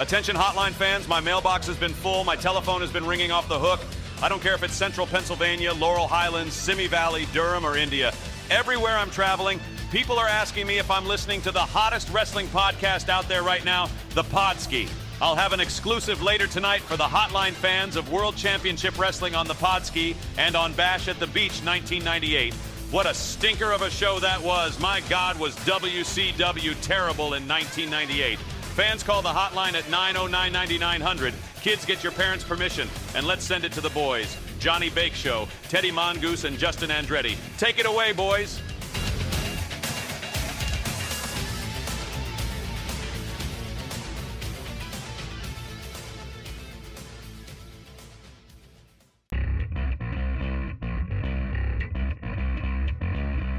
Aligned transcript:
Attention 0.00 0.34
hotline 0.34 0.72
fans, 0.72 1.06
my 1.06 1.20
mailbox 1.20 1.66
has 1.66 1.76
been 1.76 1.92
full, 1.92 2.24
my 2.24 2.34
telephone 2.34 2.80
has 2.80 2.90
been 2.90 3.04
ringing 3.04 3.30
off 3.30 3.46
the 3.50 3.58
hook. 3.58 3.80
I 4.22 4.30
don't 4.30 4.40
care 4.40 4.54
if 4.54 4.62
it's 4.62 4.72
central 4.72 5.06
Pennsylvania, 5.06 5.74
Laurel 5.74 6.06
Highlands, 6.06 6.54
Simi 6.54 6.86
Valley, 6.86 7.26
Durham, 7.34 7.66
or 7.66 7.76
India. 7.76 8.14
Everywhere 8.50 8.96
I'm 8.96 9.10
traveling, 9.10 9.60
people 9.92 10.18
are 10.18 10.26
asking 10.26 10.66
me 10.66 10.78
if 10.78 10.90
I'm 10.90 11.04
listening 11.04 11.42
to 11.42 11.50
the 11.50 11.60
hottest 11.60 12.08
wrestling 12.08 12.46
podcast 12.46 13.10
out 13.10 13.28
there 13.28 13.42
right 13.42 13.62
now, 13.62 13.90
The 14.14 14.22
Podski. 14.22 14.88
I'll 15.20 15.36
have 15.36 15.52
an 15.52 15.60
exclusive 15.60 16.22
later 16.22 16.46
tonight 16.46 16.80
for 16.80 16.96
the 16.96 17.04
hotline 17.04 17.52
fans 17.52 17.94
of 17.94 18.10
World 18.10 18.36
Championship 18.36 18.98
Wrestling 18.98 19.34
on 19.34 19.46
the 19.46 19.54
Podski 19.54 20.16
and 20.38 20.56
on 20.56 20.72
Bash 20.72 21.08
at 21.08 21.20
the 21.20 21.26
Beach 21.26 21.60
1998. 21.62 22.54
What 22.90 23.04
a 23.04 23.12
stinker 23.12 23.70
of 23.70 23.82
a 23.82 23.90
show 23.90 24.18
that 24.20 24.40
was. 24.40 24.80
My 24.80 25.02
God, 25.10 25.38
was 25.38 25.54
WCW 25.56 26.74
terrible 26.80 27.34
in 27.34 27.46
1998. 27.46 28.38
Fans 28.74 29.02
call 29.02 29.20
the 29.20 29.28
hotline 29.28 29.74
at 29.74 29.90
909 29.90 30.52
9900. 30.52 31.34
Kids, 31.60 31.84
get 31.84 32.02
your 32.02 32.12
parents' 32.12 32.44
permission, 32.44 32.88
and 33.14 33.26
let's 33.26 33.44
send 33.44 33.64
it 33.64 33.72
to 33.72 33.80
the 33.80 33.90
boys. 33.90 34.36
Johnny 34.60 34.90
Bakeshow, 34.90 35.48
Teddy 35.68 35.90
Mongoose, 35.90 36.44
and 36.44 36.56
Justin 36.56 36.90
Andretti. 36.90 37.36
Take 37.58 37.78
it 37.78 37.86
away, 37.86 38.12
boys. 38.12 38.60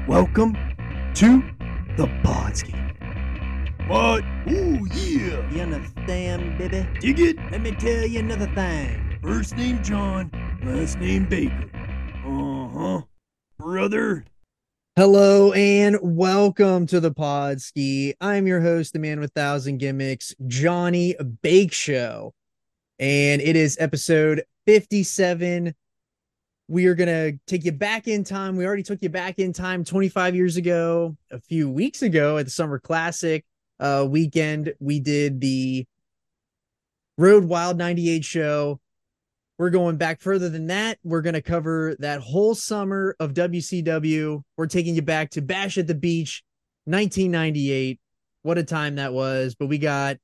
Welcome 0.08 0.54
to 1.14 1.42
the 1.96 2.06
Podski. 2.24 2.81
What? 3.88 4.22
Ooh, 4.48 4.86
yeah. 4.94 5.50
You 5.50 5.62
understand, 5.62 6.56
baby? 6.56 6.88
Dig 7.00 7.18
it? 7.18 7.36
Let 7.50 7.60
me 7.60 7.72
tell 7.72 8.06
you 8.06 8.20
another 8.20 8.46
thing. 8.54 9.18
First 9.20 9.56
name 9.56 9.82
John, 9.82 10.30
last 10.62 10.98
name 10.98 11.26
Baker. 11.26 11.68
Uh 12.24 12.68
huh. 12.68 13.02
Brother. 13.58 14.24
Hello 14.94 15.52
and 15.52 15.98
welcome 16.00 16.86
to 16.86 17.00
the 17.00 17.10
Podski. 17.10 18.14
I'm 18.20 18.46
your 18.46 18.60
host, 18.60 18.92
the 18.92 19.00
man 19.00 19.18
with 19.18 19.32
thousand 19.32 19.78
gimmicks, 19.78 20.32
Johnny 20.46 21.16
Bakeshow, 21.42 22.30
and 23.00 23.42
it 23.42 23.56
is 23.56 23.76
episode 23.80 24.44
57. 24.66 25.74
We 26.68 26.86
are 26.86 26.94
gonna 26.94 27.32
take 27.48 27.64
you 27.64 27.72
back 27.72 28.06
in 28.06 28.22
time. 28.22 28.56
We 28.56 28.64
already 28.64 28.84
took 28.84 29.02
you 29.02 29.08
back 29.08 29.40
in 29.40 29.52
time 29.52 29.82
25 29.82 30.36
years 30.36 30.56
ago, 30.56 31.16
a 31.32 31.40
few 31.40 31.68
weeks 31.68 32.02
ago 32.02 32.38
at 32.38 32.44
the 32.44 32.50
Summer 32.50 32.78
Classic 32.78 33.44
uh, 33.82 34.06
weekend. 34.08 34.72
We 34.78 35.00
did 35.00 35.40
the 35.40 35.84
Road 37.18 37.44
Wild 37.44 37.76
98 37.76 38.24
show. 38.24 38.80
We're 39.58 39.70
going 39.70 39.96
back 39.96 40.20
further 40.20 40.48
than 40.48 40.68
that. 40.68 40.98
We're 41.04 41.20
going 41.20 41.34
to 41.34 41.42
cover 41.42 41.94
that 41.98 42.20
whole 42.20 42.54
summer 42.54 43.14
of 43.20 43.34
WCW. 43.34 44.42
We're 44.56 44.66
taking 44.66 44.94
you 44.94 45.02
back 45.02 45.30
to 45.30 45.42
Bash 45.42 45.76
at 45.78 45.86
the 45.86 45.94
Beach 45.94 46.42
1998. 46.86 48.00
What 48.42 48.58
a 48.58 48.64
time 48.64 48.96
that 48.96 49.12
was. 49.12 49.54
But 49.54 49.66
we 49.66 49.78
got 49.78 50.16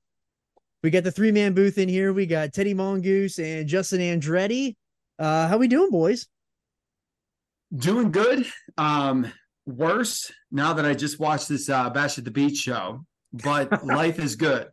we 0.82 0.90
got 0.90 1.04
the 1.04 1.12
three-man 1.12 1.54
booth 1.54 1.78
in 1.78 1.88
here. 1.88 2.12
We 2.12 2.26
got 2.26 2.52
Teddy 2.52 2.74
Mongoose 2.74 3.38
and 3.38 3.68
Justin 3.68 4.00
Andretti. 4.00 4.74
Uh 5.18 5.48
how 5.48 5.58
we 5.58 5.68
doing, 5.68 5.90
boys? 5.90 6.26
Doing 7.76 8.10
good. 8.10 8.46
Um 8.76 9.30
worse 9.66 10.32
now 10.50 10.72
that 10.72 10.86
I 10.86 10.94
just 10.94 11.20
watched 11.20 11.48
this 11.48 11.68
uh 11.68 11.90
Bash 11.90 12.18
at 12.18 12.24
the 12.24 12.30
Beach 12.30 12.56
show, 12.56 13.04
but 13.32 13.84
life 13.86 14.18
is 14.18 14.36
good. 14.36 14.68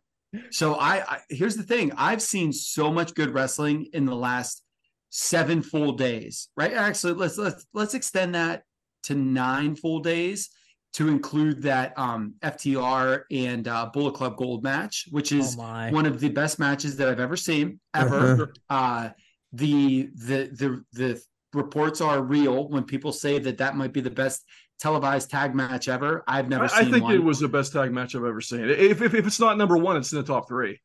So 0.50 0.74
I, 0.74 1.02
I 1.14 1.18
here's 1.30 1.56
the 1.56 1.62
thing. 1.62 1.92
I've 1.96 2.22
seen 2.22 2.52
so 2.52 2.92
much 2.92 3.14
good 3.14 3.32
wrestling 3.32 3.88
in 3.92 4.04
the 4.04 4.14
last 4.14 4.62
seven 5.10 5.62
full 5.62 5.92
days, 5.92 6.48
right? 6.56 6.72
Actually, 6.72 7.14
let's 7.14 7.38
let's 7.38 7.66
let's 7.72 7.94
extend 7.94 8.34
that 8.34 8.62
to 9.04 9.14
nine 9.14 9.76
full 9.76 10.00
days 10.00 10.50
to 10.94 11.08
include 11.08 11.62
that 11.62 11.96
um 11.98 12.34
FTR 12.42 13.22
and 13.30 13.68
uh 13.68 13.88
Bullet 13.92 14.14
Club 14.14 14.36
Gold 14.36 14.62
match, 14.62 15.06
which 15.10 15.32
is 15.32 15.56
Oh 15.58 15.62
one 15.92 16.06
of 16.06 16.20
the 16.20 16.28
best 16.28 16.58
matches 16.58 16.96
that 16.96 17.08
I've 17.08 17.20
ever 17.20 17.36
seen 17.36 17.80
ever. 17.94 18.52
uh 18.68 19.10
the 19.52 20.08
the 20.14 20.50
the 20.52 20.84
the 20.92 21.22
reports 21.54 22.00
are 22.00 22.22
real 22.22 22.68
when 22.68 22.84
people 22.84 23.12
say 23.12 23.38
that 23.38 23.58
that 23.58 23.76
might 23.76 23.92
be 23.92 24.00
the 24.00 24.10
best 24.10 24.44
televised 24.80 25.30
tag 25.30 25.54
match 25.54 25.88
ever. 25.88 26.22
I've 26.26 26.48
never 26.48 26.64
I, 26.64 26.80
I 26.80 26.84
think 26.84 27.04
one. 27.04 27.14
it 27.14 27.22
was 27.22 27.40
the 27.40 27.48
best 27.48 27.72
tag 27.72 27.92
match 27.92 28.14
I've 28.14 28.24
ever 28.24 28.40
seen. 28.40 28.60
If, 28.68 29.02
if 29.02 29.14
if 29.14 29.26
it's 29.26 29.40
not 29.40 29.58
number 29.58 29.76
one, 29.76 29.96
it's 29.96 30.12
in 30.12 30.18
the 30.18 30.24
top 30.24 30.48
three. 30.48 30.80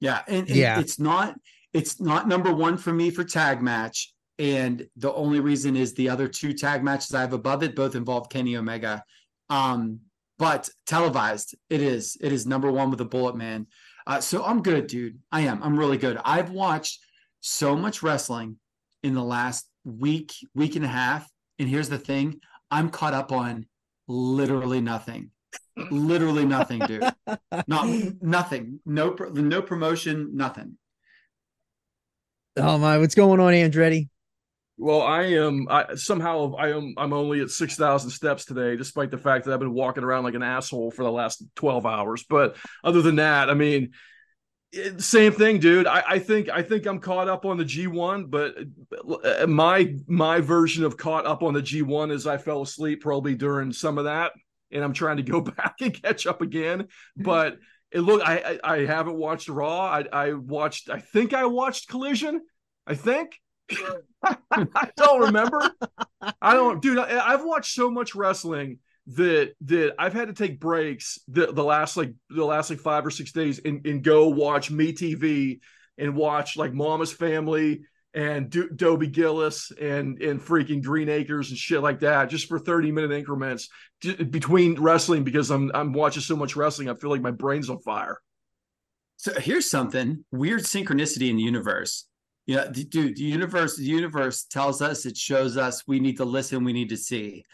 Yeah, 0.00 0.22
and, 0.26 0.46
and 0.48 0.56
Yeah. 0.56 0.80
it's 0.80 0.98
not 0.98 1.38
it's 1.72 2.00
not 2.00 2.28
number 2.28 2.52
one 2.52 2.76
for 2.76 2.92
me 2.92 3.10
for 3.10 3.24
tag 3.24 3.62
match. 3.62 4.12
And 4.38 4.86
the 4.96 5.12
only 5.14 5.40
reason 5.40 5.76
is 5.76 5.94
the 5.94 6.10
other 6.10 6.28
two 6.28 6.52
tag 6.52 6.84
matches 6.84 7.14
I 7.14 7.22
have 7.22 7.32
above 7.32 7.62
it 7.62 7.74
both 7.74 7.94
involve 7.94 8.28
Kenny 8.28 8.56
Omega. 8.56 9.02
Um, 9.48 10.00
but 10.38 10.68
televised, 10.86 11.54
it 11.70 11.80
is. 11.80 12.18
It 12.20 12.32
is 12.32 12.46
number 12.46 12.70
one 12.70 12.90
with 12.90 12.98
the 12.98 13.06
Bullet 13.06 13.36
Man. 13.36 13.66
Uh, 14.06 14.20
so 14.20 14.44
I'm 14.44 14.62
good, 14.62 14.86
dude. 14.86 15.18
I 15.32 15.42
am. 15.42 15.62
I'm 15.62 15.78
really 15.78 15.96
good. 15.96 16.18
I've 16.24 16.50
watched 16.50 17.00
so 17.40 17.74
much 17.74 18.02
wrestling 18.02 18.58
in 19.02 19.14
the 19.14 19.24
last 19.24 19.66
week, 19.84 20.34
week 20.54 20.76
and 20.76 20.84
a 20.84 20.88
half. 20.88 21.26
And 21.58 21.68
here's 21.68 21.88
the 21.88 21.98
thing: 21.98 22.40
I'm 22.70 22.90
caught 22.90 23.14
up 23.14 23.32
on 23.32 23.66
literally 24.08 24.80
nothing. 24.80 25.30
literally 25.90 26.44
nothing, 26.44 26.80
dude. 26.80 27.04
Not 27.66 27.88
nothing. 28.22 28.80
No, 28.84 29.16
no 29.32 29.62
promotion. 29.62 30.30
Nothing. 30.34 30.78
Oh 32.56 32.78
my, 32.78 32.98
what's 32.98 33.14
going 33.14 33.40
on, 33.40 33.52
Andretti? 33.52 34.08
Well, 34.78 35.02
I 35.02 35.22
am. 35.24 35.68
I 35.70 35.94
somehow 35.94 36.54
I 36.56 36.70
am. 36.70 36.94
I'm 36.98 37.12
only 37.12 37.40
at 37.40 37.50
six 37.50 37.76
thousand 37.76 38.10
steps 38.10 38.44
today, 38.44 38.76
despite 38.76 39.10
the 39.10 39.18
fact 39.18 39.44
that 39.44 39.54
I've 39.54 39.60
been 39.60 39.72
walking 39.72 40.04
around 40.04 40.24
like 40.24 40.34
an 40.34 40.42
asshole 40.42 40.90
for 40.90 41.02
the 41.02 41.10
last 41.10 41.42
twelve 41.54 41.86
hours. 41.86 42.24
But 42.28 42.56
other 42.84 43.00
than 43.00 43.16
that, 43.16 43.48
I 43.48 43.54
mean, 43.54 43.84
it, 43.84 43.90
same 44.98 45.32
thing, 45.32 45.58
dude. 45.58 45.86
I, 45.86 46.02
I 46.06 46.18
think 46.18 46.48
I 46.48 46.62
think 46.62 46.86
I'm 46.86 46.98
caught 46.98 47.28
up 47.28 47.44
on 47.44 47.56
the 47.56 47.64
G1, 47.64 48.30
but 48.30 48.54
uh, 49.24 49.46
my 49.46 49.94
my 50.06 50.40
version 50.40 50.84
of 50.84 50.96
caught 50.96 51.26
up 51.26 51.42
on 51.42 51.54
the 51.54 51.62
G1 51.62 52.10
is 52.10 52.26
I 52.26 52.38
fell 52.38 52.62
asleep 52.62 53.02
probably 53.02 53.34
during 53.34 53.72
some 53.72 53.98
of 53.98 54.04
that, 54.04 54.32
and 54.70 54.82
I'm 54.82 54.92
trying 54.92 55.18
to 55.18 55.22
go 55.22 55.40
back 55.56 55.76
and 55.80 56.00
catch 56.02 56.26
up 56.26 56.42
again. 56.42 56.88
But 57.16 57.58
it 57.90 58.00
look 58.00 58.22
I 58.26 58.58
I, 58.62 58.74
I 58.74 58.86
haven't 58.86 59.16
watched 59.16 59.48
Raw. 59.48 59.80
I 59.80 60.04
I 60.12 60.32
watched. 60.32 60.90
I 60.90 61.00
think 61.00 61.34
I 61.34 61.46
watched 61.46 61.88
Collision. 61.88 62.40
I 62.86 62.94
think. 62.94 63.40
I 64.22 64.90
don't 64.96 65.22
remember. 65.22 65.72
I 66.40 66.54
don't, 66.54 66.80
dude. 66.80 66.98
I, 66.98 67.32
I've 67.32 67.44
watched 67.44 67.74
so 67.74 67.90
much 67.90 68.14
wrestling 68.14 68.78
that 69.08 69.52
that 69.62 69.94
I've 69.98 70.12
had 70.12 70.28
to 70.28 70.34
take 70.34 70.58
breaks 70.58 71.18
the, 71.28 71.52
the 71.52 71.62
last 71.62 71.96
like 71.96 72.12
the 72.28 72.44
last 72.44 72.70
like 72.70 72.80
five 72.80 73.06
or 73.06 73.10
six 73.10 73.32
days 73.32 73.60
and, 73.64 73.86
and 73.86 74.02
go 74.02 74.28
watch 74.28 74.70
Me 74.70 74.92
TV 74.92 75.60
and 75.98 76.16
watch 76.16 76.56
like 76.56 76.74
Mama's 76.74 77.12
Family 77.12 77.82
and 78.14 78.50
Do- 78.50 78.70
Dobie 78.70 79.06
Gillis 79.06 79.70
and 79.80 80.20
and 80.20 80.40
freaking 80.40 80.82
Green 80.82 81.08
Acres 81.08 81.50
and 81.50 81.58
shit 81.58 81.82
like 81.82 82.00
that 82.00 82.30
just 82.30 82.48
for 82.48 82.58
30 82.58 82.90
minute 82.90 83.12
increments 83.12 83.68
j- 84.00 84.24
between 84.24 84.80
wrestling 84.80 85.22
because 85.22 85.50
I'm 85.50 85.70
I'm 85.72 85.92
watching 85.92 86.22
so 86.22 86.34
much 86.34 86.56
wrestling 86.56 86.88
I 86.88 86.94
feel 86.94 87.10
like 87.10 87.22
my 87.22 87.30
brain's 87.30 87.70
on 87.70 87.78
fire. 87.80 88.18
So 89.16 89.32
here's 89.38 89.70
something 89.70 90.24
weird 90.30 90.62
synchronicity 90.62 91.30
in 91.30 91.36
the 91.36 91.42
universe. 91.42 92.06
Yeah, 92.46 92.68
d- 92.70 92.84
dude, 92.84 93.16
the 93.16 93.22
universe, 93.22 93.76
the 93.76 93.84
universe 93.84 94.44
tells 94.44 94.80
us, 94.80 95.04
it 95.04 95.16
shows 95.16 95.56
us 95.56 95.82
we 95.86 95.98
need 95.98 96.18
to 96.18 96.24
listen, 96.24 96.64
we 96.64 96.72
need 96.72 96.90
to 96.90 96.96
see. 96.96 97.44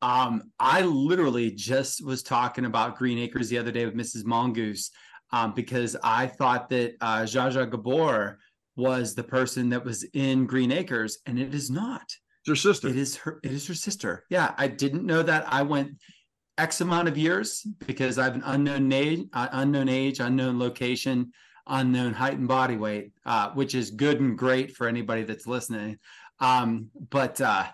Um, 0.00 0.50
I 0.60 0.82
literally 0.82 1.50
just 1.50 2.04
was 2.04 2.22
talking 2.22 2.64
about 2.64 2.96
Green 2.96 3.18
Acres 3.18 3.48
the 3.48 3.58
other 3.58 3.72
day 3.72 3.84
with 3.84 3.96
Mrs. 3.96 4.24
Mongoose 4.24 4.90
um, 5.32 5.52
because 5.54 5.96
I 6.02 6.26
thought 6.26 6.68
that 6.70 6.94
uh, 7.00 7.22
Zsa 7.22 7.52
Zsa 7.52 7.70
Gabor 7.70 8.38
was 8.76 9.14
the 9.14 9.24
person 9.24 9.68
that 9.70 9.84
was 9.84 10.04
in 10.14 10.46
Green 10.46 10.70
Acres, 10.70 11.18
and 11.26 11.38
it 11.38 11.52
is 11.52 11.70
not. 11.70 12.02
It's 12.02 12.48
her 12.48 12.54
sister. 12.54 12.88
It 12.88 12.96
is 12.96 13.16
her. 13.16 13.40
It 13.42 13.52
is 13.52 13.66
her 13.66 13.74
sister. 13.74 14.24
Yeah, 14.30 14.54
I 14.56 14.68
didn't 14.68 15.04
know 15.04 15.22
that. 15.22 15.52
I 15.52 15.62
went 15.62 15.98
X 16.56 16.80
amount 16.80 17.08
of 17.08 17.18
years 17.18 17.66
because 17.86 18.18
I 18.18 18.24
have 18.24 18.36
an 18.36 18.42
unknown 18.44 18.92
age, 18.92 19.26
uh, 19.32 19.48
unknown 19.52 19.88
age, 19.88 20.20
unknown 20.20 20.58
location, 20.58 21.32
unknown 21.66 22.12
height 22.14 22.38
and 22.38 22.48
body 22.48 22.76
weight, 22.76 23.12
uh, 23.26 23.50
which 23.50 23.74
is 23.74 23.90
good 23.90 24.20
and 24.20 24.38
great 24.38 24.76
for 24.76 24.86
anybody 24.88 25.24
that's 25.24 25.46
listening. 25.46 25.98
Um, 26.40 26.90
but 27.10 27.40
uh, 27.40 27.66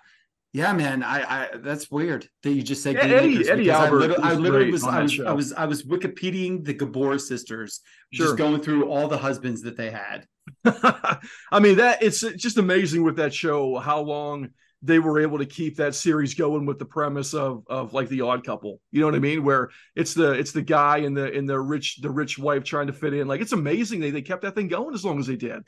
yeah, 0.55 0.73
man, 0.73 1.03
I, 1.03 1.23
I 1.23 1.49
that's 1.57 1.91
weird 1.91 2.29
that 2.45 2.53
you 2.53 2.63
just 2.63 2.83
said 2.83 2.95
Yeah, 2.95 3.03
Eddie- 3.03 3.49
Eddie 3.51 3.65
because 3.65 3.81
I, 3.81 3.85
Albert 3.87 3.99
literally, 3.99 4.23
I 4.23 4.31
was 4.31 4.39
literally 4.41 4.71
was 4.71 4.85
I 4.85 5.03
was. 5.03 5.21
I 5.21 5.33
was 5.33 5.53
I 5.53 5.65
was 5.67 5.83
Wikipediaing 5.83 6.65
the 6.65 6.73
Gabor 6.75 7.19
sisters, 7.19 7.81
Sure. 8.13 8.27
just 8.27 8.39
going 8.39 8.63
through 8.63 8.89
all 8.89 9.09
the 9.09 9.19
husbands 9.19 9.63
that 9.63 9.77
they 9.77 9.91
had. 9.91 10.27
I 10.65 11.61
mean 11.61 11.77
that 11.79 12.03
it's 12.03 12.21
just 12.21 12.57
amazing 12.57 13.03
with 13.03 13.17
that 13.17 13.35
show 13.35 13.79
how 13.79 14.01
long 14.01 14.51
they 14.83 14.99
were 14.99 15.19
able 15.19 15.39
to 15.39 15.47
keep 15.47 15.77
that 15.79 15.95
series 15.95 16.35
going 16.35 16.67
with 16.67 16.79
the 16.79 16.85
premise 16.85 17.35
of 17.35 17.65
of 17.69 17.93
like 17.93 18.09
the 18.09 18.21
odd 18.21 18.45
couple. 18.47 18.81
You 18.93 19.01
know 19.01 19.07
what 19.07 19.15
I 19.17 19.19
mean? 19.19 19.43
Where 19.43 19.71
it's 19.97 20.15
the 20.15 20.33
it's 20.33 20.53
the 20.53 20.63
guy 20.63 20.99
and 20.99 21.17
the 21.17 21.33
and 21.33 21.49
the 21.49 21.59
rich 21.59 21.97
the 22.01 22.11
rich 22.11 22.39
wife 22.39 22.63
trying 22.63 22.87
to 22.87 22.93
fit 22.93 23.13
in. 23.15 23.27
Like 23.27 23.41
it's 23.41 23.53
amazing 23.53 23.99
they 23.99 24.11
they 24.13 24.23
kept 24.23 24.43
that 24.43 24.55
thing 24.55 24.69
going 24.69 24.95
as 24.95 25.05
long 25.05 25.19
as 25.19 25.27
they 25.27 25.37
did. 25.37 25.63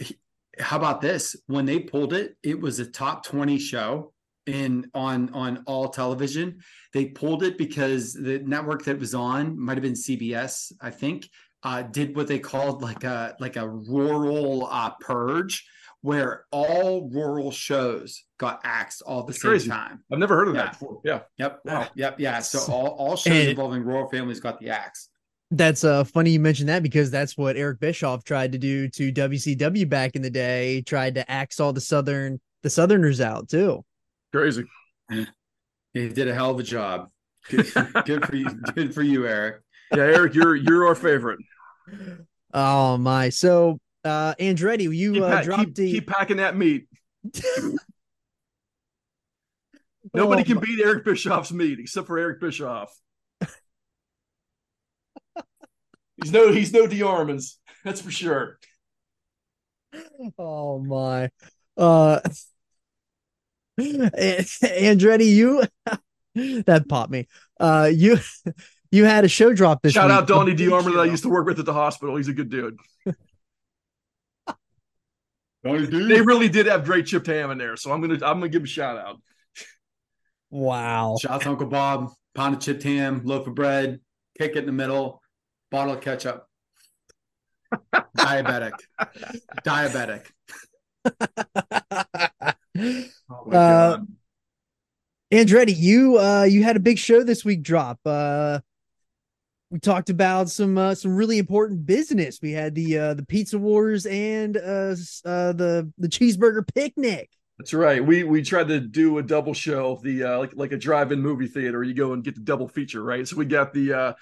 How 0.61 0.77
about 0.77 1.01
this? 1.01 1.35
When 1.49 1.67
they 1.67 1.81
pulled 1.81 2.13
it, 2.13 2.37
it 2.43 2.61
was 2.61 2.79
a 2.79 2.87
top 2.87 3.25
20 3.27 3.59
show 3.59 4.13
in 4.47 4.91
on 4.95 5.31
on 5.35 5.63
all 5.67 5.89
television. 5.89 6.61
They 6.93 7.07
pulled 7.07 7.43
it 7.43 7.59
because 7.59 8.13
the 8.15 8.39
network 8.41 8.85
that 8.85 8.99
was 8.99 9.15
on 9.15 9.59
might 9.59 9.75
have 9.77 9.83
been 9.83 9.93
CBS, 9.95 10.73
I 10.81 10.91
think, 10.91 11.29
uh, 11.63 11.83
did 11.83 12.17
what 12.17 12.29
they 12.29 12.39
called 12.39 12.83
like 12.83 13.05
a 13.05 13.37
like 13.41 13.57
a 13.57 13.69
rural 13.69 14.67
uh, 14.71 14.91
purge 15.01 15.67
where 16.03 16.45
all 16.53 17.09
rural 17.11 17.51
shows 17.51 18.23
got 18.39 18.61
axed 18.63 19.03
all 19.03 19.21
at 19.21 19.27
the 19.27 19.33
same 19.33 19.51
crazy. 19.51 19.69
time. 19.69 20.05
I've 20.13 20.19
never 20.21 20.37
heard 20.37 20.49
of 20.49 20.55
Yeah. 20.55 20.63
that 20.65 20.73
before. 20.73 21.01
Yeah. 21.05 21.21
Yep. 21.39 21.61
Wow. 21.65 21.89
Yep. 21.97 22.21
Yeah. 22.21 22.39
So 22.41 22.73
all, 22.73 22.89
all 22.99 23.17
shows 23.17 23.33
And- 23.35 23.49
involving 23.49 23.83
rural 23.83 24.09
families 24.09 24.39
got 24.39 24.61
the 24.61 24.69
axe. 24.71 25.09
That's 25.53 25.85
uh 25.85 26.03
funny 26.05 26.31
you 26.31 26.41
mentioned 26.41 26.69
that 26.69 26.83
because 26.83 27.09
that's 27.11 27.37
what 27.37 27.57
Eric 27.57 27.79
Bischoff 27.79 28.25
tried 28.25 28.51
to 28.53 28.59
do 28.59 28.89
to 28.89 29.13
WCW 29.13 29.89
back 29.89 30.17
in 30.17 30.23
the 30.23 30.31
day. 30.31 30.75
He 30.77 30.83
tried 30.83 31.15
to 31.17 31.29
axe 31.31 31.61
all 31.61 31.73
the 31.73 31.81
southern 31.81 32.41
the 32.65 32.71
southerners 32.71 33.21
out 33.21 33.49
too. 33.49 33.85
Crazy. 34.33 34.65
He 35.11 36.09
did 36.09 36.29
a 36.29 36.35
hell 36.35 36.51
of 36.51 36.59
a 36.59 36.63
job. 36.63 37.09
Good, 37.49 37.73
good 38.05 38.27
for 38.27 38.35
you. 38.35 38.47
Good 38.75 38.93
for 38.93 39.03
you, 39.03 39.25
Eric. 39.27 39.63
Yeah, 39.95 40.03
Eric, 40.03 40.35
you're 40.35 40.57
you're 40.57 40.85
our 40.89 40.97
favorite. 40.97 41.39
Oh 42.53 42.97
my. 42.97 43.29
So 43.29 43.79
uh 44.05 44.35
Andretti, 44.35 44.93
you 44.95 45.13
Keep, 45.13 45.23
uh, 45.23 45.31
pa- 45.31 45.43
dropped 45.43 45.65
keep, 45.67 45.75
the 45.77 45.93
keep 45.93 46.07
packing 46.09 46.37
that 46.39 46.57
meat. 46.57 46.89
Nobody 50.13 50.43
Oh, 50.43 50.45
can 50.45 50.55
my- 50.57 50.61
beat 50.63 50.81
Eric 50.85 51.05
Bischoff's 51.05 51.53
meat 51.53 51.79
except 51.79 52.07
for 52.09 52.19
Eric 52.19 52.41
Bischoff. 52.41 52.93
he's 56.23 56.33
no 56.33 56.51
he's 56.53 56.73
no 56.73 56.87
DeArmans, 56.87 57.57
that's 57.85 58.01
for 58.01 58.11
sure. 58.11 58.59
Oh 60.39 60.79
my. 60.81 61.31
Uh 61.77 62.21
Andretti, 63.81 65.27
you 65.27 65.63
that 66.65 66.89
popped 66.89 67.11
me. 67.11 67.29
Uh 67.61 67.91
you 67.93 68.19
you 68.91 69.05
had 69.05 69.25
a 69.25 69.29
show 69.29 69.53
drop 69.53 69.83
this 69.83 69.93
Shout 69.93 70.09
week. 70.09 70.17
out 70.17 70.27
Donnie 70.27 70.53
A 70.53 70.55
big 70.55 70.69
DeArmond 70.69 70.95
that 70.95 71.01
I 71.01 71.05
used 71.05 71.23
to 71.25 71.29
work 71.29 71.47
with 71.47 71.59
at 71.59 71.67
the 71.67 71.73
hospital. 71.73 72.17
He's 72.17 72.29
a 72.29 72.33
good 72.33 72.51
dude. 72.51 72.79
Donnie 75.65 75.87
They 75.87 76.21
really 76.23 76.49
did 76.49 76.67
have 76.67 76.85
great 76.85 77.07
chipped 77.07 77.27
ham 77.27 77.51
in 77.51 77.59
there, 77.59 77.77
so 77.77 77.93
I'm 77.93 78.01
gonna 78.01 78.15
I'm 78.15 78.39
gonna 78.39 78.49
give 78.49 78.63
him 78.63 78.67
a 78.67 78.69
shout 78.69 78.97
out. 78.97 79.21
Wow. 80.51 81.17
Shout 81.21 81.33
out 81.33 81.41
to 81.43 81.51
Uncle 81.51 81.67
Bob, 81.67 82.13
pound 82.35 82.55
of 82.55 82.61
chipped 82.63 82.83
ham, 82.83 83.23
loaf 83.25 83.47
of 83.47 83.55
bread, 83.55 84.01
kick 84.39 84.53
it 84.53 84.59
in 84.59 84.67
the 84.67 84.73
middle, 84.73 85.21
bottle 85.71 85.95
of 85.95 86.01
ketchup. 86.01 86.47
Diabetic. 88.17 88.73
Diabetic. 89.65 90.27
Oh 93.31 93.51
Uh. 93.51 93.99
Andretti, 95.33 95.75
you 95.77 96.19
uh 96.19 96.45
you 96.45 96.63
had 96.63 96.77
a 96.77 96.81
big 96.81 96.99
show 96.99 97.23
this 97.23 97.45
week 97.45 97.63
drop. 97.63 97.99
Uh 98.05 98.61
we 99.71 99.81
talked 99.81 100.11
about 100.11 100.49
some 100.49 100.79
uh, 100.79 100.95
some 100.95 101.17
really 101.17 101.39
important 101.39 101.87
business. 101.87 102.39
We 102.41 102.53
had 102.53 102.75
the 102.75 102.99
uh 102.99 103.15
the 103.15 103.27
pizza 103.27 103.59
wars 103.59 104.07
and 104.07 104.57
uh, 104.57 104.95
uh 105.25 105.53
the 105.53 105.91
the 105.99 106.09
cheeseburger 106.09 106.63
picnic. 106.75 107.31
That's 107.59 107.73
right. 107.75 108.05
We 108.05 108.23
we 108.23 108.43
tried 108.43 108.69
to 108.69 108.81
do 108.81 109.19
a 109.19 109.23
double 109.23 109.55
show, 109.55 109.99
the 110.03 110.25
uh, 110.25 110.39
like 110.39 110.53
like 110.55 110.73
a 110.73 110.77
drive-in 110.77 111.21
movie 111.21 111.49
theater. 111.49 111.83
You 111.83 111.95
go 111.95 112.13
and 112.13 112.23
get 112.23 112.35
the 112.35 112.43
double 112.43 112.69
feature, 112.69 113.03
right? 113.03 113.27
So 113.27 113.37
we 113.37 113.47
got 113.47 113.73
the 113.73 113.93
uh, 113.93 114.13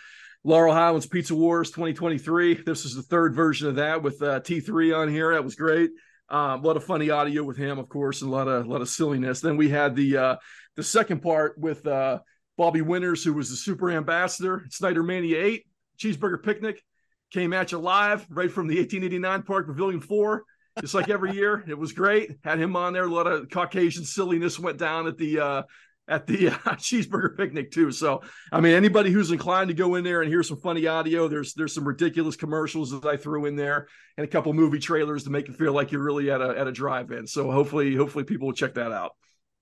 Laurel 0.45 0.73
Highlands 0.73 1.07
Pizza 1.07 1.35
Wars 1.35 1.71
2023. 1.71 2.63
This 2.65 2.85
is 2.85 2.95
the 2.95 3.03
third 3.03 3.35
version 3.35 3.69
of 3.69 3.77
that 3.77 4.03
with 4.03 4.23
uh, 4.23 4.41
T3 4.41 4.97
on 4.97 5.09
here. 5.09 5.35
That 5.35 5.43
was 5.45 5.57
great. 5.57 5.91
Um, 6.35 6.65
a 6.65 6.67
lot 6.67 6.77
of 6.77 6.83
funny 6.83 7.11
audio 7.11 7.45
with 7.45 7.57
him, 7.57 7.79
of 7.79 7.89
course, 7.89 8.21
and 8.21 8.29
a 8.29 8.35
lot 8.35 8.49
of 8.49 8.67
a 8.67 8.69
lot 8.69 8.81
of 8.81 8.89
silliness. 8.89 9.41
Then 9.41 9.57
we 9.57 9.69
had 9.69 9.95
the 9.95 10.17
uh, 10.17 10.37
the 10.75 10.83
second 10.83 11.23
part 11.23 11.57
with 11.57 11.87
uh, 11.87 12.19
Bobby 12.59 12.83
Winters, 12.83 13.23
who 13.23 13.35
was 13.35 13.51
the 13.51 13.57
super 13.57 13.89
ambassador 13.93 14.67
Snyder 14.69 15.05
Mania 15.05 15.41
8 15.41 15.65
Cheeseburger 15.97 16.43
Picnic. 16.43 16.83
Came 17.31 17.53
at 17.53 17.71
you 17.71 17.79
live 17.79 18.27
right 18.29 18.51
from 18.51 18.67
the 18.67 18.75
1889 18.79 19.43
Park 19.43 19.69
Pavilion 19.69 20.01
4 20.01 20.43
just 20.81 20.93
like 20.93 21.09
every 21.09 21.33
year. 21.35 21.65
It 21.69 21.79
was 21.79 21.93
great. 21.93 22.33
Had 22.43 22.59
him 22.59 22.75
on 22.75 22.93
there. 22.93 23.05
A 23.05 23.09
lot 23.09 23.29
of 23.29 23.49
Caucasian 23.49 24.05
silliness 24.05 24.59
went 24.59 24.77
down 24.77 25.07
at 25.07 25.17
the 25.17 25.39
uh, 25.39 25.63
at 26.09 26.27
the 26.27 26.49
uh, 26.67 26.77
cheeseburger 26.77 27.37
picnic 27.37 27.71
too. 27.71 27.91
So 27.91 28.23
I 28.53 28.61
mean, 28.61 28.75
anybody 28.75 29.11
who's 29.11 29.31
inclined 29.31 29.69
to 29.69 29.75
go 29.75 29.95
in 29.95 30.05
there 30.05 30.23
and 30.23 30.31
hear 30.31 30.43
some 30.43 30.61
funny 30.61 30.87
audio, 30.87 31.29
there's 31.29 31.55
there's 31.55 31.75
some 31.75 31.87
ridiculous 31.87 32.37
commercials 32.37 32.91
that 32.91 33.05
I 33.05 33.17
threw 33.17 33.47
in 33.47 33.57
there 33.57 33.89
and 34.17 34.25
a 34.25 34.29
couple 34.29 34.53
movie 34.53 34.79
trailers 34.79 35.25
to 35.25 35.31
make 35.31 35.49
it 35.49 35.57
feel 35.57 35.73
like 35.73 35.93
you're 35.93 36.03
really 36.03 36.31
at 36.31 36.41
a 36.41 36.59
at 36.59 36.67
a 36.67 36.73
drive-in. 36.73 37.27
So 37.27 37.51
hopefully 37.51 37.95
hopefully 37.95 38.25
people 38.25 38.49
will 38.49 38.55
check 38.55 38.75
that 38.75 38.93
out. 38.93 39.13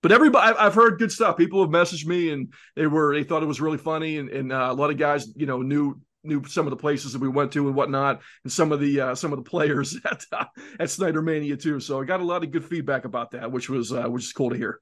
But 0.01 0.11
everybody, 0.11 0.53
I've 0.57 0.75
heard 0.75 0.99
good 0.99 1.13
stuff. 1.13 1.37
People 1.37 1.61
have 1.61 1.71
messaged 1.71 2.05
me 2.05 2.31
and 2.31 2.53
they 2.75 2.87
were 2.87 3.15
they 3.15 3.23
thought 3.23 3.41
it 3.41 3.47
was 3.47 3.61
really 3.61 3.77
funny, 3.77 4.17
and, 4.17 4.29
and 4.29 4.51
uh, 4.51 4.67
a 4.69 4.73
lot 4.73 4.89
of 4.89 4.97
guys, 4.97 5.31
you 5.35 5.45
know, 5.45 5.61
knew 5.61 5.99
knew 6.25 6.43
some 6.45 6.65
of 6.65 6.71
the 6.71 6.77
places 6.77 7.13
that 7.13 7.21
we 7.21 7.27
went 7.27 7.53
to 7.53 7.67
and 7.67 7.75
whatnot, 7.75 8.21
and 8.43 8.51
some 8.51 8.73
of 8.73 8.81
the 8.81 8.99
uh, 8.99 9.15
some 9.15 9.31
of 9.31 9.37
the 9.41 9.49
players 9.49 9.97
at 10.05 10.25
uh, 10.33 10.45
at 10.79 10.89
Snyder 10.89 11.21
Mania 11.21 11.55
too. 11.55 11.79
So 11.79 12.01
I 12.01 12.05
got 12.05 12.19
a 12.19 12.25
lot 12.25 12.43
of 12.43 12.51
good 12.51 12.65
feedback 12.65 13.05
about 13.05 13.31
that, 13.31 13.51
which 13.51 13.69
was 13.69 13.93
uh, 13.93 14.03
which 14.03 14.25
is 14.25 14.33
cool 14.33 14.49
to 14.49 14.57
hear. 14.57 14.81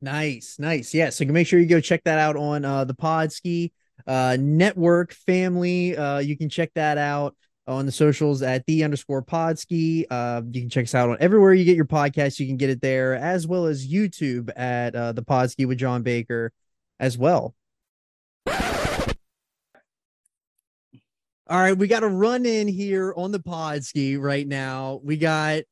Nice, 0.00 0.58
nice. 0.58 0.94
Yeah, 0.94 1.10
so 1.10 1.24
you 1.24 1.26
can 1.26 1.34
make 1.34 1.46
sure 1.46 1.58
you 1.58 1.66
go 1.66 1.80
check 1.80 2.04
that 2.04 2.18
out 2.18 2.36
on 2.36 2.64
uh 2.64 2.84
the 2.84 2.94
Podski 2.94 3.72
uh 4.06 4.36
network 4.38 5.12
family. 5.12 5.96
Uh 5.96 6.18
you 6.18 6.36
can 6.36 6.48
check 6.48 6.70
that 6.74 6.98
out 6.98 7.36
on 7.66 7.84
the 7.84 7.92
socials 7.92 8.40
at 8.42 8.64
the 8.66 8.84
underscore 8.84 9.22
podski. 9.22 10.04
Uh 10.08 10.42
you 10.52 10.60
can 10.60 10.70
check 10.70 10.84
us 10.84 10.94
out 10.94 11.10
on 11.10 11.16
everywhere 11.18 11.52
you 11.52 11.64
get 11.64 11.76
your 11.76 11.84
podcast, 11.84 12.38
you 12.38 12.46
can 12.46 12.56
get 12.56 12.70
it 12.70 12.80
there, 12.80 13.16
as 13.16 13.46
well 13.46 13.66
as 13.66 13.88
YouTube 13.88 14.50
at 14.56 14.94
uh 14.94 15.12
the 15.12 15.22
Podski 15.22 15.66
with 15.66 15.78
John 15.78 16.02
Baker 16.02 16.52
as 17.00 17.18
well. 17.18 17.54
All 21.50 21.58
right, 21.58 21.76
we 21.76 21.88
got 21.88 22.02
a 22.04 22.08
run 22.08 22.44
in 22.44 22.68
here 22.68 23.14
on 23.16 23.32
the 23.32 23.40
Podski 23.40 24.20
right 24.20 24.46
now. 24.46 25.00
We 25.02 25.16
got 25.16 25.62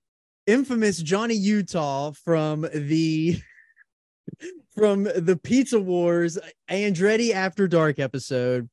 infamous 0.47 0.99
Johnny 0.99 1.35
Utah 1.35 2.13
from 2.13 2.63
the 2.75 3.39
from 4.75 5.05
the 5.05 5.39
Pizza 5.43 5.81
Wars 5.81 6.39
Andretti 6.71 7.33
After 7.33 7.67
Dark 7.67 7.99
episode. 7.99 8.69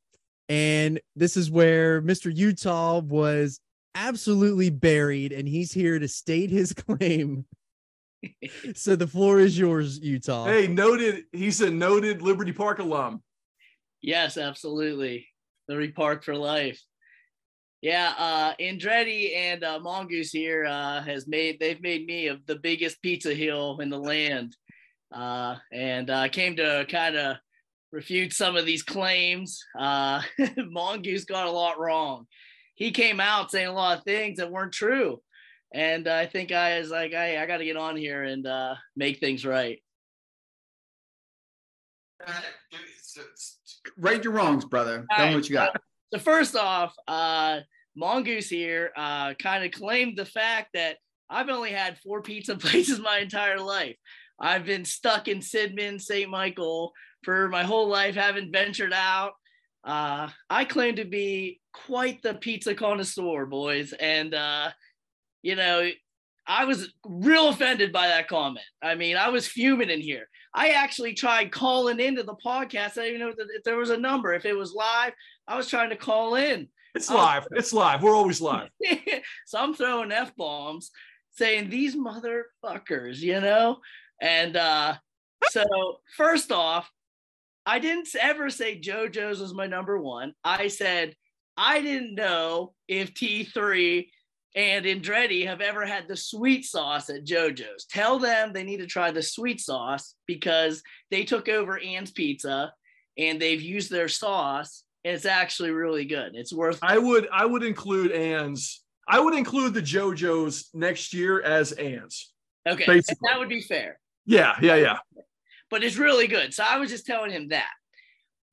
And 0.49 0.99
this 1.15 1.37
is 1.37 1.49
where 1.49 2.01
Mr. 2.01 2.35
Utah 2.35 2.99
was 2.99 3.59
absolutely 3.95 4.69
buried, 4.69 5.31
and 5.31 5.47
he's 5.47 5.71
here 5.71 5.99
to 5.99 6.07
state 6.07 6.49
his 6.49 6.73
claim. 6.73 7.45
so 8.75 8.95
the 8.95 9.07
floor 9.07 9.39
is 9.39 9.57
yours, 9.57 9.99
Utah. 9.99 10.45
Hey, 10.45 10.67
noted. 10.67 11.23
He's 11.31 11.61
a 11.61 11.69
noted 11.69 12.21
Liberty 12.21 12.51
Park 12.53 12.79
alum. 12.79 13.21
Yes, 14.01 14.37
absolutely. 14.37 15.27
Liberty 15.67 15.91
Park 15.91 16.23
for 16.23 16.35
life. 16.35 16.81
Yeah, 17.81 18.13
uh 18.17 18.53
Andretti 18.61 19.35
and 19.35 19.63
uh 19.63 19.79
Mongoose 19.79 20.31
here 20.31 20.65
uh 20.65 21.01
has 21.01 21.27
made 21.27 21.59
they've 21.59 21.81
made 21.81 22.05
me 22.05 22.27
of 22.27 22.45
the 22.45 22.55
biggest 22.55 23.01
pizza 23.01 23.33
hill 23.33 23.77
in 23.81 23.89
the 23.89 23.99
land. 23.99 24.55
Uh 25.13 25.55
and 25.71 26.09
I 26.09 26.29
came 26.29 26.55
to 26.57 26.85
kind 26.89 27.15
of 27.15 27.37
refute 27.91 28.33
some 28.33 28.55
of 28.55 28.65
these 28.65 28.83
claims. 28.83 29.63
Uh 29.77 30.21
Mongoose 30.57 31.25
got 31.25 31.47
a 31.47 31.51
lot 31.51 31.79
wrong. 31.79 32.25
He 32.75 32.91
came 32.91 33.19
out 33.19 33.51
saying 33.51 33.67
a 33.67 33.73
lot 33.73 33.99
of 33.99 34.03
things 34.03 34.37
that 34.37 34.51
weren't 34.51 34.73
true. 34.73 35.21
And 35.73 36.07
I 36.07 36.25
think 36.25 36.51
I 36.51 36.79
was 36.79 36.89
like, 36.89 37.13
I, 37.13 37.41
I 37.41 37.45
gotta 37.45 37.65
get 37.65 37.77
on 37.77 37.95
here 37.95 38.23
and 38.23 38.45
uh 38.45 38.75
make 38.95 39.19
things 39.19 39.45
right. 39.45 39.79
Right 43.97 44.23
your 44.23 44.33
wrongs, 44.33 44.65
brother. 44.65 45.05
Tell 45.15 45.27
me 45.27 45.35
what 45.35 45.49
you 45.49 45.53
got. 45.53 45.75
So 46.13 46.19
first 46.19 46.55
off, 46.55 46.93
uh, 47.07 47.59
Mongoose 47.95 48.49
here 48.49 48.91
uh, 48.95 49.33
kind 49.35 49.63
of 49.63 49.71
claimed 49.71 50.17
the 50.17 50.25
fact 50.25 50.69
that 50.73 50.97
I've 51.29 51.49
only 51.49 51.71
had 51.71 51.99
four 51.99 52.21
pizza 52.21 52.55
places 52.57 52.99
my 52.99 53.19
entire 53.19 53.59
life. 53.59 53.97
I've 54.43 54.65
been 54.65 54.83
stuck 54.83 55.29
in 55.29 55.39
Sidman, 55.39 56.01
St. 56.01 56.29
Michael 56.29 56.91
for 57.23 57.47
my 57.47 57.63
whole 57.63 57.87
life, 57.87 58.15
haven't 58.15 58.51
ventured 58.51 58.91
out. 58.93 59.31
Uh, 59.85 60.27
I 60.49 60.65
claim 60.65 60.97
to 60.97 61.05
be 61.05 61.61
quite 61.73 62.21
the 62.21 62.33
pizza 62.33 62.75
connoisseur, 62.75 63.45
boys. 63.45 63.93
And, 63.93 64.33
uh, 64.33 64.71
you 65.43 65.55
know, 65.55 65.89
I 66.45 66.65
was 66.65 66.93
real 67.05 67.47
offended 67.47 67.93
by 67.93 68.07
that 68.09 68.27
comment. 68.27 68.65
I 68.81 68.95
mean, 68.95 69.15
I 69.15 69.29
was 69.29 69.47
fuming 69.47 69.89
in 69.89 70.01
here. 70.01 70.27
I 70.53 70.71
actually 70.71 71.13
tried 71.13 71.53
calling 71.53 72.01
into 72.01 72.23
the 72.23 72.35
podcast. 72.45 72.97
I 72.97 73.05
didn't 73.05 73.15
even 73.15 73.19
know 73.21 73.33
if 73.55 73.63
there 73.63 73.77
was 73.77 73.91
a 73.91 73.97
number, 73.97 74.33
if 74.33 74.43
it 74.45 74.57
was 74.57 74.73
live. 74.73 75.13
I 75.47 75.55
was 75.55 75.69
trying 75.69 75.89
to 75.91 75.95
call 75.95 76.35
in. 76.35 76.67
It's 76.95 77.09
Oh. 77.09 77.15
live. 77.15 77.47
It's 77.51 77.71
live. 77.71 78.03
We're 78.03 78.15
always 78.15 78.41
live. 78.41 78.69
so 79.45 79.57
I'm 79.57 79.73
throwing 79.73 80.11
F 80.11 80.35
bombs 80.35 80.91
saying 81.31 81.69
these 81.69 81.95
motherfuckers, 81.95 83.19
you 83.19 83.39
know? 83.39 83.79
And 84.21 84.55
uh, 84.55 84.95
so, 85.49 85.63
first 86.15 86.51
off, 86.51 86.89
I 87.65 87.79
didn't 87.79 88.09
ever 88.19 88.49
say 88.49 88.79
JoJo's 88.79 89.39
was 89.39 89.53
my 89.53 89.67
number 89.67 89.97
one. 89.97 90.33
I 90.43 90.67
said 90.67 91.15
I 91.55 91.81
didn't 91.81 92.15
know 92.15 92.73
if 92.87 93.13
T3 93.13 94.07
and 94.55 94.85
Andretti 94.85 95.45
have 95.47 95.61
ever 95.61 95.85
had 95.85 96.07
the 96.07 96.17
sweet 96.17 96.65
sauce 96.65 97.09
at 97.09 97.25
JoJo's. 97.25 97.85
Tell 97.85 98.19
them 98.19 98.53
they 98.53 98.63
need 98.63 98.77
to 98.77 98.85
try 98.85 99.11
the 99.11 99.21
sweet 99.21 99.61
sauce 99.61 100.15
because 100.27 100.83
they 101.09 101.23
took 101.23 101.49
over 101.49 101.79
Ann's 101.79 102.11
Pizza 102.11 102.73
and 103.17 103.41
they've 103.41 103.61
used 103.61 103.89
their 103.89 104.07
sauce 104.07 104.83
and 105.05 105.15
it's 105.15 105.25
actually 105.25 105.71
really 105.71 106.05
good. 106.05 106.35
It's 106.35 106.53
worth 106.53 106.79
I 106.81 106.97
would 106.97 107.27
I 107.31 107.45
would 107.45 107.63
include 107.63 108.11
Ann's. 108.11 108.81
I 109.07 109.19
would 109.19 109.35
include 109.35 109.73
the 109.73 109.81
JoJo's 109.81 110.69
next 110.73 111.13
year 111.13 111.41
as 111.41 111.71
Ann's. 111.73 112.31
Okay. 112.67 112.85
Basically. 112.85 113.27
That 113.29 113.39
would 113.39 113.49
be 113.49 113.61
fair. 113.61 113.99
Yeah, 114.25 114.55
yeah, 114.61 114.75
yeah. 114.75 114.97
But 115.69 115.83
it's 115.83 115.97
really 115.97 116.27
good. 116.27 116.53
So 116.53 116.63
I 116.63 116.77
was 116.77 116.89
just 116.89 117.05
telling 117.05 117.31
him 117.31 117.49
that. 117.49 117.71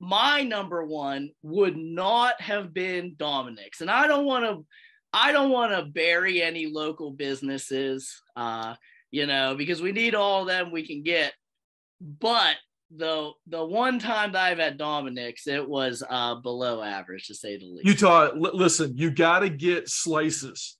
My 0.02 0.42
number 0.42 0.84
one 0.84 1.30
would 1.42 1.76
not 1.76 2.40
have 2.40 2.72
been 2.72 3.14
Dominic's. 3.18 3.82
And 3.82 3.90
I 3.90 4.06
don't 4.06 4.24
want 4.24 4.44
to 4.46 4.64
I 5.12 5.32
don't 5.32 5.50
want 5.50 5.72
to 5.72 5.90
bury 5.90 6.42
any 6.42 6.66
local 6.66 7.10
businesses, 7.10 8.22
uh, 8.36 8.74
you 9.10 9.26
know, 9.26 9.54
because 9.56 9.82
we 9.82 9.92
need 9.92 10.14
all 10.14 10.42
of 10.42 10.48
them 10.48 10.70
we 10.70 10.86
can 10.86 11.02
get. 11.02 11.32
But 12.00 12.56
the 12.96 13.32
the 13.46 13.64
one 13.64 13.98
time 13.98 14.32
that 14.32 14.42
I've 14.42 14.58
had 14.58 14.78
Dominic's, 14.78 15.46
it 15.46 15.68
was 15.68 16.02
uh, 16.08 16.36
below 16.36 16.82
average 16.82 17.26
to 17.26 17.34
say 17.34 17.58
the 17.58 17.66
least. 17.66 17.86
Utah, 17.86 18.30
li- 18.34 18.50
listen, 18.54 18.96
you 18.96 19.10
got 19.10 19.40
to 19.40 19.48
get 19.48 19.88
slices. 19.88 20.76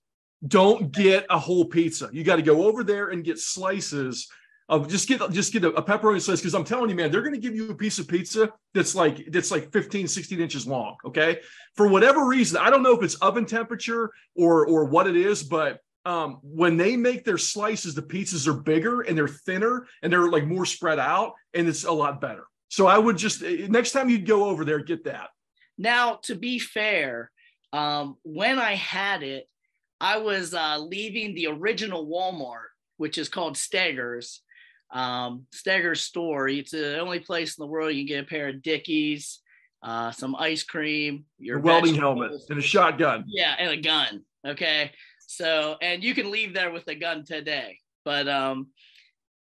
Don't 0.47 0.91
get 0.91 1.25
a 1.29 1.37
whole 1.37 1.65
pizza. 1.65 2.09
You 2.11 2.23
got 2.23 2.37
to 2.37 2.41
go 2.41 2.65
over 2.67 2.83
there 2.83 3.09
and 3.09 3.23
get 3.23 3.37
slices 3.37 4.27
of 4.71 4.87
just 4.87 5.07
get 5.07 5.19
just 5.31 5.51
get 5.51 5.65
a, 5.65 5.69
a 5.73 5.83
pepperoni 5.83 6.21
slice 6.21 6.39
because 6.39 6.55
I'm 6.55 6.63
telling 6.63 6.89
you, 6.89 6.95
man, 6.95 7.11
they're 7.11 7.21
going 7.21 7.35
to 7.35 7.39
give 7.39 7.53
you 7.53 7.69
a 7.69 7.75
piece 7.75 7.99
of 7.99 8.07
pizza 8.07 8.51
that's 8.73 8.95
like 8.95 9.25
that's 9.27 9.51
like 9.51 9.71
15, 9.73 10.07
16 10.07 10.39
inches 10.39 10.65
long. 10.65 10.95
Okay, 11.05 11.41
for 11.75 11.89
whatever 11.89 12.25
reason, 12.25 12.57
I 12.57 12.69
don't 12.69 12.81
know 12.81 12.95
if 12.95 13.03
it's 13.03 13.15
oven 13.15 13.45
temperature 13.45 14.09
or 14.35 14.65
or 14.65 14.85
what 14.85 15.07
it 15.07 15.17
is, 15.17 15.43
but 15.43 15.81
um, 16.05 16.39
when 16.41 16.77
they 16.77 16.95
make 16.95 17.25
their 17.25 17.37
slices, 17.37 17.93
the 17.93 18.01
pizzas 18.01 18.47
are 18.47 18.53
bigger 18.53 19.01
and 19.01 19.15
they're 19.15 19.27
thinner 19.27 19.87
and 20.01 20.11
they're 20.11 20.29
like 20.29 20.47
more 20.47 20.65
spread 20.65 20.99
out, 20.99 21.33
and 21.53 21.67
it's 21.67 21.83
a 21.83 21.91
lot 21.91 22.21
better. 22.21 22.45
So 22.69 22.87
I 22.87 22.97
would 22.97 23.17
just 23.17 23.43
eh, 23.43 23.67
next 23.69 23.91
time 23.91 24.09
you 24.09 24.19
go 24.19 24.45
over 24.45 24.63
there, 24.63 24.79
get 24.79 25.03
that. 25.03 25.31
Now, 25.77 26.19
to 26.23 26.35
be 26.35 26.59
fair, 26.59 27.29
um, 27.73 28.15
when 28.23 28.57
I 28.57 28.75
had 28.75 29.21
it, 29.21 29.49
I 29.99 30.17
was 30.19 30.53
uh, 30.53 30.79
leaving 30.79 31.35
the 31.35 31.47
original 31.47 32.07
Walmart, 32.07 32.71
which 32.95 33.17
is 33.17 33.27
called 33.27 33.55
Steggers, 33.55 34.39
um, 34.91 35.45
Steggers 35.53 35.97
store. 35.97 36.47
It's 36.47 36.71
the 36.71 36.99
only 36.99 37.19
place 37.19 37.57
in 37.57 37.61
the 37.61 37.67
world 37.67 37.93
you 37.93 38.01
can 38.01 38.07
get 38.07 38.23
a 38.23 38.27
pair 38.27 38.49
of 38.49 38.61
Dickies, 38.61 39.39
uh, 39.83 40.11
some 40.11 40.35
ice 40.35 40.63
cream, 40.63 41.25
your 41.39 41.57
Your 41.57 41.63
welding 41.63 41.95
helmet 41.95 42.31
and 42.49 42.59
a 42.59 42.61
shotgun. 42.61 43.25
Yeah, 43.27 43.55
and 43.57 43.71
a 43.71 43.77
gun. 43.77 44.23
Okay. 44.45 44.91
So, 45.27 45.77
and 45.81 46.03
you 46.03 46.13
can 46.13 46.29
leave 46.29 46.53
there 46.53 46.71
with 46.71 46.87
a 46.87 46.95
gun 46.95 47.23
today. 47.25 47.79
But 48.03 48.27
um, 48.27 48.67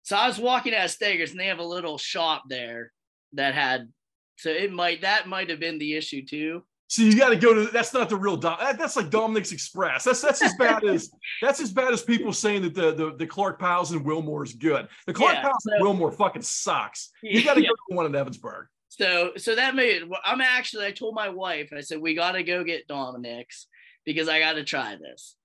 so 0.03 0.15
I 0.15 0.27
was 0.27 0.37
walking 0.37 0.75
out 0.75 0.85
of 0.85 0.91
Steggers 0.91 1.31
and 1.31 1.39
they 1.39 1.47
have 1.47 1.59
a 1.59 1.63
little 1.63 1.97
shop 1.97 2.43
there 2.47 2.91
that 3.33 3.53
had 3.53 3.89
so 4.37 4.49
it 4.49 4.71
might 4.71 5.01
that 5.01 5.27
might 5.27 5.49
have 5.49 5.59
been 5.59 5.77
the 5.77 5.95
issue 5.95 6.25
too. 6.25 6.63
So 6.91 7.03
you 7.03 7.15
got 7.17 7.29
to 7.29 7.37
go 7.37 7.53
to. 7.53 7.71
That's 7.71 7.93
not 7.93 8.09
the 8.09 8.17
real 8.17 8.35
Dom. 8.35 8.57
that- 8.59 8.77
That's 8.77 8.97
like 8.97 9.09
Dominic's 9.09 9.53
Express. 9.53 10.03
That's 10.03 10.19
that's 10.19 10.41
as 10.41 10.53
bad 10.55 10.83
as 10.83 11.09
that's 11.41 11.61
as 11.61 11.71
bad 11.71 11.93
as 11.93 12.01
people 12.03 12.33
saying 12.33 12.63
that 12.63 12.73
the 12.73 12.93
the, 12.93 13.15
the 13.15 13.25
Clark 13.25 13.59
Powell's 13.61 13.93
and 13.93 14.03
Wilmore 14.05 14.43
is 14.43 14.51
good. 14.51 14.89
The 15.07 15.13
Clark 15.13 15.35
Yeah, 15.35 15.41
Powell's 15.43 15.65
and 15.67 15.81
Wilmore 15.81 16.11
fucking 16.11 16.41
sucks. 16.41 17.11
You 17.23 17.45
got 17.45 17.53
to 17.53 17.61
Yeah. 17.61 17.69
go 17.69 17.75
to 17.75 17.81
the 17.91 17.95
one 17.95 18.05
in 18.07 18.11
Ebensburg. 18.11 18.65
So 18.89 19.31
so 19.37 19.55
that 19.55 19.73
made 19.73 20.03
well, 20.09 20.19
I'm 20.25 20.41
actually 20.41 20.85
I 20.85 20.91
told 20.91 21.15
my 21.15 21.29
wife 21.29 21.69
I 21.73 21.79
said 21.79 22.01
we 22.01 22.13
got 22.13 22.33
to 22.33 22.43
go 22.43 22.65
get 22.65 22.89
Dominic's 22.89 23.67
because 24.05 24.27
I 24.27 24.39
got 24.39 24.53
to 24.55 24.65
try 24.65 24.97
this. 24.97 25.37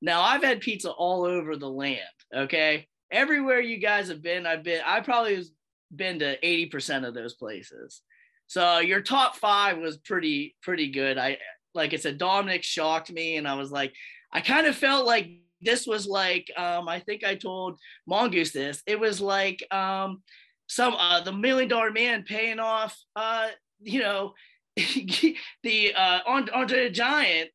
Now 0.00 0.22
I've 0.22 0.42
had 0.42 0.62
pizza 0.62 0.90
all 0.90 1.26
over 1.26 1.54
the 1.56 1.68
land. 1.68 2.00
Okay, 2.34 2.86
everywhere 3.10 3.60
you 3.60 3.76
guys 3.76 4.08
have 4.08 4.22
been, 4.22 4.46
I've 4.46 4.62
been. 4.62 4.80
I 4.86 5.00
probably 5.00 5.34
has 5.36 5.50
been 5.94 6.20
to 6.20 6.38
eighty 6.42 6.64
percent 6.64 7.04
of 7.04 7.12
those 7.12 7.34
places. 7.34 8.00
So 8.46 8.78
your 8.78 9.00
top 9.00 9.36
five 9.36 9.78
was 9.78 9.96
pretty 9.96 10.56
pretty 10.62 10.90
good. 10.90 11.18
I 11.18 11.38
like 11.74 11.92
I 11.92 11.96
said, 11.96 12.18
Dominic 12.18 12.62
shocked 12.62 13.10
me, 13.12 13.36
and 13.36 13.48
I 13.48 13.54
was 13.54 13.70
like, 13.70 13.92
I 14.32 14.40
kind 14.40 14.66
of 14.66 14.76
felt 14.76 15.06
like 15.06 15.30
this 15.60 15.86
was 15.86 16.06
like 16.06 16.50
um, 16.56 16.88
I 16.88 17.00
think 17.00 17.24
I 17.24 17.34
told 17.34 17.78
Mongoose 18.06 18.52
this. 18.52 18.82
It 18.86 19.00
was 19.00 19.20
like 19.20 19.64
um, 19.72 20.22
some 20.68 20.94
uh, 20.94 21.20
the 21.20 21.32
million 21.32 21.68
dollar 21.68 21.90
man 21.90 22.22
paying 22.22 22.60
off 22.60 22.96
uh, 23.16 23.48
you 23.80 24.00
know 24.00 24.34
the 24.76 25.94
uh, 25.96 26.20
An- 26.26 26.50
Andre 26.52 26.84
the 26.84 26.90
Giant. 26.90 27.50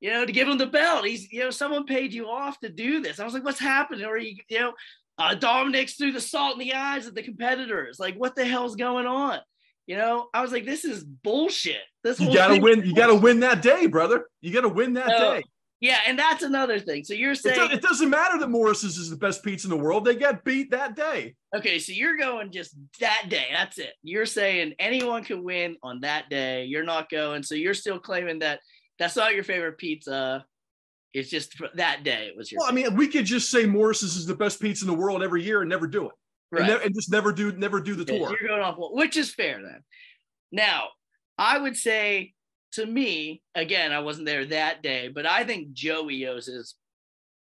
You 0.00 0.10
know, 0.10 0.26
to 0.26 0.32
give 0.32 0.48
him 0.48 0.58
the 0.58 0.66
belt. 0.66 1.06
He's, 1.06 1.30
you 1.30 1.44
know, 1.44 1.50
someone 1.50 1.86
paid 1.86 2.12
you 2.12 2.28
off 2.28 2.58
to 2.58 2.68
do 2.68 3.00
this. 3.00 3.20
I 3.20 3.24
was 3.24 3.34
like, 3.34 3.44
what's 3.44 3.60
happening? 3.60 4.04
Or, 4.04 4.18
you, 4.18 4.34
you 4.48 4.58
know, 4.58 4.72
uh, 5.16 5.36
Dominic's 5.36 5.94
threw 5.94 6.10
the 6.10 6.20
salt 6.20 6.54
in 6.54 6.58
the 6.58 6.74
eyes 6.74 7.06
of 7.06 7.14
the 7.14 7.22
competitors. 7.22 8.00
Like, 8.00 8.16
what 8.16 8.34
the 8.34 8.44
hell's 8.44 8.74
going 8.74 9.06
on? 9.06 9.38
You 9.86 9.96
know, 9.96 10.28
I 10.32 10.42
was 10.42 10.52
like, 10.52 10.64
this 10.64 10.84
is 10.84 11.02
bullshit. 11.04 11.82
This 12.04 12.20
You 12.20 12.32
got 12.32 12.48
to 12.48 12.60
win. 12.60 12.84
You 12.84 12.94
got 12.94 13.08
to 13.08 13.14
win 13.16 13.40
that 13.40 13.62
day, 13.62 13.86
brother. 13.86 14.26
You 14.40 14.52
got 14.52 14.60
to 14.62 14.68
win 14.68 14.92
that 14.94 15.08
No, 15.08 15.18
day. 15.34 15.42
Yeah, 15.80 15.98
and 16.06 16.16
that's 16.16 16.44
another 16.44 16.78
thing. 16.78 17.02
So 17.02 17.12
you're 17.12 17.32
It, 17.32 17.38
saying, 17.38 17.72
it 17.72 17.82
doesn't 17.82 18.08
matter 18.08 18.38
that 18.38 18.48
Morris's 18.48 18.96
is 18.98 19.10
the 19.10 19.16
best 19.16 19.42
pizza 19.42 19.66
in 19.66 19.70
the 19.70 19.76
world. 19.76 20.04
They 20.04 20.14
got 20.14 20.44
beat 20.44 20.70
that 20.70 20.94
day. 20.94 21.34
okay, 21.56 21.80
so 21.80 21.90
you're 21.92 22.16
going 22.16 22.52
just 22.52 22.76
that 23.00 23.26
day. 23.28 23.46
That's 23.52 23.78
it. 23.78 23.92
You're 24.04 24.26
saying 24.26 24.74
anyone 24.78 25.24
can 25.24 25.42
win 25.42 25.76
on 25.82 26.02
that 26.02 26.30
day. 26.30 26.66
You're 26.66 26.84
not 26.84 27.10
going. 27.10 27.42
So 27.42 27.56
you're 27.56 27.74
still 27.74 27.98
claiming 27.98 28.38
that 28.38 28.60
that's 29.00 29.16
not 29.16 29.34
your 29.34 29.42
favorite 29.42 29.76
pizza. 29.78 30.44
It's 31.12 31.28
just 31.28 31.60
that 31.74 32.04
day. 32.04 32.28
It 32.28 32.36
was 32.36 32.52
your. 32.52 32.60
Well, 32.60 32.70
I 32.70 32.72
mean, 32.72 32.94
we 32.94 33.08
could 33.08 33.26
just 33.26 33.50
say 33.50 33.66
Morris's 33.66 34.14
is 34.14 34.24
the 34.24 34.36
best 34.36 34.60
pizza 34.60 34.84
in 34.84 34.90
the 34.90 34.96
world 34.96 35.22
every 35.24 35.42
year 35.42 35.62
and 35.62 35.68
never 35.68 35.88
do 35.88 36.06
it, 36.06 36.12
right. 36.52 36.70
and, 36.70 36.80
ne- 36.80 36.86
and 36.86 36.94
just 36.94 37.10
never 37.10 37.32
do 37.32 37.52
never 37.52 37.80
do 37.80 37.94
the 37.94 38.04
tour. 38.04 38.34
You're 38.40 38.48
going 38.48 38.62
off, 38.62 38.76
which 38.78 39.16
is 39.16 39.32
fair 39.32 39.60
then. 39.62 39.82
Now, 40.50 40.88
I 41.38 41.58
would 41.58 41.76
say 41.76 42.34
to 42.72 42.86
me, 42.86 43.42
again, 43.54 43.92
I 43.92 44.00
wasn't 44.00 44.26
there 44.26 44.44
that 44.46 44.82
day, 44.82 45.08
but 45.08 45.26
I 45.26 45.44
think 45.44 45.72
Joey 45.72 46.26
O's 46.26 46.48
is 46.48 46.74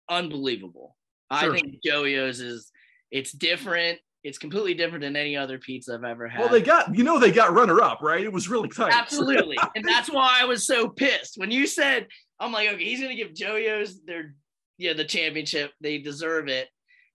unbelievable. 0.08 0.96
Sure. 1.32 1.54
I 1.54 1.60
think 1.60 1.82
Joey 1.84 2.18
O's 2.18 2.40
is 2.40 2.70
it's 3.10 3.32
different. 3.32 3.98
It's 4.24 4.38
completely 4.38 4.74
different 4.74 5.02
than 5.02 5.16
any 5.16 5.36
other 5.36 5.58
pizza 5.58 5.94
I've 5.94 6.04
ever 6.04 6.28
had. 6.28 6.40
Well, 6.40 6.48
they 6.48 6.62
got 6.62 6.94
you 6.94 7.04
know 7.04 7.18
they 7.18 7.30
got 7.30 7.54
runner 7.54 7.80
up, 7.80 8.00
right? 8.02 8.22
It 8.22 8.32
was 8.32 8.48
really 8.48 8.68
tight. 8.68 8.92
Absolutely. 8.92 9.58
and 9.74 9.84
that's 9.84 10.10
why 10.10 10.38
I 10.40 10.44
was 10.44 10.66
so 10.66 10.88
pissed. 10.88 11.34
When 11.36 11.50
you 11.50 11.66
said, 11.66 12.06
I'm 12.40 12.52
like, 12.52 12.68
okay, 12.70 12.84
he's 12.84 13.00
gonna 13.00 13.14
give 13.14 13.34
Joey-O's 13.34 14.02
their 14.04 14.34
yeah, 14.78 14.92
the 14.92 15.04
championship. 15.04 15.72
They 15.80 15.98
deserve 15.98 16.48
it. 16.48 16.68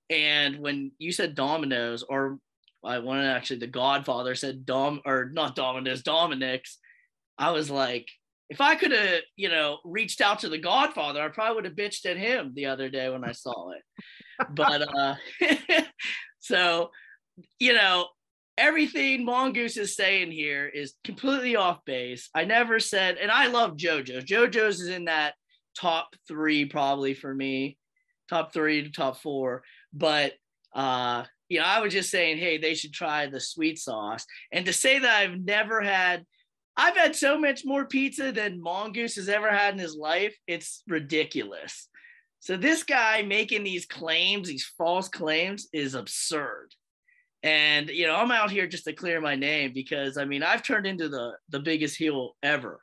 And 0.09 0.59
when 0.59 0.91
you 0.97 1.11
said 1.11 1.35
Domino's, 1.35 2.03
or 2.03 2.37
I 2.83 2.99
wanted 2.99 3.27
actually 3.27 3.59
the 3.59 3.67
Godfather 3.67 4.35
said 4.35 4.65
Dom 4.65 5.01
or 5.05 5.29
not 5.33 5.55
Domino's, 5.55 6.03
Dominic's, 6.03 6.77
I 7.37 7.51
was 7.51 7.69
like, 7.69 8.07
if 8.49 8.61
I 8.61 8.75
could 8.75 8.91
have, 8.91 9.21
you 9.35 9.49
know, 9.49 9.79
reached 9.83 10.21
out 10.21 10.39
to 10.39 10.49
the 10.49 10.59
Godfather, 10.59 11.21
I 11.21 11.29
probably 11.29 11.55
would 11.55 11.65
have 11.65 11.75
bitched 11.75 12.05
at 12.05 12.17
him 12.17 12.51
the 12.55 12.67
other 12.67 12.89
day 12.89 13.09
when 13.09 13.23
I 13.23 13.31
saw 13.31 13.71
it. 13.71 13.81
But 14.49 14.81
uh 14.95 15.15
so 16.39 16.91
you 17.59 17.73
know, 17.73 18.07
everything 18.57 19.25
Mongoose 19.25 19.77
is 19.77 19.95
saying 19.95 20.31
here 20.31 20.67
is 20.67 20.93
completely 21.03 21.55
off 21.55 21.83
base. 21.85 22.29
I 22.35 22.45
never 22.45 22.79
said, 22.79 23.17
and 23.17 23.31
I 23.31 23.47
love 23.47 23.77
JoJo's. 23.77 24.25
JoJo's 24.25 24.81
is 24.81 24.89
in 24.89 25.05
that 25.05 25.33
top 25.79 26.09
three 26.27 26.65
probably 26.65 27.13
for 27.13 27.33
me, 27.33 27.77
top 28.29 28.53
three 28.53 28.83
to 28.83 28.91
top 28.91 29.17
four. 29.17 29.63
But 29.93 30.33
uh, 30.73 31.25
you 31.49 31.59
know, 31.59 31.65
I 31.65 31.81
was 31.81 31.93
just 31.93 32.09
saying, 32.09 32.37
hey, 32.37 32.57
they 32.57 32.73
should 32.73 32.93
try 32.93 33.27
the 33.27 33.39
sweet 33.39 33.77
sauce. 33.77 34.25
And 34.51 34.65
to 34.65 34.73
say 34.73 34.99
that 34.99 35.15
I've 35.15 35.39
never 35.39 35.81
had, 35.81 36.25
I've 36.75 36.97
had 36.97 37.15
so 37.15 37.39
much 37.39 37.63
more 37.63 37.85
pizza 37.85 38.31
than 38.31 38.61
Mongoose 38.61 39.15
has 39.15 39.29
ever 39.29 39.51
had 39.51 39.73
in 39.73 39.79
his 39.79 39.95
life. 39.95 40.35
It's 40.47 40.81
ridiculous. 40.87 41.89
So 42.39 42.57
this 42.57 42.83
guy 42.83 43.21
making 43.21 43.63
these 43.63 43.85
claims, 43.85 44.47
these 44.47 44.65
false 44.77 45.09
claims, 45.09 45.67
is 45.71 45.93
absurd 45.93 46.73
and 47.43 47.89
you 47.89 48.07
know 48.07 48.15
i'm 48.15 48.31
out 48.31 48.49
here 48.49 48.65
just 48.65 48.85
to 48.85 48.93
clear 48.93 49.19
my 49.19 49.35
name 49.35 49.71
because 49.73 50.17
i 50.17 50.25
mean 50.25 50.41
i've 50.41 50.63
turned 50.63 50.87
into 50.87 51.09
the 51.09 51.33
the 51.49 51.59
biggest 51.59 51.97
heel 51.97 52.35
ever 52.41 52.79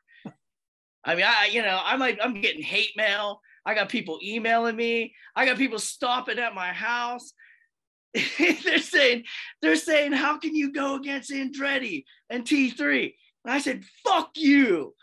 i 1.04 1.14
mean 1.14 1.24
i 1.26 1.48
you 1.50 1.62
know 1.62 1.80
i'm 1.84 1.98
like 1.98 2.18
i'm 2.22 2.40
getting 2.40 2.62
hate 2.62 2.92
mail 2.96 3.40
i 3.66 3.74
got 3.74 3.88
people 3.88 4.18
emailing 4.22 4.76
me. 4.76 5.14
I 5.36 5.46
got 5.46 5.58
people 5.58 5.78
stopping 5.78 6.38
at 6.38 6.54
my 6.54 6.72
house. 6.72 7.32
They're 8.38 8.78
saying 8.78 9.24
they're 9.62 9.76
saying 9.76 10.12
how 10.12 10.38
can 10.38 10.54
you 10.54 10.72
go 10.72 10.96
against 10.96 11.30
andretti 11.30 12.02
and 12.28 12.44
t3 12.44 13.14
and 13.44 13.54
i 13.54 13.58
said 13.60 13.84
fuck 14.04 14.30
you. 14.34 14.94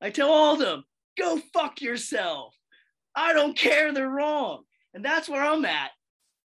I 0.00 0.10
tell 0.10 0.30
all 0.30 0.56
them 0.56 0.84
go 1.18 1.40
fuck 1.52 1.80
yourself. 1.80 2.54
I 3.14 3.32
don't 3.32 3.56
care. 3.56 3.92
They're 3.92 4.08
wrong. 4.08 4.62
And 4.94 5.04
that's 5.04 5.28
where 5.28 5.42
i'm 5.42 5.64
at. 5.64 5.90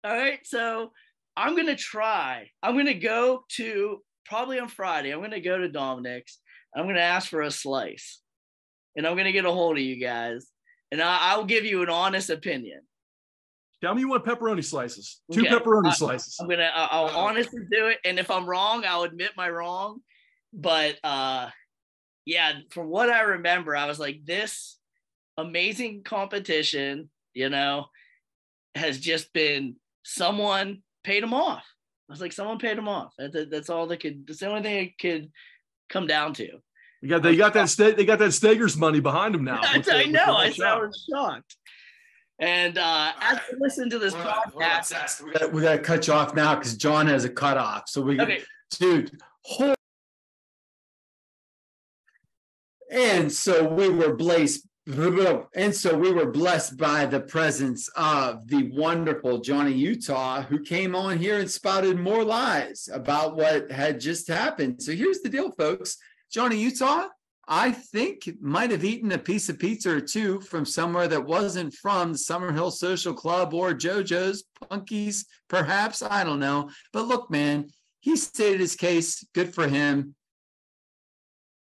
All 0.03 0.11
right? 0.11 0.39
So 0.43 0.91
I'm 1.35 1.55
gonna 1.55 1.75
try. 1.75 2.49
I'm 2.63 2.75
gonna 2.75 2.95
go 2.95 3.43
to 3.57 4.01
probably 4.25 4.59
on 4.59 4.69
Friday. 4.69 5.11
I'm 5.11 5.21
gonna 5.21 5.39
go 5.39 5.59
to 5.59 5.69
Dominic's. 5.69 6.39
I'm 6.75 6.87
gonna 6.87 6.99
ask 6.99 7.29
for 7.29 7.41
a 7.41 7.51
slice, 7.51 8.21
and 8.95 9.05
I'm 9.05 9.15
gonna 9.15 9.31
get 9.31 9.45
a 9.45 9.51
hold 9.51 9.77
of 9.77 9.83
you 9.83 10.01
guys, 10.01 10.47
and 10.91 11.01
I, 11.01 11.17
I'll 11.31 11.45
give 11.45 11.65
you 11.65 11.81
an 11.83 11.89
honest 11.89 12.29
opinion. 12.29 12.81
Tell 13.81 13.93
me 13.93 14.01
you 14.01 14.09
want 14.09 14.25
pepperoni 14.25 14.63
slices. 14.63 15.21
Two 15.31 15.41
Okay. 15.41 15.49
pepperoni 15.51 15.87
I- 15.89 15.93
slices. 15.93 16.37
I'm 16.41 16.47
gonna 16.47 16.71
I'll 16.73 17.05
Uh-oh. 17.07 17.19
honestly 17.19 17.61
do 17.71 17.87
it, 17.87 17.99
and 18.05 18.17
if 18.19 18.31
I'm 18.31 18.45
wrong, 18.45 18.83
I'll 18.85 19.03
admit 19.03 19.31
my 19.37 19.49
wrong. 19.49 19.99
But 20.53 20.97
uh, 21.03 21.49
yeah, 22.25 22.53
from 22.71 22.87
what 22.87 23.09
I 23.09 23.21
remember, 23.21 23.75
I 23.75 23.85
was 23.85 23.99
like, 23.99 24.25
this 24.25 24.77
amazing 25.37 26.03
competition, 26.03 27.09
you 27.33 27.49
know, 27.49 27.85
has 28.73 28.99
just 28.99 29.31
been 29.33 29.75
someone 30.03 30.81
paid 31.03 31.21
them 31.21 31.33
off. 31.33 31.63
I 32.09 32.13
was 32.13 32.21
like, 32.21 32.31
someone 32.31 32.57
paid 32.57 32.77
them 32.77 32.87
off. 32.87 33.13
That, 33.19 33.31
that- 33.33 33.51
that's 33.51 33.69
all 33.69 33.85
that 33.87 33.99
could. 33.99 34.25
That's 34.25 34.39
the 34.39 34.47
only 34.47 34.63
thing 34.63 34.85
it 34.87 34.97
could 34.99 35.31
come 35.89 36.07
down 36.07 36.33
to. 36.35 36.49
You 37.01 37.09
got 37.09 37.21
they 37.21 37.35
got 37.35 37.53
that 37.53 37.69
sta- 37.69 37.93
they 37.93 38.05
got 38.05 38.19
that 38.19 38.33
Stager's 38.33 38.75
money 38.75 38.99
behind 38.99 39.35
them 39.35 39.43
now. 39.43 39.59
I, 39.61 39.83
I 39.87 40.05
know. 40.05 40.23
I, 40.23 40.47
red 40.47 40.61
I 40.61 40.79
was 40.79 41.07
shocked. 41.09 41.55
And 42.39 42.77
uh, 42.77 43.11
as 43.19 43.37
I 43.37 43.41
listen 43.59 43.89
to 43.89 43.99
this 43.99 44.13
Hold 44.13 44.27
on, 44.27 44.51
podcast, 44.51 44.85
Sass. 44.85 45.21
We 45.21 45.31
gotta, 45.31 45.47
we 45.47 45.61
gotta 45.61 45.79
cut 45.79 46.07
you 46.07 46.13
off 46.13 46.35
now 46.35 46.55
because 46.55 46.77
John 46.77 47.07
has 47.07 47.25
a 47.25 47.29
cutoff. 47.29 47.89
So 47.89 48.01
we, 48.01 48.19
okay, 48.19 48.43
dude, 48.71 49.19
hold. 49.43 49.75
And 52.91 53.31
so 53.31 53.67
we 53.67 53.89
were 53.89 54.15
blessed. 54.15 54.67
And 54.87 55.75
so 55.75 55.97
we 55.97 56.13
were 56.13 56.31
blessed 56.31 56.77
by 56.77 57.05
the 57.05 57.19
presence 57.19 57.89
of 57.97 58.47
the 58.47 58.71
wonderful 58.71 59.39
Johnny 59.39 59.73
Utah, 59.73 60.43
who 60.43 60.61
came 60.61 60.95
on 60.95 61.17
here 61.17 61.39
and 61.39 61.51
spouted 61.51 61.99
more 61.99 62.23
lies 62.23 62.87
about 62.93 63.35
what 63.35 63.69
had 63.69 63.99
just 63.99 64.29
happened. 64.29 64.81
So 64.81 64.93
here's 64.93 65.19
the 65.19 65.27
deal, 65.27 65.51
folks. 65.51 65.97
Johnny 66.31 66.57
Utah, 66.57 67.07
I 67.47 67.71
think 67.71 68.29
might 68.41 68.71
have 68.71 68.83
eaten 68.83 69.11
a 69.13 69.17
piece 69.17 69.47
of 69.47 69.57
pizza 69.57 69.91
or 69.91 70.01
two 70.01 70.41
from 70.41 70.65
somewhere 70.65 71.07
that 71.07 71.25
wasn't 71.25 71.73
from 71.73 72.11
the 72.11 72.17
Summerhill 72.17 72.71
Social 72.71 73.13
Club 73.13 73.53
or 73.53 73.73
JoJo's 73.73 74.43
Punkies, 74.69 75.25
perhaps. 75.47 76.01
I 76.01 76.25
don't 76.25 76.39
know. 76.39 76.69
But 76.91 77.07
look, 77.07 77.31
man, 77.31 77.69
he 78.01 78.17
stated 78.17 78.59
his 78.59 78.75
case. 78.75 79.25
Good 79.33 79.53
for 79.53 79.67
him. 79.67 80.15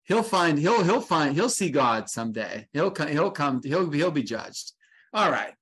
He'll 0.03 0.23
find. 0.23 0.57
He'll. 0.57 0.83
He'll 0.83 1.01
find. 1.01 1.33
He'll 1.35 1.49
see 1.49 1.69
God 1.69 2.09
someday. 2.09 2.67
He'll. 2.73 2.91
come. 2.91 3.07
He'll 3.07 3.31
come. 3.31 3.61
He'll. 3.63 3.89
He'll 3.89 4.11
be 4.11 4.23
judged. 4.23 4.73
All 5.13 5.31
right. 5.31 5.53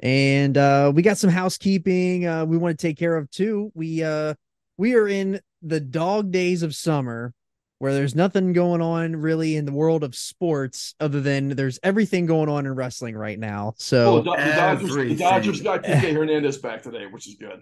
and 0.00 0.56
uh 0.56 0.92
we 0.94 1.02
got 1.02 1.18
some 1.18 1.30
housekeeping 1.30 2.26
uh 2.26 2.44
we 2.44 2.56
want 2.56 2.76
to 2.76 2.86
take 2.86 2.96
care 2.96 3.16
of 3.16 3.28
too 3.30 3.72
we 3.74 4.02
uh 4.02 4.32
we 4.78 4.94
are 4.94 5.06
in 5.08 5.40
the 5.60 5.80
dog 5.80 6.30
days 6.30 6.62
of 6.62 6.74
summer 6.74 7.34
where 7.80 7.92
there's 7.92 8.14
nothing 8.14 8.52
going 8.52 8.80
on 8.80 9.14
really 9.14 9.54
in 9.56 9.64
the 9.64 9.72
world 9.72 10.02
of 10.02 10.14
sports 10.16 10.94
other 10.98 11.20
than 11.20 11.50
there's 11.50 11.78
everything 11.82 12.26
going 12.26 12.48
on 12.48 12.64
in 12.66 12.74
wrestling 12.74 13.16
right 13.16 13.38
now 13.38 13.68
Oh, 13.68 13.74
so 13.78 14.20
the, 14.22 14.30
the 14.30 14.36
Dodgers, 14.36 14.94
the 14.94 15.16
Dodgers 15.16 15.60
got 15.60 15.82
Kike 15.84 16.12
Hernandez 16.12 16.58
back 16.58 16.82
today, 16.82 17.06
which 17.06 17.28
is 17.28 17.34
good. 17.36 17.60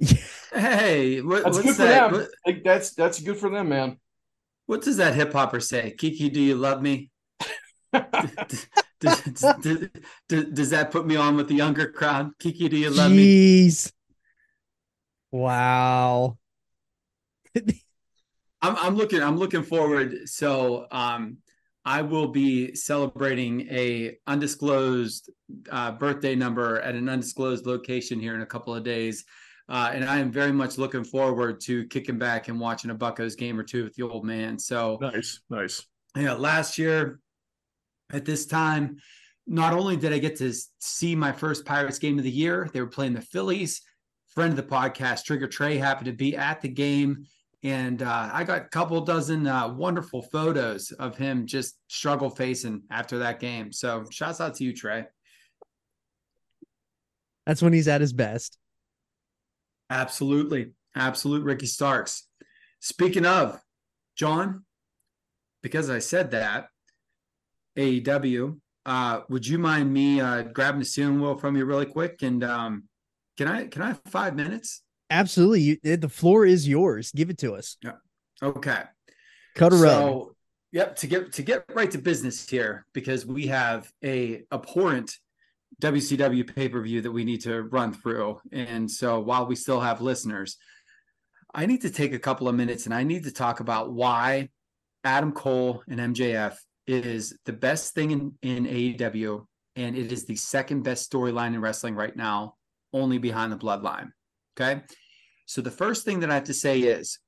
Hey, 0.54 1.22
what, 1.22 1.44
That's 1.44 1.56
what's 1.56 1.66
good 1.68 1.76
for 1.76 1.82
that? 1.84 2.10
them. 2.10 2.20
What, 2.20 2.28
Like, 2.46 2.62
that's 2.62 2.92
that's 2.94 3.20
good 3.22 3.38
for 3.38 3.48
them, 3.48 3.70
man. 3.70 3.96
what 4.66 4.82
does 4.82 4.98
that 4.98 5.14
hip 5.14 5.32
hopper 5.32 5.60
say? 5.60 5.94
Kiki, 5.96 6.28
do 6.28 6.40
you 6.42 6.56
love 6.56 6.82
me? 6.82 7.10
does, 7.92 8.66
does, 9.00 9.88
does, 10.28 10.44
does 10.52 10.70
that 10.70 10.90
put 10.90 11.06
me 11.06 11.16
on 11.16 11.36
with 11.36 11.48
the 11.48 11.54
younger 11.54 11.90
crowd? 11.90 12.32
Kiki, 12.38 12.68
do 12.68 12.76
you 12.76 12.90
love 12.90 13.10
me? 13.12 13.64
Jeez 15.32 15.38
wow 15.38 16.38
I'm 18.62 18.76
I'm 18.76 18.96
looking 18.96 19.22
I'm 19.22 19.36
looking 19.36 19.62
forward. 19.62 20.28
So 20.28 20.86
um 20.90 21.38
I 21.84 22.02
will 22.02 22.28
be 22.28 22.74
celebrating 22.76 23.62
a 23.70 24.16
undisclosed 24.28 25.30
uh, 25.70 25.90
birthday 25.92 26.36
number 26.36 26.80
at 26.80 26.94
an 26.94 27.08
undisclosed 27.08 27.66
location 27.66 28.20
here 28.20 28.36
in 28.36 28.42
a 28.42 28.46
couple 28.46 28.72
of 28.72 28.84
days. 28.84 29.24
Uh, 29.68 29.90
and 29.92 30.04
I 30.04 30.18
am 30.18 30.30
very 30.30 30.52
much 30.52 30.78
looking 30.78 31.02
forward 31.02 31.60
to 31.62 31.84
kicking 31.88 32.18
back 32.18 32.46
and 32.46 32.60
watching 32.60 32.92
a 32.92 32.94
Buckos 32.94 33.34
game 33.34 33.58
or 33.58 33.64
two 33.64 33.82
with 33.82 33.94
the 33.96 34.04
old 34.04 34.24
man. 34.24 34.60
So 34.60 34.98
Nice, 35.00 35.40
nice. 35.50 35.84
yeah, 36.16 36.34
last 36.34 36.78
year 36.78 37.18
at 38.12 38.24
this 38.24 38.46
time, 38.46 38.98
not 39.48 39.72
only 39.72 39.96
did 39.96 40.12
I 40.12 40.18
get 40.18 40.36
to 40.36 40.52
see 40.78 41.16
my 41.16 41.32
first 41.32 41.64
Pirates 41.64 41.98
game 41.98 42.16
of 42.16 42.22
the 42.24 42.30
year, 42.30 42.70
they 42.72 42.80
were 42.80 42.86
playing 42.86 43.14
the 43.14 43.20
Phillies. 43.22 43.82
Friend 44.34 44.50
of 44.50 44.56
the 44.56 44.62
podcast, 44.62 45.24
Trigger 45.24 45.46
Trey, 45.46 45.76
happened 45.76 46.06
to 46.06 46.12
be 46.12 46.36
at 46.36 46.60
the 46.60 46.68
game. 46.68 47.26
And 47.62 48.02
uh, 48.02 48.30
I 48.32 48.44
got 48.44 48.62
a 48.62 48.64
couple 48.64 49.00
dozen 49.02 49.46
uh, 49.46 49.68
wonderful 49.68 50.22
photos 50.22 50.90
of 50.92 51.16
him 51.16 51.46
just 51.46 51.76
struggle 51.88 52.30
facing 52.30 52.82
after 52.90 53.18
that 53.18 53.38
game. 53.38 53.72
So, 53.72 54.04
shouts 54.10 54.40
out 54.40 54.54
to 54.56 54.64
you, 54.64 54.74
Trey. 54.74 55.06
that's 57.46 57.62
when 57.62 57.72
he's 57.72 57.88
at 57.88 58.00
his 58.00 58.12
best 58.12 58.58
Absolutely. 59.92 60.72
Absolute 60.96 61.44
Ricky 61.44 61.66
Starks. 61.66 62.26
Speaking 62.80 63.26
of, 63.26 63.60
John, 64.16 64.64
because 65.62 65.90
I 65.90 65.98
said 65.98 66.30
that, 66.30 66.68
AEW, 67.76 68.58
uh, 68.86 69.20
would 69.28 69.46
you 69.46 69.58
mind 69.58 69.92
me 69.92 70.20
uh, 70.20 70.42
grabbing 70.42 70.80
the 70.80 70.86
steering 70.86 71.20
wheel 71.20 71.36
from 71.36 71.56
you 71.56 71.66
really 71.66 71.84
quick? 71.84 72.22
And 72.22 72.42
um, 72.42 72.84
can 73.36 73.48
I 73.48 73.66
can 73.66 73.82
I 73.82 73.88
have 73.88 74.00
five 74.06 74.34
minutes? 74.36 74.82
absolutely 75.10 75.60
you, 75.60 75.96
the 75.96 76.08
floor 76.08 76.46
is 76.46 76.66
yours 76.66 77.12
give 77.12 77.28
it 77.30 77.38
to 77.38 77.54
us 77.54 77.76
Yeah. 77.82 77.92
Okay. 78.42 78.82
cut 79.54 79.72
a 79.72 79.76
rug 79.76 79.92
So, 79.92 80.34
yep, 80.72 80.96
to 80.96 81.06
get 81.06 81.32
to 81.34 81.42
get 81.42 81.64
right 81.74 81.90
to 81.90 81.98
business 81.98 82.48
here, 82.48 82.86
because 82.92 83.24
we 83.26 83.46
have 83.48 83.90
a 84.02 84.44
abhorrent 84.50 85.16
WCW 85.80 86.54
pay-per-view 86.54 87.02
that 87.02 87.10
we 87.10 87.24
need 87.24 87.42
to 87.42 87.62
run 87.62 87.92
through. 87.92 88.40
And 88.52 88.90
so 88.90 89.20
while 89.20 89.46
we 89.46 89.56
still 89.56 89.80
have 89.80 90.00
listeners, 90.00 90.56
I 91.54 91.66
need 91.66 91.82
to 91.82 91.90
take 91.90 92.12
a 92.12 92.18
couple 92.18 92.48
of 92.48 92.54
minutes 92.54 92.86
and 92.86 92.94
I 92.94 93.02
need 93.02 93.24
to 93.24 93.32
talk 93.32 93.60
about 93.60 93.92
why 93.92 94.48
Adam 95.04 95.32
Cole 95.32 95.82
and 95.88 96.14
MJF 96.14 96.56
is 96.86 97.36
the 97.44 97.52
best 97.52 97.94
thing 97.94 98.10
in, 98.10 98.32
in 98.42 98.66
AEW, 98.66 99.44
and 99.76 99.96
it 99.96 100.12
is 100.12 100.24
the 100.24 100.36
second 100.36 100.82
best 100.82 101.10
storyline 101.10 101.54
in 101.54 101.60
wrestling 101.60 101.94
right 101.94 102.16
now, 102.16 102.54
only 102.92 103.18
behind 103.18 103.52
the 103.52 103.56
bloodline. 103.56 104.10
Okay. 104.56 104.82
So 105.46 105.60
the 105.60 105.70
first 105.70 106.04
thing 106.04 106.20
that 106.20 106.30
I 106.30 106.34
have 106.34 106.44
to 106.44 106.54
say 106.54 106.80
is 106.80 107.18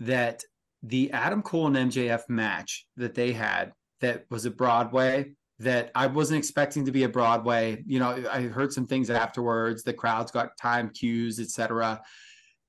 that 0.00 0.42
the 0.82 1.10
Adam 1.12 1.42
Cole 1.42 1.66
and 1.74 1.90
MJF 1.90 2.28
match 2.28 2.86
that 2.96 3.14
they 3.14 3.32
had 3.32 3.72
that 4.00 4.24
was 4.30 4.44
a 4.44 4.50
Broadway 4.50 5.32
that 5.60 5.90
I 5.94 6.08
wasn't 6.08 6.38
expecting 6.38 6.84
to 6.84 6.92
be 6.92 7.04
a 7.04 7.08
Broadway. 7.08 7.82
You 7.86 8.00
know, 8.00 8.24
I 8.30 8.42
heard 8.42 8.72
some 8.72 8.86
things 8.86 9.08
afterwards. 9.08 9.82
The 9.82 9.92
crowds 9.92 10.30
got 10.30 10.56
time 10.58 10.90
cues, 10.90 11.38
etc. 11.38 12.02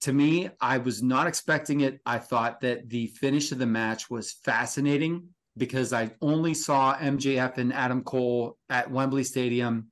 To 0.01 0.13
me, 0.13 0.49
I 0.61 0.77
was 0.77 1.01
not 1.01 1.27
expecting 1.27 1.81
it. 1.81 1.99
I 2.05 2.19
thought 2.19 2.61
that 2.61 2.89
the 2.89 3.07
finish 3.07 3.51
of 3.51 3.57
the 3.57 3.65
match 3.65 4.09
was 4.09 4.33
fascinating 4.43 5.29
because 5.57 5.93
I 5.93 6.11
only 6.21 6.53
saw 6.53 6.95
MJF 6.95 7.57
and 7.57 7.73
Adam 7.73 8.03
Cole 8.03 8.57
at 8.69 8.91
Wembley 8.91 9.23
Stadium. 9.23 9.87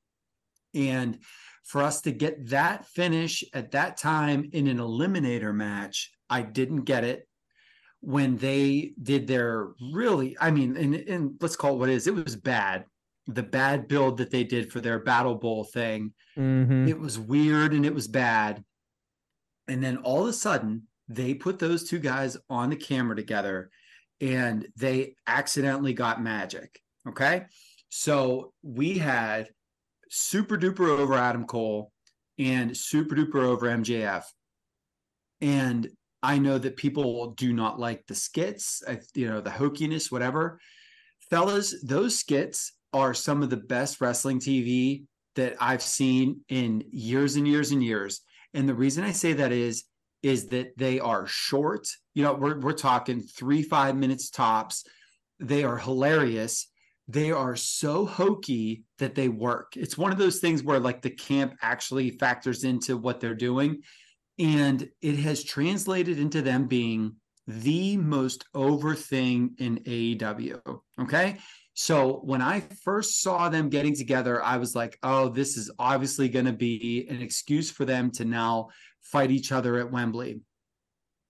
And 0.76 1.20
for 1.64 1.82
us 1.82 2.02
to 2.02 2.12
get 2.12 2.50
that 2.50 2.86
finish 2.88 3.44
at 3.54 3.72
that 3.72 3.98
time 3.98 4.50
in 4.54 4.68
an 4.68 4.78
eliminator 4.78 5.54
match, 5.54 6.12
I 6.30 6.42
didn't 6.42 6.84
get 6.84 7.04
it 7.04 7.28
when 8.02 8.36
they 8.36 8.94
did 9.02 9.28
their 9.28 9.70
really, 9.94 10.36
I 10.40 10.52
mean, 10.52 10.76
and, 10.76 10.94
and 10.96 11.36
let's 11.40 11.56
call 11.56 11.76
it 11.76 11.78
what 11.78 11.90
it 11.90 11.96
is. 11.96 12.06
It 12.06 12.14
was 12.14 12.36
bad. 12.36 12.86
The 13.28 13.44
bad 13.44 13.88
build 13.88 14.18
that 14.18 14.30
they 14.30 14.44
did 14.44 14.72
for 14.72 14.82
their 14.82 15.00
Battle 15.00 15.36
Bowl 15.36 15.64
thing. 15.64 16.14
Mhm. 16.38 16.90
It 16.90 17.00
was 17.00 17.18
weird 17.18 17.74
and 17.74 17.86
it 17.86 17.94
was 17.94 18.10
bad. 18.10 18.64
And 19.70 19.82
then 19.82 19.98
all 19.98 20.24
of 20.24 20.28
a 20.28 20.34
sudden, 20.34 20.88
they 21.08 21.34
put 21.34 21.60
those 21.60 21.88
two 21.88 22.00
guys 22.00 22.36
on 22.50 22.70
the 22.72 22.76
camera 22.76 23.16
together 23.16 23.70
and 24.20 24.68
they 24.76 25.16
accidentally 25.26 25.94
got 25.94 26.22
magic. 26.22 26.82
Okay. 27.08 27.46
So 27.88 28.54
we 28.62 28.98
had 28.98 29.50
super 30.16 30.58
duper 30.58 30.88
over 30.88 31.16
Adam 31.16 31.46
Cole 31.46 31.92
and 32.38 32.76
super 32.78 33.16
duper 33.16 33.44
over 33.44 33.68
MJF. 33.68 34.24
And 35.42 35.90
I 36.22 36.38
know 36.38 36.60
that 36.60 36.78
people 36.78 37.32
do 37.32 37.52
not 37.52 37.80
like 37.80 38.06
the 38.06 38.14
skits, 38.14 38.84
you 39.16 39.28
know, 39.28 39.42
the 39.42 39.50
hokiness, 39.50 40.12
whatever. 40.12 40.60
Fellas, 41.32 41.84
those 41.84 42.18
skits 42.18 42.74
are 42.94 43.16
some 43.16 43.42
of 43.42 43.50
the 43.50 43.58
best 43.58 44.02
wrestling 44.02 44.40
TV 44.40 45.06
that 45.36 45.56
I've 45.60 45.82
seen 45.82 46.42
in 46.48 46.84
years 46.92 47.36
and 47.36 47.48
years 47.48 47.72
and 47.72 47.84
years. 47.84 48.22
And 48.54 48.70
the 48.70 48.76
reason 48.76 49.04
I 49.04 49.12
say 49.12 49.34
that 49.34 49.52
is, 49.52 49.86
is 50.22 50.48
that 50.50 50.78
they 50.78 51.00
are 51.00 51.26
short. 51.26 51.88
You 52.14 52.24
know, 52.24 52.34
we're 52.36 52.60
we're 52.60 52.74
talking 52.74 53.20
three, 53.20 53.64
five 53.64 53.98
minutes 53.98 54.30
tops. 54.30 54.86
They 55.40 55.64
are 55.64 55.78
hilarious. 55.78 56.70
They 57.08 57.32
are 57.32 57.56
so 57.56 58.06
hokey 58.06 58.84
that 59.00 59.16
they 59.16 59.30
work. 59.30 59.76
It's 59.76 59.98
one 59.98 60.12
of 60.12 60.18
those 60.18 60.40
things 60.40 60.64
where 60.64 60.80
like 60.80 61.02
the 61.02 61.10
camp 61.10 61.56
actually 61.62 62.12
factors 62.12 62.64
into 62.64 62.98
what 62.98 63.20
they're 63.20 63.36
doing. 63.36 63.82
And 64.40 64.90
it 65.02 65.18
has 65.18 65.44
translated 65.44 66.18
into 66.18 66.42
them 66.42 66.68
being 66.68 67.16
the 67.46 67.98
most 67.98 68.46
over 68.54 68.96
thing 68.96 69.56
in 69.58 69.80
AEW. 69.80 70.62
Okay. 71.02 71.38
So 71.76 72.22
when 72.24 72.42
I 72.42 72.62
first 72.84 73.22
saw 73.22 73.50
them 73.50 73.70
getting 73.70 73.96
together, 73.96 74.42
I 74.44 74.58
was 74.58 74.76
like, 74.76 74.98
oh, 75.04 75.30
this 75.30 75.58
is 75.58 75.72
obviously 75.80 76.30
going 76.30 76.46
to 76.46 76.54
be 76.54 77.08
an 77.10 77.22
excuse 77.22 77.70
for 77.70 77.84
them 77.84 78.12
to 78.12 78.26
now 78.26 78.70
fight 79.02 79.32
each 79.32 79.52
other 79.52 79.78
at 79.78 79.92
Wembley. 79.92 80.42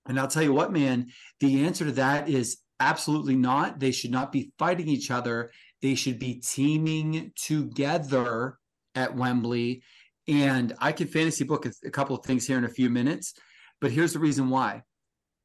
And 0.05 0.19
I'll 0.19 0.27
tell 0.27 0.43
you 0.43 0.53
what, 0.53 0.73
man, 0.73 1.07
the 1.39 1.65
answer 1.65 1.85
to 1.85 1.93
that 1.93 2.27
is 2.27 2.57
absolutely 2.79 3.35
not. 3.35 3.79
They 3.79 3.91
should 3.91 4.11
not 4.11 4.31
be 4.31 4.51
fighting 4.57 4.87
each 4.87 5.11
other. 5.11 5.51
They 5.81 5.95
should 5.95 6.19
be 6.19 6.35
teaming 6.35 7.31
together 7.35 8.57
at 8.95 9.15
Wembley. 9.15 9.83
And 10.27 10.73
I 10.79 10.91
can 10.91 11.07
fantasy 11.07 11.43
book 11.43 11.65
a, 11.65 11.91
couple 11.91 12.15
of 12.15 12.25
things 12.25 12.47
here 12.47 12.57
in 12.57 12.63
a 12.63 12.69
few 12.69 12.89
minutes, 12.89 13.33
but 13.81 13.91
here's 13.91 14.13
the 14.13 14.19
reason 14.19 14.49
why. 14.49 14.83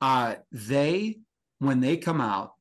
Uh, 0.00 0.36
they, 0.52 1.18
when 1.58 1.80
they 1.80 1.96
come 1.96 2.20
out, 2.20 2.52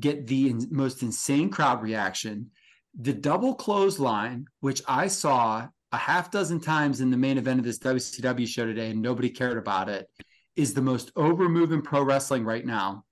get 0.00 0.26
the 0.26 0.48
in, 0.48 0.66
most 0.70 1.02
insane 1.02 1.50
crowd 1.50 1.82
reaction. 1.82 2.50
The 2.98 3.12
double 3.12 3.54
clothesline, 3.54 4.46
which 4.60 4.82
I 4.88 5.08
saw 5.08 5.68
a 5.92 5.96
half 5.96 6.30
dozen 6.30 6.60
times 6.60 7.00
in 7.00 7.10
the 7.10 7.16
main 7.16 7.36
event 7.38 7.58
of 7.58 7.64
this 7.66 7.78
WCW 7.78 8.46
show 8.46 8.64
today, 8.64 8.90
and 8.90 9.02
nobody 9.02 9.28
cared 9.28 9.58
about 9.58 9.88
it, 9.88 10.08
is 10.56 10.74
the 10.74 10.82
most 10.82 11.12
over 11.16 11.48
move 11.48 11.72
in 11.72 11.82
pro 11.82 12.02
wrestling 12.02 12.44
right 12.44 12.64
now. 12.64 13.04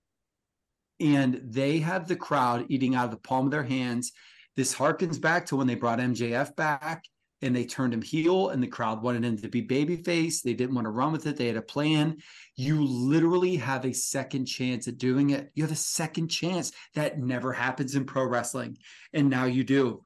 And 1.01 1.41
they 1.45 1.79
have 1.79 2.09
the 2.09 2.17
crowd 2.17 2.67
eating 2.69 2.95
out 2.95 3.07
of 3.07 3.11
the 3.11 3.17
palm 3.19 3.47
of 3.47 3.51
their 3.51 3.65
hands. 3.65 4.13
This 4.57 4.75
harkens 4.75 5.21
back 5.21 5.47
to 5.47 5.57
when 5.57 5.67
they 5.67 5.75
brought 5.75 5.99
MJF 5.99 6.57
back 6.57 7.05
and 7.43 7.55
they 7.55 7.65
turned 7.65 7.93
him 7.93 8.01
heel 8.01 8.49
and 8.49 8.63
the 8.63 8.67
crowd 8.67 9.03
wanted 9.03 9.25
him 9.25 9.37
to 9.37 9.49
be 9.49 9.63
babyface. 9.63 10.43
They 10.43 10.55
didn't 10.55 10.75
want 10.75 10.87
to 10.87 10.91
run 10.91 11.13
with 11.13 11.27
it. 11.27 11.37
They 11.37 11.49
had 11.49 11.57
a 11.57 11.63
plan. 11.63 12.17
You 12.57 12.83
literally 12.85 13.57
have 13.57 13.85
a 13.85 13.93
second 13.93 14.47
chance 14.47 14.89
at 14.89 14.97
doing 14.97 15.31
it. 15.31 15.51
You 15.55 15.63
have 15.63 15.73
a 15.73 15.77
second 15.77 16.29
chance. 16.29 16.73
That 16.95 17.19
never 17.19 17.53
happens 17.53 17.95
in 17.95 18.07
pro 18.07 18.25
wrestling. 18.25 18.79
And 19.13 19.29
now 19.29 19.45
you 19.45 19.65
do. 19.65 20.05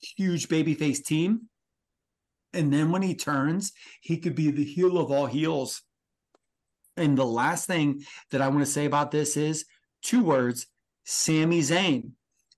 Huge 0.00 0.48
babyface 0.48 1.04
team. 1.04 1.42
And 2.52 2.72
then 2.72 2.90
when 2.90 3.02
he 3.02 3.14
turns, 3.14 3.72
he 4.00 4.18
could 4.18 4.34
be 4.34 4.50
the 4.50 4.64
heel 4.64 4.98
of 4.98 5.12
all 5.12 5.26
heels. 5.26 5.82
And 6.96 7.16
the 7.16 7.26
last 7.26 7.66
thing 7.66 8.02
that 8.30 8.40
I 8.40 8.48
want 8.48 8.60
to 8.60 8.66
say 8.70 8.86
about 8.86 9.10
this 9.10 9.36
is 9.36 9.66
two 10.02 10.22
words 10.22 10.66
Sami 11.04 11.60
Zayn. 11.60 12.10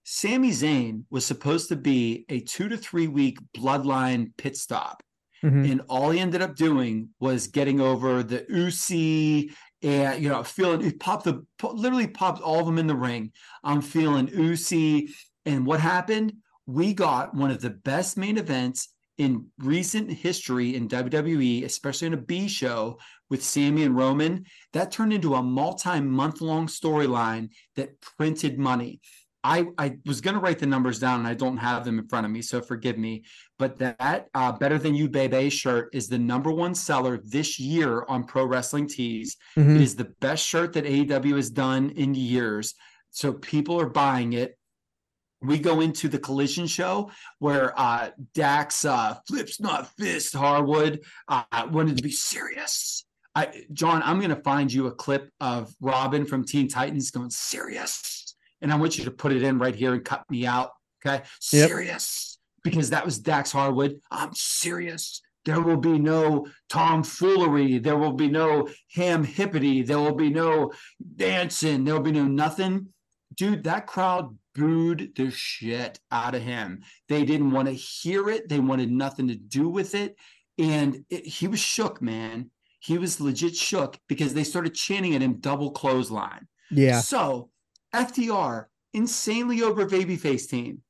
Sami 0.05 0.51
Zayn 0.51 1.05
was 1.11 1.27
supposed 1.27 1.69
to 1.69 1.77
be 1.77 2.25
a 2.29 2.41
two 2.41 2.69
to 2.69 2.77
three 2.77 3.09
week 3.09 3.39
bloodline 3.57 4.31
pit 4.37 4.57
stop. 4.57 5.03
Mm-hmm. 5.45 5.65
And 5.71 5.83
all 5.89 6.11
he 6.11 6.19
ended 6.19 6.43
up 6.43 6.57
doing 6.57 7.11
was 7.21 7.47
getting 7.47 7.81
over 7.81 8.23
the 8.23 8.45
Usi 8.49 9.53
and 9.83 10.23
you 10.23 10.29
know 10.29 10.43
feeling 10.43 10.81
he 10.81 10.93
popped 10.93 11.25
the 11.25 11.45
literally 11.63 12.09
popped 12.09 12.41
all 12.41 12.61
of 12.61 12.67
them 12.67 12.79
in 12.79 12.87
the 12.87 12.97
ring. 12.97 13.33
I'm 13.63 13.83
feeling 13.83 14.29
Usi, 14.29 15.15
and 15.47 15.67
what 15.67 15.81
happened? 15.81 16.33
We 16.67 16.93
got 16.95 17.35
one 17.35 17.51
of 17.51 17.61
the 17.61 17.71
best 17.71 18.17
main 18.17 18.39
events 18.39 18.89
in 19.19 19.47
recent 19.59 20.11
history 20.11 20.77
in 20.77 20.89
WWE, 20.89 21.65
especially 21.65 22.07
in 22.07 22.15
a 22.15 22.19
B 22.19 22.49
show 22.49 22.99
with 23.29 23.45
Sami 23.45 23.83
and 23.83 23.97
Roman. 23.97 24.45
That 24.73 24.91
turned 24.91 25.13
into 25.13 25.35
a 25.35 25.43
multi-month 25.43 26.41
long 26.41 26.69
storyline 26.69 27.51
that 27.77 28.01
printed 28.01 28.59
money. 28.59 29.01
I, 29.45 29.67
I 29.79 29.97
was 30.05 30.21
going 30.21 30.35
to 30.35 30.41
write 30.41 30.59
the 30.59 30.67
numbers 30.67 30.99
down 30.99 31.21
and 31.21 31.29
I 31.29 31.35
don't 31.35 31.57
have 31.59 31.85
them 31.85 31.99
in 31.99 32.09
front 32.09 32.27
of 32.27 32.33
me, 32.33 32.43
so 32.43 32.61
forgive 32.61 32.99
me. 32.99 33.25
But 33.59 33.79
that 33.79 34.27
uh, 34.35 34.53
Better 34.53 34.79
Than 34.79 34.95
You 34.95 35.09
Baby 35.09 35.49
shirt 35.49 35.91
is 35.93 36.09
the 36.09 36.19
number 36.19 36.51
one 36.51 36.75
seller 36.75 37.21
this 37.25 37.59
year 37.59 38.05
on 38.09 38.25
Pro 38.25 38.45
Wrestling 38.45 38.89
Tees. 38.89 39.37
Mm-hmm. 39.57 39.77
It 39.77 39.83
is 39.83 39.95
the 39.95 40.13
best 40.21 40.45
shirt 40.45 40.73
that 40.73 40.85
AEW 40.85 41.37
has 41.37 41.51
done 41.51 41.91
in 41.91 42.15
years. 42.15 42.75
So 43.11 43.33
people 43.33 43.81
are 43.81 43.89
buying 43.89 44.33
it. 44.33 44.58
We 45.41 45.59
go 45.59 45.81
into 45.81 46.09
the 46.09 46.19
collision 46.19 46.67
show 46.67 47.11
where 47.39 47.79
uh, 47.79 48.11
Dax 48.35 48.85
uh, 48.85 49.17
flips 49.27 49.61
not 49.61 49.89
fist 49.97 50.35
Harwood 50.35 51.01
uh, 51.29 51.45
wanted 51.71 51.97
to 51.97 52.03
be 52.03 52.11
serious. 52.11 53.05
I, 53.35 53.65
John, 53.73 54.03
I'm 54.05 54.19
going 54.19 54.35
to 54.35 54.43
find 54.43 54.73
you 54.73 54.87
a 54.87 54.93
clip 54.93 55.31
of 55.41 55.73
Robin 55.81 56.27
from 56.27 56.45
Teen 56.45 56.67
Titans 56.69 57.13
going 57.13 57.31
serious 57.31 58.19
and 58.61 58.73
I 58.73 58.77
want 58.77 58.99
you 58.99 59.05
to 59.05 59.11
put 59.11 59.33
it 59.33 59.43
in 59.43 59.59
right 59.59 59.75
here 59.75 59.95
and 59.95 60.05
cut 60.05 60.25
me 60.31 60.47
out. 60.47 60.73
Okay. 61.05 61.23
Yep. 61.53 61.69
Serious. 61.69 62.39
Because 62.65 62.91
that 62.91 63.05
was 63.05 63.19
Dax 63.19 63.53
Harwood. 63.53 64.01
I'm 64.11 64.35
serious. 64.35 65.23
There 65.45 65.61
will 65.61 65.77
be 65.77 65.99
no 65.99 66.49
tomfoolery. 66.69 67.79
There 67.79 67.97
will 67.97 68.13
be 68.13 68.29
no 68.29 68.69
ham 68.95 69.25
hippity. 69.25 69.83
There 69.83 69.99
will 69.99 70.15
be 70.15 70.31
no 70.31 70.73
dancing. 71.17 71.85
There 71.85 71.95
will 71.95 72.03
be 72.03 72.13
no 72.13 72.25
nothing. 72.25 72.89
Dude, 73.35 73.65
that 73.65 73.87
crowd 73.87 74.37
booed 74.59 75.13
the 75.15 75.31
shit 75.31 76.01
out 76.11 76.35
of 76.35 76.43
him. 76.43 76.83
They 77.09 77.25
didn't 77.25 77.53
want 77.53 77.69
to 77.69 77.75
hear 77.75 78.29
it. 78.29 78.49
They 78.49 78.59
wanted 78.59 78.91
nothing 78.91 79.29
to 79.29 79.37
do 79.37 79.69
with 79.69 79.95
it. 79.95 80.17
And 80.59 81.05
it, 81.09 81.27
he 81.27 81.47
was 81.47 81.61
shook, 81.61 82.03
man. 82.03 82.51
He 82.81 82.99
was 82.99 83.21
legit 83.21 83.55
shook 83.55 83.99
because 84.09 84.35
they 84.35 84.45
started 84.45 84.75
chanting 84.75 85.15
at 85.15 85.23
him 85.23 85.35
double 85.35 85.71
clothesline. 85.71 86.49
Yeah. 86.71 87.01
So 87.01 87.51
FTR, 87.95 88.67
insanely 88.93 89.63
over 89.63 89.87
babyface 89.87 90.49
team, 90.49 90.83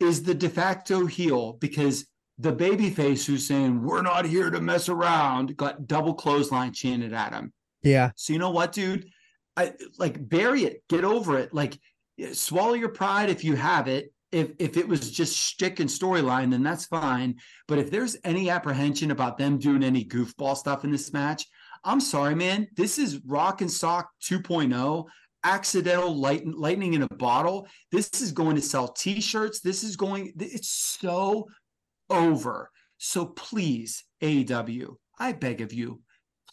is 0.00 0.22
the 0.22 0.34
de 0.34 0.48
facto 0.48 1.06
heel 1.06 1.54
because 1.54 2.06
the 2.38 2.52
babyface 2.52 3.24
who's 3.24 3.46
saying, 3.46 3.82
We're 3.82 4.02
not 4.02 4.26
here 4.26 4.50
to 4.50 4.60
mess 4.60 4.88
around, 4.88 5.56
got 5.56 5.86
double 5.86 6.14
clothesline 6.14 6.72
chanted 6.72 7.12
at 7.12 7.32
him. 7.32 7.52
Yeah. 7.82 8.10
So 8.16 8.32
you 8.32 8.38
know 8.38 8.50
what, 8.50 8.72
dude? 8.72 9.08
I 9.56 9.72
like 9.98 10.28
bury 10.28 10.64
it, 10.64 10.82
get 10.88 11.04
over 11.04 11.38
it. 11.38 11.54
Like 11.54 11.78
swallow 12.32 12.74
your 12.74 12.90
pride 12.90 13.30
if 13.30 13.44
you 13.44 13.56
have 13.56 13.88
it. 13.88 14.12
If 14.32 14.52
if 14.58 14.76
it 14.76 14.88
was 14.88 15.10
just 15.10 15.36
shtick 15.36 15.80
and 15.80 15.88
storyline, 15.88 16.50
then 16.50 16.62
that's 16.62 16.86
fine. 16.86 17.36
But 17.68 17.78
if 17.78 17.90
there's 17.90 18.16
any 18.24 18.50
apprehension 18.50 19.10
about 19.10 19.38
them 19.38 19.58
doing 19.58 19.84
any 19.84 20.04
goofball 20.04 20.56
stuff 20.56 20.84
in 20.84 20.90
this 20.90 21.12
match, 21.12 21.46
I'm 21.84 22.00
sorry, 22.00 22.34
man. 22.34 22.66
This 22.76 22.98
is 22.98 23.20
Rock 23.24 23.60
and 23.60 23.70
Sock 23.70 24.10
2.0 24.24 25.06
accidental 25.46 26.14
light, 26.14 26.44
lightning 26.44 26.94
in 26.94 27.02
a 27.02 27.14
bottle. 27.14 27.68
This 27.92 28.10
is 28.20 28.32
going 28.32 28.56
to 28.56 28.62
sell 28.62 28.88
t-shirts. 28.88 29.60
This 29.60 29.84
is 29.84 29.96
going, 29.96 30.32
it's 30.38 30.68
so 30.68 31.46
over. 32.10 32.70
So 32.98 33.26
please, 33.26 34.04
AEW, 34.22 34.96
I 35.18 35.32
beg 35.32 35.60
of 35.60 35.72
you, 35.72 36.00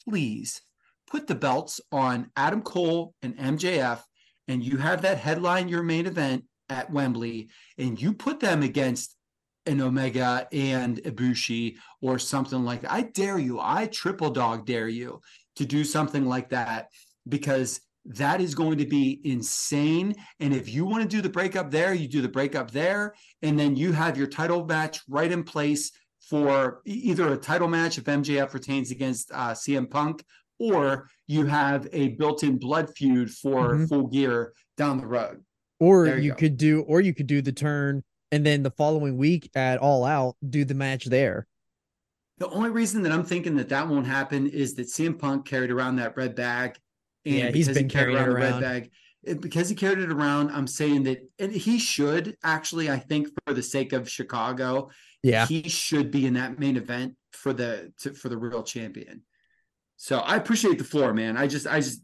please 0.07 0.61
put 1.09 1.25
the 1.25 1.35
belts 1.35 1.81
on 1.91 2.29
Adam 2.35 2.61
Cole 2.61 3.15
and 3.23 3.35
MJF, 3.37 4.01
and 4.47 4.63
you 4.63 4.77
have 4.77 5.01
that 5.01 5.17
headline 5.17 5.69
your 5.69 5.83
main 5.83 6.05
event 6.05 6.45
at 6.69 6.91
Wembley, 6.91 7.49
and 7.77 8.01
you 8.01 8.13
put 8.13 8.39
them 8.39 8.63
against 8.63 9.15
an 9.65 9.81
Omega 9.81 10.47
and 10.51 10.97
Ibushi 10.97 11.75
or 12.01 12.19
something 12.19 12.63
like 12.63 12.81
that. 12.81 12.91
I 12.91 13.01
dare 13.03 13.39
you, 13.39 13.59
I 13.59 13.87
triple 13.87 14.29
dog 14.29 14.65
dare 14.65 14.89
you 14.89 15.21
to 15.55 15.65
do 15.65 15.83
something 15.83 16.25
like 16.25 16.49
that 16.49 16.87
because 17.27 17.79
that 18.05 18.41
is 18.41 18.55
going 18.55 18.77
to 18.79 18.85
be 18.85 19.21
insane. 19.23 20.15
And 20.39 20.53
if 20.53 20.67
you 20.67 20.85
want 20.85 21.03
to 21.03 21.09
do 21.09 21.21
the 21.21 21.29
breakup 21.29 21.71
there, 21.71 21.93
you 21.93 22.07
do 22.07 22.21
the 22.21 22.27
breakup 22.27 22.71
there. 22.71 23.15
And 23.41 23.57
then 23.57 23.75
you 23.75 23.93
have 23.93 24.17
your 24.17 24.27
title 24.27 24.65
match 24.65 25.01
right 25.07 25.31
in 25.31 25.43
place 25.43 25.91
for 26.29 26.81
either 26.85 27.31
a 27.31 27.37
title 27.37 27.67
match 27.67 27.97
if 27.97 28.05
MJF 28.05 28.53
retains 28.53 28.91
against 28.91 29.31
uh, 29.31 29.51
CM 29.51 29.89
Punk, 29.89 30.23
or 30.71 31.09
you 31.27 31.45
have 31.45 31.87
a 31.91 32.09
built 32.09 32.43
in 32.43 32.57
blood 32.57 32.89
feud 32.95 33.31
for 33.31 33.73
mm-hmm. 33.73 33.85
full 33.85 34.07
gear 34.07 34.53
down 34.77 34.97
the 34.97 35.07
road. 35.07 35.43
Or 35.79 36.07
you, 36.07 36.15
you 36.15 36.35
could 36.35 36.57
do, 36.57 36.81
or 36.81 37.01
you 37.01 37.13
could 37.13 37.27
do 37.27 37.41
the 37.41 37.51
turn 37.51 38.03
and 38.31 38.45
then 38.45 38.63
the 38.63 38.71
following 38.71 39.17
week 39.17 39.49
at 39.55 39.79
All 39.79 40.05
Out, 40.05 40.35
do 40.47 40.65
the 40.65 40.73
match 40.73 41.05
there. 41.05 41.47
The 42.39 42.49
only 42.49 42.71
reason 42.71 43.03
that 43.03 43.11
I'm 43.11 43.23
thinking 43.23 43.55
that 43.57 43.69
that 43.69 43.87
won't 43.87 44.07
happen 44.07 44.47
is 44.47 44.73
that 44.75 44.87
CM 44.87 45.19
Punk 45.19 45.45
carried 45.45 45.71
around 45.71 45.97
that 45.97 46.17
red 46.17 46.35
bag 46.35 46.77
and 47.25 47.35
yeah, 47.35 47.51
he's 47.51 47.67
been 47.67 47.85
he 47.85 47.89
carrying 47.89 48.17
around, 48.17 48.29
around. 48.29 48.61
the 48.61 48.67
red 48.67 48.89
bag, 49.25 49.39
because 49.39 49.69
he 49.69 49.75
carried 49.75 49.99
it 49.99 50.11
around, 50.11 50.49
I'm 50.49 50.67
saying 50.67 51.03
that, 51.03 51.19
and 51.39 51.51
he 51.51 51.79
should 51.79 52.35
actually, 52.43 52.89
I 52.89 52.97
think, 52.97 53.29
for 53.45 53.53
the 53.53 53.63
sake 53.63 53.93
of 53.93 54.09
Chicago, 54.09 54.89
yeah, 55.21 55.45
he 55.45 55.69
should 55.69 56.11
be 56.11 56.25
in 56.25 56.33
that 56.33 56.59
main 56.59 56.75
event 56.75 57.15
for 57.31 57.53
the 57.53 57.93
to, 57.99 58.13
for 58.13 58.29
the 58.29 58.37
real 58.37 58.63
champion. 58.63 59.21
So 59.97 60.19
I 60.19 60.35
appreciate 60.35 60.77
the 60.77 60.83
floor, 60.83 61.13
man. 61.13 61.37
I 61.37 61.47
just, 61.47 61.67
I 61.67 61.79
just, 61.79 62.01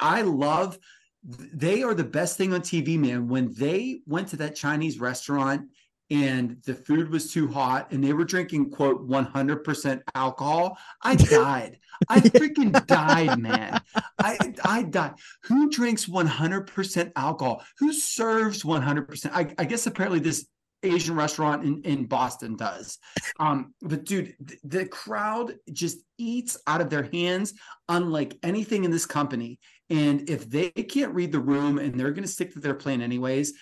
I 0.00 0.22
love. 0.22 0.78
They 1.22 1.82
are 1.82 1.94
the 1.94 2.04
best 2.04 2.38
thing 2.38 2.54
on 2.54 2.62
TV, 2.62 2.98
man. 2.98 3.28
When 3.28 3.52
they 3.52 4.00
went 4.06 4.28
to 4.28 4.36
that 4.38 4.56
Chinese 4.56 4.98
restaurant 4.98 5.68
and 6.10 6.56
the 6.64 6.74
food 6.74 7.10
was 7.10 7.32
too 7.32 7.46
hot 7.46 7.92
and 7.92 8.02
they 8.02 8.12
were 8.12 8.24
drinking 8.24 8.68
quote 8.70 9.08
100% 9.08 10.02
alcohol 10.16 10.76
i 11.02 11.14
died 11.14 11.78
i 12.08 12.18
freaking 12.18 12.84
died 12.86 13.38
man 13.38 13.80
i 14.18 14.36
I 14.64 14.82
died 14.82 15.14
Who 15.44 15.70
drinks 15.70 16.06
100% 16.06 17.12
alcohol? 17.16 17.64
Who 17.78 17.92
serves 17.92 18.62
100%? 18.62 19.30
I, 19.32 19.52
I 19.58 19.64
guess 19.64 19.86
apparently 19.86 20.20
this 20.20 20.46
Asian 20.82 21.14
restaurant 21.14 21.64
in, 21.64 21.82
in 21.82 22.06
Boston 22.06 22.56
does. 22.56 22.98
Um, 23.38 23.74
but 23.82 24.04
dude, 24.04 24.34
th- 24.46 24.60
the 24.64 24.86
crowd 24.86 25.54
just 25.72 25.98
eats 26.18 26.58
out 26.66 26.80
of 26.80 26.90
their 26.90 27.08
hands, 27.12 27.54
unlike 27.88 28.36
anything 28.42 28.84
in 28.84 28.90
this 28.90 29.06
company. 29.06 29.58
And 29.88 30.28
if 30.30 30.48
they 30.48 30.70
can't 30.70 31.14
read 31.14 31.32
the 31.32 31.40
room 31.40 31.78
and 31.78 31.98
they're 31.98 32.12
going 32.12 32.24
to 32.24 32.28
stick 32.28 32.52
to 32.54 32.60
their 32.60 32.74
plan 32.74 33.02
anyways, 33.02 33.54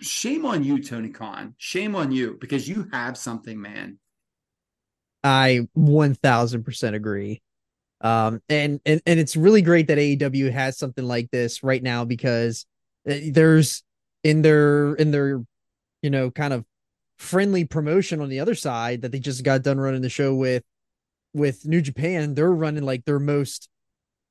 shame 0.00 0.44
on 0.44 0.62
you, 0.62 0.82
Tony 0.82 1.08
Khan. 1.08 1.54
Shame 1.58 1.96
on 1.96 2.12
you 2.12 2.36
because 2.40 2.68
you 2.68 2.88
have 2.92 3.16
something, 3.16 3.60
man. 3.60 3.98
I 5.24 5.68
1000% 5.76 6.94
agree. 6.94 7.40
Um, 8.00 8.42
and, 8.48 8.80
and, 8.84 9.00
and 9.06 9.20
it's 9.20 9.36
really 9.36 9.62
great 9.62 9.86
that 9.86 9.98
AEW 9.98 10.52
has 10.52 10.76
something 10.76 11.04
like 11.04 11.30
this 11.30 11.62
right 11.62 11.82
now 11.82 12.04
because 12.04 12.66
uh, 13.08 13.14
there's 13.30 13.84
in 14.24 14.42
their, 14.42 14.94
in 14.94 15.10
their, 15.12 15.42
you 16.02 16.10
know, 16.10 16.30
kind 16.30 16.52
of 16.52 16.64
friendly 17.18 17.64
promotion 17.64 18.20
on 18.20 18.28
the 18.28 18.40
other 18.40 18.54
side 18.54 19.02
that 19.02 19.12
they 19.12 19.20
just 19.20 19.44
got 19.44 19.62
done 19.62 19.78
running 19.78 20.02
the 20.02 20.08
show 20.08 20.34
with, 20.34 20.64
with 21.32 21.66
New 21.66 21.80
Japan. 21.80 22.34
They're 22.34 22.50
running 22.50 22.84
like 22.84 23.04
their 23.04 23.20
most 23.20 23.68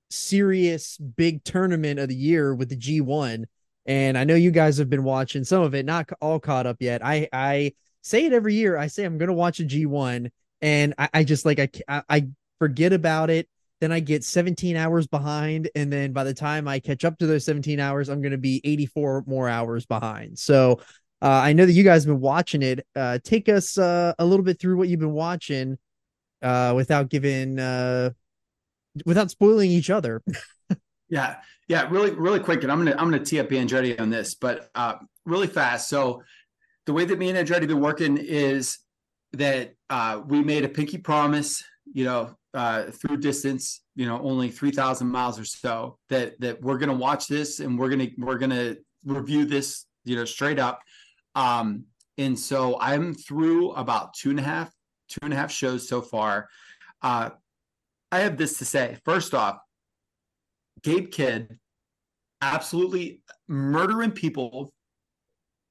serious 0.09 0.97
big 0.97 1.43
tournament 1.43 1.99
of 1.99 2.09
the 2.09 2.15
year 2.15 2.53
with 2.53 2.69
the 2.69 2.75
G1. 2.75 3.45
And 3.85 4.17
I 4.17 4.25
know 4.25 4.35
you 4.35 4.51
guys 4.51 4.77
have 4.77 4.89
been 4.89 5.03
watching 5.03 5.43
some 5.43 5.63
of 5.63 5.73
it, 5.73 5.85
not 5.85 6.09
all 6.21 6.39
caught 6.39 6.67
up 6.67 6.77
yet. 6.79 7.03
I, 7.03 7.27
I 7.33 7.73
say 8.01 8.25
it 8.25 8.33
every 8.33 8.55
year. 8.55 8.77
I 8.77 8.87
say 8.87 9.05
I'm 9.05 9.17
going 9.17 9.27
to 9.27 9.33
watch 9.33 9.59
a 9.59 9.63
G1 9.63 10.29
and 10.61 10.93
I, 10.97 11.09
I 11.13 11.23
just 11.23 11.45
like 11.45 11.59
I, 11.87 12.03
I 12.09 12.27
forget 12.59 12.93
about 12.93 13.29
it. 13.29 13.47
Then 13.79 13.91
I 13.91 13.99
get 13.99 14.23
17 14.23 14.75
hours 14.75 15.07
behind, 15.07 15.67
and 15.73 15.91
then 15.91 16.13
by 16.13 16.23
the 16.23 16.35
time 16.35 16.67
I 16.67 16.77
catch 16.77 17.03
up 17.03 17.17
to 17.17 17.25
those 17.25 17.45
17 17.45 17.79
hours, 17.79 18.09
I'm 18.09 18.21
going 18.21 18.31
to 18.31 18.37
be 18.37 18.61
84 18.63 19.23
more 19.25 19.49
hours 19.49 19.87
behind. 19.87 20.37
So 20.37 20.81
uh, 21.21 21.27
I 21.27 21.53
know 21.53 21.65
that 21.65 21.73
you 21.73 21.83
guys 21.83 22.03
have 22.03 22.13
been 22.13 22.21
watching 22.21 22.63
it. 22.63 22.85
Uh, 22.95 23.19
take 23.23 23.47
us 23.47 23.77
uh, 23.77 24.13
a 24.17 24.25
little 24.25 24.43
bit 24.43 24.59
through 24.59 24.77
what 24.77 24.87
you've 24.89 24.99
been 24.99 25.11
watching, 25.11 25.77
uh, 26.41 26.73
without 26.75 27.09
giving, 27.09 27.59
uh, 27.59 28.09
without 29.05 29.29
spoiling 29.29 29.69
each 29.69 29.91
other. 29.91 30.23
yeah, 31.09 31.37
yeah, 31.67 31.87
really, 31.91 32.11
really 32.11 32.39
quick, 32.39 32.63
and 32.63 32.71
I'm 32.71 32.79
gonna 32.79 32.95
I'm 32.97 33.11
gonna 33.11 33.23
tee 33.23 33.39
up 33.39 33.49
Andretti 33.49 33.99
on 33.99 34.09
this, 34.09 34.33
but 34.33 34.71
uh, 34.73 34.95
really 35.25 35.47
fast. 35.47 35.89
So 35.89 36.23
the 36.87 36.93
way 36.93 37.05
that 37.05 37.19
me 37.19 37.29
and 37.29 37.47
Andretti 37.47 37.67
been 37.67 37.81
working 37.81 38.17
is 38.17 38.79
that 39.33 39.75
we 40.27 40.43
made 40.43 40.65
a 40.65 40.69
pinky 40.69 40.97
promise, 40.97 41.63
you 41.93 42.03
know, 42.03 42.35
through 42.91 43.17
distance, 43.17 43.83
you 43.95 44.07
know, 44.07 44.19
only 44.23 44.49
three 44.49 44.71
thousand 44.71 45.07
miles 45.07 45.39
or 45.39 45.45
so, 45.45 45.99
that 46.09 46.39
that 46.41 46.61
we're 46.63 46.79
gonna 46.79 46.95
watch 46.95 47.27
this 47.27 47.59
and 47.59 47.77
we're 47.77 47.89
gonna 47.89 48.07
we're 48.17 48.39
gonna 48.39 48.75
review 49.05 49.45
this, 49.45 49.85
you 50.03 50.15
know, 50.15 50.25
straight 50.25 50.57
up. 50.57 50.81
Um, 51.35 51.85
and 52.17 52.37
so 52.37 52.77
I'm 52.79 53.13
through 53.13 53.71
about 53.71 54.13
two 54.13 54.29
and 54.29 54.39
a 54.39 54.43
half 54.43 54.71
two 55.11 55.19
and 55.23 55.33
a 55.33 55.35
half 55.35 55.51
shows 55.51 55.87
so 55.87 56.01
far. 56.01 56.47
Uh, 57.01 57.31
I 58.11 58.19
have 58.19 58.37
this 58.37 58.57
to 58.59 58.65
say. 58.65 58.97
First 59.03 59.33
off, 59.33 59.57
Gabe 60.83 61.11
Kidd 61.11 61.59
absolutely 62.41 63.21
murdering 63.47 64.11
people 64.11 64.73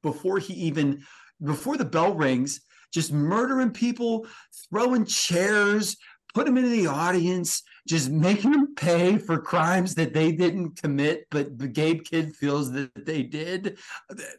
before 0.03 0.39
he 0.39 0.55
even 0.55 1.03
before 1.43 1.77
the 1.77 1.85
bell 1.85 2.15
rings 2.15 2.61
just 2.93 3.13
murdering 3.13 3.71
people, 3.71 4.27
throwing 4.69 5.05
chairs, 5.05 5.97
put 6.35 6.47
them 6.47 6.57
into 6.57 6.71
the 6.71 6.87
audience, 6.87 7.63
just 7.87 8.11
making 8.11 8.53
them 8.53 8.75
pay 8.75 9.19
for 9.19 9.39
crimes 9.39 9.95
that 9.95 10.15
they 10.15 10.33
didn't 10.33 10.81
commit, 10.81 11.27
but 11.31 11.59
the 11.59 11.69
Gabe 11.69 12.05
Kidd 12.05 12.35
feels 12.37 12.73
that 12.73 12.91
they 13.07 13.23
did. 13.23 13.79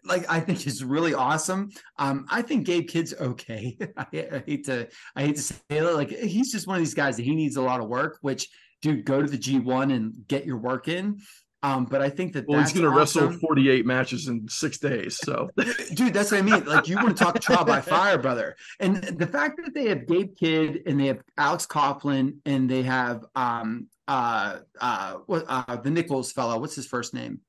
Like 0.04 0.30
I 0.30 0.40
think 0.40 0.66
is 0.66 0.84
really 0.84 1.14
awesome. 1.14 1.72
Um, 1.98 2.26
I 2.30 2.42
think 2.42 2.66
Gabe 2.66 2.88
Kidd's 2.88 3.14
okay. 3.14 3.78
I, 3.98 4.06
I 4.14 4.44
hate 4.46 4.66
to 4.66 4.88
I 5.16 5.22
hate 5.22 5.36
to 5.38 5.42
say 5.42 5.62
it, 5.70 5.84
like 5.84 6.10
he's 6.10 6.52
just 6.52 6.68
one 6.68 6.78
of 6.78 6.82
these 6.82 6.94
guys 6.94 7.18
that 7.18 7.24
he 7.24 7.36
needs 7.36 7.56
a 7.56 7.62
lot 7.62 7.82
of 7.82 7.88
work, 7.88 8.18
which 8.22 8.50
dude, 8.82 9.06
go 9.06 9.22
to 9.22 9.28
the 9.28 9.38
G1 9.38 9.94
and 9.94 10.28
get 10.28 10.46
your 10.46 10.58
work 10.58 10.88
in. 10.88 11.20
Um, 11.64 11.86
but 11.86 12.02
I 12.02 12.10
think 12.10 12.34
that 12.34 12.48
well, 12.48 12.60
he's 12.60 12.74
going 12.74 12.92
to 12.92 13.00
awesome. 13.00 13.28
wrestle 13.28 13.40
48 13.40 13.86
matches 13.86 14.28
in 14.28 14.48
six 14.48 14.80
days. 14.80 15.18
So, 15.18 15.50
dude, 15.94 16.14
that's 16.14 16.32
what 16.32 16.40
I 16.40 16.42
mean. 16.42 16.66
Like, 16.66 16.88
you 16.88 16.96
want 16.96 17.16
to 17.16 17.24
talk 17.24 17.40
trial 17.40 17.64
by 17.66 17.82
fire, 17.82 18.18
brother. 18.18 18.56
And 18.80 18.98
the 18.98 19.28
fact 19.28 19.60
that 19.64 19.74
they 19.76 19.90
have 19.90 20.08
Gabe 20.08 20.36
Kidd 20.36 20.84
and 20.88 21.00
they 21.00 21.06
have 21.08 21.22
Alex 21.38 21.68
Coughlin 21.68 22.38
and 22.46 22.70
they 22.70 22.82
have 22.82 23.26
um 23.36 23.88
uh 24.08 24.60
uh 24.80 25.18
uh 25.30 25.76
the 25.78 25.92
Nichols 25.92 26.32
fellow, 26.32 26.58
what's 26.60 26.76
his 26.76 26.88
first 26.88 27.14
name? 27.14 27.42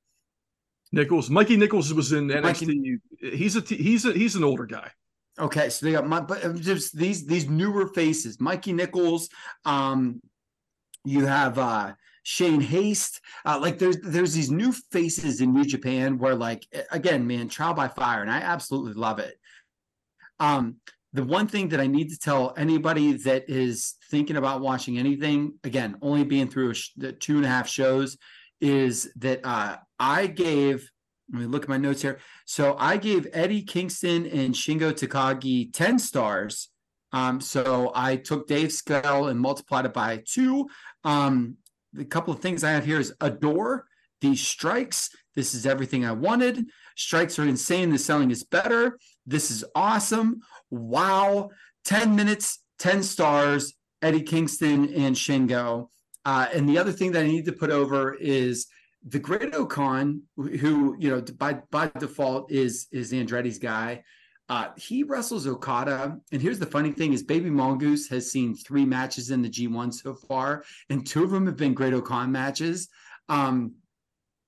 Nichols. 0.91 1.31
Mikey 1.31 1.57
Nichols 1.57 1.91
was 1.91 2.11
in 2.11 2.27
NXT. 2.27 2.43
Mikey, 2.43 2.97
he's 3.35 3.55
a 3.55 3.61
he's 3.61 4.05
a 4.05 4.13
he's 4.13 4.35
an 4.35 4.43
older 4.43 4.67
guy. 4.67 4.91
Okay, 5.39 5.69
so 5.69 5.87
they 5.87 5.91
got 5.91 6.05
my 6.05 6.21
but 6.21 6.55
just 6.57 6.95
these 6.95 7.25
these 7.25 7.49
newer 7.49 7.87
faces, 7.87 8.39
Mikey 8.39 8.73
Nichols. 8.73 9.29
Um, 9.65 10.21
you 11.03 11.25
have 11.25 11.57
uh 11.57 11.93
Shane 12.23 12.61
Haste. 12.61 13.21
Uh, 13.45 13.59
like 13.61 13.77
there's 13.77 13.97
there's 13.99 14.33
these 14.33 14.49
new 14.49 14.71
faces 14.91 15.41
in 15.41 15.53
New 15.53 15.65
Japan 15.65 16.17
where 16.17 16.35
like 16.35 16.65
again, 16.91 17.27
man, 17.27 17.49
trial 17.49 17.73
by 17.73 17.89
fire, 17.89 18.21
and 18.21 18.31
I 18.31 18.39
absolutely 18.39 18.93
love 18.93 19.19
it. 19.19 19.35
Um, 20.39 20.77
the 21.11 21.23
one 21.23 21.47
thing 21.47 21.69
that 21.69 21.79
I 21.79 21.85
need 21.85 22.09
to 22.09 22.17
tell 22.17 22.53
anybody 22.57 23.13
that 23.13 23.47
is 23.47 23.95
thinking 24.09 24.37
about 24.37 24.61
watching 24.61 24.97
anything, 24.97 25.53
again, 25.63 25.95
only 26.01 26.23
being 26.23 26.47
through 26.47 26.73
sh- 26.73 26.89
the 26.97 27.11
two 27.11 27.37
and 27.37 27.45
a 27.45 27.49
half 27.49 27.69
shows, 27.69 28.17
is 28.59 29.11
that 29.17 29.41
uh, 29.43 29.77
I 29.99 30.27
gave. 30.27 30.89
Let 31.31 31.41
me 31.41 31.47
look 31.47 31.63
at 31.63 31.69
my 31.69 31.77
notes 31.77 32.01
here. 32.01 32.19
So 32.45 32.75
I 32.77 32.97
gave 32.97 33.27
Eddie 33.31 33.63
Kingston 33.63 34.25
and 34.27 34.53
Shingo 34.53 34.91
Takagi 34.91 35.71
10 35.73 35.97
stars. 35.97 36.69
Um, 37.13 37.39
so 37.39 37.91
I 37.95 38.17
took 38.17 38.45
Dave 38.45 38.71
Scale 38.71 39.27
and 39.27 39.39
multiplied 39.39 39.85
it 39.85 39.93
by 39.93 40.21
two. 40.27 40.67
Um, 41.03 41.57
the 41.93 42.05
couple 42.05 42.33
of 42.33 42.39
things 42.39 42.63
I 42.63 42.71
have 42.71 42.85
here 42.85 42.99
is 42.99 43.13
adore 43.21 43.85
these 44.21 44.41
strikes. 44.41 45.09
This 45.35 45.53
is 45.53 45.65
everything 45.65 46.05
I 46.05 46.13
wanted. 46.13 46.65
Strikes 46.95 47.37
are 47.39 47.47
insane. 47.47 47.91
The 47.91 47.97
selling 47.97 48.31
is 48.31 48.43
better. 48.43 48.97
This 49.25 49.51
is 49.51 49.63
awesome. 49.75 50.39
Wow. 50.71 51.49
10 51.85 52.15
minutes, 52.15 52.59
10 52.79 53.03
stars, 53.03 53.73
Eddie 54.01 54.21
Kingston 54.21 54.93
and 54.93 55.15
Shingo. 55.15 55.89
Uh, 56.25 56.47
and 56.53 56.67
the 56.69 56.77
other 56.77 56.93
thing 56.93 57.11
that 57.11 57.23
I 57.23 57.27
need 57.27 57.45
to 57.45 57.51
put 57.51 57.69
over 57.69 58.13
is 58.13 58.67
the 59.05 59.19
Great-O-Khan, 59.19 60.21
who, 60.37 60.95
you 60.97 61.09
know, 61.09 61.21
by, 61.37 61.59
by 61.71 61.91
default 61.99 62.49
is, 62.49 62.87
is 62.93 63.11
Andretti's 63.11 63.59
guy. 63.59 64.03
Uh, 64.53 64.69
he 64.77 65.01
wrestles 65.01 65.47
Okada, 65.47 66.15
and 66.31 66.39
here's 66.39 66.59
the 66.59 66.67
funny 66.67 66.91
thing: 66.91 67.11
is 67.11 67.23
Baby 67.23 67.49
Mongoose 67.49 68.07
has 68.09 68.31
seen 68.31 68.53
three 68.53 68.85
matches 68.85 69.31
in 69.31 69.41
the 69.41 69.49
G1 69.49 69.91
so 69.91 70.13
far, 70.13 70.63
and 70.91 71.03
two 71.03 71.23
of 71.23 71.31
them 71.31 71.47
have 71.47 71.57
been 71.57 71.73
Great-O-Khan 71.73 72.31
matches. 72.31 72.87
Um, 73.29 73.73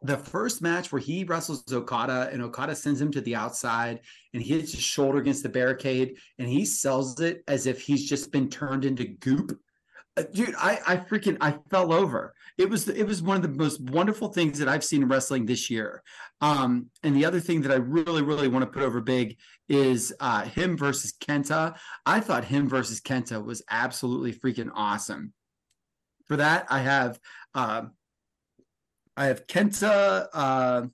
the 0.04 0.18
first 0.18 0.62
match 0.62 0.92
where 0.92 1.02
he 1.02 1.24
wrestles 1.24 1.64
Okada 1.74 2.30
and 2.32 2.44
Okada 2.44 2.76
sends 2.76 3.02
him 3.02 3.10
to 3.14 3.22
the 3.22 3.34
outside 3.34 4.02
and 4.36 4.44
he 4.44 4.54
hits 4.54 4.74
his 4.74 4.84
shoulder 4.84 5.18
against 5.18 5.42
the 5.42 5.50
barricade 5.50 6.18
and 6.38 6.48
he 6.48 6.66
sells 6.66 7.20
it 7.20 7.44
as 7.48 7.66
if 7.66 7.82
he's 7.82 8.08
just 8.08 8.32
been 8.32 8.48
turned 8.48 8.86
into 8.86 9.06
goop 9.06 9.60
uh, 10.18 10.24
dude 10.32 10.54
i 10.60 10.80
i 10.86 10.98
freaking 10.98 11.38
i 11.42 11.58
fell 11.72 11.92
over 11.92 12.35
it 12.58 12.70
was 12.70 12.88
it 12.88 13.06
was 13.06 13.22
one 13.22 13.36
of 13.36 13.44
the 13.44 13.50
most 13.50 13.82
wonderful 13.82 14.30
things 14.30 14.60
that 14.60 14.68
i've 14.68 14.84
seen 14.84 15.02
in 15.02 15.08
wrestling 15.08 15.46
this 15.46 15.70
year 15.70 16.02
um 16.42 16.88
and 17.04 17.16
the 17.16 17.26
other 17.26 17.40
thing 17.40 17.62
that 17.62 17.72
i 17.72 17.76
really 17.76 18.22
really 18.22 18.48
want 18.48 18.64
to 18.64 18.72
put 18.72 18.84
over 18.84 19.02
big 19.02 19.38
is 19.68 20.14
uh 20.20 20.44
him 20.44 20.78
versus 20.78 21.14
kenta 21.14 21.76
i 22.06 22.20
thought 22.20 22.46
him 22.46 22.68
versus 22.68 23.02
kenta 23.02 23.44
was 23.44 23.64
absolutely 23.70 24.34
freaking 24.34 24.70
awesome 24.74 25.34
for 26.26 26.38
that 26.38 26.66
i 26.70 26.80
have 26.80 27.20
uh 27.54 27.84
i 29.18 29.26
have 29.26 29.46
kenta 29.48 30.28
uh 30.34 30.86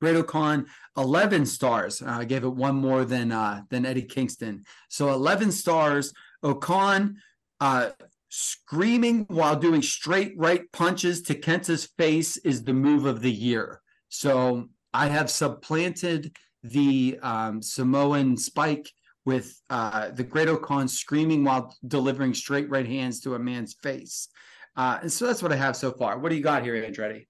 Great-O-Khan, 0.00 0.66
11 0.96 1.44
stars. 1.44 2.02
Uh, 2.02 2.18
I 2.20 2.24
gave 2.24 2.44
it 2.44 2.54
one 2.54 2.76
more 2.76 3.04
than 3.04 3.32
uh, 3.32 3.62
than 3.68 3.84
Eddie 3.84 4.02
Kingston. 4.02 4.64
So 4.88 5.12
11 5.12 5.50
stars. 5.50 6.12
O-Khan, 6.44 7.16
uh, 7.60 7.90
screaming 8.28 9.24
while 9.28 9.56
doing 9.56 9.82
straight 9.82 10.34
right 10.36 10.70
punches 10.72 11.22
to 11.22 11.34
Kenta's 11.34 11.86
face 11.98 12.36
is 12.38 12.62
the 12.62 12.72
move 12.72 13.06
of 13.06 13.20
the 13.20 13.32
year. 13.32 13.80
So 14.08 14.68
I 14.92 15.08
have 15.08 15.30
supplanted 15.30 16.36
the 16.62 17.18
um, 17.22 17.62
Samoan 17.62 18.36
spike 18.36 18.90
with 19.24 19.60
uh, 19.68 20.10
the 20.10 20.24
Great-O-Khan 20.24 20.88
screaming 20.88 21.44
while 21.44 21.76
delivering 21.86 22.34
straight 22.34 22.68
right 22.70 22.86
hands 22.86 23.20
to 23.20 23.34
a 23.34 23.38
man's 23.38 23.74
face. 23.82 24.28
Uh, 24.76 24.98
and 25.02 25.12
so 25.12 25.26
that's 25.26 25.42
what 25.42 25.52
I 25.52 25.56
have 25.56 25.76
so 25.76 25.92
far. 25.92 26.18
What 26.18 26.30
do 26.30 26.36
you 26.36 26.42
got 26.42 26.62
here, 26.62 26.74
Andretti? 26.74 27.26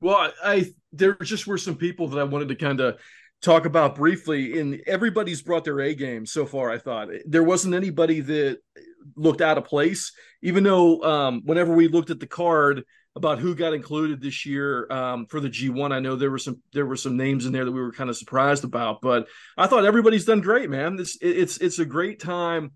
Well, 0.00 0.32
I 0.42 0.72
there 0.92 1.14
just 1.22 1.46
were 1.46 1.58
some 1.58 1.76
people 1.76 2.08
that 2.08 2.18
I 2.18 2.24
wanted 2.24 2.48
to 2.48 2.56
kind 2.56 2.80
of 2.80 2.98
talk 3.40 3.66
about 3.66 3.96
briefly 3.96 4.60
and 4.60 4.80
everybody's 4.86 5.42
brought 5.42 5.64
their 5.64 5.80
A 5.80 5.94
game 5.94 6.24
so 6.24 6.46
far 6.46 6.70
I 6.70 6.78
thought 6.78 7.08
there 7.26 7.42
wasn't 7.42 7.74
anybody 7.74 8.20
that 8.20 8.58
looked 9.16 9.40
out 9.40 9.58
of 9.58 9.64
place 9.64 10.12
even 10.42 10.64
though 10.64 11.02
um, 11.02 11.42
whenever 11.44 11.74
we 11.74 11.88
looked 11.88 12.10
at 12.10 12.20
the 12.20 12.26
card 12.26 12.84
about 13.14 13.38
who 13.38 13.54
got 13.54 13.74
included 13.74 14.20
this 14.20 14.46
year 14.46 14.90
um, 14.90 15.26
for 15.26 15.40
the 15.40 15.50
G1. 15.50 15.92
I 15.92 16.00
know 16.00 16.16
there 16.16 16.30
were 16.30 16.38
some 16.38 16.62
there 16.72 16.86
were 16.86 16.96
some 16.96 17.16
names 17.16 17.46
in 17.46 17.52
there 17.52 17.64
that 17.64 17.72
we 17.72 17.80
were 17.80 17.92
kind 17.92 18.10
of 18.10 18.16
surprised 18.16 18.64
about, 18.64 19.00
but 19.02 19.28
I 19.56 19.66
thought 19.66 19.84
everybody's 19.84 20.24
done 20.24 20.40
great, 20.40 20.70
man. 20.70 20.96
This 20.96 21.18
it's 21.20 21.58
it's 21.58 21.78
a 21.78 21.84
great 21.84 22.20
time 22.20 22.72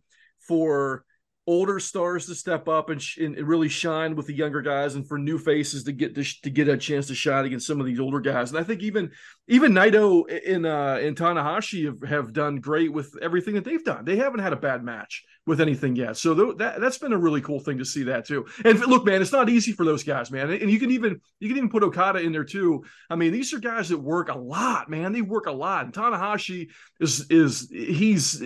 for 0.46 1.04
older 1.48 1.78
stars 1.78 2.26
to 2.26 2.34
step 2.34 2.66
up 2.66 2.90
and, 2.90 3.00
sh- 3.00 3.18
and 3.18 3.36
really 3.38 3.68
shine 3.68 4.16
with 4.16 4.26
the 4.26 4.34
younger 4.34 4.60
guys 4.60 4.96
and 4.96 5.06
for 5.06 5.16
new 5.16 5.38
faces 5.38 5.84
to 5.84 5.92
get 5.92 6.14
to, 6.16 6.24
sh- 6.24 6.40
to 6.40 6.50
get 6.50 6.68
a 6.68 6.76
chance 6.76 7.06
to 7.06 7.14
shine 7.14 7.44
against 7.44 7.68
some 7.68 7.78
of 7.78 7.86
these 7.86 8.00
older 8.00 8.18
guys 8.18 8.50
and 8.50 8.58
i 8.58 8.64
think 8.64 8.82
even 8.82 9.12
even 9.46 9.70
naito 9.70 10.24
and 10.44 10.66
uh 10.66 10.96
tanahashi 11.14 11.84
have, 11.84 12.02
have 12.02 12.32
done 12.32 12.56
great 12.56 12.92
with 12.92 13.14
everything 13.22 13.54
that 13.54 13.64
they've 13.64 13.84
done 13.84 14.04
they 14.04 14.16
haven't 14.16 14.40
had 14.40 14.52
a 14.52 14.56
bad 14.56 14.82
match 14.82 15.22
with 15.46 15.60
anything 15.60 15.94
yet. 15.94 16.16
So 16.16 16.34
th- 16.34 16.56
that 16.58 16.80
that's 16.80 16.98
been 16.98 17.12
a 17.12 17.18
really 17.18 17.40
cool 17.40 17.60
thing 17.60 17.78
to 17.78 17.84
see 17.84 18.04
that 18.04 18.26
too. 18.26 18.46
And 18.64 18.78
look 18.80 19.04
man 19.04 19.22
it's 19.22 19.32
not 19.32 19.48
easy 19.48 19.72
for 19.72 19.84
those 19.84 20.02
guys 20.02 20.30
man. 20.30 20.50
And 20.50 20.70
you 20.70 20.78
can 20.78 20.90
even 20.90 21.20
you 21.38 21.48
can 21.48 21.56
even 21.56 21.70
put 21.70 21.84
okada 21.84 22.20
in 22.20 22.32
there 22.32 22.44
too. 22.44 22.84
I 23.08 23.16
mean 23.16 23.32
these 23.32 23.54
are 23.54 23.60
guys 23.60 23.88
that 23.90 23.98
work 23.98 24.28
a 24.28 24.36
lot 24.36 24.90
man. 24.90 25.12
They 25.12 25.22
work 25.22 25.46
a 25.46 25.52
lot. 25.52 25.84
And 25.84 25.94
tanahashi 25.94 26.68
is 27.00 27.26
is 27.30 27.68
he's 27.70 28.42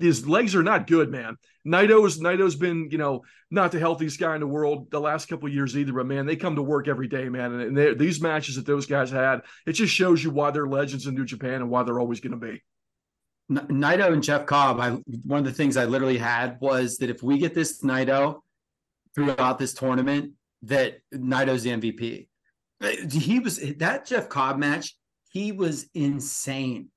his 0.00 0.28
legs 0.28 0.54
are 0.54 0.62
not 0.62 0.86
good 0.86 1.10
man. 1.10 1.36
Naito's 1.66 2.18
Naito's 2.18 2.56
been, 2.56 2.88
you 2.90 2.98
know, 2.98 3.22
not 3.50 3.72
the 3.72 3.78
healthiest 3.78 4.18
guy 4.18 4.34
in 4.34 4.40
the 4.40 4.46
world 4.46 4.90
the 4.90 5.00
last 5.00 5.26
couple 5.26 5.48
years 5.48 5.76
either, 5.76 5.92
but 5.92 6.06
man, 6.06 6.26
they 6.26 6.36
come 6.36 6.56
to 6.56 6.62
work 6.62 6.88
every 6.88 7.06
day, 7.08 7.28
man. 7.28 7.52
And, 7.52 7.78
and 7.78 7.98
these 7.98 8.20
matches 8.20 8.56
that 8.56 8.66
those 8.66 8.86
guys 8.86 9.10
had, 9.10 9.42
it 9.66 9.72
just 9.72 9.94
shows 9.94 10.22
you 10.22 10.30
why 10.30 10.50
they're 10.50 10.66
legends 10.66 11.06
in 11.06 11.14
New 11.14 11.24
Japan 11.24 11.54
and 11.54 11.70
why 11.70 11.82
they're 11.82 12.00
always 12.00 12.20
going 12.20 12.32
to 12.32 12.36
be. 12.36 12.62
Naito 13.56 14.12
and 14.12 14.22
Jeff 14.22 14.46
Cobb, 14.46 14.80
I 14.80 14.90
one 15.24 15.40
of 15.40 15.44
the 15.44 15.52
things 15.52 15.76
I 15.76 15.84
literally 15.84 16.18
had 16.18 16.58
was 16.60 16.98
that 16.98 17.10
if 17.10 17.22
we 17.22 17.38
get 17.38 17.54
this 17.54 17.82
Naito 17.82 18.40
throughout 19.14 19.58
this 19.58 19.74
tournament, 19.74 20.32
that 20.62 20.98
Naito's 21.14 21.62
the 21.62 21.70
MVP. 21.70 22.28
He 23.10 23.38
was 23.38 23.58
that 23.78 24.06
Jeff 24.06 24.28
Cobb 24.28 24.58
match, 24.58 24.96
he 25.30 25.52
was 25.52 25.86
insane. 25.94 26.88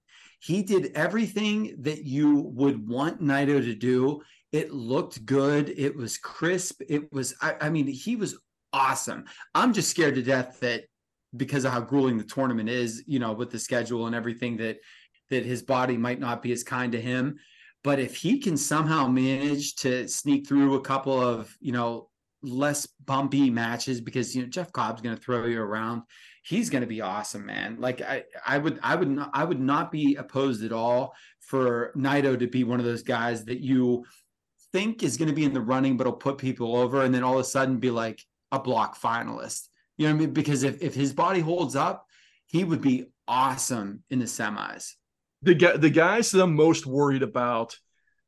He 0.42 0.62
did 0.62 0.92
everything 0.96 1.76
that 1.82 2.04
you 2.04 2.52
would 2.54 2.88
want 2.88 3.22
Naito 3.22 3.62
to 3.62 3.76
do 3.76 4.22
it 4.56 4.72
looked 4.72 5.26
good. 5.26 5.74
It 5.76 5.94
was 5.94 6.18
crisp. 6.18 6.82
It 6.88 7.12
was, 7.12 7.36
I, 7.42 7.56
I 7.60 7.70
mean, 7.70 7.88
he 7.88 8.16
was 8.16 8.38
awesome. 8.72 9.26
I'm 9.54 9.74
just 9.74 9.90
scared 9.90 10.16
to 10.16 10.24
death 10.24 10.62
that 10.62 10.86
because 11.36 11.66
of 11.66 11.74
how 11.74 11.82
grueling 11.82 12.18
the 12.18 12.24
tournament 12.24 12.70
is, 12.70 13.04
you 13.06 13.20
know, 13.20 13.34
with 13.34 13.52
the 13.52 13.60
schedule 13.60 14.08
and 14.08 14.16
everything 14.16 14.56
that 14.58 14.78
that 15.30 15.46
his 15.46 15.62
body 15.62 15.98
might 15.98 16.20
not 16.20 16.42
be 16.42 16.52
as 16.52 16.64
kind 16.64 16.92
to 16.92 17.02
him. 17.02 17.38
But 17.84 18.00
if 18.00 18.16
he 18.16 18.40
can 18.40 18.58
somehow 18.58 19.08
manage 19.08 19.76
to 19.78 20.08
sneak 20.08 20.48
through 20.48 20.76
a 20.76 20.82
couple 20.82 21.20
of, 21.20 21.56
you 21.60 21.72
know, 21.72 22.10
less 22.42 22.88
bumpy 23.06 23.50
matches 23.50 24.02
because 24.02 24.36
you 24.36 24.44
know 24.44 24.48
Jeff 24.48 24.72
Cobb's 24.72 25.02
going 25.02 25.16
to 25.16 25.22
throw 25.22 25.46
you 25.46 25.62
around, 25.62 26.04
he's 26.44 26.70
going 26.70 26.82
to 26.82 26.88
be 26.88 27.02
awesome, 27.02 27.46
man. 27.46 27.78
Like 27.80 28.02
I, 28.02 28.24
I 28.46 28.58
would, 28.58 28.80
I 28.84 28.96
would, 28.96 29.10
not, 29.10 29.30
I 29.34 29.44
would 29.44 29.60
not 29.60 29.92
be 29.92 30.16
opposed 30.16 30.64
at 30.64 30.72
all 30.72 31.14
for 31.42 31.92
Naito 31.96 32.38
to 32.38 32.48
be 32.48 32.64
one 32.64 32.80
of 32.80 32.86
those 32.86 33.04
guys 33.04 33.46
that 33.46 33.62
you 33.62 34.06
think 34.72 35.04
is 35.04 35.18
going 35.18 35.30
to 35.30 35.36
be 35.36 35.46
in 35.46 35.54
the 35.54 35.62
running, 35.62 35.98
but 35.98 36.08
will 36.08 36.14
put 36.14 36.38
people 36.38 36.76
over, 36.76 37.04
and 37.04 37.14
then 37.14 37.24
all 37.24 37.36
of 37.36 37.40
a 37.40 37.44
sudden 37.44 37.78
be 37.78 37.92
like 37.92 38.22
a 38.52 38.60
block 38.60 39.00
finalist. 39.00 39.68
You 39.98 40.08
know 40.08 40.14
what 40.14 40.18
I 40.18 40.26
mean? 40.26 40.34
Because 40.34 40.64
if, 40.64 40.82
if 40.82 40.94
his 40.94 41.14
body 41.14 41.40
holds 41.40 41.76
up, 41.76 42.06
he 42.48 42.64
would 42.64 42.82
be 42.82 43.06
awesome 43.28 44.04
in 44.10 44.20
the 44.20 44.26
semis. 44.26 44.94
The 45.46 45.78
the 45.78 45.92
guys 45.92 46.32
that 46.32 46.42
I'm 46.42 46.56
most 46.56 46.88
worried 46.88 47.22
about 47.22 47.78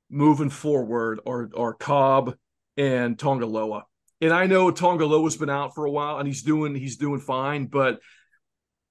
moving 0.07 0.51
forward 0.51 1.19
are 1.25 1.49
are 1.57 1.73
Cobb 1.73 2.35
and 2.77 3.17
Tanga 3.17 3.47
Loa. 3.47 3.85
And 4.21 4.31
I 4.31 4.45
know 4.45 4.69
Tanga 4.69 5.05
Loa's 5.05 5.35
been 5.35 5.49
out 5.49 5.73
for 5.73 5.85
a 5.85 5.91
while 5.91 6.19
and 6.19 6.27
he's 6.27 6.43
doing 6.43 6.75
he's 6.75 6.97
doing 6.97 7.19
fine, 7.19 7.65
but 7.65 7.99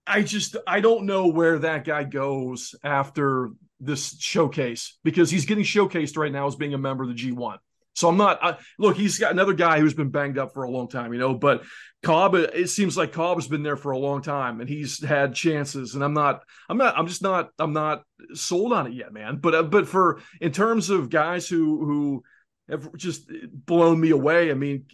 I 0.06 0.22
just 0.22 0.56
I 0.66 0.80
don't 0.80 1.06
know 1.06 1.28
where 1.28 1.60
that 1.60 1.84
guy 1.84 2.02
goes 2.02 2.74
after 2.82 3.50
this 3.78 4.18
showcase 4.18 4.98
because 5.04 5.30
he's 5.30 5.46
getting 5.46 5.64
showcased 5.64 6.16
right 6.16 6.32
now 6.32 6.48
as 6.48 6.56
being 6.56 6.74
a 6.74 6.78
member 6.78 7.04
of 7.04 7.10
the 7.10 7.14
G1. 7.14 7.58
So 7.96 8.10
I'm 8.10 8.18
not 8.18 8.38
I, 8.42 8.58
look. 8.78 8.96
He's 8.96 9.18
got 9.18 9.32
another 9.32 9.54
guy 9.54 9.80
who's 9.80 9.94
been 9.94 10.10
banged 10.10 10.38
up 10.38 10.52
for 10.52 10.64
a 10.64 10.70
long 10.70 10.86
time, 10.86 11.14
you 11.14 11.18
know. 11.18 11.34
But 11.34 11.64
Cobb, 12.02 12.34
it 12.34 12.68
seems 12.68 12.94
like 12.94 13.12
Cobb 13.12 13.38
has 13.38 13.48
been 13.48 13.62
there 13.62 13.76
for 13.76 13.92
a 13.92 13.98
long 13.98 14.20
time, 14.20 14.60
and 14.60 14.68
he's 14.68 15.02
had 15.02 15.34
chances. 15.34 15.94
And 15.94 16.04
I'm 16.04 16.12
not, 16.12 16.42
I'm 16.68 16.76
not, 16.76 16.96
I'm 16.96 17.06
just 17.06 17.22
not, 17.22 17.50
I'm 17.58 17.72
not 17.72 18.02
sold 18.34 18.74
on 18.74 18.86
it 18.86 18.92
yet, 18.92 19.14
man. 19.14 19.38
But 19.38 19.54
uh, 19.54 19.62
but 19.62 19.88
for 19.88 20.20
in 20.42 20.52
terms 20.52 20.90
of 20.90 21.08
guys 21.08 21.48
who 21.48 21.84
who 21.86 22.22
have 22.68 22.94
just 22.96 23.30
blown 23.50 23.98
me 23.98 24.10
away, 24.10 24.50
I 24.50 24.54
mean, 24.54 24.84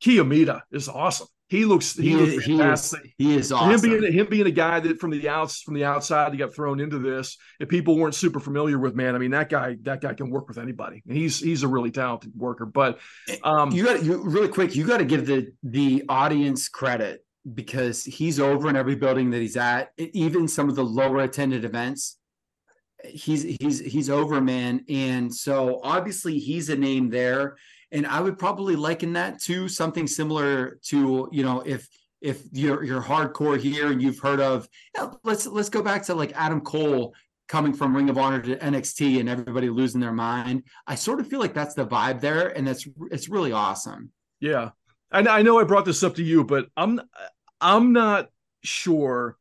Kiyomiya 0.00 0.62
is 0.70 0.88
awesome. 0.88 1.26
He 1.54 1.64
looks 1.64 1.94
he, 1.94 2.08
he 2.08 2.16
looks 2.16 2.44
fantastic. 2.44 3.14
He 3.16 3.26
is, 3.28 3.34
he 3.34 3.36
is 3.36 3.52
awesome. 3.52 3.70
Him 3.70 4.00
being 4.00 4.12
him 4.12 4.26
being 4.26 4.46
a 4.46 4.50
guy 4.50 4.80
that 4.80 4.98
from 4.98 5.10
the 5.10 5.28
outs 5.28 5.62
from 5.62 5.74
the 5.74 5.84
outside 5.84 6.32
he 6.32 6.38
got 6.38 6.52
thrown 6.52 6.80
into 6.80 6.98
this. 6.98 7.36
If 7.60 7.68
people 7.68 7.96
weren't 7.96 8.16
super 8.16 8.40
familiar 8.40 8.76
with 8.78 8.96
man, 8.96 9.14
I 9.14 9.18
mean 9.18 9.30
that 9.30 9.50
guy 9.50 9.76
that 9.82 10.00
guy 10.00 10.14
can 10.14 10.30
work 10.30 10.48
with 10.48 10.58
anybody. 10.58 11.02
And 11.06 11.16
he's 11.16 11.38
he's 11.38 11.62
a 11.62 11.68
really 11.68 11.92
talented 11.92 12.32
worker. 12.34 12.66
But 12.66 12.98
um, 13.44 13.70
you 13.70 13.84
got 13.84 14.02
you 14.02 14.20
really 14.24 14.48
quick. 14.48 14.74
You 14.74 14.84
got 14.84 14.98
to 14.98 15.04
give 15.04 15.26
the 15.26 15.52
the 15.62 16.02
audience 16.08 16.68
credit 16.68 17.24
because 17.54 18.04
he's 18.04 18.40
over 18.40 18.68
in 18.68 18.74
every 18.74 18.96
building 18.96 19.30
that 19.30 19.40
he's 19.40 19.56
at, 19.56 19.90
even 19.96 20.48
some 20.48 20.68
of 20.68 20.74
the 20.74 20.84
lower 20.84 21.20
attended 21.20 21.64
events. 21.64 22.18
He's 23.04 23.42
he's 23.60 23.78
he's 23.78 24.10
over, 24.10 24.40
man. 24.40 24.84
And 24.88 25.32
so 25.32 25.80
obviously 25.84 26.38
he's 26.38 26.68
a 26.68 26.76
name 26.76 27.10
there 27.10 27.56
and 27.94 28.06
I 28.06 28.20
would 28.20 28.38
probably 28.38 28.74
liken 28.74 29.12
that 29.14 29.40
to 29.42 29.68
something 29.68 30.06
similar 30.06 30.80
to 30.88 31.28
you 31.32 31.44
know 31.44 31.62
if 31.64 31.88
if 32.20 32.42
you're 32.52 32.82
you're 32.82 33.00
hardcore 33.00 33.58
here 33.58 33.90
and 33.90 34.02
you've 34.02 34.18
heard 34.18 34.40
of 34.40 34.68
you 34.94 35.02
know, 35.02 35.18
let's 35.22 35.46
let's 35.46 35.70
go 35.70 35.80
back 35.80 36.02
to 36.04 36.14
like 36.14 36.32
Adam 36.34 36.60
Cole 36.60 37.14
coming 37.46 37.72
from 37.72 37.94
Ring 37.94 38.10
of 38.10 38.18
Honor 38.18 38.42
to 38.42 38.56
NXT 38.56 39.20
and 39.20 39.28
everybody 39.28 39.68
losing 39.68 40.00
their 40.00 40.12
mind. 40.12 40.64
I 40.86 40.94
sort 40.94 41.20
of 41.20 41.28
feel 41.28 41.40
like 41.40 41.54
that's 41.54 41.74
the 41.74 41.86
vibe 41.86 42.20
there, 42.20 42.48
and 42.48 42.66
that's 42.66 42.86
it's 43.10 43.28
really 43.28 43.52
awesome. 43.52 44.10
Yeah, 44.40 44.70
and 45.12 45.28
I 45.28 45.42
know 45.42 45.60
I 45.60 45.64
brought 45.64 45.84
this 45.84 46.02
up 46.02 46.16
to 46.16 46.24
you, 46.24 46.44
but 46.44 46.66
I'm 46.76 47.00
I'm 47.60 47.92
not 47.92 48.28
sure 48.64 49.36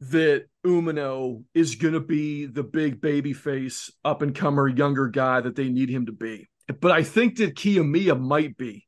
that 0.00 0.46
Umino 0.66 1.44
is 1.54 1.76
to 1.76 2.00
be 2.00 2.44
the 2.44 2.62
big 2.62 3.00
baby 3.00 3.32
face 3.32 3.90
up 4.04 4.20
and 4.20 4.34
comer 4.34 4.68
younger 4.68 5.08
guy 5.08 5.40
that 5.40 5.56
they 5.56 5.70
need 5.70 5.88
him 5.88 6.04
to 6.04 6.12
be 6.12 6.48
but 6.80 6.92
I 6.92 7.02
think 7.02 7.36
that 7.38 7.54
Kiyomiya 7.54 8.20
might 8.20 8.56
be. 8.56 8.86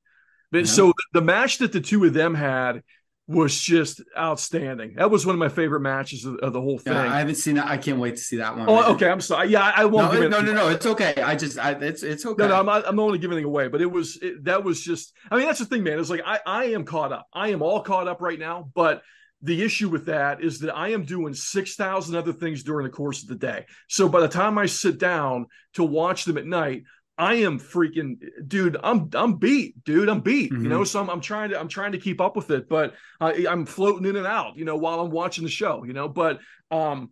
But 0.50 0.60
yeah. 0.60 0.64
so 0.64 0.92
the 1.12 1.20
match 1.20 1.58
that 1.58 1.72
the 1.72 1.80
two 1.80 2.04
of 2.04 2.14
them 2.14 2.34
had 2.34 2.82
was 3.28 3.60
just 3.60 4.00
outstanding. 4.16 4.94
That 4.94 5.10
was 5.10 5.26
one 5.26 5.34
of 5.34 5.38
my 5.38 5.50
favorite 5.50 5.80
matches 5.80 6.24
of, 6.24 6.36
of 6.36 6.54
the 6.54 6.60
whole 6.62 6.78
thing. 6.78 6.94
Yeah, 6.94 7.12
I 7.12 7.18
haven't 7.18 7.34
seen 7.34 7.56
that. 7.56 7.66
I 7.66 7.76
can't 7.76 7.98
wait 7.98 8.16
to 8.16 8.22
see 8.22 8.38
that 8.38 8.56
one. 8.56 8.66
Oh, 8.66 8.76
man. 8.76 8.84
okay. 8.92 9.10
I'm 9.10 9.20
sorry. 9.20 9.48
Yeah, 9.48 9.70
I 9.76 9.84
won't. 9.84 10.14
No, 10.14 10.28
no, 10.28 10.40
no, 10.40 10.52
no, 10.54 10.68
It's 10.68 10.86
okay. 10.86 11.14
I 11.16 11.36
just, 11.36 11.58
I, 11.58 11.72
it's, 11.72 12.02
it's 12.02 12.24
okay. 12.24 12.44
No, 12.44 12.48
no, 12.48 12.60
I'm 12.60 12.66
not, 12.66 12.88
I'm 12.88 12.98
only 12.98 13.18
giving 13.18 13.36
anything 13.36 13.50
away. 13.50 13.68
But 13.68 13.82
it 13.82 13.90
was, 13.92 14.16
it, 14.22 14.44
that 14.44 14.64
was 14.64 14.80
just. 14.80 15.12
I 15.30 15.36
mean, 15.36 15.44
that's 15.44 15.58
the 15.58 15.66
thing, 15.66 15.84
man. 15.84 15.98
It's 15.98 16.08
like 16.08 16.22
I, 16.24 16.40
I 16.46 16.64
am 16.66 16.84
caught 16.84 17.12
up. 17.12 17.26
I 17.34 17.48
am 17.50 17.60
all 17.60 17.82
caught 17.82 18.08
up 18.08 18.22
right 18.22 18.38
now. 18.38 18.70
But 18.74 19.02
the 19.42 19.62
issue 19.62 19.90
with 19.90 20.06
that 20.06 20.42
is 20.42 20.60
that 20.60 20.74
I 20.74 20.88
am 20.88 21.04
doing 21.04 21.34
6,000 21.34 22.16
other 22.16 22.32
things 22.32 22.62
during 22.62 22.84
the 22.84 22.92
course 22.92 23.22
of 23.22 23.28
the 23.28 23.36
day. 23.36 23.66
So 23.88 24.08
by 24.08 24.20
the 24.20 24.28
time 24.28 24.56
I 24.56 24.66
sit 24.66 24.98
down 24.98 25.46
to 25.74 25.84
watch 25.84 26.24
them 26.24 26.38
at 26.38 26.46
night, 26.46 26.84
I 27.18 27.34
am 27.34 27.58
freaking 27.58 28.16
dude. 28.46 28.76
I'm 28.82 29.10
I'm 29.14 29.34
beat, 29.34 29.82
dude. 29.84 30.08
I'm 30.08 30.20
beat. 30.20 30.52
Mm-hmm. 30.52 30.62
You 30.62 30.68
know, 30.68 30.76
mm-hmm. 30.76 30.84
so 30.84 31.00
I'm, 31.00 31.10
I'm, 31.10 31.20
trying 31.20 31.50
to 31.50 31.58
I'm 31.58 31.68
trying 31.68 31.92
to 31.92 31.98
keep 31.98 32.20
up 32.20 32.36
with 32.36 32.50
it, 32.50 32.68
but 32.68 32.94
I, 33.20 33.46
I'm 33.48 33.66
floating 33.66 34.06
in 34.06 34.16
and 34.16 34.26
out. 34.26 34.56
You 34.56 34.64
know, 34.64 34.76
while 34.76 35.00
I'm 35.00 35.10
watching 35.10 35.42
the 35.42 35.50
show. 35.50 35.82
You 35.84 35.92
know, 35.92 36.08
but 36.08 36.38
um, 36.70 37.10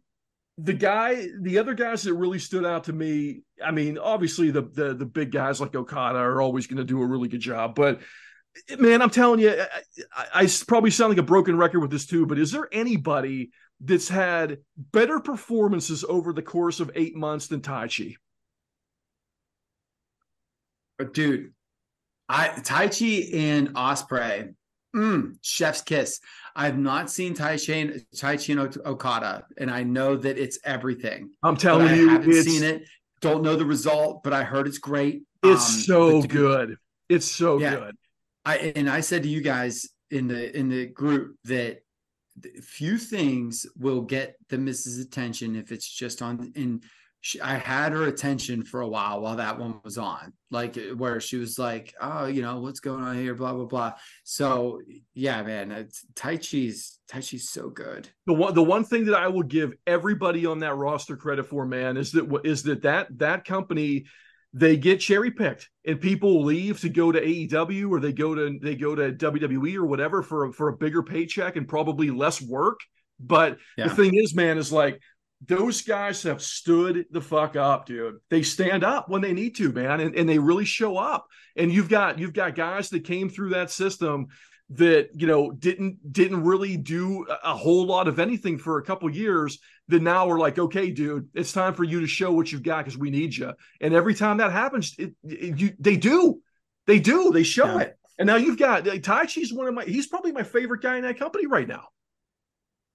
the 0.58 0.74
guy, 0.74 1.26
the 1.42 1.58
other 1.58 1.74
guys 1.74 2.04
that 2.04 2.14
really 2.14 2.38
stood 2.38 2.64
out 2.64 2.84
to 2.84 2.92
me. 2.92 3.42
I 3.62 3.72
mean, 3.72 3.98
obviously 3.98 4.52
the 4.52 4.62
the 4.62 4.94
the 4.94 5.06
big 5.06 5.32
guys 5.32 5.60
like 5.60 5.74
Okada 5.74 6.20
are 6.20 6.40
always 6.40 6.68
going 6.68 6.78
to 6.78 6.84
do 6.84 7.02
a 7.02 7.06
really 7.06 7.28
good 7.28 7.40
job, 7.40 7.74
but 7.74 8.00
man, 8.78 9.02
I'm 9.02 9.10
telling 9.10 9.40
you, 9.40 9.54
I, 10.14 10.42
I 10.42 10.48
probably 10.66 10.90
sound 10.90 11.10
like 11.10 11.18
a 11.18 11.22
broken 11.22 11.56
record 11.56 11.80
with 11.80 11.90
this 11.90 12.06
too. 12.06 12.26
But 12.26 12.38
is 12.38 12.52
there 12.52 12.68
anybody 12.72 13.50
that's 13.80 14.08
had 14.08 14.58
better 14.92 15.20
performances 15.20 16.04
over 16.08 16.32
the 16.32 16.42
course 16.42 16.80
of 16.80 16.90
eight 16.94 17.16
months 17.16 17.48
than 17.48 17.60
Taichi? 17.60 18.16
Dude, 21.12 21.52
I 22.28 22.48
Taichi 22.48 23.34
and 23.34 23.72
Osprey, 23.76 24.54
mm, 24.94 25.36
chef's 25.42 25.82
kiss. 25.82 26.20
I've 26.54 26.78
not 26.78 27.10
seen 27.10 27.34
Taichi 27.34 27.82
and 27.82 28.06
Taichi 28.14 28.58
and 28.58 28.86
Okada, 28.86 29.44
and 29.58 29.70
I 29.70 29.82
know 29.82 30.16
that 30.16 30.38
it's 30.38 30.58
everything. 30.64 31.30
I'm 31.42 31.56
telling 31.56 31.94
you, 31.94 32.08
I 32.08 32.12
haven't 32.14 32.42
seen 32.42 32.62
it. 32.62 32.88
Don't 33.20 33.42
know 33.42 33.56
the 33.56 33.64
result, 33.64 34.22
but 34.22 34.32
I 34.32 34.42
heard 34.42 34.66
it's 34.66 34.78
great. 34.78 35.22
It's 35.42 35.74
um, 35.74 35.80
so 35.82 36.22
good. 36.22 36.76
It's 37.08 37.30
so 37.30 37.58
yeah, 37.58 37.74
good. 37.74 37.96
I 38.44 38.56
and 38.76 38.88
I 38.88 39.00
said 39.00 39.22
to 39.24 39.28
you 39.28 39.42
guys 39.42 39.86
in 40.10 40.28
the 40.28 40.56
in 40.56 40.68
the 40.68 40.86
group 40.86 41.36
that 41.44 41.82
few 42.62 42.98
things 42.98 43.66
will 43.78 44.02
get 44.02 44.36
the 44.48 44.58
missus 44.58 44.98
attention 44.98 45.56
if 45.56 45.72
it's 45.72 45.88
just 45.88 46.22
on 46.22 46.52
in 46.54 46.82
she, 47.26 47.40
I 47.40 47.54
had 47.56 47.90
her 47.90 48.04
attention 48.04 48.62
for 48.62 48.82
a 48.82 48.86
while 48.88 49.20
while 49.20 49.34
that 49.36 49.58
one 49.58 49.80
was 49.82 49.98
on, 49.98 50.32
like 50.52 50.76
eh, 50.78 50.92
where 50.92 51.20
she 51.20 51.36
was 51.38 51.58
like, 51.58 51.92
"Oh, 52.00 52.26
you 52.26 52.40
know 52.40 52.60
what's 52.60 52.78
going 52.78 53.02
on 53.02 53.16
here," 53.16 53.34
blah 53.34 53.52
blah 53.52 53.64
blah. 53.64 53.94
So 54.22 54.80
yeah, 55.12 55.42
man, 55.42 55.72
uh, 55.72 55.78
it's, 55.80 56.06
Taichi's 56.14 57.00
Tai 57.08 57.20
Chi's 57.20 57.50
so 57.50 57.68
good. 57.68 58.08
The 58.26 58.32
one 58.32 58.54
the 58.54 58.62
one 58.62 58.84
thing 58.84 59.06
that 59.06 59.16
I 59.16 59.26
will 59.26 59.42
give 59.42 59.72
everybody 59.88 60.46
on 60.46 60.60
that 60.60 60.76
roster 60.76 61.16
credit 61.16 61.46
for, 61.46 61.66
man, 61.66 61.96
is 61.96 62.12
that 62.12 62.40
is 62.44 62.62
that 62.62 62.82
that 62.82 63.08
that 63.18 63.44
company 63.44 64.04
they 64.52 64.76
get 64.76 65.00
cherry 65.00 65.32
picked 65.32 65.68
and 65.84 66.00
people 66.00 66.44
leave 66.44 66.80
to 66.80 66.88
go 66.88 67.10
to 67.10 67.20
AEW 67.20 67.90
or 67.90 67.98
they 67.98 68.12
go 68.12 68.36
to 68.36 68.56
they 68.62 68.76
go 68.76 68.94
to 68.94 69.10
WWE 69.12 69.74
or 69.74 69.84
whatever 69.84 70.22
for 70.22 70.52
for 70.52 70.68
a 70.68 70.76
bigger 70.76 71.02
paycheck 71.02 71.56
and 71.56 71.66
probably 71.66 72.10
less 72.10 72.40
work. 72.40 72.78
But 73.18 73.58
Yeah. 73.76 73.88
the 73.88 73.94
thing 73.96 74.14
is, 74.14 74.32
man, 74.34 74.58
is 74.58 74.70
like 74.70 75.00
those 75.44 75.82
guys 75.82 76.22
have 76.22 76.40
stood 76.40 77.06
the 77.10 77.20
fuck 77.20 77.56
up, 77.56 77.86
dude. 77.86 78.16
They 78.30 78.42
stand 78.42 78.84
up 78.84 79.08
when 79.08 79.20
they 79.20 79.32
need 79.32 79.56
to, 79.56 79.70
man, 79.72 80.00
and, 80.00 80.14
and 80.14 80.28
they 80.28 80.38
really 80.38 80.64
show 80.64 80.96
up. 80.96 81.26
And 81.56 81.72
you've 81.72 81.88
got 81.88 82.18
you've 82.18 82.32
got 82.32 82.54
guys 82.54 82.90
that 82.90 83.04
came 83.04 83.28
through 83.28 83.50
that 83.50 83.70
system 83.70 84.28
that 84.70 85.10
you 85.14 85.26
know 85.26 85.52
didn't 85.52 85.98
didn't 86.12 86.42
really 86.42 86.76
do 86.76 87.24
a- 87.44 87.54
whole 87.56 87.86
lot 87.86 88.08
of 88.08 88.18
anything 88.18 88.58
for 88.58 88.78
a 88.78 88.82
couple 88.84 89.08
years 89.08 89.58
that 89.88 90.02
now 90.02 90.26
we're 90.26 90.40
like 90.40 90.58
okay 90.58 90.90
dude 90.90 91.28
it's 91.34 91.52
time 91.52 91.72
for 91.72 91.84
you 91.84 92.00
to 92.00 92.06
show 92.08 92.32
what 92.32 92.50
you've 92.50 92.64
got 92.64 92.78
because 92.84 92.98
we 92.98 93.08
need 93.08 93.32
you 93.36 93.52
and 93.80 93.94
every 93.94 94.12
time 94.12 94.38
that 94.38 94.50
happens 94.50 94.92
it, 94.98 95.14
it- 95.22 95.60
you, 95.60 95.70
they 95.78 95.96
do 95.96 96.40
they 96.88 96.98
do 96.98 97.30
they 97.30 97.44
show 97.44 97.76
Yeah. 97.76 97.82
it 97.82 97.98
and 98.18 98.26
now 98.26 98.34
you've 98.34 98.58
got 98.58 98.84
like, 98.84 99.02
Taichi's 99.02 99.52
one 99.52 99.68
of 99.68 99.74
my 99.74 99.84
he's 99.84 100.08
probably 100.08 100.32
my 100.32 100.42
favorite 100.42 100.82
guy 100.82 100.96
in 100.96 101.04
that 101.04 101.16
company 101.16 101.46
right 101.46 101.68
now 101.68 101.84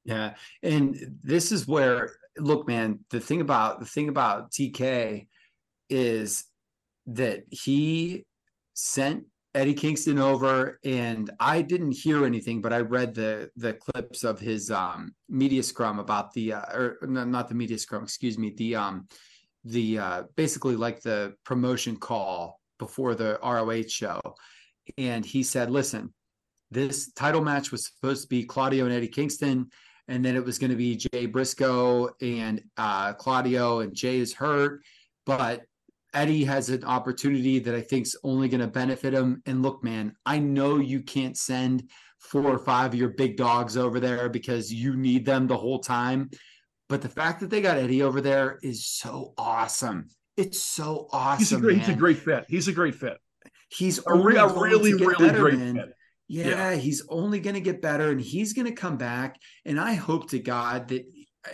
Yeah, 0.04 0.34
and 0.64 1.20
this 1.24 1.52
is 1.52 1.68
where 1.68 2.16
look, 2.38 2.68
man. 2.68 3.00
The 3.10 3.20
thing 3.20 3.42
about 3.42 3.80
the 3.80 3.86
thing 3.86 4.10
about 4.10 4.52
TK 4.52 5.28
is 5.90 6.46
that 7.08 7.44
he 7.50 8.26
sent 8.74 9.26
Eddie 9.54 9.74
Kingston 9.74 10.18
over, 10.18 10.80
and 10.86 11.30
I 11.40 11.62
didn't 11.62 11.92
hear 11.92 12.26
anything, 12.26 12.62
but 12.62 12.72
I 12.74 12.80
read 12.80 13.14
the 13.14 13.52
the 13.58 13.74
clips 13.74 14.24
of 14.24 14.40
his 14.40 14.72
um 14.72 15.14
media 15.30 15.62
scrum 15.62 16.00
about 16.00 16.34
the 16.34 16.54
uh, 16.54 16.74
or 16.74 16.98
no, 17.04 17.26
not 17.26 17.50
the 17.50 17.56
media 17.56 17.78
scrum, 17.78 18.04
excuse 18.04 18.38
me, 18.38 18.54
the 18.58 18.76
um 18.76 19.08
the 19.66 20.00
uh 20.00 20.24
basically 20.36 20.76
like 20.76 21.02
the 21.02 21.36
promotion 21.44 21.98
call 21.98 22.60
before 22.80 23.14
the 23.14 23.40
ROH 23.44 23.90
show, 23.90 24.20
and 24.98 25.26
he 25.26 25.44
said, 25.44 25.70
"Listen, 25.70 26.14
this 26.72 27.12
title 27.12 27.42
match 27.42 27.72
was 27.72 27.86
supposed 27.86 28.24
to 28.24 28.30
be 28.30 28.46
Claudio 28.46 28.86
and 28.86 28.94
Eddie 28.94 29.08
Kingston." 29.10 29.70
And 30.12 30.24
then 30.26 30.36
it 30.36 30.44
was 30.44 30.60
going 30.60 30.72
to 30.72 30.76
be 30.78 30.98
Jay 30.98 31.26
Briscoe 31.26 32.10
and 32.22 32.62
uh, 32.78 33.14
Claudio, 33.14 33.80
and 33.80 33.96
Jay 33.96 34.20
is 34.20 34.34
hurt, 34.34 34.82
but 35.26 35.62
Eddie 36.14 36.44
has 36.44 36.70
an 36.70 36.84
opportunity 36.84 37.60
that 37.60 37.74
I 37.74 37.80
think's 37.80 38.18
only 38.26 38.50
going 38.50 38.60
to 38.60 38.68
benefit 38.68 39.14
him. 39.14 39.42
And 39.46 39.64
look, 39.64 39.82
man, 39.86 40.14
I 40.26 40.40
know 40.40 40.80
you 40.80 41.02
can't 41.02 41.38
send 41.38 41.90
four 42.20 42.44
or 42.44 42.60
five 42.60 42.94
of 42.94 43.00
your 43.00 43.10
big 43.10 43.38
dogs 43.38 43.78
over 43.78 44.02
there 44.02 44.28
because 44.28 44.72
you 44.72 44.98
need 44.98 45.26
them 45.26 45.48
the 45.48 45.56
whole 45.56 45.80
time, 45.80 46.30
but 46.90 47.02
the 47.02 47.10
fact 47.10 47.40
that 47.40 47.50
they 47.50 47.62
got 47.62 47.78
Eddie 47.78 48.04
over 48.04 48.20
there 48.20 48.60
is 48.62 48.86
so 48.86 49.34
awesome. 49.38 50.10
It's 50.36 50.62
so 50.62 51.08
awesome. 51.14 51.40
he's 51.40 51.52
a 51.54 51.58
great 51.60 51.78
man. 51.78 51.86
he's 51.86 51.96
a 51.96 51.98
great 51.98 52.18
fit 52.18 52.46
he's 52.48 52.68
a 52.68 52.74
great 52.74 52.96
fit 52.96 53.18
He's 53.70 54.00
a, 54.06 54.14
re- 54.14 54.36
a 54.36 54.48
really 54.48 54.94
really 54.94 55.16
better, 55.28 55.40
great 55.40 55.60
man. 55.60 55.76
fit 55.76 55.94
Yeah, 56.32 56.48
Yeah. 56.48 56.76
he's 56.76 57.04
only 57.10 57.40
going 57.42 57.56
to 57.56 57.62
get 57.62 57.82
better 57.82 58.10
and 58.10 58.22
he's 58.22 58.54
going 58.54 58.68
to 58.68 58.82
come 58.82 58.98
back. 58.98 59.38
And 59.66 59.80
I 59.80 59.94
hope 59.94 60.30
to 60.30 60.40
God 60.40 60.88
that 60.88 61.04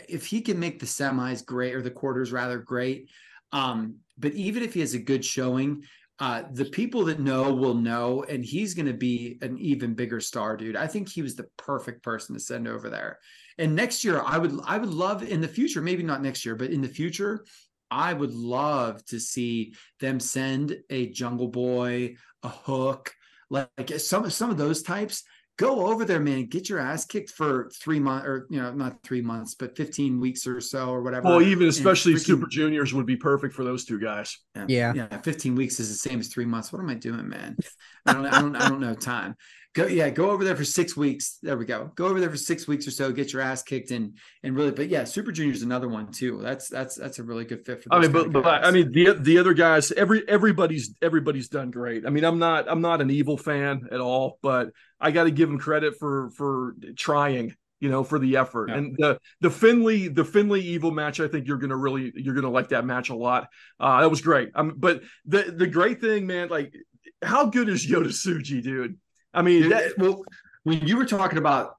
if 0.07 0.25
he 0.25 0.41
can 0.41 0.59
make 0.59 0.79
the 0.79 0.85
semis 0.85 1.43
great 1.43 1.73
or 1.73 1.81
the 1.81 1.89
quarters 1.89 2.31
rather 2.31 2.59
great, 2.59 3.09
um, 3.51 3.95
but 4.19 4.33
even 4.33 4.61
if 4.61 4.75
he 4.75 4.81
has 4.81 4.93
a 4.93 4.99
good 4.99 5.25
showing, 5.25 5.83
uh, 6.19 6.43
the 6.51 6.65
people 6.65 7.05
that 7.05 7.19
know 7.19 7.53
will 7.53 7.73
know, 7.73 8.23
and 8.23 8.43
he's 8.45 8.73
going 8.75 8.85
to 8.87 8.93
be 8.93 9.37
an 9.41 9.57
even 9.57 9.95
bigger 9.95 10.19
star, 10.19 10.55
dude. 10.57 10.75
I 10.75 10.87
think 10.87 11.09
he 11.09 11.21
was 11.23 11.35
the 11.35 11.47
perfect 11.57 12.03
person 12.03 12.35
to 12.35 12.39
send 12.39 12.67
over 12.67 12.89
there. 12.89 13.19
And 13.57 13.75
next 13.75 14.03
year, 14.03 14.21
I 14.23 14.37
would, 14.37 14.59
I 14.65 14.77
would 14.77 14.89
love 14.89 15.23
in 15.23 15.41
the 15.41 15.47
future, 15.47 15.81
maybe 15.81 16.03
not 16.03 16.21
next 16.21 16.45
year, 16.45 16.55
but 16.55 16.69
in 16.71 16.81
the 16.81 16.87
future, 16.87 17.45
I 17.89 18.13
would 18.13 18.33
love 18.33 19.03
to 19.05 19.19
see 19.19 19.73
them 19.99 20.19
send 20.19 20.77
a 20.89 21.09
Jungle 21.09 21.47
Boy, 21.47 22.15
a 22.43 22.49
Hook, 22.49 23.13
like 23.49 23.67
some 23.97 24.29
some 24.29 24.49
of 24.49 24.57
those 24.57 24.81
types 24.81 25.23
go 25.57 25.87
over 25.87 26.05
there 26.05 26.19
man 26.19 26.45
get 26.45 26.69
your 26.69 26.79
ass 26.79 27.05
kicked 27.05 27.31
for 27.31 27.69
three 27.81 27.99
months 27.99 28.27
or 28.27 28.45
you 28.49 28.61
know 28.61 28.71
not 28.71 29.01
three 29.03 29.21
months 29.21 29.55
but 29.55 29.75
15 29.75 30.19
weeks 30.19 30.45
or 30.45 30.61
so 30.61 30.89
or 30.89 31.01
whatever. 31.01 31.27
Well 31.27 31.41
even 31.41 31.67
especially 31.67 32.13
freaking- 32.13 32.25
super 32.25 32.47
juniors 32.47 32.93
would 32.93 33.05
be 33.05 33.17
perfect 33.17 33.53
for 33.53 33.63
those 33.63 33.85
two 33.85 33.99
guys. 33.99 34.37
Yeah. 34.67 34.93
yeah. 34.93 35.21
15 35.21 35.55
weeks 35.55 35.79
is 35.79 35.89
the 35.89 36.09
same 36.09 36.19
as 36.19 36.27
three 36.27 36.45
months. 36.45 36.71
What 36.71 36.79
am 36.79 36.89
i 36.89 36.95
doing 36.95 37.27
man? 37.27 37.57
I 38.05 38.13
don't 38.13 38.25
i 38.25 38.41
don't 38.41 38.55
i 38.55 38.69
don't 38.69 38.79
know 38.79 38.93
time 38.95 39.35
go 39.77 39.87
yeah 39.87 40.09
go 40.09 40.31
over 40.31 40.43
there 40.43 40.55
for 40.55 40.65
six 40.65 40.97
weeks 40.97 41.37
there 41.41 41.57
we 41.57 41.65
go 41.65 41.91
go 41.95 42.07
over 42.07 42.19
there 42.19 42.29
for 42.29 42.37
six 42.37 42.67
weeks 42.67 42.87
or 42.87 42.91
so 42.91 43.11
get 43.11 43.31
your 43.31 43.41
ass 43.41 43.63
kicked 43.63 43.91
and 43.91 44.17
and 44.43 44.55
really 44.55 44.71
but 44.71 44.89
yeah 44.89 45.03
super 45.03 45.31
junior 45.31 45.53
is 45.53 45.61
another 45.61 45.87
one 45.87 46.11
too 46.11 46.39
that's 46.41 46.67
that's 46.67 46.95
that's 46.95 47.19
a 47.19 47.23
really 47.23 47.45
good 47.45 47.65
fit 47.65 47.83
for 47.83 47.93
I 47.93 47.99
mean, 47.99 48.11
but, 48.11 48.31
but 48.31 48.65
I 48.65 48.71
mean 48.71 48.91
the 48.91 49.13
the 49.13 49.37
other 49.37 49.53
guys, 49.53 49.91
every 49.91 50.27
everybody's 50.27 50.95
everybody's 51.01 51.49
done 51.49 51.71
great. 51.71 52.05
I 52.05 52.09
mean, 52.09 52.23
I'm 52.23 52.39
not 52.39 52.69
I'm 52.69 52.81
not 52.81 53.01
an 53.01 53.09
evil 53.09 53.37
fan 53.37 53.87
at 53.91 53.99
all, 53.99 54.39
but 54.41 54.69
I 54.99 55.11
got 55.11 55.25
to 55.25 55.31
give 55.31 55.49
them 55.49 55.59
credit 55.59 55.95
for 55.99 56.31
for 56.31 56.75
trying, 56.95 57.55
you 57.79 57.89
know, 57.89 58.03
for 58.03 58.19
the 58.19 58.37
effort. 58.37 58.69
Yeah. 58.69 58.77
And 58.77 58.95
the 58.97 59.19
the 59.41 59.49
Finlay 59.49 60.07
the 60.07 60.25
Finlay 60.25 60.61
evil 60.61 60.91
match, 60.91 61.19
I 61.19 61.27
think 61.27 61.47
you're 61.47 61.57
gonna 61.57 61.77
really 61.77 62.11
you're 62.15 62.35
gonna 62.35 62.51
like 62.51 62.69
that 62.69 62.85
match 62.85 63.09
a 63.09 63.15
lot. 63.15 63.49
Uh, 63.79 64.01
that 64.01 64.09
was 64.09 64.21
great. 64.21 64.49
Um, 64.55 64.73
but 64.77 65.03
the 65.25 65.43
the 65.43 65.67
great 65.67 66.01
thing, 66.01 66.27
man, 66.27 66.49
like 66.49 66.73
how 67.21 67.45
good 67.47 67.69
is 67.69 67.85
Yota 67.85 68.07
Tsuji, 68.07 68.61
dude? 68.61 68.97
I 69.37 69.41
mean, 69.43 69.69
that, 69.69 69.97
well, 69.97 70.23
when 70.63 70.85
you 70.87 70.97
were 70.97 71.05
talking 71.05 71.37
about 71.37 71.75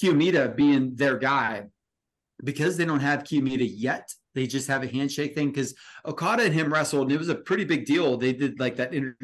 Kiyomiya 0.00 0.56
being 0.56 0.94
their 0.94 1.16
guy, 1.18 1.66
because 2.42 2.76
they 2.76 2.84
don't 2.84 3.00
have 3.00 3.24
Kiyomiya 3.24 3.70
yet, 3.76 4.12
they 4.34 4.46
just 4.46 4.66
have 4.68 4.82
a 4.82 4.86
handshake 4.88 5.34
thing. 5.34 5.48
Because 5.50 5.74
Okada 6.04 6.44
and 6.44 6.54
him 6.54 6.72
wrestled, 6.72 7.02
and 7.08 7.12
it 7.12 7.18
was 7.18 7.28
a 7.28 7.34
pretty 7.34 7.64
big 7.64 7.84
deal. 7.84 8.16
They 8.16 8.32
did 8.32 8.58
like 8.58 8.76
that 8.76 8.92
inter 8.94 9.14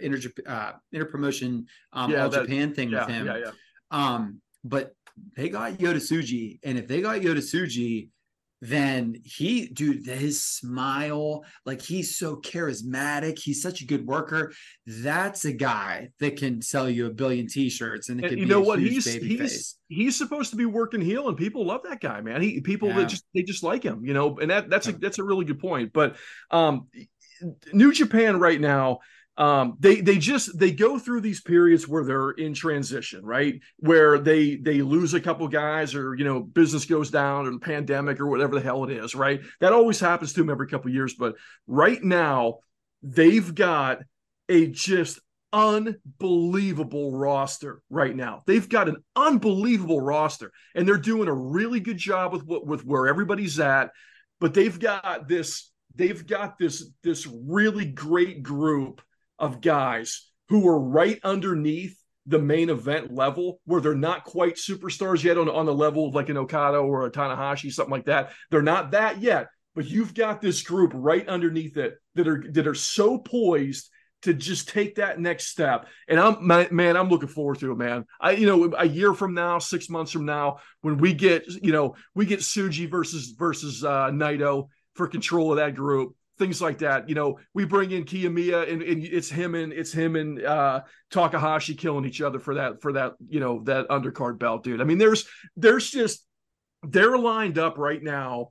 inter 0.00 0.30
uh, 0.46 0.72
interpromotion 0.94 1.64
um, 1.92 2.10
Yeah, 2.10 2.22
all 2.24 2.30
that- 2.30 2.42
Japan 2.42 2.74
thing 2.74 2.90
yeah, 2.90 3.04
with 3.04 3.14
him. 3.14 3.26
yeah, 3.26 3.38
yeah. 3.38 3.50
Um, 3.90 4.40
but 4.64 4.94
they 5.36 5.48
got 5.48 5.72
Yota 5.74 5.96
Tsuji, 5.96 6.60
and 6.62 6.78
if 6.78 6.86
they 6.86 7.00
got 7.02 7.20
Yota 7.20 7.38
Tsuji, 7.38 8.10
then 8.60 9.16
he, 9.24 9.68
dude, 9.68 10.04
his 10.04 10.44
smile, 10.44 11.44
like 11.64 11.80
he's 11.80 12.16
so 12.16 12.36
charismatic. 12.36 13.38
He's 13.38 13.62
such 13.62 13.82
a 13.82 13.86
good 13.86 14.06
worker. 14.06 14.52
That's 14.86 15.44
a 15.44 15.52
guy 15.52 16.08
that 16.18 16.36
can 16.36 16.60
sell 16.60 16.90
you 16.90 17.06
a 17.06 17.10
billion 17.10 17.46
T-shirts, 17.46 18.08
and 18.08 18.18
it 18.18 18.30
And 18.32 18.40
you 18.40 18.46
be 18.46 18.50
know 18.50 18.60
what? 18.60 18.80
He's 18.80 19.04
he's 19.04 19.38
face. 19.38 19.76
he's 19.88 20.16
supposed 20.16 20.50
to 20.50 20.56
be 20.56 20.64
working 20.64 21.00
heel, 21.00 21.28
and 21.28 21.36
people 21.36 21.64
love 21.64 21.82
that 21.84 22.00
guy, 22.00 22.20
man. 22.20 22.42
He 22.42 22.60
people 22.60 22.88
Yeah. 22.88 22.96
that 22.96 23.08
just 23.08 23.24
they 23.34 23.42
just 23.42 23.62
like 23.62 23.82
him, 23.84 24.04
you 24.04 24.14
know. 24.14 24.38
And 24.38 24.50
that 24.50 24.68
that's 24.68 24.88
a 24.88 24.92
that's 24.92 25.18
a 25.18 25.24
really 25.24 25.44
good 25.44 25.60
point. 25.60 25.92
But 25.92 26.16
um, 26.50 26.88
New 27.72 27.92
Japan 27.92 28.40
right 28.40 28.60
now, 28.60 28.98
um, 29.38 29.76
they 29.78 30.00
they 30.00 30.18
just 30.18 30.58
they 30.58 30.72
go 30.72 30.98
through 30.98 31.20
these 31.20 31.40
periods 31.40 31.86
where 31.86 32.04
they're 32.04 32.32
in 32.32 32.54
transition, 32.54 33.24
right? 33.24 33.60
Where 33.78 34.18
they 34.18 34.56
they 34.56 34.82
lose 34.82 35.14
a 35.14 35.20
couple 35.20 35.46
guys, 35.46 35.94
or 35.94 36.16
you 36.16 36.24
know, 36.24 36.40
business 36.40 36.84
goes 36.84 37.08
down, 37.12 37.46
or 37.46 37.52
the 37.52 37.60
pandemic, 37.60 38.18
or 38.18 38.26
whatever 38.26 38.56
the 38.56 38.60
hell 38.60 38.82
it 38.82 38.90
is, 38.90 39.14
right? 39.14 39.40
That 39.60 39.72
always 39.72 40.00
happens 40.00 40.32
to 40.32 40.40
them 40.40 40.50
every 40.50 40.66
couple 40.66 40.90
years. 40.90 41.14
But 41.14 41.36
right 41.68 42.02
now, 42.02 42.58
they've 43.04 43.54
got 43.54 44.00
a 44.48 44.66
just 44.66 45.20
unbelievable 45.52 47.12
roster 47.16 47.80
right 47.90 48.14
now. 48.14 48.42
They've 48.44 48.68
got 48.68 48.88
an 48.88 48.96
unbelievable 49.14 50.00
roster, 50.00 50.50
and 50.74 50.86
they're 50.86 50.98
doing 50.98 51.28
a 51.28 51.32
really 51.32 51.78
good 51.78 51.98
job 51.98 52.32
with 52.32 52.44
what 52.44 52.66
with 52.66 52.84
where 52.84 53.06
everybody's 53.06 53.60
at. 53.60 53.92
But 54.40 54.52
they've 54.52 54.80
got 54.80 55.28
this, 55.28 55.70
they've 55.94 56.26
got 56.26 56.58
this 56.58 56.90
this 57.04 57.24
really 57.24 57.84
great 57.84 58.42
group 58.42 59.00
of 59.38 59.60
guys 59.60 60.30
who 60.48 60.66
are 60.68 60.78
right 60.78 61.20
underneath 61.24 61.96
the 62.26 62.38
main 62.38 62.68
event 62.68 63.12
level 63.12 63.60
where 63.64 63.80
they're 63.80 63.94
not 63.94 64.24
quite 64.24 64.56
superstars 64.56 65.24
yet 65.24 65.38
on, 65.38 65.48
on 65.48 65.64
the 65.64 65.74
level 65.74 66.06
of 66.06 66.14
like 66.14 66.28
an 66.28 66.36
Okada 66.36 66.76
or 66.76 67.06
a 67.06 67.10
Tanahashi, 67.10 67.72
something 67.72 67.92
like 67.92 68.04
that. 68.04 68.32
They're 68.50 68.60
not 68.60 68.90
that 68.90 69.20
yet, 69.22 69.48
but 69.74 69.86
you've 69.86 70.12
got 70.12 70.40
this 70.40 70.62
group 70.62 70.92
right 70.94 71.26
underneath 71.26 71.76
it 71.76 71.94
that 72.16 72.28
are 72.28 72.44
that 72.52 72.66
are 72.66 72.74
so 72.74 73.18
poised 73.18 73.88
to 74.22 74.34
just 74.34 74.68
take 74.68 74.96
that 74.96 75.20
next 75.20 75.46
step. 75.46 75.86
And 76.08 76.18
I'm 76.18 76.46
man, 76.74 76.96
I'm 76.96 77.08
looking 77.08 77.28
forward 77.28 77.60
to 77.60 77.72
it, 77.72 77.78
man. 77.78 78.04
I 78.20 78.32
you 78.32 78.46
know, 78.46 78.74
a 78.76 78.86
year 78.86 79.14
from 79.14 79.32
now, 79.32 79.58
six 79.58 79.88
months 79.88 80.12
from 80.12 80.26
now, 80.26 80.58
when 80.82 80.98
we 80.98 81.14
get, 81.14 81.46
you 81.46 81.72
know, 81.72 81.94
we 82.14 82.26
get 82.26 82.40
Tsuji 82.40 82.90
versus 82.90 83.34
versus 83.38 83.84
uh 83.84 84.10
Naito 84.10 84.68
for 84.94 85.06
control 85.06 85.52
of 85.52 85.58
that 85.58 85.76
group, 85.76 86.14
things 86.38 86.62
like 86.62 86.78
that. 86.78 87.08
You 87.08 87.14
know, 87.14 87.38
we 87.54 87.64
bring 87.64 87.90
in 87.90 88.04
Kiyomiya 88.04 88.70
and, 88.72 88.82
and 88.82 89.04
it's 89.04 89.28
him 89.28 89.54
and 89.54 89.72
it's 89.72 89.92
him 89.92 90.16
and 90.16 90.44
uh 90.44 90.82
Takahashi 91.10 91.74
killing 91.74 92.04
each 92.04 92.20
other 92.20 92.38
for 92.38 92.54
that 92.54 92.80
for 92.82 92.92
that, 92.94 93.14
you 93.28 93.40
know, 93.40 93.62
that 93.64 93.88
undercard 93.88 94.38
belt, 94.38 94.64
dude. 94.64 94.80
I 94.80 94.84
mean, 94.84 94.98
there's 94.98 95.26
there's 95.56 95.90
just 95.90 96.24
they're 96.82 97.18
lined 97.18 97.58
up 97.58 97.78
right 97.78 98.02
now 98.02 98.50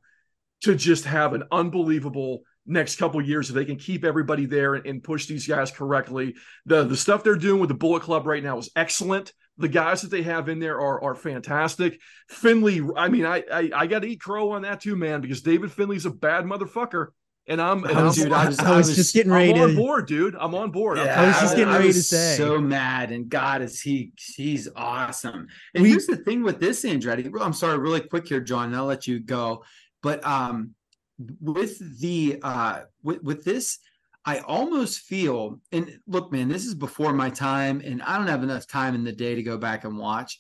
to 0.63 0.75
just 0.75 1.05
have 1.05 1.33
an 1.33 1.43
unbelievable 1.51 2.41
next 2.65 2.97
couple 2.97 3.21
years 3.21 3.49
if 3.49 3.55
they 3.55 3.65
can 3.65 3.77
keep 3.77 4.03
everybody 4.03 4.45
there 4.45 4.75
and, 4.75 4.85
and, 4.85 5.03
push 5.03 5.25
these 5.25 5.47
guys 5.47 5.71
correctly. 5.71 6.35
The 6.65 6.83
the 6.83 6.97
stuff 6.97 7.23
they're 7.23 7.35
doing 7.35 7.61
with 7.61 7.69
the 7.69 7.75
Bullet 7.75 8.03
Club 8.03 8.27
right 8.27 8.43
now 8.43 8.57
is 8.57 8.69
excellent. 8.75 9.33
The 9.57 9.69
guys 9.69 10.01
that 10.01 10.11
they 10.11 10.23
have 10.23 10.49
in 10.49 10.59
there 10.59 10.79
are 10.79 11.01
are 11.01 11.15
fantastic. 11.15 11.99
Finlay, 12.29 12.81
I 12.95 13.07
mean, 13.07 13.25
I 13.25 13.43
I, 13.51 13.71
I 13.73 13.87
got 13.87 14.01
to 14.01 14.07
eat 14.07 14.19
crow 14.19 14.51
on 14.51 14.63
that 14.63 14.81
too, 14.81 14.95
man, 14.95 15.21
because 15.21 15.41
David 15.41 15.71
Finlay's 15.71 16.05
a 16.05 16.11
bad 16.11 16.43
motherfucker. 16.43 17.07
And 17.49 17.61
I'm, 17.61 17.85
and 17.85 17.97
I 17.97 18.03
was, 18.03 18.17
I'm, 18.17 18.25
dude, 18.25 18.33
I 18.33 18.45
was, 18.47 18.59
I 18.59 18.75
was, 18.75 18.93
just 18.93 19.13
getting 19.13 19.31
ready 19.31 19.51
I'm 19.51 19.55
to. 19.55 19.63
on 19.63 19.75
board, 19.75 20.05
dude. 20.05 20.35
I'm 20.37 20.53
on 20.53 20.69
board. 20.69 20.97
Yeah, 20.97 21.21
I 21.21 21.27
was 21.27 21.39
just 21.39 21.55
getting 21.55 21.73
ready 21.73 21.93
to 21.93 22.03
say. 22.03 22.35
So 22.35 22.59
mad, 22.59 23.11
and 23.11 23.29
God 23.29 23.61
is 23.61 23.79
he? 23.79 24.11
He's 24.17 24.67
awesome. 24.75 25.47
And 25.73 25.83
We- 25.83 25.91
here's 25.91 26.07
the 26.07 26.17
thing 26.17 26.43
with 26.43 26.59
this 26.59 26.83
Andretti. 26.83 27.31
I'm 27.39 27.53
sorry, 27.53 27.77
really 27.77 28.01
quick 28.01 28.27
here, 28.27 28.41
John. 28.41 28.65
And 28.65 28.75
I'll 28.75 28.85
let 28.85 29.07
you 29.07 29.19
go. 29.21 29.63
But 30.03 30.25
um, 30.25 30.75
with 31.39 31.99
the 32.01 32.39
uh, 32.43 32.81
with 33.01 33.23
with 33.23 33.45
this, 33.45 33.79
I 34.25 34.39
almost 34.39 34.99
feel. 35.01 35.61
And 35.71 35.99
look, 36.05 36.33
man, 36.33 36.49
this 36.49 36.65
is 36.65 36.75
before 36.75 37.13
my 37.13 37.29
time, 37.29 37.81
and 37.83 38.03
I 38.03 38.17
don't 38.17 38.27
have 38.27 38.43
enough 38.43 38.67
time 38.67 38.93
in 38.93 39.05
the 39.05 39.13
day 39.13 39.35
to 39.35 39.43
go 39.43 39.57
back 39.57 39.85
and 39.85 39.97
watch. 39.97 40.37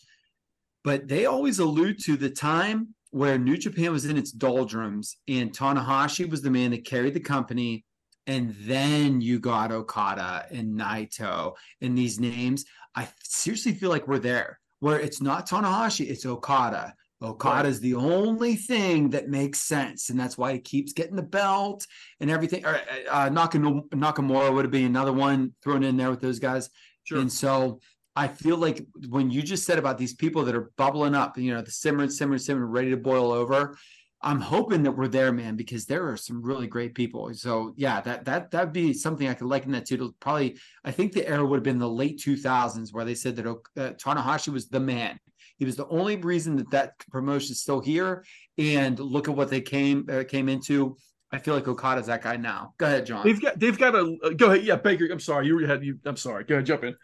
But 0.83 1.07
they 1.07 1.25
always 1.25 1.59
allude 1.59 2.03
to 2.03 2.17
the 2.17 2.29
time 2.29 2.95
where 3.11 3.37
New 3.37 3.57
Japan 3.57 3.91
was 3.91 4.05
in 4.05 4.17
its 4.17 4.31
doldrums, 4.31 5.17
and 5.27 5.51
Tanahashi 5.51 6.29
was 6.29 6.41
the 6.41 6.51
man 6.51 6.71
that 6.71 6.85
carried 6.85 7.13
the 7.13 7.19
company. 7.19 7.85
And 8.25 8.53
then 8.59 9.21
you 9.21 9.39
got 9.39 9.71
Okada 9.71 10.47
and 10.51 10.77
Naito 10.77 11.53
and 11.81 11.97
these 11.97 12.19
names. 12.19 12.65
I 12.93 13.07
seriously 13.23 13.73
feel 13.73 13.89
like 13.89 14.07
we're 14.07 14.19
there, 14.19 14.59
where 14.79 14.99
it's 14.99 15.21
not 15.21 15.47
Tanahashi, 15.47 16.09
it's 16.09 16.25
Okada. 16.25 16.93
Okada 17.21 17.69
is 17.69 17.79
the 17.79 17.95
only 17.95 18.55
thing 18.55 19.09
that 19.11 19.29
makes 19.29 19.61
sense, 19.61 20.09
and 20.09 20.19
that's 20.19 20.37
why 20.37 20.53
he 20.53 20.59
keeps 20.59 20.93
getting 20.93 21.15
the 21.15 21.23
belt 21.23 21.87
and 22.19 22.29
everything. 22.29 22.65
Or, 22.65 22.79
uh, 23.09 23.29
Nakamura, 23.29 23.87
Nakamura 23.89 24.53
would 24.53 24.65
have 24.65 24.71
been 24.71 24.85
another 24.85 25.13
one 25.13 25.55
thrown 25.63 25.83
in 25.83 25.97
there 25.97 26.11
with 26.11 26.21
those 26.21 26.39
guys. 26.39 26.69
Sure. 27.05 27.19
And 27.19 27.31
so 27.31 27.79
I 28.17 28.27
feel 28.27 28.57
like 28.57 28.83
when 29.09 29.29
you 29.29 29.43
just 29.43 29.63
said 29.63 29.77
about 29.77 29.99
these 29.99 30.15
people 30.15 30.43
that 30.45 30.55
are 30.55 30.71
bubbling 30.75 31.13
up, 31.13 31.37
you 31.37 31.53
know, 31.53 31.61
the 31.61 31.69
simmering, 31.69 32.09
simmering, 32.09 32.39
simmering, 32.39 32.71
ready 32.71 32.89
to 32.89 32.97
boil 32.97 33.31
over. 33.31 33.77
I'm 34.23 34.41
hoping 34.41 34.81
that 34.83 34.93
we're 34.93 35.07
there, 35.07 35.31
man, 35.31 35.55
because 35.55 35.85
there 35.85 36.09
are 36.09 36.17
some 36.17 36.41
really 36.41 36.65
great 36.65 36.95
people. 36.95 37.31
So 37.35 37.75
yeah, 37.77 38.01
that 38.01 38.25
that 38.25 38.49
that'd 38.49 38.73
be 38.73 38.91
something 38.91 39.27
I 39.27 39.35
could 39.35 39.45
liken 39.45 39.71
that 39.73 39.85
to. 39.85 39.97
to 39.97 40.15
probably, 40.19 40.57
I 40.83 40.91
think 40.91 41.13
the 41.13 41.27
era 41.27 41.45
would 41.45 41.57
have 41.57 41.63
been 41.63 41.77
the 41.77 41.87
late 41.87 42.17
2000s 42.17 42.91
where 42.91 43.05
they 43.05 43.13
said 43.13 43.35
that 43.35 43.45
uh, 43.45 43.53
Tanahashi 43.75 44.47
was 44.47 44.67
the 44.67 44.79
man. 44.79 45.19
He 45.57 45.65
was 45.65 45.75
the 45.75 45.87
only 45.87 46.15
reason 46.15 46.55
that 46.55 46.71
that 46.71 46.93
promotion 47.11 47.51
is 47.51 47.61
still 47.61 47.81
here. 47.81 48.25
And 48.57 48.97
look 48.99 49.29
at 49.29 49.35
what 49.35 49.51
they 49.51 49.61
came 49.61 50.07
uh, 50.11 50.23
came 50.27 50.49
into. 50.49 50.97
I 51.31 51.37
feel 51.37 51.53
like 51.53 51.67
Okada's 51.67 52.07
that 52.07 52.23
guy 52.23 52.37
now. 52.37 52.73
Go 52.79 52.87
ahead, 52.87 53.05
John. 53.05 53.23
They've 53.23 53.39
got 53.39 53.59
they've 53.59 53.77
got 53.77 53.93
a 53.93 54.17
uh, 54.23 54.29
go 54.29 54.47
ahead. 54.47 54.63
Yeah, 54.63 54.77
Baker. 54.77 55.07
I'm 55.11 55.19
sorry. 55.19 55.45
You 55.45 55.59
had 55.67 55.85
you. 55.85 55.99
I'm 56.03 56.17
sorry. 56.17 56.45
Go 56.45 56.55
ahead. 56.55 56.65
Jump 56.65 56.83
in. 56.83 56.95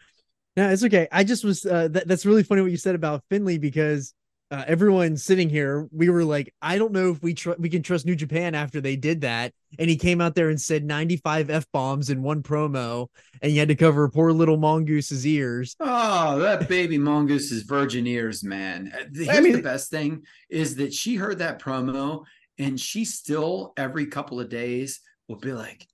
No, 0.56 0.70
it's 0.70 0.84
okay. 0.84 1.08
I 1.10 1.24
just 1.24 1.44
was. 1.44 1.66
Uh, 1.66 1.88
that, 1.88 2.06
that's 2.06 2.24
really 2.26 2.42
funny 2.44 2.62
what 2.62 2.70
you 2.70 2.76
said 2.76 2.94
about 2.94 3.24
Finlay 3.28 3.58
because 3.58 4.14
uh, 4.50 4.62
everyone 4.68 5.16
sitting 5.16 5.48
here, 5.48 5.88
we 5.90 6.08
were 6.10 6.22
like, 6.24 6.54
I 6.62 6.78
don't 6.78 6.92
know 6.92 7.10
if 7.10 7.20
we 7.22 7.34
tr- 7.34 7.54
we 7.58 7.68
can 7.68 7.82
trust 7.82 8.06
New 8.06 8.14
Japan 8.14 8.54
after 8.54 8.80
they 8.80 8.94
did 8.94 9.22
that, 9.22 9.52
and 9.80 9.90
he 9.90 9.96
came 9.96 10.20
out 10.20 10.36
there 10.36 10.50
and 10.50 10.60
said 10.60 10.84
95 10.84 11.50
f 11.50 11.66
bombs 11.72 12.08
in 12.08 12.22
one 12.22 12.42
promo, 12.42 13.08
and 13.42 13.50
you 13.50 13.58
had 13.58 13.68
to 13.68 13.74
cover 13.74 14.08
poor 14.08 14.30
little 14.30 14.56
Mongoose's 14.56 15.26
ears. 15.26 15.74
Oh, 15.80 16.38
that 16.38 16.68
baby 16.68 16.98
Mongoose's 16.98 17.62
virgin 17.62 18.06
ears, 18.06 18.44
man. 18.44 18.92
Uh, 18.94 19.04
Here's 19.12 19.28
I 19.30 19.40
mean- 19.40 19.52
the 19.54 19.62
best 19.62 19.90
thing 19.90 20.22
is 20.48 20.76
that 20.76 20.94
she 20.94 21.16
heard 21.16 21.38
that 21.40 21.60
promo 21.60 22.24
and 22.58 22.78
she 22.78 23.04
still 23.04 23.72
every 23.76 24.06
couple 24.06 24.38
of 24.38 24.48
days 24.48 25.00
will 25.26 25.38
be 25.38 25.52
like, 25.52 25.88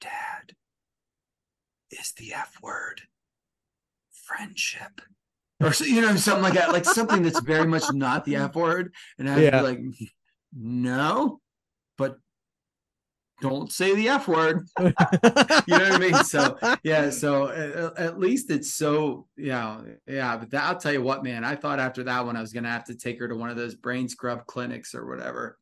Dad, 0.00 0.56
is 1.92 2.12
the 2.16 2.34
F 2.34 2.56
word 2.60 3.02
friendship? 4.26 5.00
Or 5.62 5.72
so- 5.72 5.84
you 5.84 6.00
know, 6.00 6.14
something 6.16 6.42
like 6.42 6.54
that, 6.54 6.72
like 6.72 6.84
something 6.84 7.22
that's 7.22 7.40
very 7.40 7.66
much 7.66 7.84
not 7.92 8.24
the 8.24 8.36
F 8.36 8.54
word. 8.54 8.92
And 9.18 9.28
I'd 9.30 9.42
Yeah. 9.42 9.60
be 9.60 9.66
like, 9.66 9.80
no, 10.56 11.40
but 11.96 12.18
don't 13.40 13.70
say 13.72 13.94
the 13.94 14.08
F 14.08 14.28
word. 14.28 14.66
You 15.66 15.78
know 15.78 15.88
what 15.88 15.92
I 15.92 15.98
mean? 15.98 16.14
So 16.24 16.58
yeah, 16.82 17.10
so 17.10 17.48
at, 17.48 17.98
at 17.98 18.18
least 18.18 18.50
it's 18.50 18.74
so 18.74 19.26
yeah, 19.36 19.80
yeah. 20.06 20.36
But 20.36 20.50
that, 20.50 20.64
I'll 20.64 20.78
tell 20.78 20.92
you 20.92 21.02
what, 21.02 21.24
man. 21.24 21.42
I 21.44 21.56
thought 21.56 21.80
after 21.80 22.02
that 22.04 22.26
one, 22.26 22.36
I 22.36 22.40
was 22.40 22.52
gonna 22.52 22.70
have 22.70 22.84
to 22.84 22.94
take 22.94 23.18
her 23.20 23.28
to 23.28 23.34
one 23.34 23.48
of 23.50 23.56
those 23.56 23.74
brain 23.74 24.08
scrub 24.08 24.46
clinics 24.46 24.94
or 24.94 25.06
whatever. 25.06 25.58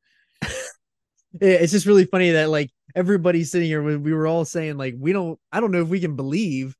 Yeah, 1.41 1.53
it's 1.53 1.73
just 1.73 1.87
really 1.87 2.05
funny 2.05 2.33
that 2.33 2.51
like 2.51 2.71
everybody 2.95 3.45
sitting 3.45 3.69
here, 3.69 3.83
we, 3.83 3.97
we 3.97 4.13
were 4.13 4.27
all 4.27 4.45
saying 4.45 4.77
like 4.77 4.95
we 4.99 5.13
don't, 5.13 5.39
I 5.51 5.61
don't 5.61 5.71
know 5.71 5.81
if 5.81 5.89
we 5.89 6.01
can 6.01 6.15
believe 6.17 6.77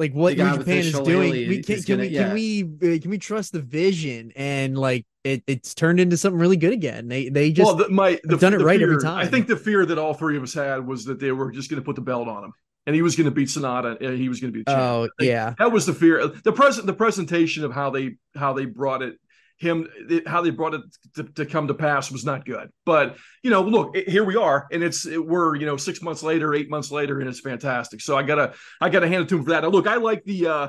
like 0.00 0.12
what 0.14 0.36
New 0.36 0.56
Japan 0.56 0.78
is 0.78 0.98
doing. 0.98 1.30
We 1.30 1.62
can, 1.62 1.76
is 1.76 1.84
can 1.84 1.98
gonna- 1.98 2.08
we 2.08 2.14
yeah. 2.14 2.24
can 2.24 2.34
we 2.34 2.62
uh, 2.96 3.00
can 3.00 3.10
we 3.10 3.18
trust 3.18 3.52
the 3.52 3.60
vision 3.60 4.32
and 4.34 4.76
like 4.76 5.06
it, 5.22 5.44
it's 5.46 5.74
turned 5.74 6.00
into 6.00 6.16
something 6.16 6.40
really 6.40 6.56
good 6.56 6.72
again. 6.72 7.06
They 7.06 7.28
they 7.28 7.52
just 7.52 7.66
well, 7.66 7.76
the, 7.76 7.90
my 7.90 8.18
the, 8.24 8.38
done 8.38 8.54
it 8.54 8.58
the 8.58 8.64
right 8.64 8.80
every 8.80 8.98
fear- 8.98 9.10
I 9.10 9.26
think 9.26 9.46
the 9.46 9.56
fear 9.56 9.84
that 9.84 9.98
all 9.98 10.14
three 10.14 10.36
of 10.38 10.42
us 10.42 10.54
had 10.54 10.86
was 10.86 11.04
that 11.04 11.20
they 11.20 11.30
were 11.30 11.52
just 11.52 11.70
going 11.70 11.80
to 11.80 11.84
put 11.84 11.96
the 11.96 12.02
belt 12.02 12.26
on 12.26 12.44
him, 12.44 12.52
and 12.86 12.96
he 12.96 13.02
was 13.02 13.14
going 13.14 13.26
to 13.26 13.30
beat 13.30 13.48
SANADA, 13.48 14.00
and 14.00 14.18
he 14.18 14.30
was 14.30 14.40
going 14.40 14.52
to 14.52 14.58
be 14.58 14.64
the 14.64 14.70
champ. 14.72 14.80
oh 14.82 15.08
I 15.20 15.24
yeah 15.24 15.54
that 15.58 15.70
was 15.70 15.84
the 15.84 15.94
fear. 15.94 16.26
The 16.26 16.52
present, 16.52 16.86
the 16.86 16.94
presentation 16.94 17.64
of 17.64 17.72
how 17.72 17.90
they 17.90 18.16
how 18.34 18.54
they 18.54 18.64
brought 18.64 19.02
it 19.02 19.16
him 19.60 19.86
how 20.26 20.40
they 20.40 20.50
brought 20.50 20.74
it 20.74 20.80
to, 21.16 21.24
to 21.24 21.46
come 21.46 21.68
to 21.68 21.74
pass 21.74 22.10
was 22.10 22.24
not 22.24 22.44
good. 22.46 22.70
But 22.86 23.16
you 23.42 23.50
know, 23.50 23.62
look, 23.62 23.96
it- 23.96 24.08
here 24.08 24.24
we 24.24 24.36
are, 24.36 24.66
and 24.72 24.82
it's 24.82 25.06
it, 25.06 25.24
we're 25.24 25.54
you 25.56 25.66
know 25.66 25.76
six 25.76 26.02
months 26.02 26.22
later, 26.22 26.54
eight 26.54 26.70
months 26.70 26.90
later, 26.90 27.20
and 27.20 27.28
it's 27.28 27.40
fantastic. 27.40 28.00
So 28.00 28.16
I 28.16 28.22
gotta 28.22 28.54
I 28.80 28.88
gotta 28.88 29.08
hand 29.08 29.22
it 29.22 29.28
to 29.28 29.36
him 29.36 29.44
for 29.44 29.50
that. 29.50 29.62
Now, 29.62 29.68
look, 29.68 29.86
I 29.86 29.96
like 29.96 30.24
the. 30.24 30.46
uh 30.46 30.68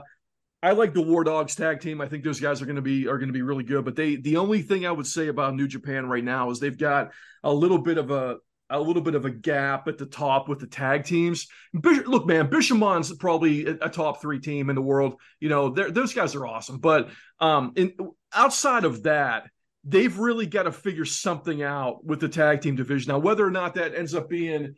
I 0.64 0.74
like 0.74 0.94
the 0.94 1.02
War 1.02 1.24
Dogs 1.24 1.56
tag 1.56 1.80
team. 1.80 2.02
I 2.02 2.08
think 2.08 2.24
those 2.24 2.40
guys 2.40 2.62
are 2.62 2.68
to 2.68 2.84
be 2.84 3.08
are 3.08 3.18
to 3.18 3.34
be 3.34 3.42
really 3.42 3.64
good. 3.64 3.84
But 3.84 3.96
they 3.96 4.18
the 4.18 4.38
only 4.38 4.62
thing 4.62 4.86
I 4.86 4.92
would 4.92 5.08
say 5.08 5.28
about 5.28 5.56
New 5.56 5.68
Japan 5.68 6.06
right 6.08 6.24
now 6.24 6.52
is 6.52 6.60
they've 6.60 6.78
got 6.78 7.10
a 7.44 7.52
little 7.52 7.80
bit 7.80 7.98
of 7.98 8.12
a 8.12 8.38
a 8.72 8.80
little 8.80 9.02
bit 9.02 9.16
of 9.16 9.26
a 9.26 9.30
gap 9.30 9.88
at 9.88 9.98
the 9.98 10.06
top 10.06 10.50
with 10.50 10.60
the 10.60 10.68
tag 10.68 11.04
teams. 11.04 11.48
Bish, 11.80 12.06
look, 12.06 12.26
man, 12.26 12.50
Bishamon's 12.50 13.14
probably 13.18 13.68
a, 13.68 13.78
a 13.82 13.90
top 13.90 14.22
three 14.22 14.40
team 14.40 14.70
in 14.70 14.76
the 14.76 14.82
world. 14.82 15.16
You 15.40 15.50
know, 15.50 15.70
those 15.70 16.14
guys 16.14 16.36
are 16.36 16.48
awesome. 16.48 16.80
But 16.80 17.10
um, 17.40 17.74
in 17.76 17.94
outside 18.34 18.86
of 18.86 19.04
that, 19.04 19.50
they've 19.84 20.18
really 20.18 20.46
got 20.46 20.64
to 20.64 20.72
figure 20.72 21.06
something 21.06 21.62
out 21.62 22.06
with 22.06 22.20
the 22.20 22.30
tag 22.30 22.62
team 22.62 22.76
division 22.76 23.12
now. 23.12 23.20
Whether 23.20 23.46
or 23.46 23.52
not 23.52 23.76
that 23.76 23.96
ends 23.96 24.14
up 24.16 24.30
being 24.30 24.76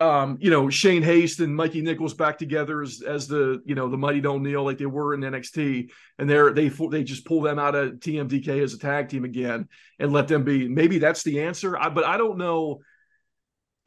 um, 0.00 0.38
you 0.40 0.50
know, 0.50 0.68
Shane 0.70 1.02
Haste 1.02 1.40
and 1.40 1.54
Mikey 1.54 1.80
Nichols 1.80 2.14
back 2.14 2.36
together 2.36 2.82
as 2.82 3.00
as 3.00 3.28
the 3.28 3.62
you 3.64 3.74
know 3.74 3.88
the 3.88 3.96
Mighty 3.96 4.20
Kneel 4.20 4.64
like 4.64 4.78
they 4.78 4.86
were 4.86 5.14
in 5.14 5.20
NXT, 5.20 5.90
and 6.18 6.28
they're 6.28 6.52
they 6.52 6.68
they 6.68 7.04
just 7.04 7.24
pull 7.24 7.40
them 7.40 7.58
out 7.58 7.76
of 7.76 7.94
TMDK 7.94 8.62
as 8.62 8.74
a 8.74 8.78
tag 8.78 9.08
team 9.08 9.24
again 9.24 9.68
and 10.00 10.12
let 10.12 10.26
them 10.26 10.42
be. 10.42 10.68
Maybe 10.68 10.98
that's 10.98 11.22
the 11.22 11.42
answer, 11.42 11.76
I, 11.76 11.90
but 11.90 12.04
I 12.04 12.16
don't 12.16 12.38
know. 12.38 12.80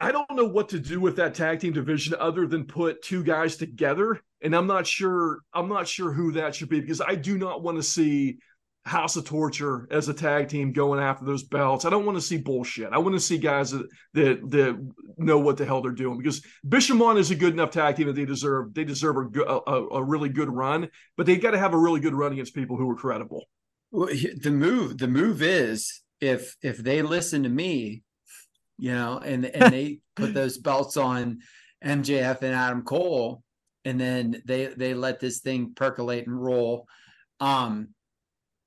I 0.00 0.12
don't 0.12 0.30
know 0.30 0.44
what 0.44 0.68
to 0.70 0.78
do 0.78 1.00
with 1.00 1.16
that 1.16 1.34
tag 1.34 1.60
team 1.60 1.72
division 1.72 2.14
other 2.18 2.46
than 2.46 2.64
put 2.64 3.02
two 3.02 3.24
guys 3.24 3.56
together, 3.56 4.20
and 4.40 4.54
I'm 4.54 4.66
not 4.66 4.86
sure. 4.86 5.40
I'm 5.52 5.68
not 5.68 5.88
sure 5.88 6.12
who 6.12 6.32
that 6.32 6.54
should 6.54 6.68
be 6.68 6.80
because 6.80 7.00
I 7.00 7.16
do 7.16 7.36
not 7.36 7.62
want 7.62 7.78
to 7.78 7.82
see 7.82 8.38
House 8.84 9.16
of 9.16 9.24
Torture 9.24 9.86
as 9.90 10.08
a 10.08 10.14
tag 10.14 10.48
team 10.48 10.72
going 10.72 11.00
after 11.00 11.24
those 11.24 11.42
belts. 11.42 11.84
I 11.84 11.90
don't 11.90 12.06
want 12.06 12.16
to 12.16 12.22
see 12.22 12.38
bullshit. 12.38 12.92
I 12.92 12.98
want 12.98 13.14
to 13.14 13.20
see 13.20 13.38
guys 13.38 13.70
that 13.72 13.86
that, 14.14 14.50
that 14.50 14.92
know 15.16 15.38
what 15.38 15.56
the 15.56 15.64
hell 15.64 15.82
they're 15.82 15.92
doing 15.92 16.18
because 16.18 16.42
Bishamon 16.66 17.18
is 17.18 17.30
a 17.30 17.36
good 17.36 17.52
enough 17.52 17.70
tag 17.70 17.96
team 17.96 18.06
that 18.06 18.16
they 18.16 18.24
deserve. 18.24 18.74
They 18.74 18.84
deserve 18.84 19.16
a, 19.36 19.60
a, 19.66 19.88
a 19.88 20.02
really 20.02 20.28
good 20.28 20.48
run, 20.48 20.88
but 21.16 21.26
they 21.26 21.36
got 21.36 21.52
to 21.52 21.58
have 21.58 21.74
a 21.74 21.78
really 21.78 22.00
good 22.00 22.14
run 22.14 22.32
against 22.32 22.54
people 22.54 22.76
who 22.76 22.88
are 22.90 22.96
credible. 22.96 23.44
Well, 23.90 24.08
the 24.08 24.50
move 24.50 24.98
the 24.98 25.08
move 25.08 25.42
is 25.42 26.02
if 26.20 26.56
if 26.62 26.78
they 26.78 27.02
listen 27.02 27.42
to 27.42 27.48
me, 27.48 28.02
you 28.78 28.92
know, 28.92 29.18
and 29.18 29.44
and 29.54 29.72
they 29.72 30.00
put 30.16 30.34
those 30.34 30.58
belts 30.58 30.96
on 30.96 31.40
MJF 31.84 32.42
and 32.42 32.54
Adam 32.54 32.82
Cole, 32.82 33.42
and 33.84 34.00
then 34.00 34.42
they 34.44 34.66
they 34.66 34.94
let 34.94 35.20
this 35.20 35.40
thing 35.40 35.72
percolate 35.74 36.26
and 36.26 36.40
roll. 36.40 36.86
Um, 37.40 37.88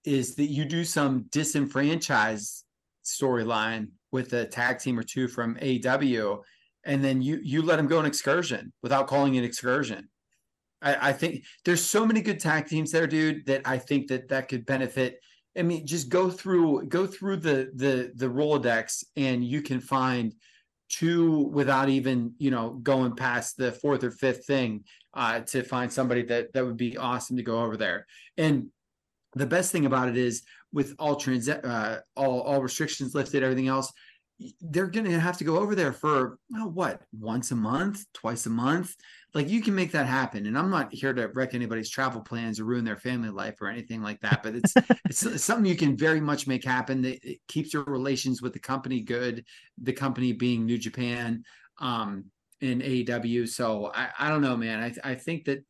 is 0.03 0.35
that 0.35 0.45
you 0.45 0.65
do 0.65 0.83
some 0.83 1.25
disenfranchised 1.31 2.63
storyline 3.05 3.89
with 4.11 4.33
a 4.33 4.45
tag 4.45 4.79
team 4.79 4.97
or 4.97 5.03
two 5.03 5.27
from 5.27 5.57
AW, 5.61 6.37
and 6.83 7.03
then 7.03 7.21
you 7.21 7.39
you 7.43 7.61
let 7.61 7.77
them 7.77 7.87
go 7.87 7.99
an 7.99 8.05
excursion 8.05 8.73
without 8.81 9.07
calling 9.07 9.35
it 9.35 9.43
excursion. 9.43 10.09
I, 10.81 11.09
I 11.09 11.13
think 11.13 11.43
there's 11.63 11.83
so 11.83 12.05
many 12.05 12.21
good 12.21 12.39
tag 12.39 12.67
teams 12.67 12.91
there, 12.91 13.07
dude, 13.07 13.45
that 13.45 13.61
I 13.65 13.77
think 13.77 14.07
that 14.07 14.29
that 14.29 14.49
could 14.49 14.65
benefit. 14.65 15.19
I 15.57 15.63
mean, 15.63 15.85
just 15.85 16.09
go 16.09 16.29
through 16.29 16.85
go 16.87 17.05
through 17.05 17.37
the 17.37 17.71
the 17.75 18.11
the 18.15 18.27
Rolodex, 18.27 19.03
and 19.15 19.43
you 19.43 19.61
can 19.61 19.79
find 19.79 20.33
two 20.89 21.43
without 21.53 21.89
even 21.89 22.33
you 22.37 22.51
know 22.51 22.71
going 22.83 23.15
past 23.15 23.57
the 23.57 23.71
fourth 23.71 24.03
or 24.03 24.11
fifth 24.11 24.45
thing 24.45 24.83
uh, 25.13 25.39
to 25.41 25.63
find 25.63 25.91
somebody 25.91 26.23
that 26.23 26.53
that 26.53 26.65
would 26.65 26.77
be 26.77 26.97
awesome 26.97 27.37
to 27.37 27.43
go 27.43 27.61
over 27.61 27.77
there. 27.77 28.05
And 28.37 28.67
the 29.33 29.45
best 29.45 29.71
thing 29.71 29.85
about 29.85 30.09
it 30.09 30.17
is 30.17 30.43
with 30.73 30.95
all 30.99 31.15
trans 31.15 31.49
uh, 31.49 31.99
all 32.15 32.41
all 32.41 32.61
restrictions 32.61 33.13
lifted, 33.13 33.43
everything 33.43 33.67
else, 33.67 33.91
they're 34.61 34.87
gonna 34.87 35.19
have 35.19 35.37
to 35.37 35.43
go 35.43 35.57
over 35.57 35.75
there 35.75 35.93
for 35.93 36.37
oh, 36.55 36.67
what 36.67 37.01
once 37.17 37.51
a 37.51 37.55
month, 37.55 38.05
twice 38.13 38.45
a 38.45 38.49
month. 38.49 38.95
Like 39.33 39.49
you 39.49 39.61
can 39.61 39.75
make 39.75 39.91
that 39.93 40.07
happen. 40.07 40.45
And 40.45 40.57
I'm 40.57 40.69
not 40.69 40.93
here 40.93 41.13
to 41.13 41.27
wreck 41.29 41.53
anybody's 41.53 41.89
travel 41.89 42.21
plans 42.21 42.59
or 42.59 42.65
ruin 42.65 42.83
their 42.83 42.97
family 42.97 43.29
life 43.29 43.61
or 43.61 43.67
anything 43.67 44.01
like 44.01 44.19
that. 44.21 44.43
But 44.43 44.55
it's 44.55 44.73
it's, 45.05 45.23
it's 45.23 45.43
something 45.43 45.65
you 45.65 45.77
can 45.77 45.95
very 45.95 46.19
much 46.19 46.47
make 46.47 46.65
happen. 46.65 47.01
That 47.03 47.23
it 47.23 47.39
keeps 47.47 47.73
your 47.73 47.83
relations 47.85 48.41
with 48.41 48.53
the 48.53 48.59
company 48.59 49.01
good. 49.01 49.45
The 49.81 49.93
company 49.93 50.33
being 50.33 50.65
New 50.65 50.77
Japan 50.77 51.43
um, 51.79 52.25
in 52.59 52.79
AEW. 52.81 53.47
So 53.47 53.91
I, 53.93 54.09
I 54.19 54.29
don't 54.29 54.41
know, 54.41 54.57
man. 54.57 54.83
I 55.03 55.11
I 55.11 55.15
think 55.15 55.45
that 55.45 55.63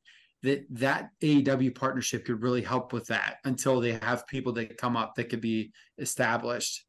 that 0.43 0.65
that 0.71 1.09
AEW 1.21 1.75
partnership 1.75 2.25
could 2.25 2.41
really 2.41 2.61
help 2.61 2.93
with 2.93 3.07
that 3.07 3.37
until 3.45 3.79
they 3.79 3.93
have 4.01 4.27
people 4.27 4.53
that 4.53 4.77
come 4.77 4.97
up 4.97 5.15
that 5.15 5.29
could 5.29 5.41
be 5.41 5.71
established. 5.99 6.85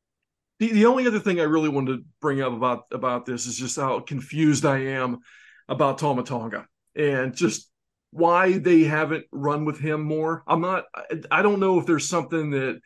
The, 0.58 0.72
the 0.72 0.86
only 0.86 1.06
other 1.06 1.18
thing 1.18 1.40
I 1.40 1.44
really 1.44 1.68
wanted 1.68 1.98
to 1.98 2.04
bring 2.20 2.40
up 2.40 2.52
about 2.52 2.84
about 2.92 3.26
this 3.26 3.46
is 3.46 3.58
just 3.58 3.76
how 3.76 4.00
confused 4.00 4.64
I 4.64 4.78
am 4.78 5.18
about 5.72 5.98
Tama 5.98 6.22
Tonga 6.22 6.66
and 6.94 7.34
just 7.34 7.68
why 8.10 8.58
they 8.58 8.82
haven't 8.82 9.24
run 9.32 9.64
with 9.64 9.80
him 9.80 10.02
more. 10.02 10.44
I'm 10.46 10.60
not. 10.60 10.84
I, 11.30 11.40
don't 11.42 11.60
know 11.60 11.80
if 11.80 11.86
there's 11.86 12.08
something 12.08 12.50
that 12.50 12.80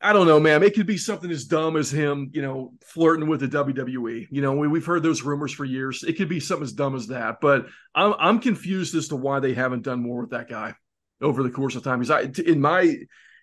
I 0.00 0.12
don't 0.12 0.28
know, 0.28 0.38
man. 0.38 0.62
It 0.62 0.74
could 0.74 0.86
be 0.86 0.98
something 0.98 1.30
as 1.30 1.46
dumb 1.46 1.76
as 1.76 1.90
him, 1.90 2.30
you 2.32 2.42
know, 2.42 2.72
flirting 2.84 3.28
with 3.28 3.40
the 3.40 3.48
WWE. 3.48 4.28
You 4.30 4.42
know, 4.42 4.52
we, 4.52 4.68
we've 4.68 4.86
heard 4.86 5.02
those 5.02 5.22
rumors 5.22 5.52
for 5.52 5.64
years. 5.64 6.04
It 6.04 6.16
could 6.16 6.28
be 6.28 6.38
something 6.38 6.64
as 6.64 6.72
dumb 6.72 6.94
as 6.94 7.08
that. 7.08 7.40
But 7.40 7.66
I'm 7.94 8.14
I'm 8.18 8.38
confused 8.38 8.94
as 8.94 9.08
to 9.08 9.16
why 9.16 9.40
they 9.40 9.54
haven't 9.54 9.82
done 9.82 10.00
more 10.00 10.20
with 10.22 10.30
that 10.30 10.48
guy 10.48 10.74
over 11.20 11.42
the 11.42 11.50
course 11.50 11.74
of 11.74 11.82
time. 11.82 12.00
He's 12.00 12.10
I, 12.10 12.30
in 12.46 12.60
my 12.60 12.96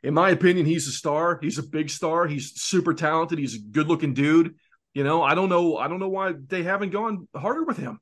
in 0.04 0.14
my 0.14 0.30
opinion, 0.30 0.66
he's 0.66 0.88
a 0.88 0.92
star. 0.92 1.38
He's 1.42 1.58
a 1.58 1.64
big 1.64 1.90
star. 1.90 2.28
He's 2.28 2.62
super 2.62 2.94
talented. 2.94 3.40
He's 3.40 3.56
a 3.56 3.60
good 3.60 3.88
looking 3.88 4.14
dude. 4.14 4.56
You 4.94 5.04
know, 5.04 5.22
I 5.22 5.36
don't 5.36 5.50
know. 5.50 5.78
I 5.78 5.90
don't 5.90 6.00
know 6.00 6.10
why 6.10 6.34
they 6.48 6.64
haven't 6.64 6.92
gone 6.92 7.28
harder 7.36 7.64
with 7.64 7.78
him. 7.78 8.00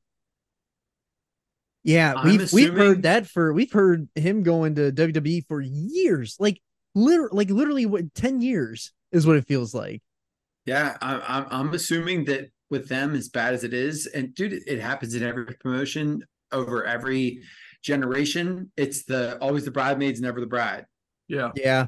Yeah, 1.84 2.13
I'm 2.15 2.38
we've 2.38 2.53
we've 2.53 2.73
heard 2.73 3.03
that 3.03 3.27
for 3.27 3.53
we've 3.53 3.71
heard 3.71 4.07
him 4.15 4.43
going 4.43 4.75
to 4.75 4.91
WWE 4.91 5.47
for 5.47 5.61
years, 5.61 6.36
like 6.39 6.61
literally, 6.93 7.32
like 7.34 7.49
literally, 7.49 7.86
what 7.86 8.13
ten 8.13 8.41
years 8.41 8.91
is 9.11 9.25
what 9.25 9.36
it 9.36 9.47
feels 9.47 9.73
like. 9.73 10.01
Yeah, 10.65 10.95
I, 11.01 11.19
I'm 11.27 11.45
I'm 11.49 11.73
assuming 11.73 12.25
that 12.25 12.51
with 12.69 12.88
them, 12.88 13.15
as 13.15 13.29
bad 13.29 13.53
as 13.53 13.63
it 13.63 13.73
is, 13.73 14.05
and 14.05 14.34
dude, 14.36 14.53
it 14.53 14.79
happens 14.79 15.15
in 15.15 15.23
every 15.23 15.45
promotion 15.45 16.23
over 16.51 16.86
every 16.86 17.41
generation. 17.82 18.71
It's 18.77 19.03
the 19.05 19.39
always 19.39 19.65
the 19.65 19.71
bridesmaids, 19.71 20.21
never 20.21 20.39
the 20.39 20.45
bride, 20.47 20.86
Yeah, 21.27 21.51
Yeah, 21.55 21.88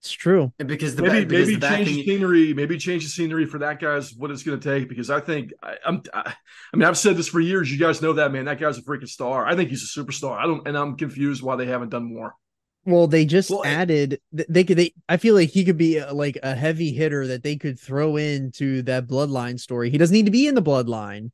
it's 0.00 0.12
true. 0.12 0.52
and 0.58 0.68
because 0.68 0.94
the 0.96 1.02
maybe 1.02 1.20
ba- 1.24 1.26
because 1.26 1.46
maybe 1.48 1.58
the 1.60 1.68
change 1.68 1.86
the 1.88 1.92
backing, 1.96 2.04
scenery. 2.04 2.54
Maybe 2.54 2.78
change 2.78 3.02
the 3.04 3.10
scenery 3.10 3.46
for 3.46 3.58
that 3.58 3.80
guy's 3.80 4.14
what 4.14 4.30
it's 4.30 4.42
going 4.44 4.58
to 4.60 4.76
take. 4.78 4.88
Because 4.88 5.10
I 5.10 5.20
think 5.20 5.52
I, 5.62 5.76
I'm. 5.84 6.02
I, 6.14 6.34
I 6.72 6.76
mean, 6.76 6.84
I've 6.86 6.98
said 6.98 7.16
this 7.16 7.28
for 7.28 7.40
years. 7.40 7.70
You 7.72 7.78
guys 7.78 8.00
know 8.00 8.12
that 8.14 8.30
man. 8.32 8.44
That 8.44 8.60
guy's 8.60 8.78
a 8.78 8.82
freaking 8.82 9.08
star. 9.08 9.46
I 9.46 9.56
think 9.56 9.70
he's 9.70 9.82
a 9.82 10.00
superstar. 10.00 10.38
I 10.38 10.46
don't, 10.46 10.66
and 10.68 10.76
I'm 10.76 10.96
confused 10.96 11.42
why 11.42 11.56
they 11.56 11.66
haven't 11.66 11.88
done 11.90 12.04
more. 12.12 12.34
Well, 12.84 13.06
they 13.06 13.26
just 13.26 13.50
Well, 13.50 13.64
added. 13.66 14.20
They 14.32 14.64
could. 14.64 14.78
They. 14.78 14.94
I 15.08 15.16
feel 15.16 15.34
like 15.34 15.50
he 15.50 15.64
could 15.64 15.76
be 15.76 15.98
a, 15.98 16.12
like 16.14 16.38
a 16.42 16.54
heavy 16.54 16.92
hitter 16.92 17.26
that 17.26 17.42
they 17.42 17.56
could 17.56 17.78
throw 17.78 18.16
into 18.16 18.82
that 18.82 19.08
bloodline 19.08 19.58
story. 19.58 19.90
He 19.90 19.98
doesn't 19.98 20.14
need 20.14 20.26
to 20.26 20.32
be 20.32 20.46
in 20.46 20.54
the 20.54 20.62
bloodline, 20.62 21.30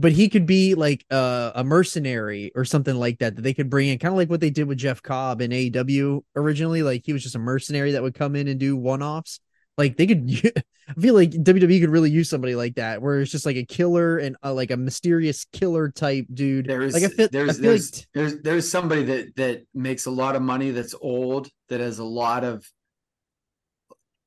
but 0.00 0.12
he 0.12 0.28
could 0.28 0.46
be 0.46 0.74
like 0.74 1.04
a, 1.10 1.52
a 1.56 1.64
mercenary 1.64 2.52
or 2.54 2.64
something 2.64 2.94
like 2.94 3.18
that 3.18 3.36
that 3.36 3.42
they 3.42 3.54
could 3.54 3.68
bring 3.68 3.88
in, 3.88 3.98
kind 3.98 4.12
of 4.12 4.18
like 4.18 4.30
what 4.30 4.40
they 4.40 4.50
did 4.50 4.68
with 4.68 4.78
Jeff 4.78 5.02
Cobb 5.02 5.40
in 5.40 5.50
AEW 5.50 6.22
originally. 6.36 6.82
Like 6.82 7.02
he 7.04 7.12
was 7.12 7.22
just 7.22 7.34
a 7.34 7.40
mercenary 7.40 7.92
that 7.92 8.02
would 8.02 8.14
come 8.14 8.36
in 8.36 8.48
and 8.48 8.60
do 8.60 8.76
one 8.76 9.02
offs. 9.02 9.40
Like 9.76 9.96
they 9.96 10.06
could. 10.06 10.28
I 10.88 10.98
feel 10.98 11.14
like 11.14 11.30
WWE 11.30 11.80
could 11.80 11.90
really 11.90 12.10
use 12.10 12.30
somebody 12.30 12.54
like 12.54 12.76
that, 12.76 13.02
where 13.02 13.20
it's 13.20 13.30
just 13.30 13.44
like 13.44 13.56
a 13.56 13.64
killer 13.64 14.16
and 14.16 14.36
uh, 14.42 14.54
like 14.54 14.70
a 14.70 14.76
mysterious 14.76 15.44
killer 15.52 15.90
type 15.90 16.24
dude. 16.32 16.66
there 16.66 16.80
is 16.80 16.94
like 16.94 17.02
I 17.02 17.08
feel, 17.08 17.28
there's 17.30 17.50
I 17.50 17.52
feel 17.52 17.62
there's, 17.62 17.96
like 17.96 18.06
there's 18.14 18.42
there's 18.42 18.70
somebody 18.70 19.02
that 19.04 19.36
that 19.36 19.66
makes 19.74 20.06
a 20.06 20.10
lot 20.10 20.34
of 20.34 20.40
money 20.40 20.70
that's 20.70 20.94
old 20.98 21.48
that 21.68 21.80
has 21.80 21.98
a 21.98 22.04
lot 22.04 22.42
of 22.42 22.64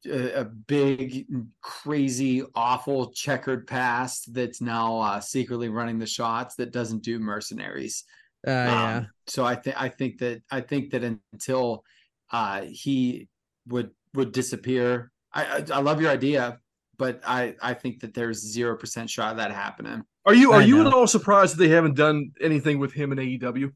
a, 0.05 0.41
a 0.41 0.45
big 0.45 1.25
crazy 1.61 2.43
awful 2.55 3.11
checkered 3.11 3.67
past 3.67 4.33
that's 4.33 4.61
now 4.61 4.99
uh, 4.99 5.19
secretly 5.19 5.69
running 5.69 5.99
the 5.99 6.05
shots 6.05 6.55
that 6.55 6.71
doesn't 6.71 7.03
do 7.03 7.19
mercenaries 7.19 8.03
uh, 8.47 8.51
yeah. 8.51 8.95
Um, 8.97 9.07
so 9.27 9.45
I 9.45 9.55
think 9.55 9.81
I 9.81 9.89
think 9.89 10.17
that 10.19 10.41
I 10.49 10.61
think 10.61 10.91
that 10.91 11.03
until 11.03 11.83
uh, 12.31 12.63
he 12.63 13.27
would 13.67 13.91
would 14.13 14.31
disappear, 14.31 15.11
I, 15.33 15.45
I 15.45 15.65
I 15.73 15.81
love 15.81 16.01
your 16.01 16.09
idea, 16.09 16.59
but 16.97 17.21
I 17.25 17.55
I 17.61 17.73
think 17.73 17.99
that 18.01 18.13
there's 18.13 18.39
zero 18.39 18.75
percent 18.75 19.09
shot 19.09 19.31
of 19.31 19.37
that 19.37 19.51
happening. 19.51 20.03
Are 20.25 20.33
you 20.33 20.51
are 20.53 20.61
you 20.61 20.85
at 20.85 20.93
all 20.93 21.07
surprised 21.07 21.55
that 21.55 21.63
they 21.63 21.69
haven't 21.69 21.95
done 21.95 22.31
anything 22.41 22.79
with 22.79 22.93
him 22.93 23.11
in 23.11 23.19
AEW? 23.19 23.71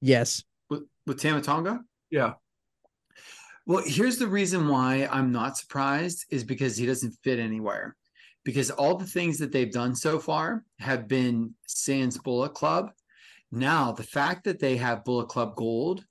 Yes. 0.00 0.44
With 0.70 0.84
with 1.06 1.20
Tama 1.20 1.42
Tonga? 1.42 1.80
Yeah, 2.10 2.34
Well, 3.68 3.82
here's 3.84 4.16
the 4.16 4.26
reason 4.26 4.66
why 4.66 5.06
I'm 5.12 5.30
not 5.30 5.58
surprised 5.58 6.24
is 6.30 6.42
because 6.42 6.78
he 6.78 6.86
doesn't 6.86 7.18
fit 7.22 7.38
anywhere. 7.38 7.96
Because 8.42 8.70
all 8.70 8.96
the 8.96 9.04
things 9.04 9.38
that 9.38 9.52
they've 9.52 9.70
done 9.70 9.94
so 9.94 10.18
far 10.18 10.64
have 10.78 11.06
been 11.06 11.54
Sans 11.66 12.16
Bullet 12.16 12.54
Club. 12.54 12.92
Now, 13.52 13.92
the 13.92 14.02
fact 14.02 14.44
that 14.44 14.58
they 14.58 14.78
have 14.78 15.04
Bullet 15.04 15.28
Club 15.28 15.54
Gold 15.54 16.02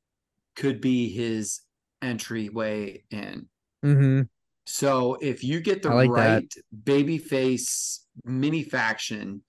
could 0.55 0.79
be 0.81 1.09
his 1.09 1.61
entryway 2.03 3.03
in. 3.09 3.47
Mm-hmm. 3.83 4.21
So 4.67 5.17
if 5.19 5.43
you 5.43 5.59
get 5.59 5.81
the 5.81 5.89
like 5.89 6.11
that. 6.11 6.15
right 6.15 6.53
babyface 6.83 8.01
mini 8.23 8.61
faction 8.61 9.41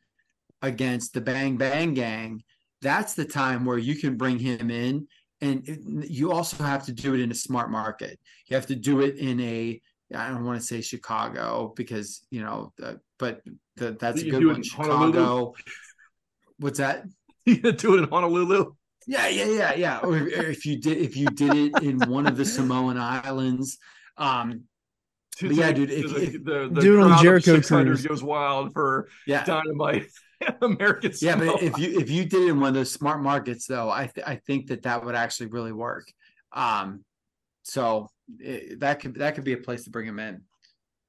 against 0.63 1.13
the 1.13 1.21
Bang 1.21 1.59
Bang 1.59 1.93
Gang, 1.93 2.43
that's 2.81 3.13
the 3.13 3.27
time 3.27 3.67
where 3.67 3.77
you 3.77 3.97
can 3.97 4.17
bring 4.17 4.39
him 4.39 4.71
in. 4.71 5.09
And 5.41 5.68
it- 5.68 6.11
you 6.11 6.32
also 6.32 6.62
have 6.64 6.84
to 6.86 6.93
do 6.93 7.14
it 7.14 7.20
in 7.20 7.30
a 7.30 7.34
smart 7.34 7.70
market. 7.70 8.18
You 8.47 8.57
have 8.57 8.66
to 8.66 8.76
do 8.76 9.01
it 9.01 9.16
in 9.16 9.39
a, 9.41 9.80
I 10.14 10.28
don't 10.28 10.45
want 10.45 10.61
to 10.61 10.66
say 10.66 10.80
Chicago 10.80 11.72
because, 11.76 12.22
you 12.30 12.41
know, 12.43 12.72
uh, 12.82 12.95
but 13.18 13.43
the, 13.76 13.93
that's 13.93 14.22
a 14.22 14.30
good 14.30 14.45
one. 14.47 14.57
in 14.57 14.62
Honolulu? 14.64 15.12
Chicago. 15.12 15.55
What's 16.59 16.78
that? 16.78 17.05
you 17.45 17.59
gonna 17.61 17.76
do 17.76 17.95
it 17.95 18.03
in 18.05 18.09
Honolulu? 18.09 18.72
Yeah, 19.07 19.28
yeah, 19.28 19.45
yeah, 19.47 19.74
yeah. 19.74 19.99
Or 20.01 20.16
if, 20.18 20.39
or 20.39 20.47
if 20.51 20.66
you 20.66 20.80
did, 20.80 20.99
if 20.99 21.16
you 21.16 21.26
did 21.28 21.55
it 21.55 21.82
in 21.82 21.99
one 22.09 22.26
of 22.26 22.36
the 22.36 22.45
Samoan 22.45 22.99
islands, 22.99 23.78
um, 24.16 24.64
But 25.41 25.55
yeah, 25.55 25.72
dude, 25.72 25.91
if- 25.91 26.12
the, 26.12 26.22
if- 26.22 26.45
the, 26.45 26.68
the 26.72 26.80
Do 26.80 26.99
it 26.99 27.03
on 27.03 27.11
the 27.11 27.16
crowd 27.16 27.36
of 27.36 27.43
Jericho 27.45 27.84
cruise. 27.84 28.07
goes 28.07 28.22
wild 28.22 28.72
for 28.72 29.09
yeah, 29.26 29.45
Dynamite 29.45 30.09
American. 30.62 31.12
Yeah, 31.20 31.36
but 31.36 31.62
if 31.62 31.78
you 31.78 31.99
if 31.99 32.11
you 32.11 32.24
did 32.24 32.43
it 32.43 32.49
in 32.49 32.61
one 32.61 32.68
of 32.68 32.74
those 32.74 32.93
smart 32.93 33.20
markets, 33.22 33.66
though, 33.66 33.91
I 33.91 34.07
th- 34.07 34.26
I 34.26 34.36
think 34.36 34.68
that 34.68 34.82
that 34.82 35.05
would 35.05 35.14
actually 35.14 35.47
really 35.47 35.72
work. 35.72 36.11
Um, 36.53 37.05
so 37.62 38.09
it, 38.39 38.80
that 38.80 39.01
could 39.01 39.14
that 39.16 39.34
could 39.34 39.45
be 39.45 39.53
a 39.53 39.59
place 39.59 39.84
to 39.84 39.91
bring 39.91 40.07
him 40.07 40.18
in. 40.18 40.43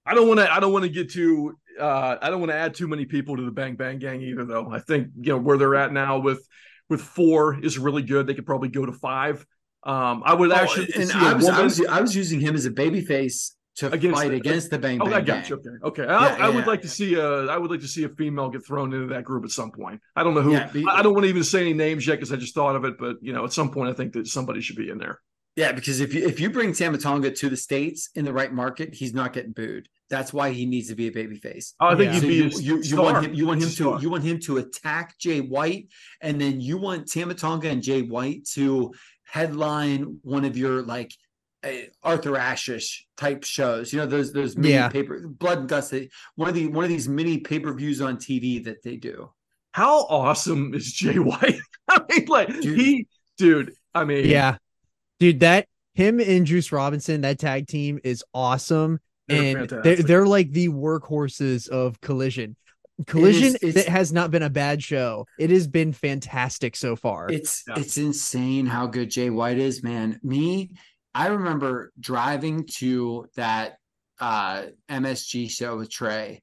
I 0.06 0.14
don't 0.14 0.28
want 0.28 0.40
to. 0.40 0.52
I 0.52 0.60
don't 0.60 0.74
want 0.74 0.84
to 0.84 0.90
get 0.90 1.12
too. 1.12 1.58
Uh, 1.80 2.18
I 2.22 2.30
don't 2.30 2.40
want 2.40 2.52
to 2.52 2.56
add 2.58 2.74
too 2.74 2.88
many 2.88 3.06
people 3.06 3.38
to 3.38 3.44
the 3.44 3.52
Bang 3.52 3.76
Bang 3.76 4.00
Gang 4.00 4.22
either, 4.22 4.46
though. 4.46 4.72
I 4.72 4.80
think 4.80 5.10
you 5.22 5.34
know 5.34 5.38
where 5.38 5.58
they're 5.58 5.76
at 5.76 5.94
now 5.94 6.20
with 6.20 6.46
with 6.90 7.02
four 7.02 7.60
is 7.64 7.78
really 7.78 8.02
good. 8.02 8.28
They 8.28 8.34
could 8.34 8.46
probably 8.46 8.70
go 8.70 8.86
to 8.86 8.94
five. 8.94 9.46
Um, 9.84 10.24
I 10.26 10.34
would 10.34 10.52
actually 10.52 10.88
Oh, 10.96 11.00
and 11.00 11.10
see 11.10 11.18
I 11.18 11.34
was, 11.34 11.48
I 11.48 11.62
was 11.62 11.86
I 11.86 12.02
was 12.02 12.16
using 12.16 12.40
him 12.42 12.56
as 12.56 12.66
a 12.66 12.72
baby 12.72 13.02
face 13.02 13.56
to 13.80 13.92
Against 13.92 14.18
fight 14.22 14.30
the- 14.32 14.38
against 14.38 14.70
the 14.72 14.78
Bang 14.80 15.02
Oh, 15.02 15.06
Bang 15.06 15.14
I 15.14 15.22
got 15.22 15.44
Gang. 15.44 15.50
you. 15.50 15.56
Okay, 15.58 16.02
okay. 16.02 16.04
I, 16.12 16.38
Yeah, 16.38 16.46
I 16.46 16.50
would 16.50 16.60
yeah, 16.60 16.66
like 16.66 16.82
to 16.84 16.88
see 16.90 17.16
a. 17.16 17.46
I 17.46 17.58
would 17.58 17.70
like 17.72 17.82
to 17.82 17.88
see 17.88 18.04
a 18.04 18.10
female 18.10 18.50
get 18.50 18.66
thrown 18.66 18.94
into 18.94 19.08
that 19.14 19.24
group 19.24 19.44
at 19.46 19.52
some 19.52 19.72
point. 19.72 20.02
I 20.16 20.24
don't 20.24 20.34
know 20.34 20.42
who. 20.42 20.54
Yeah, 20.54 20.68
be- 20.68 20.86
I 20.88 21.02
don't 21.02 21.14
want 21.14 21.24
to 21.26 21.30
even 21.30 21.44
say 21.44 21.62
any 21.62 21.74
names 21.74 22.06
yet 22.08 22.16
because 22.16 22.32
I 22.32 22.36
just 22.38 22.54
thought 22.56 22.76
of 22.76 22.86
it. 22.86 22.96
But 22.98 23.18
you 23.22 23.34
know, 23.34 23.44
at 23.46 23.54
some 23.54 23.72
point, 23.72 23.90
I 23.90 23.94
think 23.94 24.14
that 24.14 24.28
somebody 24.28 24.62
should 24.62 24.76
be 24.78 24.90
in 24.90 24.98
there. 24.98 25.20
Yeah, 25.56 25.72
because 25.74 26.00
if 26.00 26.14
you 26.14 26.26
if 26.26 26.40
you 26.40 26.50
bring 26.50 26.74
Tama 26.74 26.98
Tonga 27.00 27.32
to 27.32 27.50
the 27.50 27.58
states 27.58 28.10
in 28.16 28.24
the 28.26 28.32
right 28.34 28.54
market, 28.54 28.94
he's 28.94 29.14
not 29.14 29.34
getting 29.34 29.52
booed. 29.52 29.88
That's 30.10 30.32
why 30.34 30.52
he 30.52 30.66
needs 30.66 30.88
to 30.90 30.96
be 30.96 31.08
a 31.08 31.12
baby 31.12 31.36
face. 31.38 31.76
I 31.80 31.96
think 31.96 32.14
Yeah. 32.14 32.20
So 32.20 32.28
be 32.28 32.36
you, 32.36 32.46
a 32.46 32.62
you, 32.62 32.82
you 32.82 33.02
want 33.02 33.26
him 33.26 33.34
you 33.34 33.46
want 33.48 33.62
him 33.64 33.70
to 33.70 33.98
you 34.02 34.10
want 34.10 34.24
him 34.24 34.40
to 34.42 34.58
attack 34.58 35.18
Jay 35.20 35.40
White, 35.42 35.88
and 36.22 36.40
then 36.42 36.60
you 36.62 36.78
want 36.78 37.12
Tama 37.12 37.34
Tonga 37.36 37.70
and 37.70 37.82
Jay 37.84 38.02
White 38.02 38.46
to 38.54 38.94
headline 39.24 40.18
one 40.24 40.46
of 40.46 40.58
your 40.58 40.82
like 40.82 41.12
uh, 41.12 41.29
Arthur 42.04 42.32
Ashish 42.32 43.02
type 43.18 43.44
shows. 43.44 43.92
You 43.92 44.00
know 44.00 44.06
those 44.06 44.32
those 44.32 44.56
mini 44.58 44.74
Yeah. 44.74 44.90
paper 44.90 45.28
blood 45.28 45.60
and 45.60 45.70
guts. 45.70 45.90
They, 45.90 46.10
one 46.36 46.50
of 46.50 46.56
the 46.56 46.68
one 46.68 46.84
of 46.86 46.90
these 46.90 47.10
mini 47.10 47.40
pay 47.40 47.60
per 47.60 47.74
views 47.74 48.02
on 48.02 48.18
TV 48.18 48.64
that 48.66 48.82
they 48.84 48.96
do. 48.96 49.30
How 49.72 50.06
awesome 50.06 50.74
is 50.74 50.92
Jay 50.94 51.20
White? 51.20 51.60
I 51.90 52.02
mean, 52.10 52.26
like 52.28 52.48
Dude. 52.48 52.80
he, 52.80 53.08
dude. 53.38 53.74
I 53.94 54.04
mean, 54.06 54.26
Yeah. 54.28 54.58
Dude, 55.20 55.42
that 55.42 55.68
him 55.94 56.20
and 56.20 56.46
Juice 56.46 56.72
Robinson, 56.72 57.22
that 57.22 57.40
tag 57.40 57.68
team 57.68 58.00
is 58.04 58.24
awesome. 58.34 59.00
they're 59.28 59.58
and 59.58 59.70
they're, 59.70 59.96
they're 59.98 60.26
like 60.26 60.52
the 60.52 60.70
workhorses 60.70 61.68
of 61.68 62.00
Collision. 62.02 62.56
Collision 63.06 63.56
it's- 63.62 63.74
that 63.76 63.88
has 63.88 64.12
not 64.12 64.32
been 64.32 64.44
a 64.44 64.50
bad 64.50 64.82
show. 64.84 65.26
It 65.38 65.50
has 65.52 65.68
been 65.68 65.94
fantastic 65.94 66.76
so 66.76 66.96
far. 66.96 67.30
It's 67.30 67.64
Yeah. 67.68 67.76
it's 67.80 67.98
insane 67.98 68.66
how 68.66 68.88
good 68.88 69.10
Jay 69.10 69.30
White 69.30 69.58
is, 69.58 69.84
man. 69.84 70.20
Me, 70.24 70.72
I 71.16 71.28
remember 71.28 71.92
driving 72.00 72.66
to 72.78 73.28
that 73.36 73.78
uh 74.20 74.66
MSG 74.90 75.50
show 75.50 75.78
with 75.78 75.90
Trey. 75.90 76.42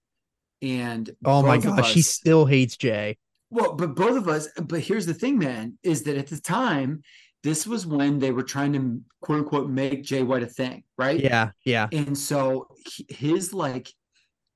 And 0.63 1.11
Oh 1.25 1.43
my 1.43 1.59
gosh, 1.59 1.93
he 1.93 2.01
us- 2.01 2.07
still 2.07 2.47
hates 2.47 2.77
Jay. 2.77 3.19
well, 3.51 3.75
but 3.75 3.95
both 3.95 4.17
of 4.17 4.29
us, 4.29 4.49
but 4.63 4.81
here's 4.81 5.07
the 5.07 5.15
thing, 5.15 5.39
man, 5.39 5.79
is 5.83 6.03
that 6.05 6.17
at 6.17 6.29
the 6.29 6.41
time, 6.41 7.03
this 7.43 7.67
was 7.67 7.87
when 7.87 8.19
they 8.19 8.33
were 8.33 8.43
trying 8.43 8.73
to 8.73 9.01
quote 9.21 9.41
unquote 9.41 9.69
make 9.71 10.03
Jay 10.03 10.23
White 10.23 10.43
a 10.43 10.47
thing, 10.47 10.83
right? 10.99 11.21
Yeah, 11.21 11.51
yeah. 11.65 11.89
And 11.93 12.17
so 12.17 12.67
his 13.09 13.53
like 13.53 13.89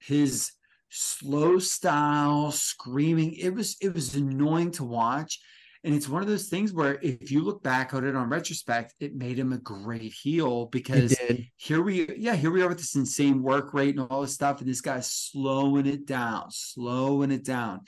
his 0.01 0.53
slow 0.89 1.59
style 1.59 2.51
screaming, 2.51 3.35
it 3.35 3.55
was 3.55 3.77
it 3.81 3.95
was 3.95 4.15
annoying 4.17 4.71
to 4.73 4.85
watch. 4.85 5.39
And 5.83 5.95
it's 5.95 6.09
one 6.09 6.20
of 6.20 6.28
those 6.28 6.49
things 6.49 6.74
where 6.74 6.99
if 7.01 7.31
you 7.31 7.43
look 7.43 7.62
back 7.62 7.95
on 7.95 8.07
it 8.07 8.14
on 8.14 8.28
retrospect, 8.28 8.95
it 9.01 9.14
made 9.14 9.39
him 9.39 9.53
a 9.53 9.59
great 9.59 10.12
heel 10.12 10.66
because 10.66 11.16
here 11.57 11.81
we 11.81 12.14
yeah 12.18 12.37
here 12.37 12.51
we 12.51 12.62
are 12.62 12.68
with 12.68 12.78
this 12.78 12.97
insane 12.97 13.43
work 13.43 13.72
rate 13.72 13.97
and 13.97 14.07
all 14.11 14.20
this 14.20 14.35
stuff 14.35 14.61
and 14.61 14.68
this 14.68 14.83
guy's 14.83 15.11
slowing 15.11 15.87
it 15.87 16.07
down 16.07 16.51
slowing 16.51 17.31
it 17.31 17.45
down. 17.45 17.81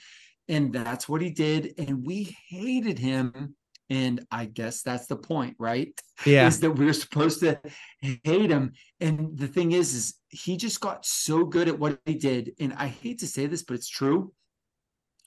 And 0.47 0.73
that's 0.73 1.07
what 1.07 1.21
he 1.21 1.29
did 1.29 1.75
and 1.77 2.05
we 2.05 2.35
hated 2.49 2.97
him. 2.97 3.55
And 3.89 4.25
i 4.31 4.45
guess 4.45 4.81
that's 4.81 5.05
the 5.05 5.15
point 5.15 5.55
right? 5.59 5.93
Yeah. 6.25 6.47
is 6.47 6.59
that 6.61 6.71
we're 6.71 6.93
supposed 6.93 7.41
to 7.41 7.59
hate 8.01 8.49
him. 8.49 8.71
And 9.01 9.37
the 9.37 9.47
thing 9.47 9.73
is 9.73 9.93
is 9.93 10.15
he 10.29 10.57
just 10.57 10.81
got 10.81 11.05
so 11.05 11.45
good 11.45 11.67
at 11.67 11.77
what 11.77 11.99
he 12.07 12.15
did. 12.15 12.53
And 12.59 12.73
i 12.73 12.87
hate 12.87 13.19
to 13.19 13.27
say 13.27 13.45
this 13.45 13.61
but 13.61 13.75
it's 13.75 13.89
true. 13.89 14.33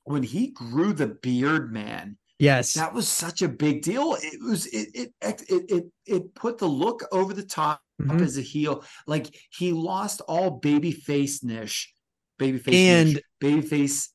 When 0.03 0.25
he 0.25 0.49
grew 0.49 0.93
the 0.93 1.07
beard 1.07 1.73
man 1.73 2.17
Yes. 2.39 2.75
that 2.75 2.93
was 2.93 3.09
such 3.09 3.41
a 3.43 3.49
big 3.49 3.83
deal. 3.83 4.17
It 4.21 4.41
was 4.43 4.67
it 4.67 4.89
it 4.95 5.13
it 5.23 5.43
it, 5.71 5.85
it 6.05 6.35
put 6.35 6.59
the 6.59 6.67
look 6.69 7.03
over 7.13 7.33
the 7.33 7.43
top 7.45 7.81
Mhm. 8.01 8.21
as 8.21 8.37
a 8.37 8.43
heel. 8.43 8.85
Like 9.07 9.35
he 9.51 9.73
lost 9.73 10.21
all 10.29 10.51
baby 10.51 10.93
face 10.93 11.43
niche, 11.43 11.93
baby 12.39 12.59
face 12.59 12.75
And- 12.75 13.23
baby 13.41 13.63
face. 13.63 14.11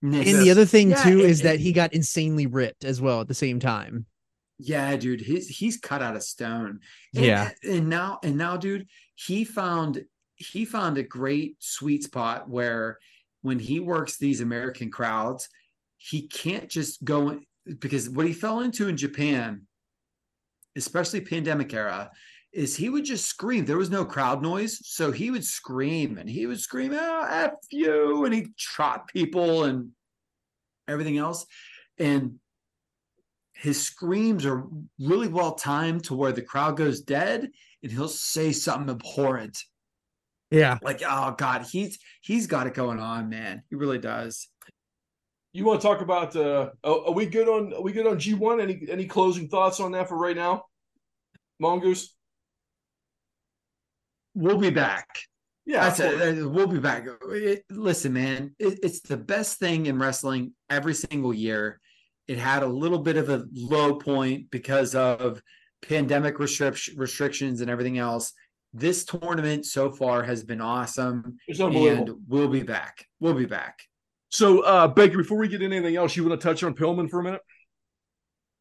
And 0.00 0.12
the 0.14 0.50
other 0.52 0.64
thing 0.64 0.90
Yeah, 0.90 1.02
too 1.02 1.18
it- 1.20 1.30
is 1.30 1.42
that 1.42 1.56
it- 1.56 1.60
he 1.60 1.72
got 1.72 1.92
insanely 1.92 2.46
ripped 2.46 2.84
as 2.84 3.00
well 3.00 3.20
at 3.20 3.26
the 3.26 3.34
same 3.34 3.58
time. 3.58 4.06
Yeah, 4.60 4.96
dude, 4.96 5.20
he's 5.20 5.48
he's 5.48 5.76
cut 5.76 6.02
out 6.02 6.14
of 6.16 6.22
stone. 6.22 6.78
And, 7.14 7.24
Yeah. 7.24 7.50
and 7.64 7.88
now 7.88 8.20
and 8.22 8.36
now, 8.36 8.56
dude, 8.56 8.86
he 9.16 9.44
found 9.44 10.04
he 10.36 10.64
found 10.64 10.96
a 10.98 11.02
great 11.02 11.56
sweet 11.58 12.04
spot 12.04 12.48
where 12.48 12.98
when 13.42 13.58
he 13.58 13.80
works 13.80 14.16
these 14.16 14.40
American 14.40 14.88
crowds, 14.92 15.48
he 15.96 16.28
can't 16.28 16.68
just 16.68 17.02
go 17.04 17.40
because 17.78 18.08
what 18.08 18.26
he 18.26 18.32
fell 18.32 18.60
into 18.60 18.88
in 18.88 18.96
Japan, 18.96 19.62
especially 20.76 21.20
pandemic 21.20 21.72
era, 21.74 22.10
is 22.52 22.76
he 22.76 22.88
would 22.88 23.04
just 23.04 23.26
scream. 23.26 23.64
There 23.64 23.76
was 23.76 23.90
no 23.90 24.04
crowd 24.04 24.42
noise, 24.42 24.78
so 24.86 25.12
he 25.12 25.30
would 25.30 25.44
scream 25.44 26.18
and 26.18 26.28
he 26.28 26.46
would 26.46 26.60
scream, 26.60 26.92
"Oh, 26.94 27.26
f 27.30 27.52
you!" 27.70 28.24
and 28.24 28.34
he'd 28.34 28.56
trot 28.56 29.08
people 29.08 29.64
and 29.64 29.90
everything 30.88 31.18
else, 31.18 31.44
and 31.98 32.38
his 33.52 33.82
screams 33.82 34.46
are 34.46 34.64
really 35.00 35.28
well 35.28 35.54
timed 35.54 36.04
to 36.04 36.14
where 36.14 36.32
the 36.32 36.42
crowd 36.42 36.76
goes 36.76 37.00
dead 37.00 37.50
and 37.82 37.92
he'll 37.92 38.08
say 38.08 38.52
something 38.52 38.88
abhorrent 38.94 39.64
Yeah. 40.50 40.78
like 40.80 41.02
oh 41.04 41.34
god 41.36 41.62
he's 41.62 41.98
he's 42.20 42.46
got 42.46 42.68
it 42.68 42.74
going 42.74 43.00
on 43.00 43.28
man 43.28 43.64
he 43.68 43.74
really 43.74 43.98
does 43.98 44.48
You 45.52 45.64
want 45.64 45.80
to 45.80 45.86
talk 45.86 46.00
about? 46.02 46.36
Uh, 46.36 46.70
are 46.84 47.06
are 47.06 47.12
we 47.12 47.26
good 47.26 47.48
on? 47.48 47.72
Are 47.74 47.82
we 47.82 47.92
good 47.92 48.06
on 48.06 48.18
G 48.18 48.34
one? 48.34 48.60
Any 48.60 48.86
any 48.90 49.06
closing 49.06 49.48
thoughts 49.48 49.80
on 49.80 49.92
that 49.92 50.08
for 50.08 50.16
right 50.18 50.36
now? 50.36 50.64
Mongoose. 51.60 52.14
we'll 54.34 54.58
be 54.58 54.70
back 54.70 55.08
Yeah, 55.66 55.88
that's 55.88 55.98
it 55.98 56.38
uh, 56.44 56.48
we'll 56.48 56.68
be 56.68 56.78
back 56.78 57.04
It- 57.30 57.64
listen 57.70 58.12
man 58.12 58.54
it, 58.60 58.78
it's 58.84 59.00
the 59.00 59.16
best 59.16 59.58
thing 59.58 59.86
in 59.86 59.98
wrestling 59.98 60.52
every 60.70 60.94
single 60.94 61.34
year 61.34 61.80
it 62.28 62.38
had 62.38 62.62
a 62.62 62.66
little 62.68 63.00
bit 63.00 63.16
of 63.16 63.28
a 63.30 63.44
low 63.52 63.96
point 63.96 64.50
because 64.52 64.94
of 64.94 65.42
pandemic 65.82 66.36
restric- 66.36 66.96
restrictions 66.96 67.60
and 67.60 67.68
everything 67.70 67.98
else 67.98 68.32
this 68.72 69.04
tournament 69.04 69.66
so 69.66 69.90
far 69.90 70.22
has 70.22 70.44
been 70.44 70.60
awesome 70.60 71.38
It's 71.48 71.58
unbelievable. 71.60 72.12
and 72.14 72.24
we'll 72.28 72.48
be 72.48 72.62
back 72.62 73.04
we'll 73.18 73.34
be 73.34 73.46
back 73.46 73.80
So, 74.30 74.60
uh, 74.60 74.88
Baker, 74.88 75.18
before 75.18 75.38
we 75.38 75.48
get 75.48 75.62
into 75.62 75.76
anything 75.76 75.96
else, 75.96 76.16
you 76.16 76.24
want 76.26 76.40
to 76.40 76.46
touch 76.46 76.62
on 76.62 76.74
Pillman 76.74 77.08
for 77.08 77.20
a 77.20 77.22
minute? 77.22 77.40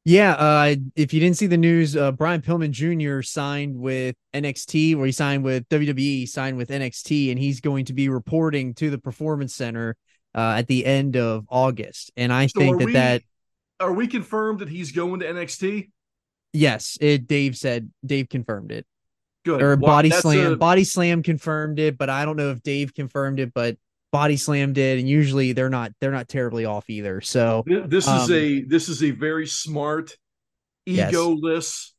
Yeah, 0.05 0.31
uh, 0.33 0.75
if 0.95 1.13
you 1.13 1.19
didn't 1.19 1.35
see 1.35 1.47
the 1.47 1.57
news, 1.57 1.97
uh, 1.97 2.13
Brian 2.13 2.41
Pillman 2.41 2.71
Jr. 2.71 3.21
signed 3.21 3.75
with 3.77 4.15
NXT, 4.33 4.95
where 4.95 5.05
he 5.05 5.11
signed 5.11 5.43
with 5.43 5.67
WWE, 5.67 6.25
signed 6.25 6.55
with 6.55 6.69
NXT, 6.69 7.29
and 7.31 7.37
he's 7.37 7.59
going 7.59 7.83
to 7.85 7.93
be 7.93 8.07
reporting 8.07 8.73
to 8.75 8.89
the 8.89 8.97
Performance 8.97 9.53
Center 9.53 9.97
uh, 10.33 10.55
at 10.57 10.67
the 10.67 10.85
end 10.85 11.17
of 11.17 11.45
August. 11.49 12.11
And 12.15 12.31
I 12.31 12.47
So 12.47 12.59
think 12.61 12.79
that 12.79 12.85
we- 12.85 12.93
that 12.93 13.21
Are 13.81 13.91
we 13.91 14.07
confirmed 14.07 14.59
that 14.59 14.69
he's 14.69 14.93
going 14.93 15.19
to 15.19 15.25
NXT? 15.27 15.89
yes, 16.53 16.97
it 17.01 17.27
Dave 17.27 17.57
said 17.57 17.91
Dave 18.05 18.29
confirmed 18.29 18.71
it, 18.71 18.85
Good. 19.43 19.61
or 19.61 19.75
Wow, 19.75 19.87
Body 19.87 20.09
Slam, 20.11 20.53
a- 20.53 20.55
Body 20.55 20.85
Slam 20.85 21.21
confirmed 21.21 21.79
it, 21.79 21.97
but 21.97 22.09
I 22.09 22.23
don't 22.23 22.37
know 22.37 22.51
if 22.51 22.63
Dave 22.63 22.93
confirmed 22.93 23.41
it, 23.41 23.53
but 23.53 23.77
Body 24.11 24.37
Slam 24.37 24.73
did, 24.73 24.99
and 24.99 25.07
usually 25.09 25.51
they're 25.53 25.69
not 25.69 25.91
they're 25.99 26.11
not 26.11 26.27
terribly 26.29 26.65
off 26.65 26.89
either. 26.89 27.21
So 27.21 27.63
This 27.67 28.05
is 28.05 28.09
Um, 28.29 28.31
a 28.31 28.61
this 28.61 28.89
is 28.89 29.03
a 29.03 29.11
very 29.11 29.47
smart, 29.47 30.15
Yes. 30.85 31.13
egoless, 31.13 31.91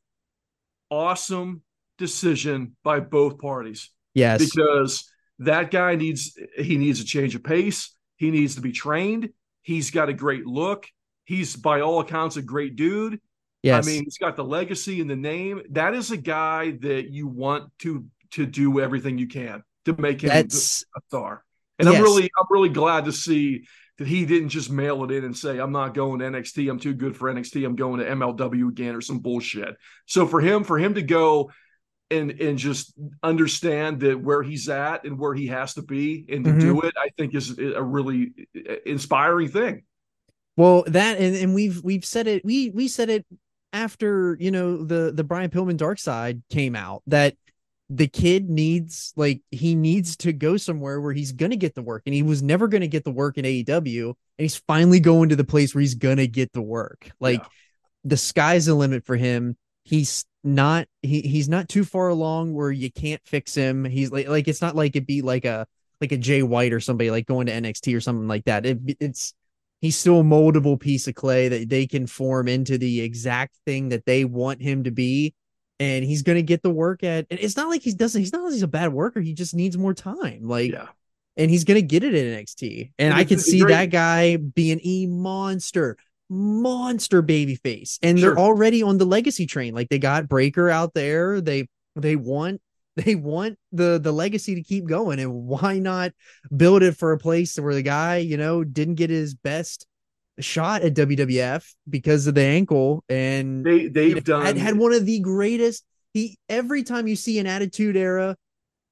awesome 0.89 1.61
decision 1.97 2.75
by 2.83 2.99
both 2.99 3.37
parties 3.39 3.89
yes, 4.13 4.43
because 4.43 5.11
that 5.39 5.69
guy 5.71 5.95
needs 5.95 6.37
he 6.57 6.77
needs 6.77 6.99
a 6.99 7.05
change 7.05 7.35
of 7.35 7.43
pace. 7.43 7.95
He 8.17 8.31
needs 8.31 8.55
to 8.55 8.61
be 8.61 8.71
trained. 8.71 9.29
He's 9.61 9.91
got 9.91 10.09
a 10.09 10.13
great 10.13 10.45
look. 10.45 10.87
He's 11.25 11.55
by 11.55 11.81
all 11.81 11.99
accounts 11.99 12.37
a 12.37 12.41
great 12.41 12.75
dude. 12.75 13.19
yes, 13.61 13.85
I 13.85 13.89
mean, 13.89 14.03
he's 14.03 14.17
got 14.17 14.35
the 14.35 14.43
legacy 14.43 14.99
and 15.01 15.09
the 15.09 15.15
name. 15.15 15.61
That 15.71 15.93
is 15.93 16.11
a 16.11 16.17
guy 16.17 16.71
that 16.81 17.11
you 17.11 17.27
want 17.27 17.71
to 17.79 18.05
to 18.31 18.45
do 18.45 18.79
everything 18.79 19.17
you 19.17 19.27
can 19.27 19.63
to 19.85 19.95
make 20.01 20.21
him 20.21 20.29
that's 20.29 20.83
a 20.95 21.01
star. 21.07 21.43
And 21.79 21.87
I'm 21.89 22.01
really 22.01 22.23
I'm 22.23 22.47
really 22.49 22.69
glad 22.69 23.05
to 23.05 23.11
see 23.11 23.65
that 23.97 24.07
he 24.07 24.25
didn't 24.25 24.49
just 24.49 24.69
mail 24.69 25.03
it 25.03 25.11
in 25.11 25.25
and 25.25 25.35
say, 25.35 25.59
I'm 25.59 25.71
not 25.71 25.93
going 25.93 26.19
to 26.19 26.25
NXT. 26.25 26.69
I'm 26.69 26.79
too 26.79 26.93
good 26.93 27.17
for 27.17 27.33
NXT. 27.33 27.65
I'm 27.65 27.75
going 27.75 27.99
to 27.99 28.05
MLW 28.05 28.69
again 28.69 28.95
or 28.95 29.01
some 29.01 29.19
bullshit. 29.19 29.75
So 30.05 30.25
for 30.27 30.39
him, 30.39 30.63
for 30.63 30.77
him 30.77 30.93
to 30.95 31.01
go 31.01 31.51
and 32.11 32.31
and 32.31 32.57
just 32.57 32.93
understand 33.21 33.99
that 34.01 34.19
where 34.19 34.41
he's 34.41 34.67
at 34.69 35.03
and 35.05 35.19
where 35.19 35.33
he 35.33 35.47
has 35.47 35.73
to 35.75 35.81
be 35.81 36.25
and 36.29 36.43
to 36.45 36.51
Mhm. 36.51 36.59
do 36.59 36.81
it, 36.81 36.95
I 36.97 37.09
think 37.17 37.35
is 37.35 37.57
a 37.59 37.83
really 37.83 38.33
inspiring 38.85 39.49
thing. 39.49 39.83
Well, 40.57 40.83
that 40.87 41.19
and, 41.19 41.35
and 41.35 41.53
we've 41.53 41.81
we've 41.83 42.03
said 42.05 42.27
it 42.27 42.43
we 42.43 42.69
we 42.71 42.87
said 42.87 43.09
it 43.09 43.25
after 43.71 44.35
you 44.39 44.51
know 44.51 44.83
the 44.83 45.11
the 45.13 45.23
Brian 45.23 45.49
Pillman 45.49 45.77
Dark 45.77 45.99
Side 45.99 46.41
came 46.49 46.75
out 46.75 47.03
that 47.07 47.35
the 47.89 48.07
kid 48.07 48.49
needs 48.49 49.13
like 49.15 49.41
he 49.49 49.73
needs 49.75 50.15
to 50.17 50.31
go 50.31 50.57
somewhere 50.57 51.01
where 51.01 51.13
he's 51.13 51.31
gonna 51.31 51.55
get 51.55 51.73
the 51.73 51.81
work 51.81 52.03
and 52.05 52.13
he 52.13 52.21
was 52.21 52.43
never 52.43 52.67
gonna 52.67 52.87
get 52.87 53.03
the 53.03 53.11
work 53.11 53.37
in 53.37 53.45
AEW 53.45 54.05
and 54.09 54.15
he's 54.37 54.55
finally 54.55 54.99
going 54.99 55.29
to 55.29 55.35
the 55.35 55.43
place 55.43 55.73
where 55.73 55.81
he's 55.81 55.95
gonna 55.95 56.27
get 56.27 56.53
the 56.53 56.61
work. 56.61 57.09
Like 57.19 57.41
Yeah. 57.41 57.47
the 58.03 58.17
sky's 58.17 58.67
the 58.67 58.75
limit 58.75 59.05
for 59.05 59.15
him. 59.15 59.57
He's 59.83 60.25
not 60.43 60.87
he 61.01 61.21
he's 61.21 61.49
not 61.49 61.67
too 61.67 61.83
far 61.83 62.09
along 62.09 62.53
where 62.53 62.71
you 62.71 62.91
can't 62.91 63.21
fix 63.25 63.55
him. 63.55 63.85
He's 63.85 64.11
like 64.11 64.27
like 64.27 64.47
it's 64.47 64.61
not 64.61 64.75
like 64.75 64.95
it'd 64.95 65.07
be 65.07 65.21
like 65.21 65.45
a 65.45 65.65
like 65.99 66.11
a 66.11 66.17
Jay 66.17 66.43
White 66.43 66.73
or 66.73 66.79
somebody 66.79 67.11
like 67.11 67.25
going 67.25 67.47
to 67.47 67.53
NXT 67.53 67.95
or 67.95 68.01
something 68.01 68.27
like 68.27 68.45
that. 68.45 68.65
It, 68.65 68.79
it's 68.99 69.33
he's 69.81 69.97
still 69.97 70.19
a 70.19 70.23
moldable 70.23 70.79
piece 70.79 71.07
of 71.07 71.15
clay 71.15 71.47
that 71.49 71.69
they 71.69 71.87
can 71.87 72.05
form 72.07 72.47
into 72.47 72.77
the 72.77 73.01
exact 73.01 73.55
thing 73.65 73.89
that 73.89 74.05
they 74.05 74.25
want 74.25 74.61
him 74.61 74.83
to 74.83 74.91
be 74.91 75.33
and 75.79 76.03
he's 76.03 76.21
going 76.23 76.35
to 76.37 76.41
get 76.43 76.61
the 76.63 76.69
work 76.69 77.03
at 77.03 77.25
and 77.31 77.39
it's 77.39 77.55
not 77.57 77.69
like 77.69 77.81
he 77.81 77.93
doesn't 77.93 78.19
he's 78.21 78.33
not 78.33 78.43
like 78.43 78.53
he's 78.53 78.63
a 78.63 78.67
bad 78.67 78.91
worker 78.93 79.21
he 79.21 79.33
just 79.33 79.55
needs 79.55 79.77
more 79.77 79.93
time 79.93 80.41
like 80.47 80.71
Yeah. 80.71 80.87
and 81.37 81.49
he's 81.49 81.63
going 81.63 81.75
to 81.75 81.81
get 81.85 82.03
it 82.03 82.13
in 82.15 82.37
NXT 82.37 82.91
and 82.99 83.11
And 83.11 83.13
I 83.13 83.23
can 83.23 83.39
see 83.39 83.59
great- 83.61 83.73
that 83.73 83.85
guy 83.91 84.35
being 84.37 84.79
a 84.83 85.05
monster 85.07 85.97
monster 86.29 87.21
baby 87.21 87.55
face 87.55 87.99
and 88.03 88.19
Sure. 88.19 88.29
they're 88.35 88.39
already 88.39 88.83
on 88.83 88.97
the 88.97 89.05
legacy 89.05 89.45
train 89.45 89.73
like 89.73 89.89
they 89.89 89.99
got 89.99 90.27
Breakker 90.29 90.69
out 90.69 90.93
there 90.93 91.41
they 91.41 91.67
they 91.95 92.15
want 92.15 92.61
they 92.95 93.15
want 93.15 93.57
the 93.71 93.99
the 94.01 94.11
legacy 94.11 94.55
to 94.55 94.61
keep 94.63 94.85
going 94.85 95.19
and 95.19 95.33
why 95.45 95.79
not 95.79 96.11
build 96.55 96.83
it 96.83 96.97
for 96.97 97.13
a 97.13 97.17
place 97.17 97.57
where 97.57 97.73
the 97.73 97.81
guy 97.81 98.17
you 98.17 98.37
know 98.37 98.63
didn't 98.63 98.95
get 98.95 99.09
his 99.09 99.33
best 99.33 99.87
shot 100.39 100.81
at 100.81 100.93
WWF 100.93 101.65
because 101.89 102.27
of 102.27 102.35
the 102.35 102.41
ankle 102.41 103.03
and 103.09 103.65
They 103.65 103.87
they've 103.87 104.09
you 104.09 104.15
know, 104.15 104.21
done 104.21 104.45
had, 104.45 104.57
had 104.57 104.77
one 104.77 104.93
of 104.93 105.05
the 105.05 105.19
greatest 105.19 105.83
he 106.13 106.37
every 106.47 106.83
time 106.83 107.07
you 107.07 107.15
see 107.15 107.39
an 107.39 107.47
attitude 107.47 107.95
era 107.95 108.35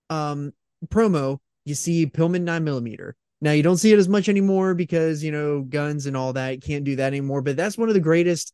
um 0.10 0.54
promo 0.88 1.40
you 1.66 1.76
see 1.76 2.06
Pillman 2.06 2.42
9 2.42 2.64
millimeter 2.64 3.16
now 3.42 3.52
you 3.52 3.64
don't 3.64 3.78
see 3.78 3.92
it 3.92 4.00
as 4.00 4.08
much 4.08 4.30
anymore 4.30 4.74
because 4.74 5.24
you 5.24 5.32
know 5.32 5.62
guns 5.62 6.06
and 6.06 6.16
all 6.16 6.34
that 6.34 6.62
can't 6.62 6.84
do 6.84 6.96
that 6.98 7.08
anymore 7.08 7.42
but 7.42 7.58
that's 7.58 7.78
one 7.78 7.90
of 7.90 7.96
the 7.96 8.02
greatest 8.02 8.54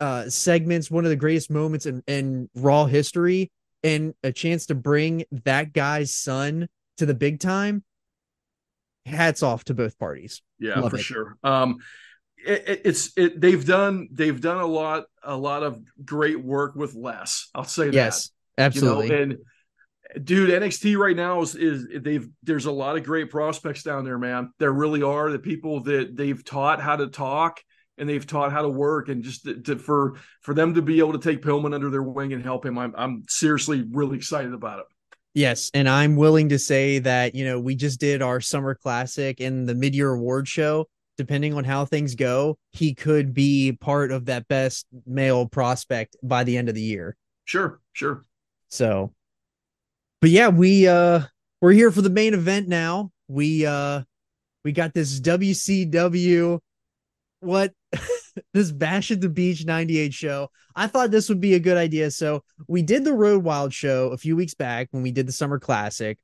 uh 0.00 0.28
segments 0.28 0.90
one 0.90 1.04
of 1.04 1.10
the 1.10 1.16
greatest 1.16 1.50
moments 1.50 1.86
in, 1.86 2.02
in 2.06 2.48
raw 2.54 2.86
history 2.86 3.50
and 3.82 4.14
a 4.22 4.32
chance 4.32 4.66
to 4.66 4.74
bring 4.74 5.24
that 5.44 5.72
guy's 5.72 6.14
son 6.14 6.68
to 6.98 7.06
the 7.06 7.14
big 7.14 7.40
time, 7.40 7.82
hats 9.06 9.42
off 9.42 9.64
to 9.64 9.74
both 9.74 9.98
parties. 9.98 10.42
Yeah, 10.58 10.80
Love 10.80 10.90
for 10.90 10.96
it. 10.98 11.02
sure. 11.02 11.36
Um, 11.42 11.78
it, 12.44 12.68
it- 12.68 12.80
it's 12.84 13.12
it, 13.16 13.40
they've 13.40 13.64
done 13.64 14.08
they've 14.12 14.40
done 14.40 14.58
a 14.58 14.66
lot 14.66 15.04
a 15.22 15.36
lot 15.36 15.62
of 15.62 15.80
great 16.04 16.42
work 16.42 16.74
with 16.74 16.94
less. 16.94 17.48
I'll 17.54 17.64
say 17.64 17.86
that. 17.86 17.94
Yes, 17.94 18.30
You 18.56 18.62
know, 18.62 18.66
absolutely. 18.66 19.22
and 19.22 19.36
dude, 20.24 20.50
NXT 20.50 20.96
right 20.96 21.16
now 21.16 21.42
is 21.42 21.54
is 21.54 21.86
they've 22.00 22.28
there's 22.42 22.66
a 22.66 22.72
lot 22.72 22.96
of 22.96 23.04
great 23.04 23.30
prospects 23.30 23.82
down 23.82 24.04
there, 24.04 24.18
man. 24.18 24.52
There 24.58 24.72
really 24.72 25.02
are 25.02 25.30
the 25.30 25.38
people 25.38 25.80
that 25.84 26.16
they've 26.16 26.42
taught 26.44 26.80
how 26.80 26.96
to 26.96 27.08
talk 27.08 27.60
and 27.98 28.08
they've 28.08 28.26
taught 28.26 28.50
how 28.50 28.62
to 28.62 28.68
work, 28.68 29.10
and 29.10 29.22
just 29.22 29.44
to, 29.44 29.60
to- 29.62 29.76
for 29.78 30.14
for 30.40 30.54
them 30.54 30.74
to 30.74 30.82
be 30.82 30.98
able 31.00 31.12
to 31.12 31.18
take 31.18 31.42
Pillman 31.42 31.74
under 31.74 31.90
their 31.90 32.02
wing 32.02 32.32
and 32.32 32.42
help 32.42 32.64
him, 32.64 32.78
I'm 32.78 32.94
I'm 32.96 33.24
seriously 33.28 33.84
really 33.90 34.16
excited 34.16 34.54
about 34.54 34.78
it. 34.80 34.86
Yes, 35.34 35.70
and 35.74 35.88
I'm 35.88 36.16
willing 36.16 36.48
to 36.48 36.58
say 36.58 36.98
that, 37.00 37.36
you 37.36 37.44
know, 37.44 37.60
we 37.60 37.76
just 37.76 38.00
did 38.00 38.20
our 38.20 38.40
summer 38.40 38.74
classic 38.74 39.38
and 39.38 39.68
the 39.68 39.76
mid-year 39.76 40.10
award 40.10 40.48
show. 40.48 40.88
Depending 41.20 41.52
on 41.52 41.64
how 41.64 41.84
things 41.84 42.14
go, 42.14 42.56
he 42.70 42.94
could 42.94 43.34
be 43.34 43.72
part 43.72 44.10
of 44.10 44.24
that 44.24 44.48
best 44.48 44.86
male 45.04 45.46
prospect 45.46 46.16
by 46.22 46.44
the 46.44 46.56
end 46.56 46.70
of 46.70 46.74
the 46.74 46.80
year. 46.80 47.14
Sure, 47.44 47.78
sure. 47.92 48.24
So, 48.70 49.12
but 50.22 50.30
yeah, 50.30 50.48
we 50.48 50.88
uh 50.88 51.20
we're 51.60 51.72
here 51.72 51.90
for 51.90 52.00
the 52.00 52.08
main 52.08 52.32
event 52.32 52.68
now. 52.68 53.10
We 53.28 53.66
uh 53.66 54.00
we 54.64 54.72
got 54.72 54.94
this 54.94 55.20
WCW 55.20 56.58
what 57.40 57.74
this 58.54 58.72
Bash 58.72 59.10
at 59.10 59.20
the 59.20 59.28
Beach 59.28 59.66
98 59.66 60.14
show. 60.14 60.48
I 60.74 60.86
thought 60.86 61.10
this 61.10 61.28
would 61.28 61.42
be 61.42 61.52
a 61.52 61.60
good 61.60 61.76
idea. 61.76 62.10
So, 62.12 62.44
we 62.66 62.80
did 62.80 63.04
the 63.04 63.12
Road 63.12 63.44
Wild 63.44 63.74
show 63.74 64.08
a 64.08 64.16
few 64.16 64.36
weeks 64.36 64.54
back 64.54 64.88
when 64.92 65.02
we 65.02 65.12
did 65.12 65.28
the 65.28 65.32
Summer 65.32 65.58
Classic 65.58 66.16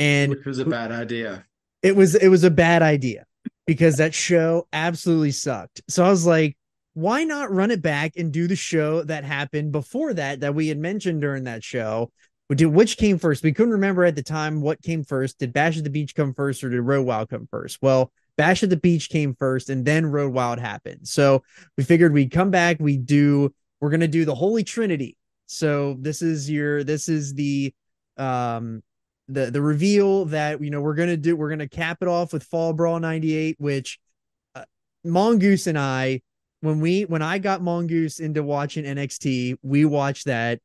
and 0.00 0.30
Which 0.30 0.44
was 0.44 0.58
a 0.58 0.64
bad 0.64 0.90
idea. 0.90 1.46
it 1.84 1.94
was 1.94 2.16
it 2.16 2.30
was 2.30 2.42
a 2.42 2.50
bad 2.50 2.82
idea 2.82 3.26
because 3.66 3.96
that 3.96 4.14
show 4.14 4.66
absolutely 4.72 5.30
sucked. 5.30 5.82
So 5.88 6.04
I 6.04 6.10
was 6.10 6.26
like, 6.26 6.56
why 6.94 7.24
not 7.24 7.50
run 7.50 7.70
it 7.70 7.82
back 7.82 8.12
and 8.16 8.32
do 8.32 8.46
the 8.46 8.56
show 8.56 9.02
that 9.04 9.24
happened 9.24 9.72
before 9.72 10.14
that 10.14 10.40
that 10.40 10.54
we 10.54 10.68
had 10.68 10.78
mentioned 10.78 11.20
during 11.20 11.44
that 11.44 11.64
show? 11.64 12.10
Which 12.48 12.98
came 12.98 13.18
first? 13.18 13.42
We 13.42 13.52
couldn't 13.52 13.72
remember 13.72 14.04
at 14.04 14.14
the 14.14 14.22
time 14.22 14.60
what 14.60 14.82
came 14.82 15.02
first. 15.02 15.38
Did 15.38 15.52
Bash 15.52 15.78
at 15.78 15.84
the 15.84 15.90
Beach 15.90 16.14
come 16.14 16.34
first 16.34 16.62
or 16.62 16.68
did 16.68 16.82
Road 16.82 17.06
Wild 17.06 17.30
come 17.30 17.48
first? 17.50 17.78
Well, 17.80 18.12
Bash 18.36 18.62
at 18.62 18.70
the 18.70 18.76
Beach 18.76 19.08
came 19.08 19.34
first 19.34 19.70
and 19.70 19.84
then 19.84 20.06
Road 20.06 20.32
Wild 20.32 20.58
happened. 20.58 21.08
So 21.08 21.42
we 21.76 21.84
figured 21.84 22.12
we'd 22.12 22.30
come 22.30 22.50
back, 22.50 22.76
we 22.80 22.96
do 22.96 23.52
we're 23.80 23.90
gonna 23.90 24.08
do 24.08 24.24
the 24.24 24.34
Holy 24.34 24.62
Trinity. 24.62 25.16
So 25.46 25.96
this 26.00 26.22
is 26.22 26.50
your 26.50 26.84
this 26.84 27.08
is 27.08 27.34
the 27.34 27.74
um 28.16 28.82
the 29.28 29.50
the 29.50 29.62
reveal 29.62 30.26
that 30.26 30.62
you 30.62 30.70
know 30.70 30.80
we're 30.80 30.94
gonna 30.94 31.16
do 31.16 31.36
we're 31.36 31.50
gonna 31.50 31.68
cap 31.68 31.98
it 32.02 32.08
off 32.08 32.32
with 32.32 32.44
fall 32.44 32.72
brawl 32.72 33.00
98 33.00 33.56
which 33.58 33.98
uh, 34.54 34.64
mongoose 35.02 35.66
and 35.66 35.78
i 35.78 36.20
when 36.60 36.80
we 36.80 37.02
when 37.02 37.22
i 37.22 37.38
got 37.38 37.62
mongoose 37.62 38.20
into 38.20 38.42
watching 38.42 38.84
nxt 38.84 39.56
we 39.62 39.84
watched 39.84 40.26
that 40.26 40.60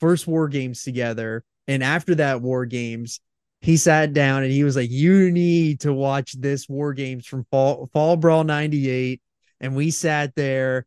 first 0.00 0.26
war 0.26 0.48
games 0.48 0.82
together. 0.82 1.44
And 1.68 1.82
after 1.82 2.14
that 2.16 2.42
war 2.42 2.64
games 2.64 3.20
he 3.60 3.76
sat 3.76 4.12
down 4.12 4.44
and 4.44 4.52
he 4.52 4.62
was 4.62 4.76
like 4.76 4.90
you 4.90 5.32
need 5.32 5.80
to 5.80 5.92
watch 5.92 6.32
this 6.34 6.68
war 6.68 6.92
games 6.92 7.26
from 7.26 7.44
fall 7.50 7.88
fall 7.92 8.16
brawl 8.16 8.44
98 8.44 9.20
and 9.60 9.74
we 9.74 9.90
sat 9.90 10.34
there 10.36 10.86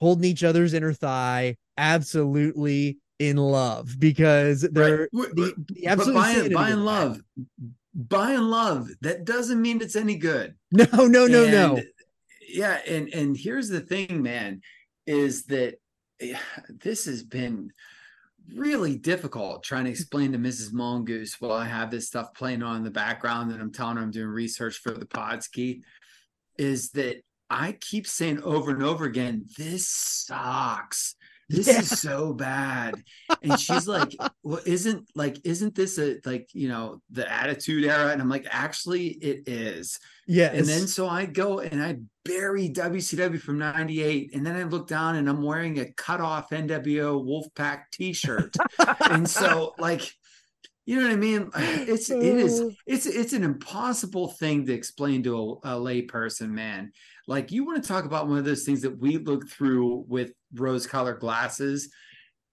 holding 0.00 0.24
each 0.24 0.44
other's 0.44 0.74
inner 0.74 0.92
thigh 0.92 1.56
absolutely 1.78 2.98
in 3.18 3.36
love 3.36 3.98
because 3.98 4.62
they're 4.62 5.08
Right. 5.12 5.34
the, 5.34 5.54
the 5.68 5.96
But 5.96 6.14
by, 6.14 6.30
insanity 6.30 6.54
by 6.54 6.70
and 6.70 6.80
that. 6.80 6.84
love, 6.84 7.20
by 7.94 8.32
and 8.32 8.50
love, 8.50 8.88
that 9.00 9.24
doesn't 9.24 9.60
mean 9.60 9.80
it's 9.80 9.96
any 9.96 10.16
good. 10.16 10.54
No, 10.72 10.86
no, 11.06 11.26
no, 11.26 11.50
no. 11.50 11.82
Yeah, 12.48 12.78
and 12.86 13.12
and 13.12 13.36
here's 13.36 13.68
the 13.68 13.80
thing, 13.80 14.22
man, 14.22 14.62
is 15.06 15.44
that 15.46 15.78
this 16.68 17.04
has 17.06 17.22
been 17.22 17.72
really 18.54 18.96
difficult 18.96 19.62
trying 19.62 19.84
to 19.84 19.90
explain 19.90 20.32
to 20.32 20.38
Mrs. 20.38 20.72
Mongoose 20.72 21.36
while 21.38 21.52
I 21.52 21.66
have 21.66 21.90
this 21.90 22.06
stuff 22.06 22.32
playing 22.34 22.62
on 22.62 22.76
in 22.76 22.84
the 22.84 22.90
background 22.90 23.52
and 23.52 23.60
I'm 23.60 23.72
telling 23.72 23.96
her 23.98 24.02
I'm 24.02 24.10
doing 24.10 24.28
research 24.28 24.78
for 24.78 24.92
the 24.92 25.04
Podski, 25.04 25.82
is 26.56 26.90
that 26.92 27.22
I 27.50 27.72
keep 27.72 28.06
saying 28.06 28.42
over 28.42 28.70
and 28.70 28.82
over 28.82 29.04
again, 29.04 29.44
this 29.58 29.86
sucks. 29.88 31.14
This 31.48 31.68
Yeah. 31.68 31.80
is 31.80 31.88
so 32.00 32.32
bad. 32.32 33.02
And 33.42 33.58
she's 33.58 33.86
like, 33.88 34.12
well, 34.42 34.60
isn't 34.66 35.08
like, 35.14 35.38
isn't 35.44 35.74
this 35.74 35.98
a 35.98 36.16
like, 36.24 36.48
you 36.52 36.68
know, 36.68 37.00
the 37.10 37.30
attitude 37.30 37.84
era? 37.84 38.12
And 38.12 38.20
I'm 38.20 38.28
like, 38.28 38.46
actually, 38.50 39.06
it 39.08 39.48
is. 39.48 39.98
yeah 40.26 40.48
And 40.52 40.68
then 40.68 40.86
so 40.86 41.08
I 41.08 41.26
go 41.26 41.60
and 41.60 41.82
I 41.82 41.98
bury 42.24 42.68
WCW 42.68 43.38
from 43.38 43.58
98. 43.58 44.34
And 44.34 44.44
then 44.44 44.56
I 44.56 44.64
look 44.64 44.88
down 44.88 45.16
and 45.16 45.28
I'm 45.28 45.42
wearing 45.42 45.78
a 45.78 45.92
cut 45.92 46.20
off 46.20 46.52
NWO 46.52 47.22
Wolfpack 47.24 47.84
t 47.92 48.12
shirt. 48.12 48.56
and 49.08 49.28
so, 49.28 49.74
like, 49.78 50.02
you 50.86 50.96
know 50.96 51.02
what 51.06 51.12
I 51.12 51.16
mean? 51.16 51.50
It's, 51.88 52.10
it 52.10 52.22
is, 52.22 52.64
it's, 52.86 53.06
it's 53.06 53.32
an 53.32 53.44
impossible 53.44 54.28
thing 54.28 54.66
to 54.66 54.72
explain 54.72 55.22
to 55.24 55.60
a, 55.64 55.76
a 55.76 55.78
lay 55.78 56.02
person, 56.02 56.54
man. 56.54 56.92
Like, 57.26 57.52
you 57.52 57.64
want 57.64 57.82
to 57.82 57.88
talk 57.88 58.04
about 58.04 58.28
one 58.28 58.38
of 58.38 58.44
those 58.44 58.64
things 58.64 58.82
that 58.82 58.98
we 58.98 59.18
look 59.18 59.48
through 59.48 60.04
with 60.08 60.32
rose 60.54 60.86
colored 60.86 61.20
glasses. 61.20 61.90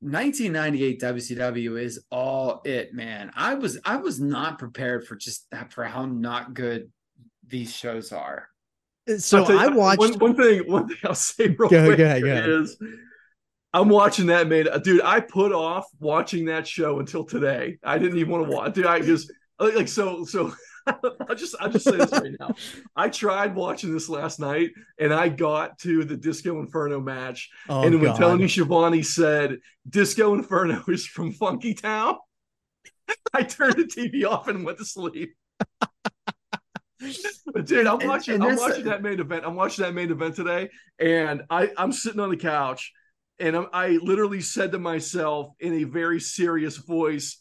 1998 0.02 1.02
WCW 1.02 1.82
is 1.82 2.04
all 2.12 2.62
it, 2.66 2.94
man. 2.94 3.32
I 3.36 3.56
was 3.56 3.80
I 3.86 3.98
was 3.98 4.20
not 4.20 4.60
prepared 4.60 5.08
for 5.08 5.16
just 5.16 5.48
that 5.52 5.72
for 5.74 5.84
how 5.84 6.06
not 6.06 6.54
good 6.54 6.92
these 7.48 7.76
shows 7.76 8.12
are. 8.12 8.48
so 9.18 9.44
I'll 9.44 9.52
you- 9.52 9.60
I 9.60 9.68
watched 9.70 10.00
one, 10.00 10.14
one 10.20 10.36
thing. 10.36 10.70
One 10.72 10.88
thing 10.88 10.98
I'll 11.06 11.16
say 11.16 11.48
real 11.58 11.70
Go- 11.70 11.86
quick 11.86 11.98
go 11.98 12.06
ahead, 12.06 12.24
go 12.24 12.62
is 12.62 12.78
I'm 13.74 13.90
watching 13.90 14.28
that 14.28 14.48
man. 14.48 14.68
Dude, 14.84 15.02
I 15.02 15.20
put 15.20 15.52
off 15.52 15.86
watching 16.00 16.46
that 16.46 16.66
show 16.68 17.00
until 17.00 17.24
today. 17.26 17.78
I 17.84 17.98
didn't 17.98 18.18
even 18.20 18.32
want 18.32 18.50
to 18.50 18.56
watch. 18.56 18.74
Dude, 18.74 18.86
I 18.86 19.00
just 19.02 19.32
like, 19.60 19.76
like 19.76 19.88
so 19.88 20.24
so. 20.26 20.54
I'll 21.30 21.36
just 21.36 21.56
I'll 21.60 21.70
just 21.70 21.86
say 21.86 21.98
this 21.98 22.12
right 22.12 22.36
now. 22.40 22.54
I 22.96 23.10
tried 23.10 23.56
watching 23.56 23.94
this 23.94 24.10
last 24.10 24.40
night, 24.40 24.72
and 25.00 25.14
I 25.14 25.30
got 25.30 25.80
to 25.80 26.04
the 26.04 26.18
Disco 26.18 26.60
Inferno 26.60 27.00
match, 27.00 27.50
oh, 27.70 27.84
and 27.84 27.96
when 28.02 28.12
God. 28.12 28.20
Tony 28.20 28.48
Schiavone 28.48 29.02
said 29.02 29.58
Disco 29.90 30.34
Inferno 30.34 30.84
is 30.88 31.06
from 31.06 31.32
Funky 31.32 31.74
Town, 31.74 32.18
I 33.34 33.44
turned 33.44 33.76
the 33.76 33.84
TV 33.84 34.30
off 34.30 34.48
and 34.48 34.66
went 34.66 34.78
to 34.80 34.86
sleep. 34.86 35.36
But 37.54 37.68
dude, 37.68 37.86
I'm 37.86 38.00
watching. 38.08 38.36
and 38.36 38.44
I'm 38.44 38.58
uh, 38.58 38.62
watching 38.62 38.86
that 38.86 39.04
main 39.04 39.20
event. 39.20 39.44
I'm 39.46 39.54
watching 39.54 39.86
that 39.86 39.94
main 39.94 40.10
event 40.12 40.36
today, 40.36 40.70
and 40.98 41.44
I 41.50 41.70
I'm 41.78 41.92
sitting 41.92 42.20
on 42.20 42.32
the 42.32 42.38
couch, 42.38 42.92
and 43.38 43.56
I'm, 43.56 43.68
I 43.72 44.00
literally 44.02 44.42
said 44.42 44.72
to 44.72 44.80
myself 44.80 45.54
in 45.60 45.74
a 45.74 45.84
very 45.84 46.20
serious 46.20 46.78
voice, 46.78 47.38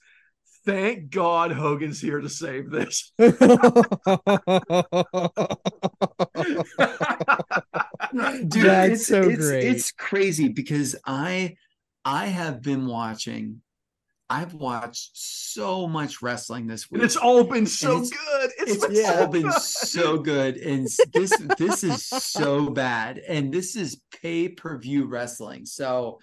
"Thank 0.64 1.10
God 1.10 1.52
Hogan's 1.52 2.00
here 2.00 2.20
to 2.20 2.28
save 2.28 2.70
this." 2.70 3.12
Dude, 3.18 3.30
That's 8.66 8.92
it's, 8.92 9.06
so 9.06 9.22
it's, 9.22 9.38
great. 9.46 9.64
It's 9.64 9.92
crazy 9.92 10.48
because 10.48 10.96
I 11.04 11.56
I 12.04 12.26
have 12.26 12.62
been 12.62 12.86
watching. 12.86 13.60
I've 14.30 14.54
watched 14.54 15.10
so 15.14 15.86
much 15.86 16.22
wrestling 16.22 16.66
this 16.66 16.90
week. 16.90 17.02
And 17.02 17.04
it's 17.04 17.16
all 17.16 17.44
been 17.44 17.66
so 17.66 18.02
it's- 18.02 18.10
good. 18.10 18.50
it's 18.58 18.86
been 18.86 19.04
all 19.04 19.12
so 19.12 19.26
been 19.28 19.42
good. 19.42 19.62
so 19.62 20.18
good 20.18 20.56
and 20.56 20.88
this 21.12 21.36
this 21.58 21.84
is 21.84 22.06
so 22.06 22.70
bad 22.70 23.18
and 23.18 23.52
this 23.52 23.76
is 23.76 24.00
pay-per-view 24.22 25.04
wrestling 25.06 25.66
so 25.66 26.18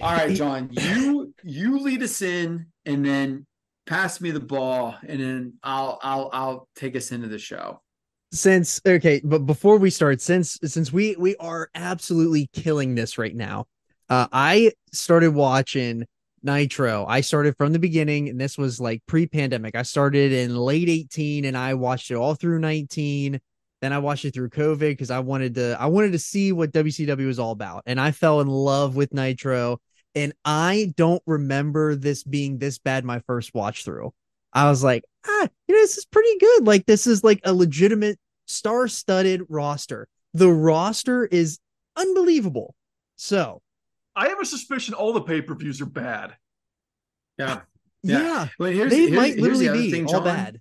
all 0.00 0.12
right 0.12 0.34
john 0.34 0.68
you 0.72 1.34
you 1.42 1.80
lead 1.80 2.02
us 2.02 2.22
in 2.22 2.66
and 2.86 3.04
then 3.04 3.46
pass 3.86 4.20
me 4.20 4.30
the 4.30 4.40
ball 4.40 4.94
and 5.06 5.20
then 5.20 5.52
i'll 5.62 5.98
i'll 6.02 6.30
i'll 6.32 6.68
take 6.74 6.96
us 6.96 7.12
into 7.12 7.28
the 7.28 7.38
show 7.38 7.80
since 8.34 8.80
okay, 8.84 9.20
but 9.22 9.46
before 9.46 9.78
we 9.78 9.90
start, 9.90 10.20
since 10.20 10.58
since 10.64 10.92
we 10.92 11.14
we 11.16 11.36
are 11.36 11.70
absolutely 11.74 12.48
killing 12.52 12.96
this 12.96 13.16
right 13.16 13.34
now, 13.34 13.66
uh, 14.08 14.26
I 14.32 14.72
started 14.92 15.34
watching 15.34 16.04
Nitro. 16.42 17.06
I 17.06 17.20
started 17.20 17.56
from 17.56 17.72
the 17.72 17.78
beginning, 17.78 18.28
and 18.28 18.40
this 18.40 18.58
was 18.58 18.80
like 18.80 19.02
pre-pandemic. 19.06 19.76
I 19.76 19.82
started 19.82 20.32
in 20.32 20.56
late 20.56 20.88
18 20.88 21.44
and 21.44 21.56
I 21.56 21.74
watched 21.74 22.10
it 22.10 22.16
all 22.16 22.34
through 22.34 22.58
19. 22.58 23.40
Then 23.80 23.92
I 23.92 23.98
watched 23.98 24.24
it 24.24 24.34
through 24.34 24.50
COVID 24.50 24.80
because 24.80 25.10
I 25.10 25.20
wanted 25.20 25.54
to 25.54 25.76
I 25.78 25.86
wanted 25.86 26.12
to 26.12 26.18
see 26.18 26.52
what 26.52 26.72
WCW 26.72 27.26
was 27.26 27.38
all 27.38 27.52
about. 27.52 27.84
And 27.86 28.00
I 28.00 28.10
fell 28.10 28.40
in 28.40 28.48
love 28.48 28.96
with 28.96 29.14
Nitro. 29.14 29.78
And 30.14 30.32
I 30.44 30.92
don't 30.96 31.22
remember 31.26 31.96
this 31.96 32.22
being 32.22 32.58
this 32.58 32.78
bad 32.78 33.04
my 33.04 33.18
first 33.20 33.52
watch 33.54 33.84
through. 33.84 34.12
I 34.52 34.68
was 34.70 34.84
like, 34.84 35.02
ah, 35.26 35.48
you 35.68 35.74
know, 35.74 35.80
this 35.80 35.98
is 35.98 36.04
pretty 36.04 36.38
good. 36.38 36.66
Like, 36.66 36.86
this 36.86 37.06
is 37.06 37.24
like 37.24 37.40
a 37.44 37.52
legitimate 37.52 38.18
star-studded 38.46 39.42
roster. 39.48 40.06
The 40.34 40.48
roster 40.50 41.26
is 41.26 41.58
unbelievable. 41.96 42.74
So 43.16 43.60
I 44.16 44.28
have 44.28 44.40
a 44.40 44.44
suspicion 44.44 44.94
all 44.94 45.12
the 45.12 45.22
pay 45.22 45.42
per 45.42 45.54
views 45.54 45.80
are 45.80 45.86
bad. 45.86 46.36
Yeah. 47.38 47.60
Yeah, 48.06 48.20
Yeah. 48.20 48.48
Well, 48.58 48.70
here's, 48.70 48.90
they 48.90 48.98
here's- 49.08 49.12
might 49.16 49.26
here's 49.38 49.58
literally 49.58 49.66
the 49.68 49.84
be 49.86 49.90
thing, 49.90 50.04
all 50.06 50.12
John. 50.20 50.24
bad. 50.24 50.60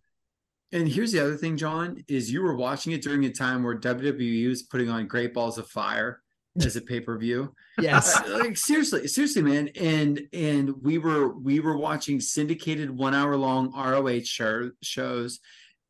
And 0.72 0.88
here's 0.88 1.12
the 1.12 1.20
other 1.20 1.36
thing, 1.36 1.58
John, 1.58 2.02
is 2.08 2.32
you 2.32 2.42
were 2.42 2.56
watching 2.56 2.94
it 2.94 3.02
during 3.02 3.26
a 3.26 3.30
time 3.30 3.64
where 3.64 3.78
WWE 3.78 4.48
was 4.48 4.64
putting 4.64 4.90
on 4.90 5.08
Great 5.08 5.34
Balls 5.34 5.58
of 5.58 5.68
Fire 5.68 6.23
as 6.62 6.76
a 6.76 6.82
pay-per-view. 6.82 7.54
Yes, 7.80 8.22
like 8.30 8.58
seriously, 8.58 9.08
seriously, 9.08 9.42
man. 9.42 9.70
And 9.80 10.28
and 10.34 10.84
we 10.84 10.98
were 10.98 11.30
we 11.30 11.60
were 11.60 11.78
watching 11.78 12.20
syndicated 12.20 12.90
one 12.90 13.16
hour 13.16 13.36
long 13.36 13.72
ROH 13.74 14.24
show, 14.24 14.72
shows. 14.82 15.40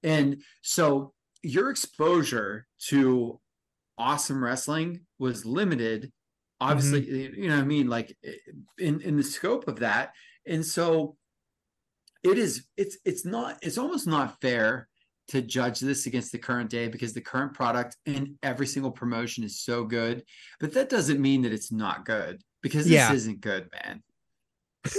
And 0.03 0.41
so 0.61 1.14
your 1.41 1.70
exposure 1.70 2.68
to 2.88 3.39
awesome 3.97 4.43
wrestling 4.43 5.01
was 5.20 5.45
limited. 5.45 6.11
Obviously, 6.61 7.01
mm-hmm. 7.01 7.41
you 7.41 7.49
know 7.49 7.55
what 7.55 7.64
I 7.64 7.68
mean, 7.68 7.88
like 7.88 8.16
in 8.78 9.01
in 9.01 9.18
the 9.18 9.24
scope 9.24 9.68
of 9.68 9.80
that. 9.80 10.14
And 10.45 10.66
so 10.66 11.18
it 12.24 12.38
is 12.38 12.66
it's 12.78 12.97
it's 13.03 13.26
not 13.26 13.57
it's 13.61 13.78
almost 13.78 14.07
not 14.07 14.39
fair 14.39 14.88
to 15.30 15.41
judge 15.41 15.80
this 15.80 16.05
against 16.05 16.32
the 16.32 16.38
current 16.38 16.69
day 16.69 16.88
because 16.88 17.13
the 17.13 17.21
current 17.21 17.53
product 17.53 17.95
and 18.05 18.36
every 18.43 18.67
single 18.67 18.91
promotion 18.91 19.43
is 19.43 19.59
so 19.61 19.84
good 19.86 20.24
but 20.59 20.74
that 20.74 20.89
doesn't 20.89 21.21
mean 21.21 21.41
that 21.43 21.53
it's 21.53 21.71
not 21.71 22.05
good 22.05 22.41
because 22.61 22.84
this 22.86 22.93
Yeah. 22.93 23.13
isn't 23.13 23.39
good 23.41 23.69
man 23.71 24.03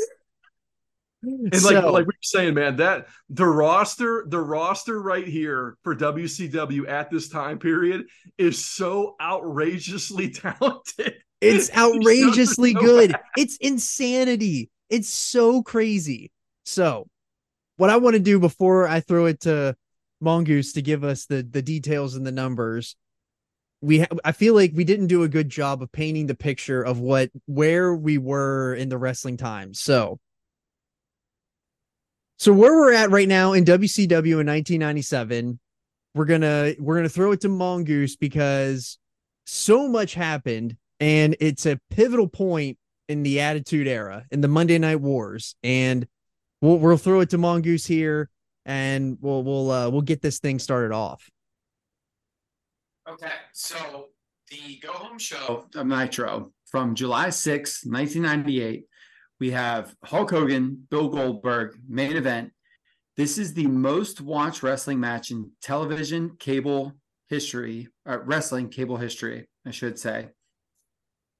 And 1.22 1.53
like 1.53 1.61
So- 1.62 1.91
like 1.93 2.03
we 2.07 2.12
were 2.12 2.12
saying, 2.22 2.53
man, 2.55 2.77
that 2.77 3.07
the 3.31 3.47
roster, 3.47 4.27
the 4.29 4.41
roster 4.41 5.01
right 5.01 5.27
here 5.27 5.79
for 5.83 5.97
WCW 5.97 6.87
at 6.87 7.11
this 7.11 7.31
time 7.31 7.59
period 7.59 8.05
is 8.37 8.62
so 8.62 9.16
outrageously 9.20 10.31
talented. 10.33 11.14
It's 11.41 11.68
These 11.68 11.68
shows 11.68 11.70
are 11.70 11.95
outrageously 11.97 12.72
so 12.75 12.81
good. 12.81 13.12
bad. 13.12 13.20
It's 13.39 13.57
insanity. 13.57 14.68
It's 14.91 15.09
so 15.09 15.62
crazy. 15.62 16.31
So, 16.66 17.09
what 17.79 17.89
I 17.89 17.97
want 17.97 18.14
to 18.16 18.20
do 18.20 18.39
before 18.39 18.87
I 18.87 19.01
throw 19.01 19.25
it 19.25 19.41
to 19.41 19.75
Mongoose 20.25 20.72
to 20.72 20.83
give 20.83 21.05
us 21.05 21.27
the 21.27 21.43
the 21.43 21.62
details 21.62 22.16
and 22.16 22.27
the 22.27 22.33
numbers, 22.33 22.97
we 23.81 24.01
ha- 24.01 24.16
I 24.25 24.33
feel 24.33 24.55
like 24.55 24.72
we 24.75 24.85
didn't 24.85 25.09
do 25.09 25.22
a 25.22 25.29
good 25.29 25.49
job 25.49 25.83
of 25.83 25.93
painting 25.93 26.27
the 26.27 26.35
picture 26.35 26.83
of 26.83 26.99
what 26.99 27.31
where 27.47 27.95
we 27.95 28.18
were 28.18 28.75
in 28.75 28.89
the 28.89 28.99
wrestling 28.99 29.37
times. 29.37 29.79
So, 29.79 30.18
so 32.39 32.53
where 32.53 32.75
we're 32.75 32.95
at 32.95 33.11
right 33.11 33.29
now 33.29 33.53
in 33.53 33.64
WCW 33.64 34.41
in 34.41 34.47
1997, 34.47 35.61
we're 36.14 36.25
gonna 36.25 36.75
we're 36.79 36.97
gonna 36.97 37.09
throw 37.09 37.33
it 37.33 37.43
to 37.43 37.49
Mongoose 37.49 38.16
because 38.16 38.99
so 39.47 39.87
much 39.89 40.14
happened 40.14 40.77
and 41.01 41.37
it's 41.41 41.66
a 41.66 41.79
pivotal 41.91 42.29
point 42.29 42.79
in 43.09 43.22
the 43.22 43.41
Attitude 43.41 43.87
Era 43.87 44.25
in 44.31 44.41
the 44.41 44.49
Monday 44.49 44.79
Night 44.79 45.01
Wars, 45.01 45.55
and 45.62 46.07
we'll 46.61 46.79
we'll 46.79 46.97
throw 46.97 47.20
it 47.20 47.31
to 47.31 47.39
Mongoose 47.39 47.87
here, 47.87 48.31
and 48.65 49.19
we'll 49.21 49.43
we'll 49.43 49.71
uh, 49.71 49.89
we'll 49.91 50.03
get 50.03 50.23
this 50.23 50.39
thing 50.39 50.59
started 50.59 50.93
off. 50.93 51.31
okay 53.09 53.33
so 53.53 54.07
the 54.51 54.79
go 54.83 54.93
home 54.93 55.19
show 55.19 55.67
of 55.75 55.87
nitro 55.87 56.53
from 56.67 56.95
july 56.95 57.31
6 57.31 57.85
1998 57.85 58.85
we 59.41 59.51
have 59.51 59.95
hulk 60.05 60.31
hogan 60.31 60.87
bill 60.91 61.09
goldberg 61.09 61.77
main 61.89 62.17
event 62.17 62.53
this 63.17 63.39
is 63.39 63.55
the 63.55 63.67
most 63.67 64.21
watched 64.21 64.62
wrestling 64.62 65.01
match 65.01 65.31
in 65.31 65.51
television 65.62 66.37
cable 66.39 66.93
history 67.29 67.89
uh, 68.09 68.19
wrestling 68.21 68.69
cable 68.69 68.97
history 68.97 69.49
i 69.67 69.71
should 69.71 69.99
say 69.99 70.29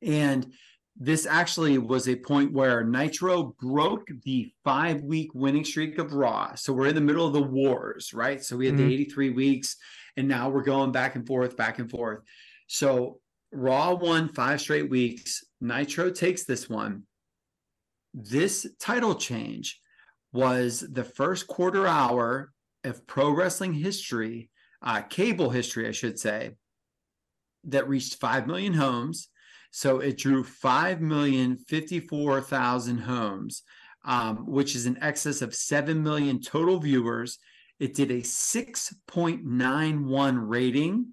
and 0.03 0.53
this 0.97 1.27
actually 1.27 1.79
was 1.79 2.09
a 2.09 2.15
point 2.17 2.53
where 2.53 2.85
Nitro 2.85 3.55
broke 3.61 4.09
the 4.25 4.53
five 4.63 5.03
week 5.03 5.35
winning 5.35 5.65
streak 5.65 5.99
of 5.99 6.13
Raw. 6.13 6.55
So 6.55 6.73
we're 6.73 6.87
in 6.89 6.95
the 6.95 7.01
middle 7.01 7.27
of 7.27 7.33
the 7.33 7.43
wars, 7.43 8.15
right? 8.15 8.43
So 8.43 8.57
we 8.57 8.67
had 8.67 8.77
Mhm. 8.77 8.79
the 8.79 8.95
83 8.95 9.31
weeks, 9.31 9.77
and 10.17 10.29
now 10.29 10.51
we're 10.51 10.63
going 10.63 10.93
back 10.93 11.17
and 11.17 11.27
forth, 11.27 11.57
back 11.57 11.81
and 11.81 11.91
forth. 11.91 12.23
So 12.69 13.21
Raw 13.51 13.95
won 13.95 14.29
five 14.29 14.61
straight 14.61 14.89
weeks. 14.89 15.45
Nitro 15.61 16.11
takes 16.11 16.45
this 16.45 16.69
one. 16.69 17.07
This 18.13 18.67
title 18.79 19.17
change 19.17 19.81
was 20.33 20.81
the 20.81 21.05
first 21.05 21.49
quarter 21.49 21.87
hour 21.87 22.53
of 22.85 23.07
pro 23.07 23.31
wrestling 23.31 23.73
history, 23.73 24.51
uh, 24.83 25.03
cable 25.03 25.51
history, 25.51 25.89
I 25.89 25.93
should 25.93 26.19
say, 26.21 26.57
that 27.65 27.89
reached 27.89 28.21
5 28.21 28.47
million 28.47 28.75
homes. 28.75 29.29
So 29.77 29.99
it 29.99 30.19
drew 30.19 30.45
5,054,000 30.45 33.01
homes, 33.01 33.65
um, 34.05 34.47
which 34.47 34.77
is 34.77 34.87
in 34.87 35.03
excess 35.03 35.43
of 35.43 35.53
7 35.53 36.01
million 36.01 36.41
total 36.41 36.79
viewers. 36.79 37.41
It 37.81 37.95
did 37.95 38.13
a 38.13 38.21
6.91 38.21 40.49
rating, 40.49 41.13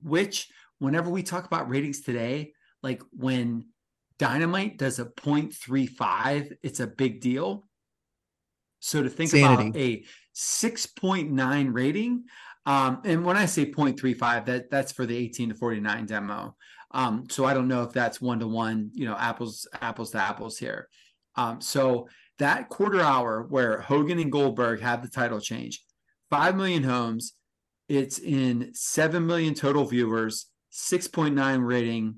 which, 0.00 0.48
whenever 0.78 1.10
we 1.10 1.24
talk 1.24 1.46
about 1.46 1.68
ratings 1.68 2.02
today, 2.02 2.52
like 2.84 3.02
when 3.10 3.66
Dynamite 4.20 4.78
does 4.78 5.00
a 5.00 5.06
0.35, 5.06 6.52
it's 6.62 6.78
a 6.78 6.86
big 6.86 7.20
deal. 7.20 7.66
So 8.78 9.02
to 9.02 9.10
think 9.10 9.34
about 9.34 9.74
a 9.74 10.04
6.9 10.32 11.74
rating, 11.74 12.22
um, 12.66 13.00
and 13.04 13.24
when 13.24 13.36
I 13.36 13.46
say 13.46 13.66
0.35, 13.66 14.46
that 14.46 14.70
that's 14.70 14.92
for 14.92 15.06
the 15.06 15.16
18 15.16 15.48
to 15.48 15.56
49 15.56 16.06
demo. 16.06 16.54
Um, 16.90 17.26
so 17.28 17.44
I 17.44 17.54
don't 17.54 17.68
know 17.68 17.82
if 17.82 17.92
that's 17.92 18.20
one 18.20 18.40
to 18.40 18.48
one, 18.48 18.90
you 18.94 19.04
know, 19.06 19.16
apples 19.16 19.66
apples 19.80 20.12
to 20.12 20.18
apples 20.18 20.58
here. 20.58 20.88
Um, 21.36 21.60
so 21.60 22.08
that 22.38 22.68
quarter 22.68 23.00
hour 23.00 23.46
where 23.48 23.80
Hogan 23.80 24.18
and 24.18 24.32
Goldberg 24.32 24.80
have 24.80 25.02
the 25.02 25.08
title 25.08 25.40
change, 25.40 25.84
five 26.30 26.56
million 26.56 26.82
homes, 26.82 27.34
it's 27.88 28.18
in 28.18 28.70
seven 28.74 29.26
million 29.26 29.54
total 29.54 29.84
viewers, 29.84 30.46
6.9 30.72 31.66
rating, 31.66 32.16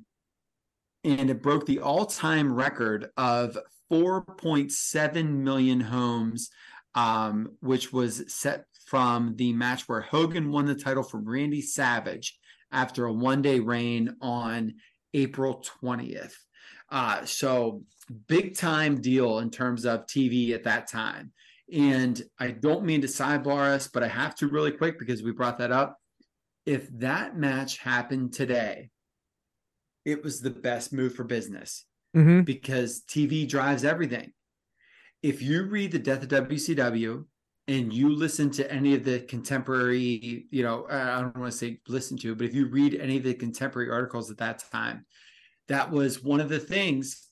and 1.04 1.30
it 1.30 1.42
broke 1.42 1.66
the 1.66 1.80
all-time 1.80 2.52
record 2.52 3.08
of 3.16 3.56
4.7 3.90 5.28
million 5.28 5.80
homes, 5.80 6.50
um, 6.94 7.56
which 7.60 7.92
was 7.92 8.32
set 8.32 8.64
from 8.86 9.36
the 9.36 9.52
match 9.52 9.88
where 9.88 10.00
Hogan 10.00 10.50
won 10.50 10.66
the 10.66 10.74
title 10.74 11.02
from 11.04 11.28
Randy 11.28 11.62
Savage 11.62 12.39
after 12.72 13.06
a 13.06 13.12
one-day 13.12 13.60
reign 13.60 14.16
on 14.20 14.74
April 15.14 15.64
20th. 15.82 16.34
Uh, 16.90 17.24
so 17.24 17.84
big 18.26 18.56
time 18.56 19.00
deal 19.00 19.38
in 19.38 19.50
terms 19.50 19.84
of 19.84 20.06
TV 20.06 20.52
at 20.52 20.64
that 20.64 20.88
time. 20.88 21.32
And 21.72 22.20
I 22.38 22.50
don't 22.50 22.84
mean 22.84 23.00
to 23.02 23.06
sidebar 23.06 23.70
us, 23.70 23.86
but 23.88 24.02
I 24.02 24.08
have 24.08 24.34
to 24.36 24.48
really 24.48 24.72
quick 24.72 24.98
because 24.98 25.22
we 25.22 25.30
brought 25.32 25.58
that 25.58 25.70
up. 25.70 25.96
If 26.66 26.88
that 26.98 27.36
match 27.36 27.78
happened 27.78 28.32
today, 28.32 28.90
it 30.04 30.24
was 30.24 30.40
the 30.40 30.50
best 30.50 30.92
move 30.92 31.14
for 31.14 31.24
business 31.24 31.84
Mm-hmm. 32.16 32.40
because 32.40 33.04
TV 33.08 33.48
drives 33.48 33.84
everything. 33.84 34.32
If 35.22 35.42
you 35.42 35.62
read 35.62 35.92
the 35.92 36.00
death 36.00 36.24
of 36.24 36.28
WCW 36.48 37.24
and 37.70 37.92
you 37.92 38.08
listen 38.08 38.50
to 38.50 38.68
any 38.72 38.96
of 38.96 39.04
the 39.04 39.20
contemporary, 39.20 40.46
you 40.50 40.64
know, 40.64 40.88
I 40.90 41.20
don't 41.20 41.38
want 41.38 41.52
to 41.52 41.56
say 41.56 41.78
listen 41.86 42.16
to, 42.18 42.34
but 42.34 42.46
if 42.46 42.52
you 42.52 42.66
read 42.66 42.96
any 42.96 43.18
of 43.18 43.22
the 43.22 43.32
contemporary 43.32 43.90
articles 43.90 44.28
at 44.28 44.38
that 44.38 44.64
time, 44.72 45.06
that 45.68 45.88
was 45.88 46.20
one 46.20 46.40
of 46.40 46.48
the 46.48 46.58
things 46.58 47.28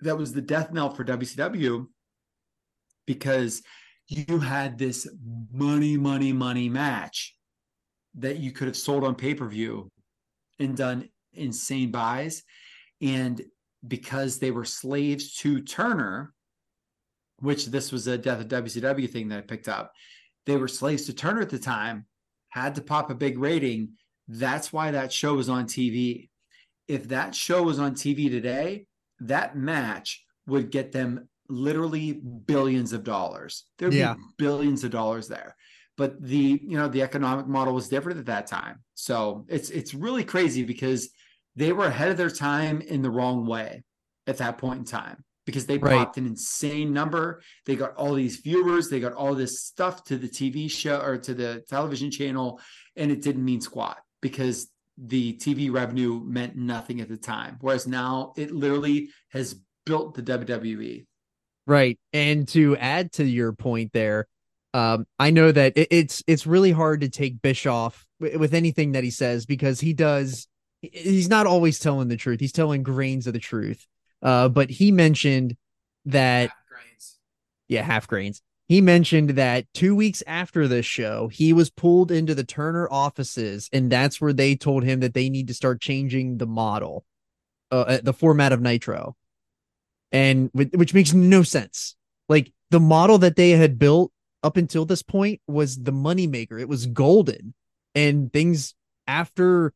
that 0.00 0.16
was 0.16 0.32
the 0.32 0.40
death 0.40 0.72
knell 0.72 0.88
for 0.88 1.04
WCW 1.04 1.86
because 3.06 3.62
you 4.08 4.38
had 4.38 4.78
this 4.78 5.06
money, 5.52 5.98
money, 5.98 6.32
money 6.32 6.70
match 6.70 7.36
that 8.14 8.38
you 8.38 8.52
could 8.52 8.68
have 8.68 8.76
sold 8.76 9.04
on 9.04 9.14
pay 9.14 9.34
per 9.34 9.46
view 9.46 9.90
and 10.58 10.78
done 10.78 11.10
insane 11.34 11.90
buys. 11.90 12.42
And 13.02 13.42
because 13.86 14.38
they 14.38 14.50
were 14.50 14.64
slaves 14.64 15.36
to 15.40 15.60
Turner, 15.60 16.32
which 17.40 17.66
this 17.66 17.90
was 17.92 18.06
a 18.06 18.18
death 18.18 18.40
of 18.40 18.48
WCW 18.48 19.08
thing 19.10 19.28
that 19.28 19.38
I 19.38 19.42
picked 19.42 19.68
up, 19.68 19.92
they 20.46 20.56
were 20.56 20.68
slaves 20.68 21.04
to 21.06 21.12
Turner 21.12 21.40
at 21.42 21.50
the 21.50 21.58
time, 21.58 22.06
had 22.48 22.74
to 22.76 22.82
pop 22.82 23.10
a 23.10 23.14
big 23.14 23.38
rating. 23.38 23.90
That's 24.28 24.72
why 24.72 24.90
that 24.92 25.12
show 25.12 25.34
was 25.34 25.48
on 25.48 25.66
TV. 25.66 26.28
If 26.88 27.08
that 27.08 27.34
show 27.34 27.62
was 27.62 27.78
on 27.78 27.94
TV 27.94 28.30
today, 28.30 28.86
that 29.20 29.56
match 29.56 30.24
would 30.46 30.70
get 30.70 30.92
them 30.92 31.28
literally 31.48 32.12
billions 32.12 32.92
of 32.92 33.04
dollars. 33.04 33.64
There'd 33.78 33.92
Yeah. 33.92 34.14
be 34.14 34.20
billions 34.38 34.84
of 34.84 34.90
dollars 34.90 35.28
there. 35.28 35.56
But 35.96 36.22
the 36.22 36.60
you 36.62 36.78
know 36.78 36.88
the 36.88 37.02
economic 37.02 37.46
model 37.46 37.74
was 37.74 37.88
different 37.88 38.18
at 38.18 38.26
that 38.26 38.46
time. 38.46 38.82
So 38.94 39.44
it's 39.48 39.68
it's 39.70 39.92
really 39.92 40.24
crazy 40.24 40.64
because 40.64 41.10
they 41.56 41.72
were 41.72 41.86
ahead 41.86 42.10
of 42.10 42.16
their 42.16 42.30
time 42.30 42.80
in 42.80 43.02
the 43.02 43.10
wrong 43.10 43.44
way 43.46 43.82
at 44.26 44.38
that 44.38 44.56
point 44.58 44.78
in 44.78 44.84
time 44.84 45.24
because 45.46 45.66
they 45.66 45.78
Right. 45.78 45.96
popped 45.96 46.16
an 46.18 46.26
insane 46.26 46.92
number. 46.92 47.42
They 47.66 47.76
got 47.76 47.94
all 47.96 48.14
these 48.14 48.36
viewers, 48.36 48.88
they 48.88 49.00
got 49.00 49.12
all 49.14 49.34
this 49.34 49.62
stuff 49.62 50.04
to 50.04 50.16
the 50.16 50.28
TV 50.28 50.68
show 50.68 51.00
or 51.00 51.18
to 51.18 51.34
the 51.34 51.64
television 51.68 52.10
channel, 52.10 52.60
and 52.96 53.10
it 53.10 53.22
didn't 53.22 53.44
mean 53.44 53.60
squat 53.60 53.98
because 54.20 54.70
the 54.98 55.32
TV 55.38 55.70
revenue 55.70 56.20
meant 56.24 56.56
nothing 56.56 57.00
at 57.00 57.08
the 57.08 57.16
time. 57.16 57.56
Whereas 57.60 57.86
now 57.86 58.34
it 58.36 58.50
literally 58.50 59.08
has 59.30 59.56
built 59.86 60.14
the 60.14 60.22
WWE. 60.22 61.06
Right. 61.66 61.98
And 62.12 62.46
to 62.48 62.76
add 62.76 63.12
to 63.12 63.24
your 63.24 63.52
point 63.52 63.92
there, 63.92 64.26
um, 64.74 65.06
I 65.18 65.30
know 65.30 65.50
that 65.50 65.72
it, 65.76 65.88
it's 65.90 66.22
it's 66.26 66.46
really 66.46 66.70
hard 66.70 67.00
to 67.00 67.08
take 67.08 67.42
Bischoff 67.42 68.06
w- 68.20 68.38
with 68.38 68.54
anything 68.54 68.92
that 68.92 69.02
he 69.04 69.10
says 69.10 69.46
because 69.46 69.80
he 69.80 69.92
does 69.92 70.46
he's 70.82 71.28
not 71.28 71.46
always 71.46 71.78
telling 71.78 72.08
the 72.08 72.16
truth. 72.16 72.40
He's 72.40 72.52
telling 72.52 72.82
grains 72.82 73.26
of 73.26 73.32
the 73.32 73.38
truth. 73.40 73.86
Uh, 74.22 74.48
but 74.48 74.70
he 74.70 74.92
mentioned 74.92 75.56
that 76.06 76.50
yeah, 77.70 77.82
half 77.82 78.08
grains. 78.08 78.42
He 78.68 78.80
mentioned 78.80 79.30
that 79.30 79.66
two 79.74 79.94
weeks 79.94 80.22
after 80.26 80.66
this 80.66 80.84
show, 80.84 81.28
he 81.28 81.52
was 81.52 81.70
pulled 81.70 82.10
into 82.10 82.34
the 82.34 82.44
Turner 82.44 82.88
offices, 82.90 83.68
and 83.72 83.90
that's 83.90 84.20
where 84.20 84.32
they 84.32 84.56
told 84.56 84.82
him 84.82 85.00
that 85.00 85.14
they 85.14 85.30
need 85.30 85.48
to 85.48 85.54
start 85.54 85.80
changing 85.80 86.38
the 86.38 86.46
model, 86.46 87.04
uh, 87.70 87.80
uh, 87.80 87.98
the 88.02 88.12
format 88.12 88.52
of 88.52 88.60
Nitro, 88.60 89.16
and 90.10 90.50
whi- 90.52 90.70
which 90.74 90.94
makes 90.94 91.12
no 91.12 91.44
sense. 91.44 91.96
Like 92.28 92.52
the 92.70 92.80
model 92.80 93.18
that 93.18 93.36
they 93.36 93.50
had 93.50 93.78
built 93.78 94.12
up 94.42 94.56
until 94.56 94.84
this 94.84 95.02
point 95.02 95.40
was 95.46 95.82
the 95.82 95.92
moneymaker. 95.92 96.60
It 96.60 96.68
was 96.68 96.86
golden, 96.86 97.54
and 97.94 98.32
things 98.32 98.74
after 99.06 99.72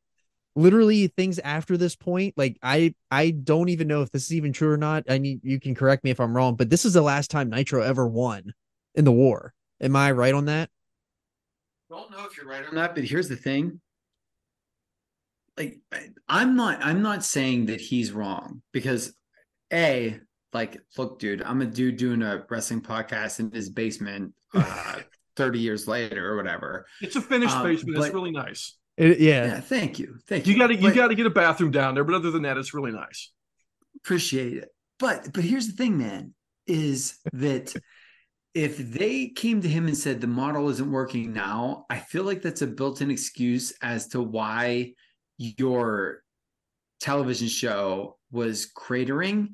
literally 0.57 1.09
things 1.09 1.39
after 1.41 1.77
this 1.77 1.97
point 1.97 2.33
like 2.37 2.57
i 2.63 2.95
i 3.11 3.31
don't 3.31 3.69
even 3.71 3.89
know 3.89 4.03
if 4.03 4.11
this 4.13 4.25
is 4.25 4.35
even 4.35 4.53
true 4.53 4.71
or 4.71 4.77
not 4.77 5.03
i 5.09 5.19
need 5.19 5.41
you 5.43 5.59
can 5.59 5.75
correct 5.75 6.05
me 6.05 6.11
if 6.11 6.21
i'm 6.21 6.37
wrong 6.37 6.55
but 6.55 6.71
this 6.71 6.85
is 6.85 6.93
the 6.93 7.03
last 7.03 7.31
time 7.31 7.51
nitro 7.51 7.83
ever 7.83 8.07
won 8.07 8.53
in 8.95 9.05
the 9.05 9.11
war 9.13 9.53
am 9.81 9.97
i 9.97 10.11
right 10.13 10.35
on 10.35 10.45
that 10.45 10.71
don't 11.91 12.11
know 12.11 12.25
if 12.25 12.37
you're 12.37 12.49
right 12.49 12.67
on 12.67 12.75
that, 12.75 12.95
but 12.97 13.05
here's 13.05 13.29
the 13.29 13.37
thing. 13.37 13.81
Like 15.57 15.79
I- 15.93 16.09
I'm 16.29 16.57
not 16.57 16.83
I'm 16.85 17.03
not 17.03 17.23
saying 17.25 17.67
that 17.67 17.81
he's 17.81 18.11
wrong 18.11 18.63
because 18.73 19.15
a 19.73 20.19
like 20.53 20.81
look 20.99 21.21
dude, 21.21 21.43
I'm 21.43 21.61
a 21.63 21.67
dude 21.67 21.97
doing 21.97 22.23
a 22.23 22.45
wrestling 22.51 22.81
podcast 22.81 23.39
in 23.39 23.53
his 23.53 23.71
basement 23.71 24.35
uh 24.55 25.01
30 25.37 25.59
years 25.61 25.87
later 25.87 26.33
or 26.33 26.37
whatever. 26.37 26.87
It's 27.01 27.15
a 27.17 27.21
finished 27.21 27.55
Um, 27.55 27.63
basement. 27.65 27.99
It's 27.99 28.15
really 28.15 28.31
nice. 28.33 28.77
It- 28.97 29.21
Yeah, 29.21 29.47
yeah 29.47 29.61
thank 29.61 29.99
you. 29.99 30.19
Thank 30.29 30.47
you. 30.47 30.53
You 30.53 30.59
got 30.59 30.69
to 30.69 30.75
you 30.77 30.95
got 30.95 31.09
to 31.09 31.15
get 31.15 31.27
a 31.27 31.31
bathroom 31.31 31.71
down 31.71 31.95
there, 31.95 32.05
but 32.05 32.15
other 32.15 32.31
than 32.31 32.43
that, 32.43 32.57
it's 32.57 32.75
really 32.75 32.93
nice. 32.93 33.31
appreciate 33.97 34.55
it. 34.55 34.69
But 34.99 35.33
but 35.33 35.45
here's 35.45 35.67
the 35.67 35.73
thing, 35.73 35.99
man, 35.99 36.35
is 36.67 37.19
that 37.33 37.75
if 38.55 38.79
they 38.79 39.27
came 39.29 39.61
to 39.63 39.69
him 39.69 39.87
and 39.89 39.97
said 39.97 40.21
the 40.21 40.29
model 40.29 40.69
isn't 40.69 40.91
working 40.93 41.33
now, 41.33 41.87
I 41.91 41.99
feel 41.99 42.23
like 42.23 42.41
that's 42.41 42.63
a 42.63 42.69
built-in 42.69 43.11
excuse 43.11 43.73
as 43.83 44.07
to 44.09 44.23
why 44.23 44.93
your 45.39 46.23
television 47.01 47.49
show 47.49 48.17
was 48.31 48.71
cratering. 48.77 49.49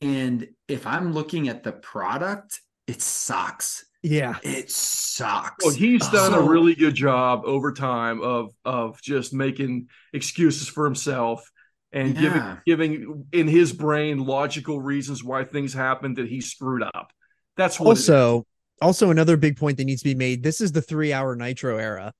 And 0.00 0.46
if 0.68 0.86
I'm 0.86 1.12
looking 1.12 1.48
at 1.48 1.64
the 1.64 1.72
product, 1.72 2.60
it 2.86 3.02
sucks. 3.02 3.84
Yeah 4.04 4.36
It 4.42 4.70
sucks. 4.70 5.64
Well, 5.64 5.74
he's 5.74 6.06
done 6.08 6.32
So- 6.32 6.44
a 6.44 6.48
really 6.48 6.74
good 6.74 6.94
job 6.94 7.42
over 7.44 7.72
time 7.72 8.20
of 8.20 8.52
of 8.64 9.00
just 9.02 9.32
making 9.34 9.88
excuses 10.12 10.68
for 10.68 10.84
himself 10.84 11.50
and 11.92 12.14
Yeah. 12.14 12.20
giving 12.66 12.94
giving 13.00 13.24
in 13.32 13.48
his 13.48 13.72
brain 13.72 14.18
logical 14.24 14.80
reasons 14.80 15.24
why 15.24 15.44
things 15.44 15.72
happened 15.72 16.18
that 16.18 16.28
he 16.28 16.40
screwed 16.40 16.82
up. 16.82 17.12
That's 17.56 17.80
what 17.80 17.88
also 17.90 18.46
also 18.82 19.10
another 19.10 19.36
big 19.36 19.56
point 19.56 19.78
that 19.78 19.84
needs 19.84 20.02
to 20.02 20.08
be 20.08 20.14
made 20.16 20.42
this 20.42 20.60
is 20.60 20.72
the 20.72 20.82
three 20.82 21.12
hour 21.12 21.34
nitro 21.36 21.78
era 21.78 22.12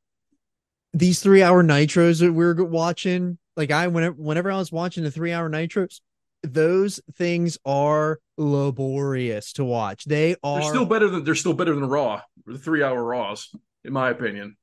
these 0.92 1.20
three 1.20 1.42
hour 1.42 1.64
nitros 1.64 2.20
that 2.20 2.32
we're 2.32 2.54
watching 2.64 3.36
like 3.56 3.72
i 3.72 3.88
whenever 3.88 4.14
whenever 4.14 4.52
i 4.52 4.56
was 4.56 4.70
watching 4.70 5.02
the 5.02 5.10
three 5.10 5.32
hour 5.32 5.50
nitros 5.50 6.00
those 6.44 7.00
things 7.14 7.58
are 7.64 8.18
laborious 8.36 9.52
to 9.54 9.64
watch 9.64 10.04
they 10.04 10.36
are 10.42 10.60
they're 10.60 10.68
still 10.68 10.86
better 10.86 11.08
than 11.08 11.24
they're 11.24 11.34
still 11.34 11.54
better 11.54 11.74
than 11.74 11.84
Raw, 11.84 12.22
the 12.46 12.58
three 12.58 12.82
hour 12.82 13.02
Raws, 13.02 13.54
in 13.84 13.92
my 13.92 14.10
opinion. 14.10 14.56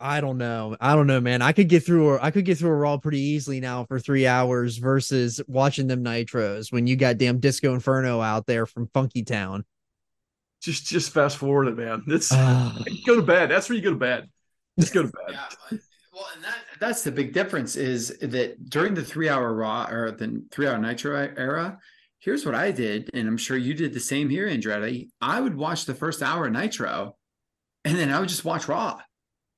I 0.00 0.20
don't 0.20 0.38
know. 0.38 0.76
I 0.80 0.96
don't 0.96 1.06
know, 1.06 1.20
man. 1.20 1.40
I 1.40 1.52
could 1.52 1.68
get 1.68 1.86
through. 1.86 2.16
A, 2.16 2.18
I 2.20 2.30
could 2.30 2.44
get 2.44 2.58
through 2.58 2.70
a 2.70 2.74
Raw 2.74 2.98
pretty 2.98 3.20
easily 3.20 3.60
now 3.60 3.84
for 3.84 3.98
three 3.98 4.26
hours 4.26 4.76
versus 4.76 5.40
watching 5.46 5.86
them 5.86 6.04
Nitros 6.04 6.72
when 6.72 6.86
you 6.86 6.96
got 6.96 7.16
damn 7.16 7.38
Disco 7.38 7.72
Inferno 7.74 8.20
out 8.20 8.46
there 8.46 8.66
from 8.66 8.88
Funky 8.88 9.22
Town. 9.22 9.64
Just 10.60 10.86
just 10.86 11.12
fast 11.12 11.36
forward 11.38 11.68
it, 11.68 11.76
man. 11.76 12.02
It's 12.08 12.30
go 13.06 13.16
to 13.16 13.22
bed. 13.22 13.50
That's 13.50 13.68
where 13.68 13.76
you 13.76 13.82
go 13.82 13.90
to 13.90 13.96
bed. 13.96 14.28
Just 14.78 14.92
go 14.92 15.02
to 15.02 15.08
bed. 15.08 15.30
Yeah, 15.30 15.78
well, 16.12 16.26
and 16.34 16.44
that 16.44 16.63
that's 16.78 17.02
the 17.02 17.12
big 17.12 17.32
difference 17.32 17.76
is 17.76 18.16
that 18.20 18.68
during 18.68 18.94
the 18.94 19.04
three 19.04 19.28
hour 19.28 19.52
raw 19.54 19.86
or 19.90 20.10
the 20.10 20.44
three 20.50 20.66
hour 20.66 20.78
nitro 20.78 21.32
era, 21.36 21.78
here's 22.20 22.46
what 22.46 22.54
I 22.54 22.70
did, 22.70 23.10
and 23.14 23.28
I'm 23.28 23.36
sure 23.36 23.56
you 23.56 23.74
did 23.74 23.92
the 23.92 24.00
same 24.00 24.28
here, 24.28 24.48
Andretti. 24.48 25.08
I 25.20 25.40
would 25.40 25.56
watch 25.56 25.84
the 25.84 25.94
first 25.94 26.22
hour 26.22 26.46
of 26.46 26.52
nitro, 26.52 27.16
and 27.84 27.96
then 27.96 28.10
I 28.10 28.20
would 28.20 28.28
just 28.28 28.44
watch 28.44 28.68
raw. 28.68 29.00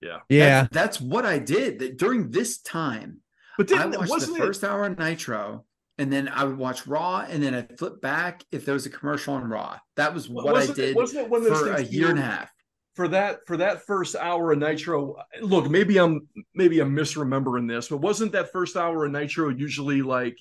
Yeah. 0.00 0.18
Yeah. 0.28 0.62
That's, 0.62 0.72
that's 0.72 1.00
what 1.00 1.24
I 1.24 1.38
did. 1.38 1.78
That 1.78 1.96
during 1.96 2.30
this 2.30 2.58
time, 2.60 3.20
But 3.56 3.72
I 3.72 3.84
didn't, 3.84 3.92
watched 3.98 4.08
the 4.08 4.14
wasn't 4.14 4.36
it? 4.36 4.40
first 4.40 4.64
hour 4.64 4.84
of 4.86 4.98
nitro. 4.98 5.64
And 5.98 6.12
then 6.12 6.28
I 6.28 6.44
would 6.44 6.58
watch 6.58 6.86
Raw, 6.86 7.20
and 7.26 7.42
then 7.42 7.54
I'd 7.54 7.78
flip 7.78 8.02
back 8.02 8.44
if 8.52 8.66
there 8.66 8.74
was 8.74 8.84
a 8.84 8.90
commercial 8.90 9.32
on 9.32 9.48
Raw. 9.48 9.78
That 9.96 10.12
was 10.12 10.28
what 10.28 10.46
I 10.46 10.52
wasn't 10.52 10.76
did 10.76 10.90
It, 10.90 10.96
wasn't 10.96 11.24
it 11.24 11.30
one 11.30 11.40
of 11.40 11.48
those 11.48 11.60
for 11.62 11.72
a 11.72 11.82
year 11.82 12.10
and 12.10 12.18
a 12.18 12.22
half. 12.22 12.50
For 12.96 13.08
that 13.08 13.46
for 13.46 13.58
that 13.58 13.86
first 13.86 14.16
hour 14.16 14.52
of 14.52 14.58
Nitro? 14.58 15.16
Look, 15.40 15.70
maybe 15.70 15.98
I'm 15.98 16.28
maybe 16.54 16.80
I'm 16.80 16.96
misremembering 16.96 17.68
this, 17.68 17.88
but 17.88 17.98
wasn't 17.98 18.32
that 18.32 18.52
first 18.52 18.74
hour 18.74 19.04
of 19.04 19.12
Nitro 19.12 19.50
usually 19.50 20.00
like 20.00 20.36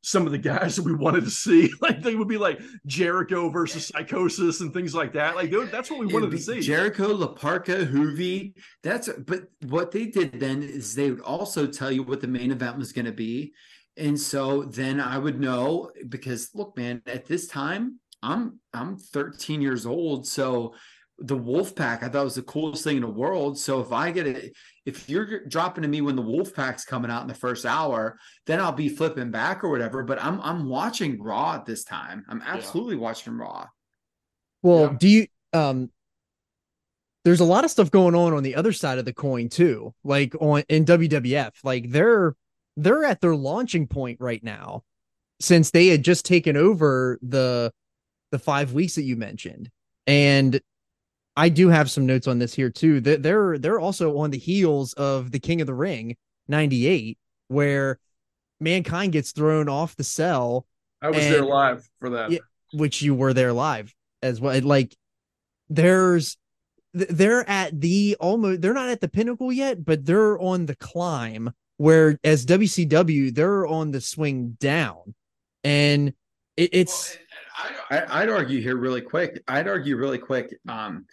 some 0.00 0.24
of 0.24 0.32
the 0.32 0.38
guys 0.38 0.76
that 0.76 0.84
we 0.84 0.94
wanted 0.94 1.24
to 1.24 1.30
see? 1.30 1.70
Like 1.82 2.02
they 2.02 2.14
would 2.14 2.28
be 2.28 2.38
like 2.38 2.60
Jericho 2.86 3.50
versus 3.50 3.88
Psychosis 3.88 4.60
and 4.62 4.72
things 4.72 4.94
like 4.94 5.12
that. 5.12 5.36
Like 5.36 5.50
that's 5.70 5.90
what 5.90 6.00
we 6.00 6.06
wanted 6.06 6.30
to 6.30 6.38
see. 6.38 6.60
Jericho, 6.60 7.14
Laparca, 7.14 7.86
Juvi. 7.86 8.54
That's 8.82 9.08
but 9.26 9.42
what 9.66 9.92
they 9.92 10.06
did 10.06 10.40
then 10.40 10.62
is 10.62 10.94
they 10.94 11.10
would 11.10 11.20
also 11.20 11.66
tell 11.66 11.92
you 11.92 12.02
what 12.02 12.22
the 12.22 12.26
main 12.26 12.50
event 12.50 12.78
was 12.78 12.92
going 12.92 13.04
to 13.04 13.12
be. 13.12 13.52
And 13.98 14.18
so 14.18 14.62
then 14.62 15.00
I 15.00 15.18
would 15.18 15.40
know 15.40 15.90
because 16.08 16.50
look, 16.54 16.76
man, 16.76 17.02
at 17.06 17.26
this 17.26 17.48
time, 17.48 18.00
I'm 18.22 18.60
I'm 18.72 18.96
13 18.96 19.60
years 19.60 19.86
old. 19.86 20.26
So 20.26 20.74
the 21.20 21.36
wolf 21.36 21.74
pack 21.74 22.02
I 22.04 22.08
thought 22.08 22.24
was 22.24 22.36
the 22.36 22.42
coolest 22.42 22.84
thing 22.84 22.96
in 22.96 23.02
the 23.02 23.08
world. 23.10 23.58
So 23.58 23.80
if 23.80 23.90
I 23.92 24.10
get 24.12 24.26
it, 24.26 24.56
if 24.86 25.08
you're 25.08 25.44
dropping 25.46 25.82
to 25.82 25.88
me 25.88 26.00
when 26.00 26.14
the 26.16 26.22
wolf 26.22 26.54
pack's 26.54 26.84
coming 26.84 27.10
out 27.10 27.22
in 27.22 27.28
the 27.28 27.34
first 27.34 27.66
hour, 27.66 28.18
then 28.46 28.60
I'll 28.60 28.70
be 28.72 28.88
flipping 28.88 29.30
back 29.32 29.64
or 29.64 29.68
whatever. 29.68 30.04
But 30.04 30.22
I'm 30.22 30.40
I'm 30.40 30.68
watching 30.68 31.20
Raw 31.20 31.54
at 31.54 31.66
this 31.66 31.82
time. 31.84 32.24
I'm 32.28 32.42
absolutely 32.46 32.96
watching 32.96 33.36
Raw. 33.36 33.66
Well, 34.62 34.82
Yeah. 34.92 34.96
do 34.98 35.08
you 35.08 35.26
um 35.52 35.90
there's 37.24 37.40
a 37.40 37.44
lot 37.44 37.64
of 37.64 37.70
stuff 37.70 37.90
going 37.90 38.14
on 38.14 38.32
on 38.32 38.42
the 38.42 38.54
other 38.54 38.72
side 38.72 38.98
of 38.98 39.04
the 39.04 39.12
coin 39.12 39.48
too. 39.48 39.92
Like 40.04 40.34
on 40.40 40.62
in 40.68 40.84
WWF, 40.84 41.52
like 41.64 41.90
they're 41.90 42.36
they're 42.76 43.04
at 43.04 43.20
their 43.20 43.34
launching 43.34 43.86
point 43.88 44.18
right 44.20 44.42
now 44.42 44.84
since 45.40 45.70
they 45.72 45.88
had 45.88 46.04
just 46.04 46.24
taken 46.24 46.56
over 46.56 47.18
the 47.22 47.72
the 48.30 48.38
5 48.38 48.72
weeks 48.72 48.94
that 48.94 49.02
you 49.02 49.16
mentioned. 49.16 49.70
And 50.06 50.60
I 51.38 51.48
do 51.48 51.68
have 51.68 51.88
some 51.90 52.04
notes 52.04 52.26
on 52.26 52.38
this 52.40 52.52
here 52.52 52.68
too. 52.68 53.00
They're 53.00 53.58
they're 53.58 53.78
also 53.80 54.18
on 54.18 54.30
the 54.30 54.38
heels 54.38 54.92
of 54.94 55.30
the 55.30 55.38
King 55.38 55.60
of 55.60 55.66
the 55.68 55.74
Ring 55.74 56.16
98 56.48 57.16
where 57.46 57.98
mankind 58.60 59.12
gets 59.12 59.30
thrown 59.32 59.68
off 59.68 59.94
the 59.96 60.04
cell 60.04 60.66
I 61.00 61.08
was 61.10 61.18
there 61.20 61.44
live 61.44 61.88
for 62.00 62.10
that. 62.10 62.32
Yeah. 62.32 62.38
which 62.72 63.00
you 63.02 63.14
were 63.14 63.32
there 63.32 63.52
live 63.52 63.94
as 64.20 64.40
well. 64.40 64.60
Like 64.62 64.96
there's 65.68 66.36
they're 66.92 67.48
at 67.48 67.80
the 67.80 68.16
almost 68.18 68.60
they're 68.62 68.74
not 68.74 68.88
at 68.88 69.00
the 69.00 69.08
pinnacle 69.08 69.52
yet, 69.52 69.84
but 69.84 70.04
they're 70.04 70.40
on 70.40 70.66
the 70.66 70.74
climb 70.74 71.52
where 71.76 72.18
as 72.24 72.44
WCW, 72.46 73.32
they're 73.32 73.64
on 73.66 73.92
the 73.92 74.00
swing 74.00 74.56
down. 74.58 75.14
And 75.62 76.14
it, 76.56 76.70
it's 76.72 77.16
Well, 77.16 77.18
and- 77.20 77.24
and 77.90 78.10
I'd, 78.10 78.22
I'd 78.22 78.28
argue 78.28 78.60
here 78.60 78.76
really 78.76 79.00
quick. 79.00 79.42
I'd 79.48 79.68
argue 79.68 79.96
really 79.96 80.18
quick. 80.18 80.56
Um, 80.68 81.06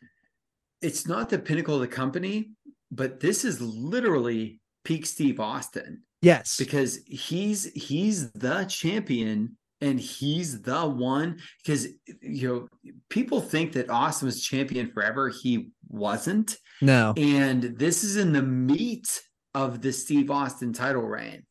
it's 0.85 1.07
not 1.07 1.29
the 1.29 1.39
pinnacle 1.39 1.75
of 1.75 1.81
the 1.81 1.87
company, 1.87 2.51
but 2.91 3.19
this 3.19 3.43
is 3.43 3.59
literally 3.59 4.59
peak 4.83 5.05
Steve 5.05 5.39
Austin 5.39 6.03
yes. 6.21 6.57
because 6.57 6.99
he's 7.07 7.65
he's 7.73 8.31
the 8.33 8.65
champion 8.65 9.57
and 9.81 9.99
he's 9.99 10.61
the 10.61 10.87
one 10.87 11.39
because 11.63 11.87
you 12.21 12.47
know 12.47 12.67
people 13.09 13.41
think 13.41 13.73
that 13.73 13.89
Austin 13.89 14.27
was 14.27 14.43
champion 14.43 14.91
forever. 14.91 15.29
He 15.29 15.71
wasn't, 15.89 16.57
No. 16.81 17.13
and 17.17 17.63
this 17.63 18.03
is 18.03 18.15
in 18.15 18.31
the 18.31 18.43
meat 18.43 19.21
of 19.55 19.81
the 19.81 19.91
Steve 19.91 20.29
Austin 20.29 20.71
title 20.71 21.01
reign. 21.01 21.45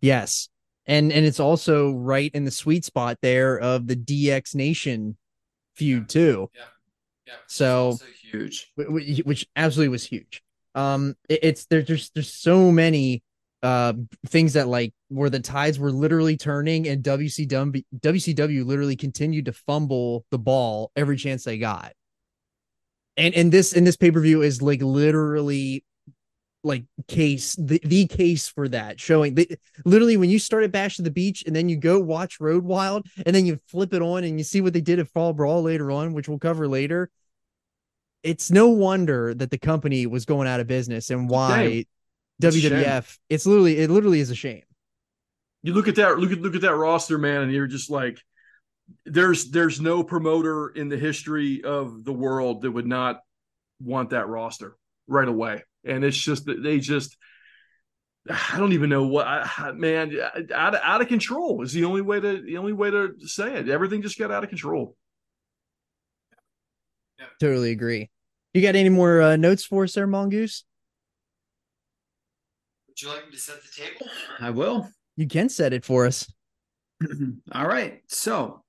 Yes. 0.00 0.48
And 0.86 1.12
and 1.12 1.24
it's 1.24 1.40
also 1.40 1.92
right 1.92 2.32
in 2.34 2.44
the 2.44 2.50
sweet 2.50 2.84
spot 2.84 3.16
there 3.22 3.58
of 3.60 3.86
the 3.86 3.94
DX 3.96 4.56
Nation 4.56 5.16
feud 5.76 6.08
too. 6.08 6.50
Yeah, 6.54 7.34
So- 7.46 7.98
huge. 8.32 8.72
wh- 8.78 8.84
wh- 8.84 9.26
which 9.26 9.46
absolutely 9.56 9.88
was 9.90 10.04
huge. 10.04 10.42
Um, 10.74 11.14
it- 11.28 11.40
it's 11.42 11.66
there's 11.66 11.86
there's 11.86 12.10
there's 12.10 12.32
so 12.32 12.72
many 12.72 13.22
uh 13.62 13.92
things 14.26 14.54
that 14.54 14.66
like 14.66 14.92
where 15.08 15.30
the 15.30 15.38
tides 15.38 15.78
were 15.78 15.92
literally 15.92 16.36
turning 16.36 16.88
and 16.88 17.02
WCW 17.04 17.84
WCW 18.00 18.64
literally 18.66 18.96
continued 18.96 19.44
to 19.44 19.52
fumble 19.52 20.24
the 20.30 20.38
ball 20.38 20.90
every 20.96 21.16
chance 21.16 21.44
they 21.44 21.58
got. 21.58 21.92
And 23.16 23.34
and 23.34 23.52
this 23.52 23.72
in 23.72 23.84
this 23.84 23.96
pay-per-view 23.96 24.42
is 24.42 24.62
like 24.62 24.80
literally 24.82 25.84
like 26.64 26.84
case 27.08 27.56
the, 27.56 27.80
the 27.84 28.06
case 28.06 28.48
for 28.48 28.68
that 28.68 29.00
showing 29.00 29.34
the, 29.34 29.48
literally 29.84 30.16
when 30.16 30.30
you 30.30 30.38
start 30.38 30.64
at 30.64 30.72
bash 30.72 30.96
to 30.96 31.02
the 31.02 31.10
beach 31.10 31.42
and 31.46 31.56
then 31.56 31.68
you 31.68 31.76
go 31.76 31.98
watch 32.00 32.40
road 32.40 32.64
wild 32.64 33.06
and 33.26 33.34
then 33.34 33.46
you 33.46 33.58
flip 33.68 33.92
it 33.92 34.02
on 34.02 34.24
and 34.24 34.38
you 34.38 34.44
see 34.44 34.60
what 34.60 34.72
they 34.72 34.80
did 34.80 35.00
at 35.00 35.08
fall 35.08 35.32
brawl 35.32 35.62
later 35.62 35.90
on 35.90 36.12
which 36.12 36.28
we'll 36.28 36.38
cover 36.38 36.68
later 36.68 37.10
it's 38.22 38.50
no 38.50 38.68
wonder 38.68 39.34
that 39.34 39.50
the 39.50 39.58
company 39.58 40.06
was 40.06 40.24
going 40.24 40.46
out 40.46 40.60
of 40.60 40.66
business 40.66 41.10
and 41.10 41.28
why 41.28 41.84
It's 42.40 42.56
a 42.56 42.60
shame. 42.60 42.70
WWF 42.70 43.18
it's 43.28 43.46
literally 43.46 43.78
it 43.78 43.90
literally 43.90 44.20
is 44.20 44.30
a 44.30 44.34
shame. 44.34 44.62
You 45.62 45.74
look 45.74 45.88
at 45.88 45.96
that 45.96 46.18
look 46.18 46.32
at 46.32 46.40
look 46.40 46.54
at 46.54 46.62
that 46.62 46.74
roster 46.74 47.18
man 47.18 47.42
and 47.42 47.52
you're 47.52 47.66
just 47.66 47.90
like 47.90 48.18
there's 49.04 49.50
there's 49.50 49.80
no 49.80 50.02
promoter 50.02 50.68
in 50.68 50.88
the 50.88 50.96
history 50.96 51.62
of 51.62 52.04
the 52.04 52.12
world 52.12 52.62
that 52.62 52.70
would 52.70 52.86
not 52.86 53.20
want 53.80 54.10
that 54.10 54.28
roster 54.28 54.76
right 55.06 55.28
away. 55.28 55.62
And 55.84 56.04
it's 56.04 56.16
just 56.16 56.46
that 56.46 56.62
they 56.62 56.78
just 56.78 57.16
I 58.30 58.56
don't 58.56 58.72
even 58.72 58.88
know 58.88 59.06
what 59.06 59.26
I, 59.26 59.72
man 59.72 60.16
out 60.54 60.74
of, 60.74 60.80
out 60.82 61.00
of 61.00 61.08
control 61.08 61.62
is 61.62 61.72
the 61.72 61.84
only 61.84 62.02
way 62.02 62.20
to 62.20 62.40
the 62.40 62.58
only 62.58 62.72
way 62.72 62.90
to 62.90 63.14
say 63.20 63.54
it. 63.54 63.68
Everything 63.68 64.02
just 64.02 64.18
got 64.18 64.30
out 64.30 64.44
of 64.44 64.48
control. 64.48 64.96
Totally 67.40 67.70
agree 67.70 68.10
you 68.54 68.62
got 68.62 68.76
any 68.76 68.88
more 68.88 69.20
uh, 69.20 69.36
notes 69.36 69.64
for 69.64 69.84
us 69.84 69.94
there 69.94 70.06
mongoose 70.06 70.64
Would 72.88 73.00
you 73.02 73.08
like 73.08 73.26
me 73.26 73.32
to 73.32 73.38
set 73.38 73.56
the 73.62 73.82
table? 73.82 74.06
I 74.40 74.50
will. 74.50 74.88
you 75.16 75.26
can 75.26 75.48
set 75.48 75.72
it 75.72 75.84
for 75.84 76.06
us 76.06 76.30
All 77.52 77.66
right. 77.66 78.00
So 78.06 78.62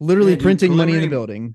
literally 0.00 0.34
Yeah, 0.34 0.42
printing 0.42 0.76
money 0.76 0.94
in 0.94 1.00
the 1.00 1.08
building 1.08 1.54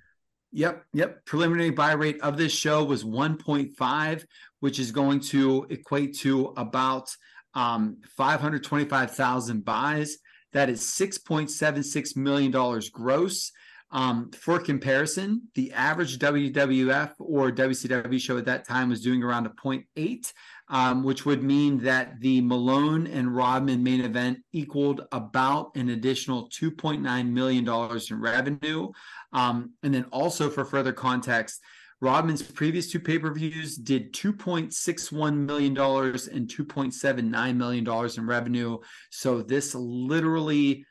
Yep, 0.55 0.85
yep. 0.93 1.25
Preliminary 1.25 1.71
buy 1.71 1.93
rate 1.93 2.19
of 2.21 2.37
this 2.37 2.51
show 2.51 2.83
was 2.83 3.03
1.5, 3.03 4.23
which 4.59 4.77
is 4.77 4.91
going 4.91 5.19
to 5.21 5.65
equate 5.69 6.15
to 6.19 6.53
about 6.57 7.09
um, 7.55 7.97
525,000 8.17 9.63
buys. 9.65 10.17
That 10.51 10.69
is 10.69 10.81
$6.76 10.81 12.15
million 12.17 12.51
gross. 12.91 13.51
Um, 13.93 14.31
for 14.31 14.59
comparison, 14.59 15.43
the 15.53 15.71
average 15.71 16.17
WWF 16.17 17.11
or 17.19 17.51
WCW 17.51 18.19
show 18.19 18.37
at 18.37 18.45
that 18.45 18.67
time 18.67 18.89
was 18.89 19.01
doing 19.01 19.21
around 19.21 19.45
a 19.45 19.51
0.8, 19.51 20.33
um, 20.69 21.03
which 21.03 21.27
would 21.27 21.43
mean 21.43 21.77
that 21.83 22.19
the 22.19 22.41
Malone 22.41 23.05
and 23.05 23.35
Rodman 23.35 23.83
main 23.83 24.01
event 24.01 24.39
equaled 24.51 25.01
about 25.11 25.75
an 25.75 25.89
additional 25.89 26.49
$2.9 26.49 27.29
million 27.29 28.01
in 28.09 28.19
revenue. 28.19 28.91
Um, 29.31 29.73
and 29.83 29.93
then 29.93 30.05
also 30.05 30.49
for 30.49 30.65
further 30.65 30.91
context, 30.91 31.61
Rodman's 32.01 32.41
previous 32.41 32.91
two 32.91 32.99
pay-per-views 32.99 33.75
did 33.75 34.11
$2.61 34.13 35.35
million 35.37 35.77
and 35.77 36.47
$2.79 36.49 37.55
million 37.55 38.11
in 38.17 38.25
revenue. 38.25 38.79
So 39.11 39.43
this 39.43 39.75
literally 39.75 40.85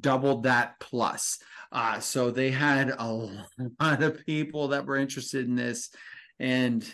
doubled 0.00 0.44
that 0.44 0.80
plus. 0.80 1.38
Uh, 1.72 2.00
so 2.00 2.30
they 2.30 2.50
had 2.50 2.90
a 2.90 3.28
lot 3.80 4.02
of 4.02 4.24
people 4.24 4.68
that 4.68 4.86
were 4.86 4.96
interested 4.96 5.46
in 5.46 5.56
this 5.56 5.90
and 6.38 6.88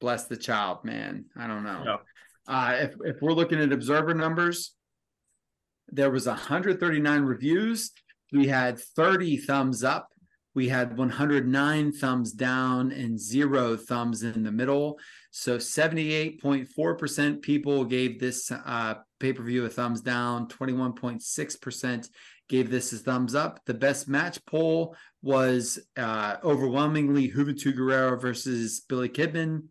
bless 0.00 0.26
the 0.26 0.36
child, 0.36 0.84
man. 0.84 1.26
I 1.36 1.46
don't 1.46 1.64
know. 1.64 1.98
Uh, 2.46 2.76
if, 2.80 2.94
if 3.04 3.22
we're 3.22 3.32
looking 3.32 3.60
at 3.60 3.72
observer 3.72 4.14
numbers, 4.14 4.74
there 5.88 6.10
was 6.10 6.26
139 6.26 7.22
reviews. 7.22 7.92
We 8.32 8.48
had 8.48 8.78
30 8.78 9.38
thumbs 9.38 9.84
up. 9.84 10.08
We 10.54 10.68
had 10.68 10.96
109 10.96 11.92
thumbs 11.92 12.32
down 12.32 12.92
and 12.92 13.18
zero 13.18 13.76
thumbs 13.76 14.22
in 14.22 14.44
the 14.44 14.52
middle. 14.52 14.98
So 15.32 15.58
78.4% 15.58 17.42
people 17.42 17.84
gave 17.84 18.20
this 18.20 18.52
uh, 18.52 18.94
pay 19.18 19.32
per 19.32 19.42
view 19.42 19.64
a 19.64 19.68
thumbs 19.68 20.00
down, 20.00 20.48
21.6% 20.48 22.08
gave 22.48 22.70
this 22.70 22.92
a 22.92 22.98
thumbs 22.98 23.34
up. 23.34 23.64
The 23.64 23.74
best 23.74 24.08
match 24.08 24.44
poll 24.46 24.96
was 25.22 25.78
uh, 25.96 26.36
overwhelmingly 26.44 27.30
Juventud 27.30 27.76
Guerrera 27.76 28.20
versus 28.20 28.80
Billy 28.88 29.08
Kidman. 29.08 29.64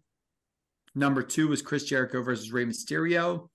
Number 0.95 1.23
two 1.23 1.47
was 1.47 1.61
Chris 1.61 1.83
Jericho 1.83 2.21
versus 2.21 2.51
Rey 2.51 2.65
Mysterio. 2.65 3.49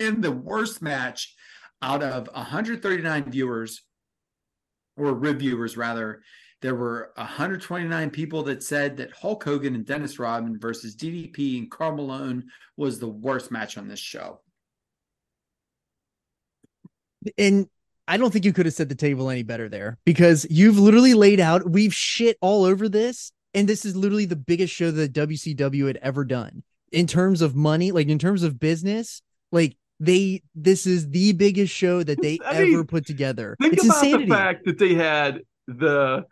In 0.00 0.20
the 0.20 0.32
worst 0.32 0.82
match 0.82 1.34
out 1.82 2.02
of 2.02 2.28
139 2.32 3.30
viewers, 3.30 3.82
or 4.96 5.14
reviewers 5.14 5.76
rather, 5.76 6.22
there 6.62 6.74
were 6.74 7.12
129 7.16 8.10
people 8.10 8.42
that 8.44 8.62
said 8.62 8.96
that 8.96 9.12
Hulk 9.12 9.44
Hogan 9.44 9.74
and 9.74 9.84
Dennis 9.84 10.18
Rodman 10.18 10.58
versus 10.58 10.96
DDP 10.96 11.58
and 11.58 11.70
Karl 11.70 11.94
Malone 11.94 12.44
was 12.76 12.98
the 12.98 13.08
worst 13.08 13.50
match 13.50 13.76
on 13.76 13.86
this 13.86 14.00
show. 14.00 14.40
and 17.38 17.68
I 18.06 18.16
don't 18.16 18.32
think 18.32 18.44
you 18.44 18.52
could 18.52 18.66
have 18.66 18.74
set 18.74 18.88
the 18.88 18.94
table 18.94 19.30
any 19.30 19.42
better 19.42 19.68
there 19.68 19.98
because 20.04 20.46
you've 20.50 20.78
literally 20.78 21.14
laid 21.14 21.40
out 21.40 21.68
we've 21.68 21.94
shit 21.94 22.36
all 22.40 22.64
over 22.64 22.88
this 22.88 23.32
and 23.54 23.68
this 23.68 23.84
is 23.84 23.96
literally 23.96 24.26
the 24.26 24.36
biggest 24.36 24.74
show 24.74 24.90
that 24.90 25.12
WCW 25.12 25.86
had 25.86 25.98
ever 26.02 26.24
done 26.24 26.62
in 26.92 27.06
terms 27.06 27.40
of 27.40 27.54
money 27.54 27.92
like 27.92 28.08
in 28.08 28.18
terms 28.18 28.42
of 28.42 28.60
business 28.60 29.22
like 29.52 29.76
they 30.00 30.42
this 30.54 30.86
is 30.86 31.10
the 31.10 31.32
biggest 31.32 31.74
show 31.74 32.02
that 32.02 32.20
they 32.20 32.38
I 32.44 32.56
ever 32.56 32.66
mean, 32.66 32.84
put 32.84 33.06
together 33.06 33.56
Think 33.60 33.74
it's 33.74 33.84
about 33.84 33.96
insanity 34.04 34.26
the 34.26 34.34
fact 34.34 34.64
that 34.66 34.78
they 34.78 34.94
had 34.94 35.40
the 35.66 36.24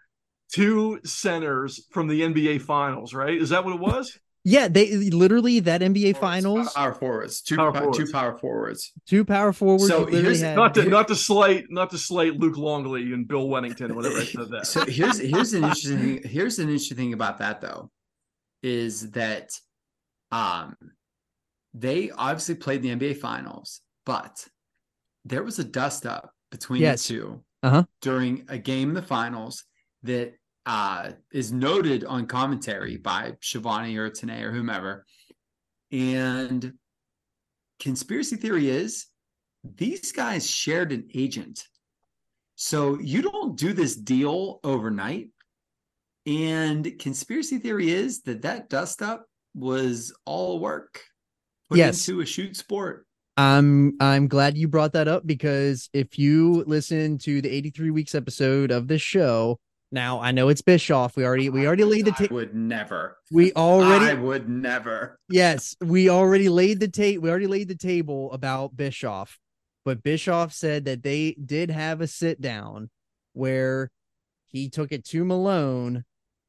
two 0.53 1.01
centers 1.05 1.86
from 1.90 2.09
the 2.09 2.20
NBA 2.20 2.62
Finals, 2.62 3.15
right? 3.15 3.40
Is 3.40 3.49
that 3.49 3.65
what 3.65 3.74
it 3.74 3.81
was? 3.81 4.19
Yeah 4.44 4.66
they 4.69 4.97
literally 5.10 5.60
that 5.60 5.81
NBA 5.81 6.16
finals 6.16 6.73
Power 6.73 6.93
forwards, 6.94 7.43
two 7.43 7.56
Power 7.56 7.73
power, 7.73 7.82
forwards. 7.82 7.98
two 7.98 8.12
power 8.12 8.39
forwards. 8.39 8.93
two 9.06 9.24
power 9.24 9.52
forwards 9.52 9.86
So 9.89 9.98
you 10.01 10.05
literally 10.06 10.23
here's- 10.23 10.40
had- 10.40 10.56
not 10.56 10.74
to 10.74 10.85
not 10.89 11.09
to 11.09 11.14
slate 11.16 11.66
not 11.70 11.90
to 11.90 11.98
slate 11.98 12.39
Luke 12.40 12.56
Longley 12.56 13.12
and 13.12 13.27
Bill 13.28 13.47
Wennington, 13.48 13.94
whatever 13.94 14.19
I 14.19 14.24
said 14.24 14.48
that. 14.51 14.66
So 14.66 14.85
here's 14.85 15.19
here's 15.19 15.52
an 15.52 15.62
interesting 15.64 15.98
thing. 15.98 16.20
Here's 16.31 16.59
an 16.59 16.66
interesting 16.69 16.97
thing 16.97 17.12
about 17.12 17.39
that 17.39 17.60
though, 17.60 17.90
is 18.62 19.10
that 19.12 19.51
um 20.31 20.77
they 21.74 22.10
obviously 22.10 22.55
played 22.56 22.82
the 22.82 22.90
NBA 22.94 23.16
finals, 23.19 23.81
but 24.05 24.47
there 25.24 25.43
was 25.43 25.59
a 25.59 25.64
dust 25.64 26.05
up 26.05 26.32
between 26.51 26.82
Yes. 26.82 27.06
the 27.09 27.14
2 27.14 27.44
Uh-huh. 27.62 27.85
during 28.02 28.44
a 28.48 28.59
game 28.59 28.89
in 28.90 28.94
the 28.94 29.02
finals 29.02 29.64
that 30.02 30.35
uh 30.66 31.12
is 31.32 31.52
noted 31.52 32.05
on 32.05 32.26
commentary 32.26 32.97
by 32.97 33.34
Schiavone 33.40 33.97
or 33.97 34.10
Tenay 34.10 34.43
or 34.43 34.52
whomever. 34.52 35.05
And 35.90 36.74
conspiracy 37.80 38.36
theory 38.36 38.68
is 38.68 39.06
these 39.64 40.12
guys 40.12 40.48
shared 40.48 40.93
an 40.93 41.09
agent. 41.14 41.64
So 42.55 42.98
you 43.01 43.22
don't 43.22 43.56
do 43.56 43.72
this 43.72 43.97
deal 43.97 44.60
overnight. 44.62 45.28
And 46.26 46.98
conspiracy 47.01 47.59
theory 47.59 47.90
is 47.90 48.22
that 48.22 48.43
that 48.43 48.68
dust 48.68 49.02
up 49.02 49.26
was 49.55 50.14
all 50.24 50.60
work 50.60 51.02
put 51.68 51.78
Yes. 51.78 52.09
into 52.09 52.20
a 52.20 52.26
shoot 52.26 52.56
sport. 52.56 53.06
I'm 53.36 53.97
I'm 53.98 54.28
glad 54.28 54.56
you 54.56 54.68
brought 54.68 54.93
that 54.93 55.09
up 55.09 55.26
because 55.26 55.89
if 55.93 56.18
you 56.18 56.62
listen 56.66 57.18
to 57.18 57.40
the 57.43 57.51
83 57.51 57.90
weeks 57.90 58.14
episode 58.14 58.70
of 58.70 58.89
this 58.89 59.02
show, 59.02 59.59
Now 59.93 60.20
I 60.20 60.32
know 60.32 60.48
it's 60.48 60.62
Bischoff. 60.62 61.16
We 61.16 61.24
already 61.24 61.51
we 61.51 61.66
already 61.66 61.85
laid 61.85 62.06
the 62.06 62.12
I 62.12 62.16
tape. 62.16 62.31
would 62.31 62.55
never. 62.55 63.19
We 63.31 63.52
already 63.56 64.06
I 64.06 64.14
would 64.14 64.48
never. 64.48 65.19
yes, 65.28 65.77
we 65.81 66.09
already 66.09 66.48
laid 66.48 66.81
the 66.81 66.89
tape. 66.89 67.20
We 67.20 67.28
already 67.31 67.47
laid 67.47 67.69
the 67.69 67.77
table 67.77 68.32
about 68.32 68.77
Bischoff, 68.77 69.39
but 69.85 70.02
Bischoff 70.02 70.52
said 70.52 70.86
that 70.86 71.02
they 71.02 71.32
did 71.44 71.70
have 71.70 72.01
a 72.01 72.06
sit 72.06 72.40
down 72.40 72.90
where 73.35 73.90
he 74.47 74.69
took 74.69 74.93
it 74.93 75.05
to 75.06 75.24
Malone. 75.24 76.05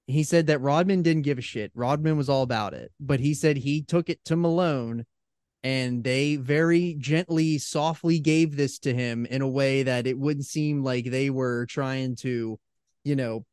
He 0.08 0.24
said 0.24 0.48
that 0.48 0.60
Rodman 0.60 1.02
didn't 1.02 1.22
give 1.24 1.38
a 1.38 1.42
shit. 1.42 1.72
Rodman 1.76 2.18
was 2.18 2.30
all 2.30 2.44
about 2.44 2.74
it, 2.74 2.92
but 3.00 3.20
he 3.20 3.34
said 3.34 3.58
he 3.58 3.82
took 3.82 4.10
it 4.10 4.20
to 4.26 4.36
Malone 4.36 5.06
and 5.64 6.04
they 6.04 6.36
very 6.36 6.96
gently, 7.00 7.58
softly 7.58 8.20
gave 8.20 8.58
this 8.58 8.80
to 8.80 8.94
him 8.94 9.26
in 9.26 9.42
a 9.42 9.48
way 9.48 9.84
that 9.84 10.06
it 10.06 10.20
wouldn't 10.20 10.46
seem 10.46 10.84
like 10.84 11.06
they 11.06 11.30
were 11.30 11.66
trying 11.68 12.18
to, 12.18 12.60
you 13.04 13.16
know, 13.16 13.46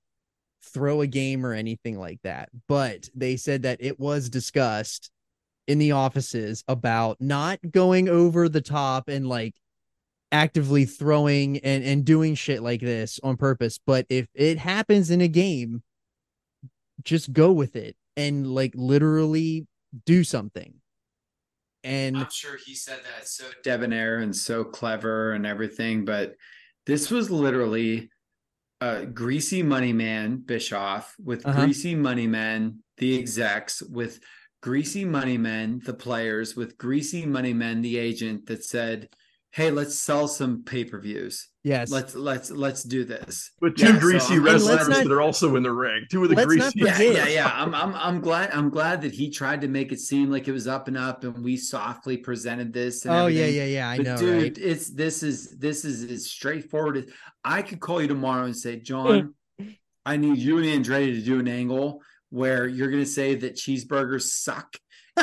throw 0.63 1.01
a 1.01 1.07
game 1.07 1.45
or 1.45 1.53
anything 1.53 1.99
like 1.99 2.21
that. 2.23 2.51
But 2.69 3.09
they 3.15 3.37
said 3.37 3.63
that 3.63 3.79
it 3.81 3.99
was 3.99 4.29
discussed 4.29 5.11
in 5.67 5.79
the 5.79 5.93
offices 5.93 6.65
about 6.69 7.21
not 7.21 7.59
going 7.71 8.09
over 8.09 8.49
the 8.49 8.61
top 8.61 9.09
and 9.09 9.29
like 9.29 9.55
actively 10.33 10.85
throwing 10.85 11.59
and 11.59 11.83
and 11.85 12.05
doing 12.05 12.35
shit 12.35 12.63
like 12.63 12.81
this 12.81 13.19
on 13.25 13.37
purpose 13.37 13.81
but 13.85 14.07
if 14.09 14.29
it 14.33 14.59
happens 14.59 15.11
in 15.11 15.21
a 15.21 15.27
game 15.27 15.83
just 17.03 17.33
go 17.33 17.51
with 17.51 17.75
it 17.75 17.97
and 18.17 18.47
like 18.47 18.73
literally 18.77 19.67
do 20.07 20.23
something 20.23 20.81
and 21.85 22.19
I'm 22.19 22.31
sure 22.31 22.57
he 22.57 22.75
said 22.75 22.99
that 23.05 23.27
so 23.27 23.45
debonair 23.63 24.19
and 24.19 24.35
so 24.35 24.65
clever 24.65 25.33
and 25.33 25.47
everything, 25.47 26.05
but 26.05 26.35
this 26.87 27.11
was 27.11 27.31
literally 27.31 28.11
a 28.81 29.07
greasy 29.07 29.63
money 29.63 29.93
man 29.93 30.39
Bischoff 30.39 31.15
with 31.23 31.47
Uh-huh. 31.47 31.65
greasy 31.65 31.95
money 31.95 32.27
men, 32.27 32.83
the 32.97 33.19
execs 33.19 33.83
with 33.83 34.21
greasy 34.63 35.05
money 35.05 35.39
men, 35.39 35.81
the 35.85 35.95
players 35.95 36.57
with 36.57 36.79
greasy 36.79 37.27
money 37.27 37.53
men, 37.53 37.83
the 37.83 37.99
agent 37.99 38.47
that 38.47 38.65
said, 38.65 39.09
"Hey, 39.53 39.71
let's 39.71 39.99
sell 39.99 40.29
some 40.29 40.63
pay-per-views. 40.65 41.49
yes 41.65 41.91
Let's 41.91 42.15
let's 42.15 42.51
let's 42.51 42.83
do 42.83 43.05
this." 43.05 43.51
with 43.61 43.77
two 43.77 43.87
Yeah, 43.87 43.99
greasy 43.99 44.35
I'm- 44.35 44.45
let's 44.45 44.65
wrestlers 44.65 44.89
not- 44.89 45.05
that 45.05 45.13
are 45.13 45.21
also 45.21 45.57
in 45.57 45.63
the 45.63 45.73
ring. 45.73 46.07
Two 46.11 46.23
of 46.25 46.31
the 46.31 46.47
greasy. 46.47 46.73
Yeah, 46.77 46.99
yeah, 47.01 47.27
yeah. 47.29 47.53
I'm, 47.55 47.75
I'm, 47.75 47.95
I'm 47.95 48.21
glad. 48.21 48.51
I'm 48.53 48.71
glad 48.71 49.03
that 49.03 49.13
he 49.13 49.31
tried 49.31 49.61
to 49.63 49.69
make 49.69 49.93
it 49.93 50.01
seem 50.01 50.31
like 50.31 50.49
it 50.49 50.53
was 50.53 50.67
up 50.67 50.89
and 50.89 50.97
up, 50.97 51.25
and 51.25 51.43
we 51.45 51.57
softly 51.57 52.17
presented 52.17 52.73
this. 52.73 53.05
And 53.05 53.15
oh 53.15 53.27
yeah 53.27 53.43
everything. 53.43 53.57
yeah 53.57 53.65
yeah 53.79 53.89
i 53.91 53.97
But 53.99 54.07
know 54.07 54.17
dude, 54.17 54.43
right 54.43 54.59
it's 54.59 54.91
this 54.91 55.23
is 55.23 55.59
this 55.59 55.85
is 55.85 56.11
as 56.11 56.31
straightforward 56.31 56.97
as 56.99 57.05
I 57.45 57.63
could 57.63 57.81
call 57.81 58.01
you 58.03 58.09
tomorrow 58.09 58.45
and 58.45 58.57
say, 58.57 58.77
John, 58.77 59.35
I 60.07 60.17
need 60.17 60.39
you 60.39 60.59
and 60.59 60.67
Andretti 60.85 61.15
to 61.15 61.23
do 61.23 61.41
an 61.41 61.49
angle 61.49 62.03
where 62.31 62.67
you're 62.69 62.91
gonna 62.91 63.05
say 63.07 63.35
that 63.35 63.57
cheeseburgers 63.57 64.23
suck 64.29 64.77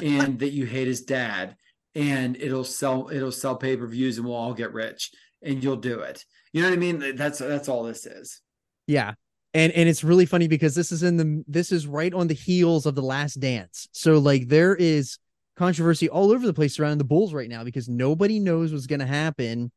and 0.04 0.40
that 0.40 0.50
you 0.52 0.66
hate 0.66 0.88
his 0.88 1.02
dad, 1.04 1.56
and 1.98 2.38
it'll 2.38 2.64
sell 2.64 3.10
it'll 3.12 3.32
sell 3.32 3.56
pay-per-views 3.56 4.18
and 4.18 4.28
we'll 4.28 4.36
all 4.36 4.54
get 4.54 4.72
rich, 4.72 5.12
and 5.42 5.64
you'll 5.64 5.76
do 5.76 6.00
it. 6.00 6.24
You 6.54 6.62
know 6.62 6.70
what 6.70 6.76
I 6.76 6.80
mean? 6.80 7.16
That's 7.16 7.40
that's 7.40 7.68
all 7.68 7.84
this 7.84 8.06
is. 8.06 8.42
Yeah. 8.86 9.14
And 9.54 9.74
and 9.74 9.90
it's 9.90 10.04
really 10.04 10.28
funny 10.28 10.48
because 10.48 10.76
this 10.76 10.92
is 10.92 11.02
in 11.02 11.18
the 11.18 11.44
this 11.48 11.72
is 11.72 11.88
right 11.88 12.14
on 12.14 12.28
the 12.28 12.36
heels 12.36 12.86
of 12.86 12.94
the 12.96 13.02
last 13.02 13.40
dance. 13.40 13.88
So 13.92 14.20
like 14.20 14.48
there 14.48 14.76
is 14.76 15.18
controversy 15.56 16.08
all 16.08 16.32
over 16.32 16.46
the 16.46 16.54
place 16.54 16.76
surrounding 16.76 17.00
the 17.00 17.04
Bulls 17.04 17.34
right 17.34 17.50
now 17.50 17.64
because 17.64 17.90
nobody 17.90 18.40
knows 18.40 18.72
what's 18.72 18.86
gonna 18.86 19.08
happen 19.08 19.72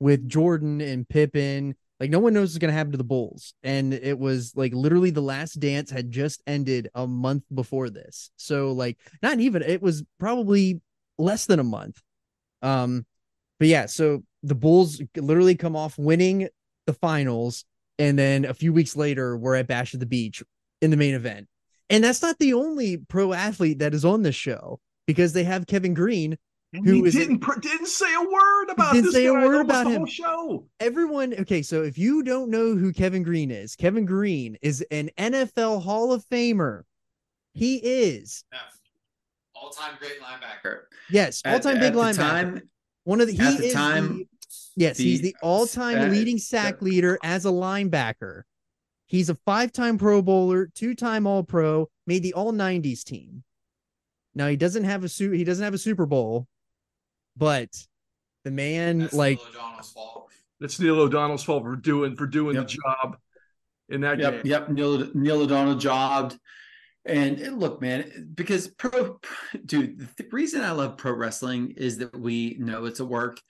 with 0.00 0.28
Jordan 0.28 0.80
and 0.80 1.08
Pippen. 1.08 1.76
Like 2.00 2.10
no 2.10 2.18
one 2.18 2.34
knows 2.34 2.50
what's 2.50 2.58
gonna 2.58 2.72
happen 2.72 2.90
to 2.92 2.98
the 2.98 3.04
Bulls. 3.04 3.54
And 3.62 3.94
it 3.94 4.18
was 4.18 4.52
like 4.56 4.74
literally 4.74 5.10
the 5.10 5.20
last 5.20 5.60
dance 5.60 5.90
had 5.90 6.10
just 6.10 6.42
ended 6.44 6.88
a 6.96 7.06
month 7.06 7.44
before 7.54 7.88
this. 7.88 8.32
So 8.36 8.72
like 8.72 8.98
not 9.22 9.38
even 9.38 9.62
it 9.62 9.80
was 9.80 10.02
probably 10.18 10.80
less 11.22 11.46
than 11.46 11.58
a 11.60 11.64
month. 11.64 12.00
Um 12.62 13.06
but 13.58 13.68
yeah, 13.68 13.86
so 13.86 14.24
the 14.42 14.54
Bulls 14.56 15.00
literally 15.16 15.54
come 15.54 15.76
off 15.76 15.96
winning 15.96 16.48
the 16.86 16.92
finals 16.94 17.64
and 17.98 18.18
then 18.18 18.44
a 18.44 18.54
few 18.54 18.72
weeks 18.72 18.96
later 18.96 19.36
we're 19.36 19.54
at 19.54 19.68
bash 19.68 19.94
at 19.94 20.00
the 20.00 20.06
beach 20.06 20.42
in 20.80 20.90
the 20.90 20.96
main 20.96 21.14
event 21.14 21.46
and 21.90 22.02
that's 22.02 22.22
not 22.22 22.38
the 22.38 22.54
only 22.54 22.96
pro 22.96 23.32
athlete 23.32 23.78
that 23.78 23.94
is 23.94 24.04
on 24.04 24.22
this 24.22 24.34
show 24.34 24.80
because 25.06 25.32
they 25.32 25.44
have 25.44 25.66
kevin 25.68 25.94
greene 25.94 26.36
And 26.72 26.84
Who 26.86 26.94
he 26.94 27.02
is 27.04 27.14
didn't 27.14 27.38
pr- 27.38 27.60
didn't 27.60 27.86
say 27.86 28.12
a 28.14 28.20
word 28.20 28.70
about 28.70 28.94
Didn't 28.94 29.04
this 29.06 29.14
say 29.14 29.26
a 29.26 29.32
word 29.32 29.60
about 29.60 29.84
the 29.84 29.90
him. 29.90 30.06
show. 30.06 30.66
everyone 30.80 31.34
okay 31.40 31.62
so 31.62 31.82
if 31.82 31.96
you 31.98 32.24
don't 32.24 32.50
know 32.50 32.74
who 32.74 32.92
kevin 32.92 33.22
greene 33.22 33.52
is 33.52 33.76
kevin 33.76 34.06
greene 34.06 34.56
is 34.60 34.84
an 34.90 35.08
nfl 35.16 35.80
hall 35.82 36.12
of 36.12 36.24
famer 36.30 36.82
he 37.54 37.76
is 37.76 38.42
All-time 39.62 39.94
great 39.98 40.20
linebacker. 40.20 40.80
yes 41.10 41.40
all-time 41.46 41.74
big 41.78 41.92
at 41.92 41.94
linebacker 41.94 42.16
time, 42.16 42.62
one 43.04 43.20
of 43.20 43.26
the 43.28 43.34
he 43.34 43.40
at 43.42 43.58
the 43.58 43.64
is 43.66 43.72
time, 43.72 44.18
the- 44.18 44.26
yes 44.76 44.98
he's 44.98 45.20
the- 45.20 45.28
the 45.30 45.36
all-time 45.42 46.10
leading 46.10 46.38
sack 46.38 46.74
uh, 46.74 46.84
leader 46.84 47.18
as 47.22 47.44
a 47.46 47.50
linebacker 47.50 48.42
he's 49.06 49.28
a 49.30 49.34
five-time 49.46 49.98
pro 49.98 50.20
bowler 50.20 50.66
two-time 50.74 51.26
all-pro 51.26 51.88
made 52.06 52.22
the 52.22 52.32
all 52.34 52.52
90s 52.52 53.04
team 53.04 53.44
now 54.34 54.48
he 54.48 54.56
doesn't 54.56 54.84
have 54.84 55.04
a 55.04 55.08
suit 55.08 55.36
he 55.36 55.44
doesn't 55.44 55.64
have 55.64 55.74
a 55.74 55.78
super 55.78 56.06
bowl 56.06 56.46
but 57.36 57.68
the 58.44 58.50
man 58.50 59.08
like 59.12 59.38
that's 60.60 60.78
Neil 60.80 61.00
O'Donnell's 61.00 61.42
fault 61.44 61.64
for 61.64 61.76
doing 61.76 62.16
for 62.16 62.26
doing 62.26 62.56
Yep. 62.56 62.66
the 62.68 62.74
job 62.84 63.16
in 63.88 64.00
that 64.02 64.18
Yep, 64.18 64.32
game. 64.32 64.42
yep. 64.44 64.68
Neil 64.70 65.10
Neil 65.14 65.40
O'Donnell 65.42 65.74
jobbed. 65.76 66.38
And 67.04 67.40
and 67.40 67.58
look, 67.58 67.80
man, 67.80 68.30
because 68.34 68.68
pro, 68.68 69.18
dude, 69.66 70.08
the 70.16 70.26
reason 70.30 70.62
I 70.62 70.72
love 70.72 70.96
pro 70.96 71.12
wrestling 71.12 71.74
is 71.76 71.98
that 71.98 72.16
we 72.18 72.56
know 72.58 72.84
it's 72.84 73.00
a 73.00 73.04
work. 73.04 73.40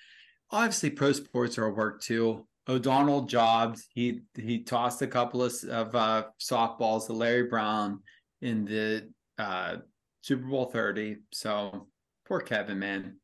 Obviously, 0.51 0.91
pro 0.91 1.13
sports 1.13 1.59
are 1.59 1.67
a 1.67 1.73
work 1.73 2.01
too. 2.01 2.47
O'Donnell 2.69 3.23
jobs. 3.23 3.87
He 3.93 4.21
he 4.35 4.63
tossed 4.63 5.03
a 5.03 5.07
couple 5.07 5.43
of, 5.43 5.55
of 5.69 5.95
uh, 5.95 6.25
softballs 6.41 7.07
to 7.07 7.13
Larry 7.13 7.45
Brown 7.45 8.01
in 8.41 8.65
the 8.65 9.11
uh, 9.39 9.77
Super 10.23 10.47
Bowl 10.47 10.67
thirty. 10.67 11.17
So 11.33 11.89
poor 12.27 12.41
Kevin, 12.41 12.79
man, 12.79 13.17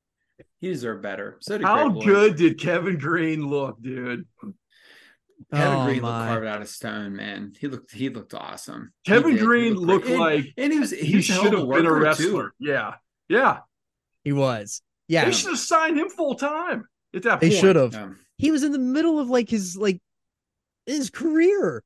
he 0.60 0.68
deserved 0.68 1.02
better. 1.02 1.38
So 1.40 1.56
did 1.56 1.66
How 1.66 1.88
good 1.88 2.36
did 2.36 2.60
Kevin 2.60 2.98
Greene 2.98 3.46
look, 3.46 3.80
dude? 3.80 4.26
Kevin 5.54 5.78
Oh, 5.78 5.84
Green 5.86 6.02
my. 6.02 6.18
looked 6.18 6.28
carved 6.30 6.46
out 6.46 6.62
of 6.62 6.68
stone, 6.68 7.16
man. 7.16 7.52
He 7.58 7.68
looked 7.68 7.92
he 7.92 8.08
looked 8.08 8.34
awesome. 8.34 8.92
Kevin. 9.06 9.32
He 9.32 9.38
Green 9.38 9.74
great. 9.74 9.86
looked 9.86 10.06
And- 10.08 10.18
like 10.18 10.46
and 10.56 10.72
he 10.72 10.80
was 10.80 10.90
he, 10.90 11.06
He, 11.06 11.16
was 11.16 11.28
a 11.30 11.32
hell 11.32 11.42
should 11.44 11.52
have 11.54 11.68
been 11.68 11.86
a 11.86 11.92
wrestler. 11.92 12.48
too. 12.48 12.52
Yeah, 12.58 12.94
yeah. 13.28 13.58
he 14.24 14.32
was 14.32 14.82
yeah 15.06 15.24
They 15.24 15.32
should 15.32 15.50
have 15.50 15.58
signed 15.58 15.98
him 15.98 16.08
full 16.10 16.34
time 16.34 16.86
at 17.14 17.22
that 17.22 17.40
they 17.40 17.50
should 17.50 17.76
have 17.76 17.94
Um, 17.94 18.18
he 18.36 18.50
was 18.50 18.62
in 18.62 18.72
the 18.72 18.78
middle 18.78 19.18
of 19.18 19.28
like 19.30 19.48
his 19.48 19.76
like 19.76 20.00
his 20.86 21.08
career 21.10 21.82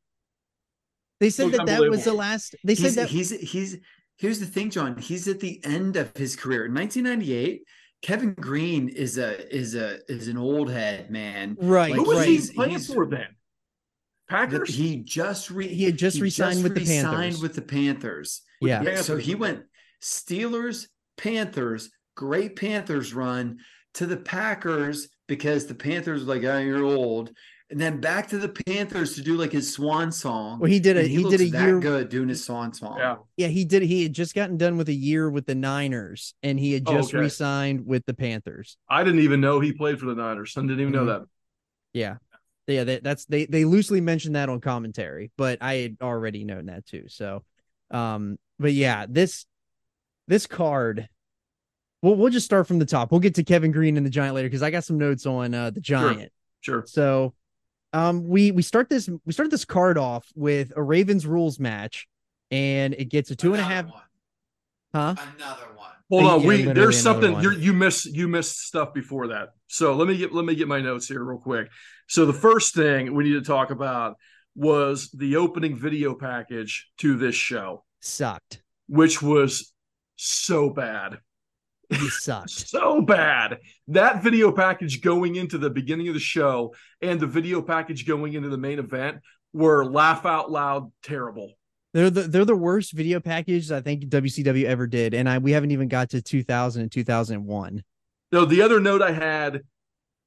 they 1.20 1.31
said 1.31 1.53
that 1.53 1.66
that 1.66 1.81
was 1.89 2.05
the 2.05 2.12
last 2.15 2.57
they 2.65 2.74
said 2.74 2.93
that 2.95 3.09
he's 3.09 3.31
he's 3.31 3.79
here's 4.16 4.41
the 4.41 4.47
thing, 4.47 4.70
John. 4.70 4.97
He's 4.97 5.29
at 5.29 5.41
the 5.41 5.61
end 5.65 5.97
of 5.97 6.16
his 6.16 6.37
career. 6.37 6.66
In 6.66 6.74
1998, 6.74 7.62
Kevin 8.03 8.35
Greene 8.35 8.89
is 8.89 9.19
a 9.19 9.55
is 9.55 9.74
a 9.77 9.99
is 10.11 10.27
an 10.29 10.37
old 10.37 10.70
head, 10.70 11.11
man. 11.11 11.57
right 11.61 11.95
Who 11.95 12.03
was 12.05 12.19
right 12.19 12.29
he 12.29 12.35
He's- 12.35 12.51
playing 12.51 12.70
he's- 12.73 12.87
for 12.93 13.07
then? 13.07 13.29
The- 14.33 14.37
Packers. 14.59 14.75
he 14.75 14.97
just 14.99 15.51
re, 15.51 15.69
He 15.69 15.85
had 15.85 15.97
just 15.97 16.21
re-signed 16.21 16.63
with 16.63 16.75
the 16.75 16.81
re-signed 16.81 17.07
Panthers. 17.15 17.43
with 17.43 17.55
the 17.55 17.63
Panthers. 17.63 18.43
yeah 18.61 18.83
Yeah, 18.83 19.01
so 19.03 19.17
he 19.17 19.35
went 19.35 19.63
Steelers, 20.03 20.89
Panthers, 21.17 21.91
great 22.17 22.57
Panthers 22.57 23.15
run 23.15 23.59
to 23.95 24.07
the 24.07 24.17
Packers 24.17 25.09
because 25.29 25.67
the 25.67 25.75
Panthers 25.75 26.25
were 26.25 26.35
like, 26.35 26.45
oh, 26.45 26.59
you're 26.59 26.83
old. 26.85 27.31
And 27.71 27.81
then 27.81 28.01
back 28.01 28.29
to 28.29 28.39
the 28.39 28.51
Panthers 28.51 29.15
to 29.15 29.23
do 29.23 29.35
like 29.37 29.53
his 29.53 29.73
swan 29.73 30.13
song. 30.13 30.59
well 30.59 30.71
he 30.71 30.79
did 30.79 30.97
a 30.99 31.01
And 31.01 31.09
he, 31.09 31.19
looks 31.19 31.39
did 31.39 31.49
a 31.49 31.51
that 31.53 31.65
year 31.65 31.81
good 31.81 32.09
doing 32.11 32.29
his 32.29 32.45
swan 32.45 32.75
song. 32.75 32.97
Yeah. 32.99 33.17
yeah 33.39 33.47
he 33.49 33.65
did 33.65 33.83
he 33.83 34.03
had 34.03 34.13
just 34.13 34.35
gotten 34.35 34.59
done 34.59 34.77
with 34.77 34.89
a 34.91 34.95
year 34.95 35.31
with 35.31 35.47
the 35.47 35.55
niners 35.55 36.35
and 36.43 36.61
he 36.61 36.73
had 36.75 36.83
Oh, 36.87 36.93
just 36.97 37.15
okay. 37.15 37.23
re-signed 37.23 37.87
with 37.87 38.05
the 38.05 38.13
panthers 38.13 38.77
I 38.91 39.05
didn't 39.05 39.21
even 39.21 39.41
know 39.41 39.61
he 39.61 39.73
played 39.73 39.99
for 40.01 40.05
the 40.07 40.15
Niners. 40.15 40.53
I 40.57 40.61
didn't 40.63 40.81
even 40.81 40.93
know 40.93 41.05
Mhm. 41.05 41.21
that. 41.21 41.23
yeah 41.95 42.17
yeah 42.66 42.84
that, 42.84 43.02
that's 43.02 43.24
they 43.26 43.47
they 43.47 43.64
loosely 43.64 44.01
mentioned 44.01 44.36
that 44.36 44.48
on 44.48 44.60
commentary 44.60 45.30
but 45.36 45.59
i 45.60 45.74
had 45.76 45.97
already 46.01 46.44
known 46.44 46.66
that 46.66 46.86
too 46.86 47.05
so 47.09 47.43
um 47.90 48.39
but 48.59 48.72
yeah 48.72 49.06
this 49.09 49.47
this 50.28 50.47
card 50.47 51.09
we'll, 52.02 52.14
we'll 52.14 52.30
just 52.30 52.47
start 52.47 52.66
from 52.68 52.78
the 52.78 52.86
top 52.86 53.10
we'll 53.10 53.20
get 53.20 53.34
to 53.34 53.43
kevin 53.44 53.72
greene 53.72 53.97
and 53.97 54.06
the 54.06 54.10
giant 54.10 54.34
later 54.34 54.48
because 54.48 54.62
i 54.62 54.70
got 54.70 54.84
some 54.84 54.98
notes 54.98 55.26
on 55.26 55.55
uh 55.55 55.70
the 55.70 55.80
giant 55.80 56.30
Sure. 56.60 56.84
so 56.86 57.34
um 57.93 58.28
we 58.28 58.52
we 58.52 58.62
start 58.62 58.89
this 58.89 59.09
we 59.26 59.32
start 59.32 59.51
this 59.51 59.64
card 59.64 59.98
off 59.98 60.26
with 60.36 60.72
a 60.76 60.82
ravens 60.82 61.26
rules 61.26 61.59
match 61.59 62.06
and 62.52 62.94
it 62.94 63.06
gets 63.06 63.30
a 63.32 63.36
two 63.36 63.52
and 63.52 63.60
a 63.60 63.64
half 63.64 63.86
huh 64.94 65.14
Another 65.36 65.62
one. 65.74 65.89
Hold 66.10 66.24
Yeah, 66.24 66.30
on, 66.32 66.40
we 66.40 66.56
literally 66.59 66.74
there's 66.74 67.01
something 67.02 67.40
you're, 67.40 67.55
you 67.55 67.72
miss 67.72 68.05
you 68.05 68.28
missed 68.28 68.59
stuff 68.66 68.93
before 68.93 69.28
that. 69.28 69.51
So 69.66 69.94
let 69.94 70.06
me 70.06 70.18
get 70.18 70.34
let 70.34 70.44
me 70.44 70.55
get 70.55 70.68
my 70.68 70.80
notes 70.80 71.09
here 71.09 71.24
real 71.24 71.39
quick. 71.39 71.68
So 72.12 72.26
the 72.26 72.34
first 72.34 72.74
thing 72.74 73.14
we 73.14 73.24
need 73.24 73.32
to 73.32 73.40
talk 73.40 73.70
about 73.70 74.16
was 74.55 75.09
the 75.14 75.36
opening 75.36 75.78
video 75.78 76.14
package 76.14 76.90
to 76.98 77.16
this 77.16 77.34
show, 77.34 77.84
Sucked. 78.01 78.62
which 78.86 79.22
was 79.22 79.72
so 80.16 80.68
bad. 80.68 81.20
You 81.90 82.10
sucked. 82.10 82.51
so 82.68 83.01
bad. 83.01 83.60
That 83.89 84.22
video 84.22 84.52
package 84.52 85.01
going 85.01 85.36
into 85.36 85.56
the 85.56 85.70
beginning 85.70 86.09
of 86.09 86.12
the 86.12 86.20
show 86.20 86.74
and 87.01 87.18
the 87.18 87.26
video 87.26 87.62
package 87.62 88.06
going 88.06 88.34
into 88.34 88.51
the 88.51 88.59
main 88.59 88.78
event 88.78 89.22
were 89.55 89.82
laugh 89.82 90.26
out 90.26 90.51
loud 90.51 90.93
terrible. 91.02 91.55
They're 91.94 92.10
the 92.10 92.24
they're 92.24 92.44
the 92.44 92.55
worst 92.55 92.93
video 92.93 93.20
packages 93.20 93.72
I 93.72 93.80
think 93.80 94.05
WCW 94.05 94.64
ever 94.64 94.86
did, 94.86 95.14
and 95.14 95.30
I 95.30 95.39
we 95.39 95.52
haven't 95.52 95.70
even 95.70 95.89
got 95.89 96.10
to 96.10 96.20
2000 96.20 96.82
and 96.82 96.93
2001. 96.93 97.82
No, 98.32 98.44
the 98.44 98.60
other 98.60 98.80
note 98.80 99.01
I 99.01 99.12
had, 99.12 99.62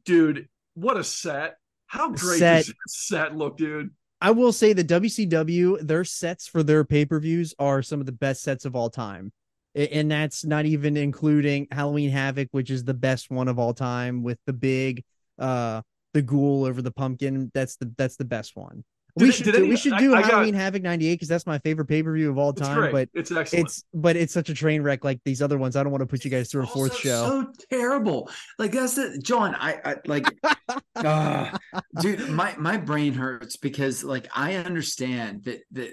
dude, 0.04 0.50
what 0.74 0.98
a 0.98 1.04
set. 1.04 1.58
How 1.88 2.10
great 2.10 2.40
Set. 2.40 2.66
does 2.66 2.68
that 2.68 2.76
set 2.88 3.36
look, 3.36 3.58
dude? 3.58 3.92
I 4.22 4.32
will 4.32 4.52
say 4.52 4.74
the 4.74 4.84
WCW 4.84 5.86
their 5.86 6.04
sets 6.04 6.48
for 6.48 6.64
their 6.64 6.84
pay 6.84 7.06
per 7.06 7.20
views 7.20 7.54
are 7.60 7.82
some 7.82 8.00
of 8.00 8.06
the 8.06 8.12
best 8.12 8.42
sets 8.42 8.66
of 8.66 8.76
all 8.76 8.90
time, 8.90 9.32
and 9.76 10.10
that's 10.10 10.46
not 10.46 10.66
even 10.66 10.98
including 10.98 11.68
Halloween 11.72 12.10
Havoc, 12.10 12.48
which 12.52 12.72
is 12.72 12.84
the 12.84 12.94
best 12.94 13.30
one 13.30 13.48
of 13.48 13.60
all 13.60 13.74
time 13.74 14.24
with 14.24 14.40
the 14.46 14.54
big 14.54 15.04
uh 15.38 15.82
the 16.14 16.22
ghoul 16.22 16.66
over 16.66 16.82
the 16.82 16.92
pumpkin. 16.92 17.52
That's 17.54 17.76
the 17.76 17.94
that's 17.98 18.16
the 18.16 18.26
best 18.26 18.56
one. 18.56 18.84
We 19.18 19.32
should 19.32 19.46
do, 19.54 19.66
we 19.68 19.78
should 19.78 19.94
I- 19.94 20.00
do 20.00 20.14
I 20.14 20.22
got- 20.22 20.32
Halloween 20.32 20.54
Havoc 20.56 20.82
98 20.84 21.14
because 21.14 21.28
that's 21.30 21.46
my 21.46 21.58
favorite 21.60 21.86
pay 21.86 22.04
per 22.04 22.14
view 22.14 22.30
of 22.30 22.38
all 22.38 22.52
time. 22.52 22.92
But 22.92 23.08
it's 23.14 23.32
excellent. 23.32 23.66
it's 23.68 23.84
but 23.94 24.18
it's 24.18 24.34
such 24.34 24.50
a 24.50 24.54
train 24.54 24.82
wreck 24.82 25.06
like 25.06 25.22
these 25.24 25.42
other 25.42 25.58
ones. 25.58 25.76
I 25.78 25.84
don't 25.84 25.92
want 25.92 26.02
to 26.02 26.06
put 26.08 26.26
you 26.26 26.32
guys 26.32 26.52
through 26.52 26.64
a 26.64 26.68
fourth 26.68 26.92
Also 26.92 27.02
show. 27.04 27.26
So 27.26 27.54
terrible. 27.72 28.30
Like 28.60 28.74
that's 28.74 28.98
it, 28.98 29.24
John. 29.24 29.56
I, 29.56 29.80
I 29.86 29.96
like, 30.06 30.26
ah, 30.98 31.58
dude. 32.02 32.30
My 32.30 32.54
my 32.58 32.76
brain 32.78 33.14
hurts 33.14 33.56
because 33.56 34.04
like 34.04 34.28
I 34.36 34.56
understand 34.56 35.44
that 35.46 35.62
that, 35.72 35.92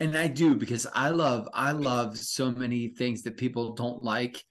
and 0.00 0.16
I 0.16 0.28
do 0.28 0.54
because 0.54 0.86
I 0.94 1.10
love 1.10 1.46
I 1.52 1.72
love 1.72 2.16
so 2.18 2.50
many 2.50 2.88
things 2.88 3.22
that 3.22 3.36
people 3.36 3.74
don't 3.74 4.02
like. 4.02 4.42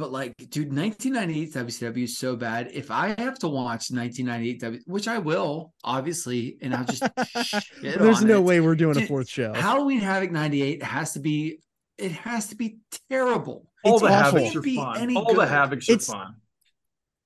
But 0.00 0.12
like, 0.12 0.34
dude, 0.48 0.74
1998 0.74 1.52
WCW 1.52 2.04
is 2.04 2.16
so 2.16 2.34
bad. 2.34 2.70
If 2.72 2.90
I 2.90 3.08
have 3.18 3.38
to 3.40 3.48
watch 3.48 3.90
1998 3.90 4.60
W, 4.60 4.80
which 4.86 5.06
I 5.08 5.18
will, 5.18 5.74
obviously, 5.84 6.56
and 6.62 6.74
I'll 6.74 6.86
just 6.86 7.02
shit 7.44 7.64
There's 7.98 8.22
on 8.22 8.26
no 8.26 8.38
it. 8.38 8.44
way 8.44 8.60
we're 8.60 8.74
doing 8.76 8.96
a 8.96 9.06
fourth 9.06 9.28
show. 9.28 9.52
Halloween 9.52 10.00
Havoc 10.00 10.30
98 10.32 10.82
has 10.82 11.12
to 11.12 11.20
be 11.20 11.58
it 11.98 12.12
has 12.12 12.46
to 12.46 12.56
be 12.56 12.78
terrible. 13.10 13.70
all 13.84 13.96
it's 13.96 14.02
the 14.02 14.08
awful. 14.08 14.38
havocs 14.38 14.42
Can't 14.44 14.56
are 14.56 14.60
be 14.62 14.76
fun. 14.76 14.96
any 14.98 15.16
All 15.16 15.26
the 15.26 15.34
good. 15.34 15.48
havocs 15.48 15.88
It's- 15.90 16.08
are 16.08 16.12
fun. 16.14 16.34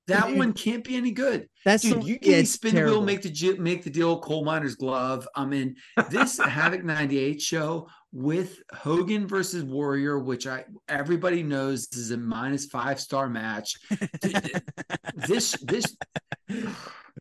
That 0.07 0.27
Dude, 0.27 0.37
one 0.37 0.53
can't 0.53 0.85
be 0.85 0.97
any 0.97 1.13
good. 1.13 1.49
That's 1.65 1.83
Dude, 1.83 2.03
the- 2.03 2.07
you 2.07 2.19
yeah, 2.21 2.33
can 2.33 2.41
it's 2.41 2.51
spin 2.51 2.75
the 2.75 2.83
wheel, 2.83 3.01
make 3.03 3.23
the 3.23 3.57
make 3.59 3.85
the 3.85 3.91
deal, 3.91 4.19
coal 4.19 4.45
miner's 4.45 4.75
glove. 4.75 5.27
I 5.35 5.47
mean, 5.47 5.77
this 6.11 6.39
Havoc 6.39 6.85
98 6.85 7.41
show 7.41 7.89
with 8.17 8.63
Hogan 8.73 9.27
versus 9.27 9.65
Warrior, 9.65 10.21
which 10.21 10.47
I 10.47 10.65
everybody 10.89 11.43
knows 11.43 11.89
is 11.93 12.13
a 12.13 12.17
minus 12.17 12.67
five 12.67 13.01
star 13.01 13.29
match. 13.29 13.75
this 15.17 15.53
this 15.61 15.97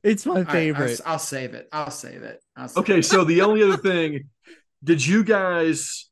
It's 0.04 0.26
my 0.26 0.32
All 0.34 0.38
right, 0.38 0.48
I'll- 0.48 0.54
favorite. 0.54 1.02
I'll, 1.06 1.20
save 1.20 1.54
it. 1.56 1.68
I'll 1.74 1.90
save 1.92 2.22
it. 2.22 2.42
I'll 2.56 2.68
save 2.68 2.78
Okay, 2.84 3.00
it. 3.00 3.04
so 3.04 3.24
the 3.24 3.42
only 3.42 3.64
other 3.64 3.78
thing, 3.78 4.30
did 4.84 5.06
you 5.06 5.24
guys 5.24 6.10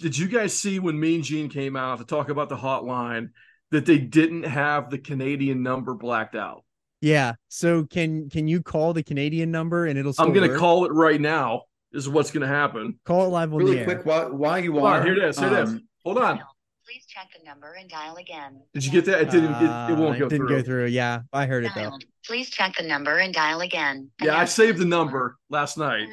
did 0.00 0.18
you 0.18 0.26
guys 0.28 0.56
see 0.58 0.78
when 0.80 0.98
Mean 0.98 1.22
Gene 1.22 1.48
came 1.48 1.76
out 1.76 1.98
to 1.98 2.04
talk 2.04 2.28
about 2.28 2.48
the 2.48 2.56
hotline 2.56 3.30
that 3.70 3.86
they 3.86 3.98
didn't 3.98 4.44
have 4.44 4.90
the 4.90 4.98
Canadian 4.98 5.62
number 5.62 5.94
blacked 5.94 6.34
out? 6.34 6.64
Yeah. 7.00 7.34
So 7.48 7.84
can 7.84 8.28
can 8.28 8.48
you 8.48 8.60
call 8.62 8.92
the 8.92 9.02
Canadian 9.04 9.52
number 9.52 9.86
and 9.86 9.96
it'll 9.98 10.12
still 10.12 10.26
I'm 10.26 10.32
going 10.32 10.50
to 10.50 10.58
call 10.58 10.84
it 10.84 10.92
right 10.92 11.20
now. 11.20 11.62
Is 11.94 12.08
what's 12.08 12.30
going 12.32 12.40
to 12.42 12.48
happen. 12.48 12.98
call 13.04 13.24
it 13.26 13.28
live 13.28 13.52
on 13.52 13.58
the 13.60 13.64
really 13.64 13.78
air. 13.78 13.84
quick 13.84 14.04
while, 14.04 14.32
while 14.34 14.58
you 14.58 14.72
Hold 14.72 14.84
are 14.84 15.00
on, 15.00 15.06
here 15.06 15.14
it 15.16 15.22
is. 15.28 15.38
Here 15.38 15.46
it 15.48 15.62
is. 15.62 15.70
um, 15.70 15.88
Hold 16.04 16.18
on. 16.18 16.40
Please 16.86 17.06
check 17.06 17.28
the 17.38 17.44
number 17.48 17.72
and 17.80 17.88
dial 17.88 18.16
again. 18.16 18.60
Did 18.74 18.84
you 18.84 18.90
get 18.92 19.04
that? 19.06 19.22
It 19.22 19.30
didn't. 19.30 19.54
It, 19.54 19.92
it 19.92 19.96
won't 19.98 20.16
Uh, 20.16 20.18
go 20.18 20.28
didn't 20.28 20.46
through. 20.48 20.56
go 20.58 20.62
through. 20.62 20.86
Yeah, 20.86 21.20
I 21.32 21.46
heard 21.46 21.64
it 21.64 21.72
though. 21.74 21.96
Please 22.26 22.50
check 22.50 22.76
the 22.76 22.82
number 22.86 23.18
and 23.18 23.32
dial 23.32 23.60
again. 23.60 24.10
Yeah, 24.20 24.36
I 24.36 24.44
saved 24.44 24.78
the 24.78 24.84
number 24.84 25.36
last 25.48 25.78
night. 25.78 26.08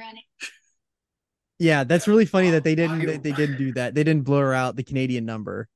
Yeah, 1.60 1.84
that's 1.84 2.08
really 2.08 2.26
funny 2.26 2.52
that 2.52 2.64
they 2.64 2.76
didn't 2.76 3.06
they, 3.06 3.18
they 3.18 3.32
didn't 3.32 3.58
do 3.58 3.74
that. 3.74 3.94
They 3.96 4.04
didn't 4.04 4.24
blur 4.24 4.54
out 4.54 4.76
the 4.76 4.84
Canadian 4.84 5.26
number. 5.26 5.68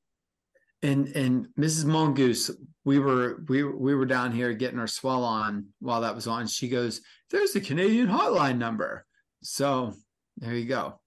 And 0.82 1.08
and 1.10 1.48
Mrs. 1.60 1.86
Mongoose, 1.86 2.52
we 2.84 3.00
were 3.00 3.44
we 3.48 3.64
were- 3.64 3.76
we 3.78 3.96
were 3.96 4.06
down 4.06 4.32
here 4.32 4.54
getting 4.54 4.80
our 4.80 4.88
swell 4.88 5.24
on 5.24 5.68
while 5.80 6.02
that 6.02 6.16
was 6.16 6.28
on. 6.28 6.48
She 6.48 6.70
goes, 6.70 7.02
"There's 7.32 7.52
the 7.54 7.62
Canadian 7.62 8.08
hotline 8.08 8.58
number." 8.58 9.06
So 9.46 9.94
there 10.38 10.56
you 10.56 10.66
go. 10.66 11.00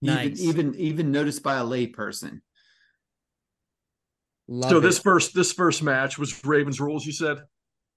Nice. 0.00 0.40
Even 0.40 0.74
even 0.74 0.74
even 0.76 1.12
noticed 1.12 1.42
by 1.42 1.56
a 1.56 1.62
layperson. 1.62 2.40
Love 4.48 4.70
So 4.70 4.78
it. 4.78 4.80
this 4.80 4.98
first 4.98 5.34
this 5.34 5.52
first 5.52 5.82
match 5.82 6.18
was 6.18 6.44
Ravens 6.46 6.80
rules. 6.80 7.04
You 7.04 7.12
said. 7.12 7.38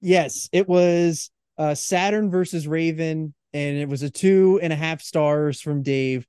Yes, 0.02 0.50
it 0.52 0.68
was 0.68 1.32
uh 1.58 1.74
Saturn 1.74 2.30
versus 2.30 2.68
Raven, 2.68 3.34
and 3.54 3.78
it 3.78 3.88
was 3.88 4.04
a 4.04 4.10
two 4.10 4.60
and 4.62 4.74
a 4.74 4.76
half 4.76 5.02
stars 5.02 5.62
from 5.62 5.84
Dave. 5.84 6.28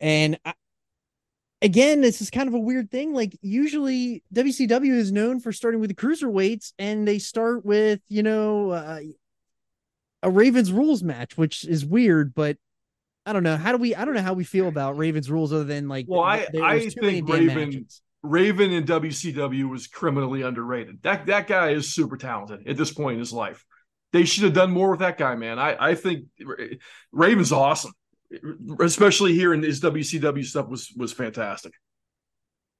And 0.00 0.40
I, 0.44 0.54
again, 1.60 2.00
this 2.00 2.20
is 2.20 2.30
kind 2.30 2.48
of 2.48 2.54
a 2.54 2.58
weird 2.60 2.90
thing. 2.90 3.14
Like 3.14 3.38
usually 3.40 4.24
WCW 4.34 4.94
is 4.94 5.12
known 5.12 5.38
for 5.38 5.52
starting 5.52 5.80
with 5.80 5.90
the 5.90 5.94
cruiserweights, 5.94 6.72
and 6.78 7.06
they 7.06 7.20
start 7.20 7.64
with 7.64 8.00
you 8.08 8.24
know 8.24 8.70
uh, 8.70 8.98
a 10.22 10.30
Ravens 10.30 10.72
rules 10.72 11.02
match, 11.02 11.36
which 11.36 11.64
is 11.64 11.84
weird, 11.84 12.34
but. 12.34 12.56
I 13.24 13.32
don't 13.32 13.44
know. 13.44 13.56
How 13.56 13.70
do 13.70 13.78
we? 13.78 13.94
I 13.94 14.04
don't 14.04 14.14
know 14.14 14.20
how 14.20 14.32
we 14.32 14.42
feel 14.42 14.66
about 14.66 14.96
Ravens 14.98 15.30
rules, 15.30 15.52
other 15.52 15.62
than 15.62 15.86
like. 15.86 16.06
Well, 16.08 16.22
I- 16.22 16.44
I 16.60 16.78
there's 16.80 16.94
too 16.96 17.02
many 17.02 17.20
think 17.20 17.28
Raven- 17.30 17.68
matches. 17.70 18.02
Raven 18.24 18.72
in 18.72 18.82
WCW 18.84 19.70
was 19.70 19.86
criminally 19.86 20.42
underrated. 20.42 21.00
That 21.02 21.26
that 21.26 21.46
guy 21.46 21.70
is 21.70 21.94
super 21.94 22.16
talented 22.16 22.66
at 22.66 22.76
this 22.76 22.92
point 22.92 23.14
in 23.14 23.18
his 23.20 23.32
life. 23.32 23.64
They 24.12 24.24
should 24.24 24.42
have 24.42 24.54
done 24.54 24.72
more 24.72 24.90
with 24.90 24.98
that 25.00 25.18
guy, 25.18 25.36
man. 25.36 25.60
I 25.60 25.90
I 25.90 25.94
think 25.94 26.24
Raven's 27.12 27.52
awesome, 27.52 27.92
especially 28.80 29.34
here 29.34 29.54
in 29.54 29.62
his 29.62 29.80
WCW 29.80 30.44
stuff 30.44 30.68
was 30.68 30.92
was 30.96 31.12
fantastic. 31.12 31.74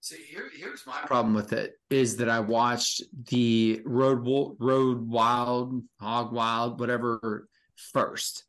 So 0.03 0.17
here, 0.17 0.51
here's 0.53 0.85
my 0.85 0.99
problem 1.07 1.33
with 1.33 1.53
it 1.53 1.75
is 1.89 2.17
that 2.17 2.29
I 2.29 2.41
watched 2.41 3.05
the 3.31 3.81
Road 3.85 4.57
Road 4.59 5.09
Wild, 5.09 5.81
Hog 6.01 6.33
Wild, 6.33 6.81
whatever 6.81 7.47
first, 7.77 8.45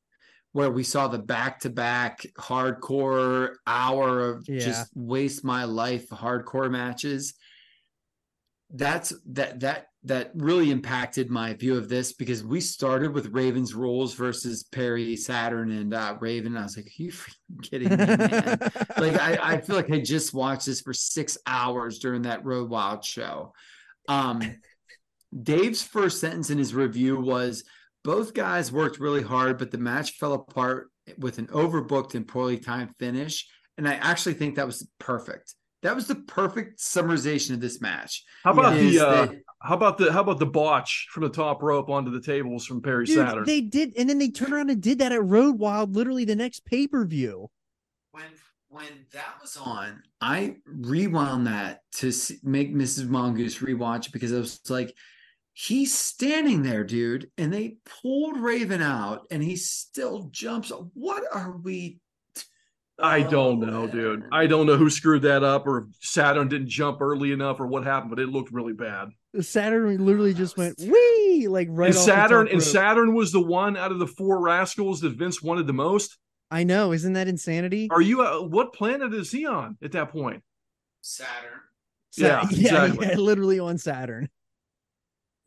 where 0.52 0.72
we 0.72 0.82
saw 0.82 1.08
the 1.08 1.20
back 1.20 1.60
to 1.60 1.70
back 1.70 2.26
hardcore 2.40 3.54
hour 3.68 4.32
of 4.32 4.46
Yeah. 4.50 4.66
just 4.66 4.90
waste 4.96 5.44
my 5.44 5.66
life 5.66 6.10
hardcore 6.10 6.72
matches. 6.72 7.36
That's 8.72 9.14
that 9.28 9.60
that 9.60 9.90
that 10.06 10.32
really 10.36 10.70
impacted 10.70 11.30
my 11.30 11.54
view 11.54 11.78
of 11.78 11.88
this 11.88 12.12
because 12.12 12.44
we 12.44 12.60
started 12.60 13.14
with 13.14 13.34
Ravens 13.34 13.74
rules 13.74 14.14
versus 14.14 14.64
Perry 14.64 15.16
Saturn 15.16 15.72
and 15.72 15.94
uh, 15.94 16.18
Raven. 16.20 16.58
I 16.58 16.64
was 16.64 16.76
like, 16.76 16.88
Are 16.88 17.04
you 17.04 17.12
freaking 17.12 17.64
kidding 17.64 17.90
me, 17.90 17.96
man? 17.96 18.60
like 18.98 19.20
I, 19.20 19.38
I 19.42 19.62
feel 19.62 19.78
like 19.78 19.92
I 19.92 20.00
just 20.00 20.34
watched 20.34 20.66
this 20.66 20.82
for 20.82 20.94
six 20.94 21.38
hours 21.48 22.00
during 22.00 22.24
that 22.24 22.44
Road 22.44 22.70
Wild 22.70 23.04
show. 23.06 23.54
Um, 24.10 24.42
Dave's 25.42 25.82
first 25.82 26.20
sentence 26.20 26.50
in 26.50 26.58
his 26.58 26.76
review 26.76 27.20
was 27.20 27.64
both 28.04 28.34
guys 28.34 28.72
worked 28.72 29.00
really 29.00 29.24
hard, 29.24 29.58
but 29.58 29.72
the 29.72 29.78
match 29.78 30.12
fell 30.12 30.34
apart 30.34 30.90
with 31.18 31.38
an 31.38 31.48
overbooked 31.48 32.16
and 32.16 32.28
poorly 32.28 32.58
timed 32.58 32.92
finish. 33.00 33.48
And 33.78 33.88
I 33.88 33.94
actually 33.94 34.34
think 34.34 34.56
that 34.56 34.66
was 34.66 34.88
perfect. 35.00 35.56
That 35.84 35.96
was 35.96 36.08
the 36.08 36.16
perfect 36.16 36.80
summarization 36.80 37.52
of 37.52 37.60
this 37.62 37.82
match. 37.82 38.24
How 38.44 38.52
about 38.52 38.74
the 38.76 39.00
uh, 39.00 39.26
that- 39.26 39.42
how 39.62 39.76
about 39.76 39.98
the 39.98 40.12
how 40.12 40.22
about 40.22 40.40
the 40.40 40.46
botch 40.46 41.08
from 41.12 41.24
the 41.24 41.30
top 41.30 41.62
rope 41.62 41.90
onto 41.90 42.10
the 42.12 42.22
tables 42.22 42.66
from 42.66 42.82
Perry 42.82 43.06
Dude, 43.06 43.16
Saturn? 43.16 43.44
they 43.46 43.62
did, 43.62 43.94
and 43.98 44.10
then 44.10 44.18
they 44.18 44.30
turned 44.30 44.54
around 44.54 44.70
and 44.70 44.82
did 44.82 45.00
that 45.00 45.12
at 45.12 45.24
Road 45.24 45.60
Wild, 45.60 45.96
literally 45.96 46.26
the 46.26 46.36
next 46.36 46.66
pay 46.66 46.88
per 46.88 47.06
view. 47.06 47.50
when 48.12 48.24
when 48.70 49.06
that 49.12 49.36
was 49.40 49.56
on, 49.56 50.02
I 50.20 50.56
rewound 50.66 51.46
that 51.46 51.82
to 51.98 52.12
see, 52.12 52.38
make 52.44 52.74
Mrs. 52.74 53.08
Mongoose 53.08 53.60
rewatch 53.60 54.12
because 54.12 54.34
I 54.34 54.40
was 54.40 54.60
like, 54.68 54.96
he's 55.52 55.94
standing 55.94 56.64
there, 56.64 56.84
dude, 56.84 57.30
and 57.38 57.54
they 57.54 57.76
pulled 58.02 58.40
Raven 58.40 58.82
out, 58.82 59.28
and 59.30 59.44
he 59.44 59.58
still 59.58 60.30
jumps. 60.32 60.72
What 60.96 61.24
are 61.32 61.56
we? 61.58 62.00
I 63.00 63.22
don't 63.24 63.64
Oh, 63.64 63.66
know, 63.66 63.88
dude. 63.88 64.26
I 64.32 64.46
don't 64.46 64.68
know 64.68 64.78
who 64.78 64.90
screwed 64.90 65.24
that 65.24 65.44
up 65.44 65.66
or 65.66 65.88
Saturn 66.00 66.48
didn't 66.48 66.70
jump 66.70 67.02
early 67.02 67.32
enough 67.32 67.60
or 67.60 67.66
what 67.68 67.84
happened, 67.84 68.12
but 68.12 68.20
it 68.20 68.30
looked 68.30 68.52
really 68.52 68.74
bad. 68.74 69.10
Saturn 69.42 70.06
literally 70.06 70.32
Oh, 70.32 70.34
just 70.36 70.58
went 70.58 70.78
was 70.78 70.88
wee 70.88 71.48
like 71.50 71.68
right. 71.72 71.88
and 71.88 71.96
Saturn 71.96 72.46
top 72.46 72.54
and. 72.54 72.62
Saturn 72.64 73.16
was 73.16 73.32
the 73.32 73.42
one 73.42 73.76
out 73.78 73.92
of 73.92 73.98
the 74.00 74.06
four 74.08 74.40
rascals 74.42 75.02
that 75.02 75.10
Vince 75.18 75.42
wanted 75.42 75.66
the 75.66 75.74
most. 75.74 76.18
I 76.52 76.64
know, 76.64 76.92
isn't 76.94 77.14
that 77.14 77.28
insanity? 77.28 77.88
Are 77.90 78.02
you 78.02 78.22
uh, 78.22 78.42
what 78.42 78.74
planet 78.74 79.12
is 79.12 79.32
he 79.32 79.48
on 79.48 79.76
at 79.82 79.92
that 79.94 80.12
point? 80.12 80.44
Saturn. 81.02 81.60
Sa- 82.12 82.22
yeah, 82.24 82.48
yeah, 82.52 82.86
exactly. 82.86 83.08
yeah, 83.08 83.16
literally 83.16 83.60
on 83.60 83.80
Saturn. 83.80 84.30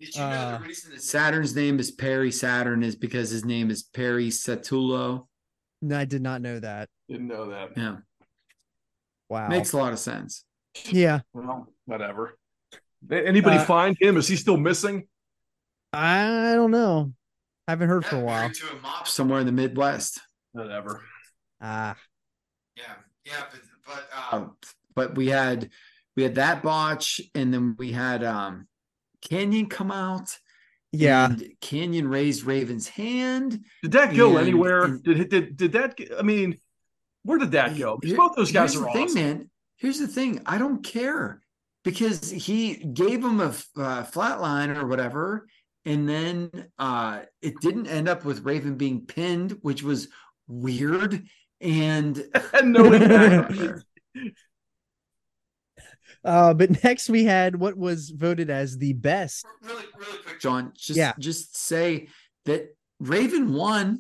Did 0.01 0.15
you 0.17 0.21
know 0.21 0.27
Uh, 0.27 0.59
the 0.59 0.65
reason 0.65 0.91
that 0.91 1.03
Saturn's 1.03 1.55
name 1.55 1.79
is 1.79 1.93
Perry 1.93 2.33
Saturn 2.33 2.83
is 2.83 2.97
because 2.97 3.31
his 3.31 3.45
name 3.45 3.71
is 3.71 3.85
Perry 3.85 4.31
Satullo? 4.31 5.29
No, 5.83 5.99
I 5.99 6.05
did 6.05 6.23
not 6.23 6.41
know 6.41 6.59
that. 6.61 6.89
Didn't 7.09 7.29
know 7.29 7.51
that. 7.51 7.71
Yeah, 7.77 7.97
Wow. 9.29 9.49
makes 9.49 9.73
a 9.73 9.77
lot 9.77 9.93
of 9.93 9.99
sense. 9.99 10.45
yeah. 10.91 11.21
Well, 11.33 11.73
whatever. 11.85 12.39
Anybody 13.11 13.57
Uh, 13.59 13.65
find 13.65 13.97
him? 14.01 14.17
Is 14.17 14.27
he 14.29 14.37
still 14.37 14.57
missing? 14.57 15.07
I 15.93 16.55
don't 16.55 16.71
know. 16.71 17.13
I 17.69 17.73
Haven't 17.73 17.89
heard 17.89 18.05
for 18.05 18.17
a 18.17 18.21
while. 18.21 18.51
To 18.51 18.73
a 18.77 18.81
mop 18.81 19.07
somewhere 19.09 19.41
in 19.41 19.47
the 19.47 19.53
Midwest. 19.53 20.21
Whatever. 20.53 21.03
Ah, 21.61 21.97
Yeah, 22.77 22.95
yeah, 23.25 23.45
but 23.51 23.61
but 23.87 24.09
um, 24.33 24.57
but 24.95 25.15
we 25.15 25.29
had 25.29 25.71
we 26.17 26.23
had 26.23 26.35
that 26.37 26.63
botch, 26.63 27.21
and 27.35 27.53
then 27.53 27.77
we 27.79 27.93
had 27.93 28.25
um, 28.25 28.67
Kanyon 29.23 29.69
come 29.69 29.91
out. 29.91 30.39
Yeah. 30.99 31.27
and 31.27 31.53
Kanyon 31.61 32.09
raised 32.09 32.45
Raven's 32.45 32.89
hand. 32.89 33.65
Did 33.83 33.93
that 33.93 34.15
go 34.15 34.37
And- 34.37 34.47
anywhere? 34.49 34.85
and- 34.85 35.03
did 35.03 35.29
did 35.29 35.57
did 35.57 35.73
that? 35.73 35.99
I 36.19 36.23
mean, 36.23 36.59
where 37.23 37.39
did 37.39 37.53
that 37.53 37.77
go? 37.79 37.97
Because 37.97 38.11
Here- 38.13 38.19
both 38.19 38.37
those 38.37 38.53
guys 38.53 38.73
here's 38.75 38.83
are 38.83 38.85
the 38.93 38.99
awesome. 39.01 39.09
thing, 39.09 39.15
man. 39.39 39.51
Here's 39.77 39.99
the 39.99 40.09
thing. 40.09 40.41
I 40.47 40.59
don't 40.59 40.83
care 40.83 41.43
because 41.85 42.31
he 42.31 42.75
gave 42.77 43.23
him 43.25 43.41
a 43.41 43.55
uh, 43.77 44.05
flat 44.05 44.41
line 44.41 44.71
or 44.71 44.87
whatever, 44.87 45.47
and 45.85 46.09
then 46.09 46.51
uh, 46.79 47.21
it 47.43 47.55
didn't 47.61 47.87
end 47.87 48.09
up 48.09 48.25
with 48.25 48.45
Raven 48.45 48.77
being 48.77 49.07
pinned, 49.07 49.59
which 49.63 49.83
was 49.83 50.09
weird. 50.49 51.27
And 51.61 52.23
And 52.53 52.73
no 52.73 52.93
impact. 52.93 53.55
Uh, 56.27 56.53
but 56.53 56.83
next 56.85 57.09
we 57.09 57.25
had 57.25 57.57
what 57.57 57.77
was 57.77 58.11
voted 58.11 58.51
as 58.51 58.77
the 58.79 58.93
best. 58.93 59.47
really, 59.63 59.85
really 59.99 60.19
quick, 60.25 60.41
John, 60.41 60.73
just 60.77 60.99
Yeah. 60.99 61.13
just 61.19 61.57
say 61.57 62.09
that 62.45 62.75
Raven 63.01 63.53
won. 63.55 63.99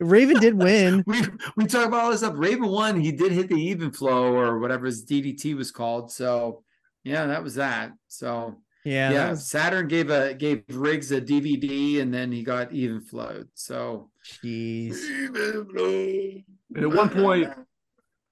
Raven 0.00 0.38
did 0.40 0.54
win. 0.62 1.02
We 1.06 1.22
we 1.56 1.66
talk 1.66 1.86
about 1.88 2.04
all 2.04 2.10
this 2.10 2.20
stuff. 2.20 2.34
Raven 2.36 2.68
won. 2.68 3.00
He 3.00 3.12
did 3.12 3.32
hit 3.32 3.48
the 3.48 3.56
even 3.56 3.90
flow 3.90 4.34
or 4.34 4.58
whatever 4.58 4.86
his 4.86 5.04
DDT 5.04 5.56
was 5.56 5.70
called. 5.70 6.12
So 6.12 6.62
yeah, 7.04 7.26
that 7.26 7.42
was 7.42 7.54
that. 7.56 7.92
So 8.08 8.56
Yeah. 8.84 9.10
yeah, 9.10 9.30
was- 9.30 9.48
Saturn 9.48 9.88
gave 9.88 10.10
a 10.10 10.34
gave 10.34 10.64
Riggs 10.68 11.12
a 11.12 11.20
DVD 11.20 12.00
and 12.00 12.12
then 12.12 12.30
he 12.30 12.42
got 12.42 12.72
even 12.72 13.00
flowed. 13.00 13.48
So 13.54 14.10
Jeez. 14.24 14.96
even 15.08 15.66
flow. 15.66 16.42
And 16.74 16.84
at 16.84 16.92
one 16.94 17.08
point, 17.10 17.48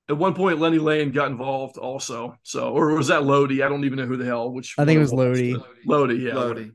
at 0.09 0.17
one 0.17 0.35
point, 0.35 0.61
Lenny 0.61 0.79
Lane 0.79 1.13
got 1.13 1.31
involved 1.31 1.79
also. 1.79 2.37
So, 2.43 2.71
or 2.71 2.95
was 2.95 3.09
that 3.09 3.25
Lodi? 3.25 3.63
I 3.63 3.69
don't 3.69 3.85
even 3.85 3.99
know 3.99 4.07
who 4.07 4.17
the 4.17 4.25
hell. 4.25 4.51
Which 4.51 4.75
I 4.79 4.85
think 4.85 4.97
it 4.97 5.01
was 5.01 5.13
one 5.13 5.29
Lodi. 5.29 5.57
Lodi, 5.87 6.17
yeah, 6.17 6.35
Lodi. 6.35 6.71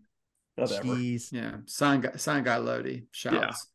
whatever. 0.56 0.88
Jeez. 0.88 1.32
Yeah, 1.32 1.58
sign 1.66 2.02
got 2.02 2.20
sign 2.20 2.44
guy 2.44 2.58
Lodi. 2.58 3.04
Shouts. 3.12 3.68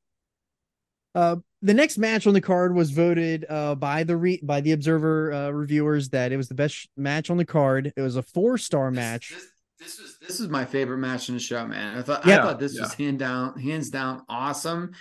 Uh, 1.14 1.36
the 1.62 1.74
next 1.74 1.96
match 1.96 2.26
on 2.26 2.34
the 2.34 2.40
card 2.40 2.74
was 2.74 2.90
voted 2.90 3.46
uh, 3.48 3.76
by 3.76 4.02
the 4.02 4.16
re- 4.16 4.40
by 4.42 4.60
the 4.60 4.72
Observer 4.72 5.32
uh, 5.32 5.50
reviewers 5.50 6.08
that 6.08 6.32
it 6.32 6.36
was 6.36 6.48
the 6.48 6.54
best 6.54 6.74
sh- 6.74 6.86
match 6.96 7.30
on 7.30 7.36
the 7.36 7.44
card. 7.44 7.92
It 7.96 8.00
was 8.00 8.16
a 8.16 8.22
four 8.22 8.58
star 8.58 8.90
match. 8.90 9.30
This, 9.30 9.46
this 9.78 10.00
was 10.00 10.18
this 10.18 10.40
was 10.40 10.48
my 10.48 10.64
favorite 10.64 10.98
match 10.98 11.28
in 11.28 11.36
the 11.36 11.40
show, 11.40 11.66
man. 11.66 11.96
I 11.96 12.02
thought 12.02 12.26
Yeah, 12.26 12.40
I 12.40 12.42
thought 12.42 12.58
this 12.58 12.78
was 12.78 12.92
hand 12.94 13.20
down, 13.20 13.58
hands 13.60 13.90
down, 13.90 14.22
awesome. 14.28 14.92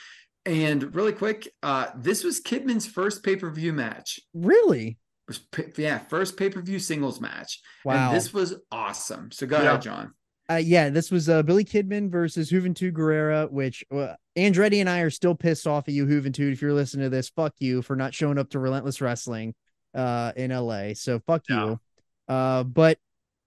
And 0.46 0.94
really 0.94 1.14
quick, 1.14 1.48
uh, 1.64 1.88
this 1.96 2.24
was 2.24 2.42
Kidman's 2.42 2.86
first 2.86 3.24
pay 3.24 3.36
per 3.36 3.50
view 3.50 3.72
match. 3.74 4.20
Really? 4.34 4.98
Was 5.28 5.40
yeah, 5.78 6.00
first 6.00 6.36
pay 6.36 6.50
per 6.50 6.62
view 6.62 6.80
singles 6.80 7.22
match. 7.22 7.62
Wow. 7.86 8.08
And 8.10 8.16
this 8.18 8.34
was 8.34 8.56
awesome. 8.72 9.32
So 9.32 9.48
go 9.48 9.58
Yeah. 9.62 9.70
ahead, 9.70 9.82
John. 9.82 10.14
Uh, 10.50 10.56
yeah, 10.56 10.90
this 10.90 11.10
was 11.10 11.30
uh, 11.30 11.42
Billy 11.44 11.64
Kidman 11.64 12.12
versus 12.12 12.52
Juventud 12.52 12.92
Guerrera, 12.92 13.50
which 13.50 13.86
uh, 13.96 14.16
Andretti 14.38 14.82
and 14.82 14.90
I 14.90 15.00
are 15.00 15.10
still 15.10 15.34
pissed 15.36 15.66
off 15.66 15.88
at 15.88 15.94
you, 15.94 16.06
Juventud. 16.06 16.52
If 16.52 16.62
you're 16.62 16.74
listening 16.74 17.06
to 17.06 17.10
this, 17.10 17.30
fuck 17.30 17.54
you 17.60 17.82
for 17.82 17.96
not 17.96 18.14
showing 18.14 18.38
up 18.38 18.50
to 18.50 18.60
Relentless 18.60 19.00
Wrestling 19.00 19.56
uh, 19.96 20.34
in 20.36 20.52
LA. 20.52 20.94
So 20.96 21.20
fuck 21.26 21.44
Yeah. 21.50 21.66
you. 21.66 21.80
Uh, 22.28 22.64
but 22.66 22.98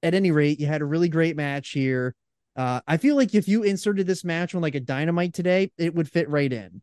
at 0.02 0.14
any 0.14 0.30
rate, 0.30 0.58
you 0.58 0.66
had 0.66 0.80
a 0.80 0.86
really 0.86 1.10
great 1.10 1.36
match 1.36 1.70
here. 1.72 2.14
Uh, 2.56 2.80
I 2.86 2.96
feel 2.96 3.16
like 3.16 3.34
if 3.34 3.48
you 3.48 3.62
inserted 3.62 4.06
this 4.06 4.24
match 4.24 4.54
on 4.54 4.62
like 4.62 4.74
a 4.74 4.80
dynamite 4.80 5.34
today, 5.34 5.70
it 5.76 5.94
would 5.94 6.10
fit 6.10 6.28
right 6.30 6.50
in. 6.50 6.80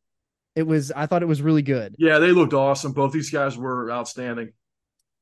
It 0.55 0.63
was, 0.63 0.91
I 0.91 1.07
thought 1.07 1.23
it 1.23 1.27
was 1.27 1.41
really 1.41 1.63
good. 1.63 1.95
Yeah, 1.97 2.19
they 2.19 2.31
looked 2.31 2.53
awesome. 2.53 2.93
Both 2.93 3.11
these 3.11 3.31
guys 3.31 3.57
were 3.57 3.91
outstanding. 3.91 4.53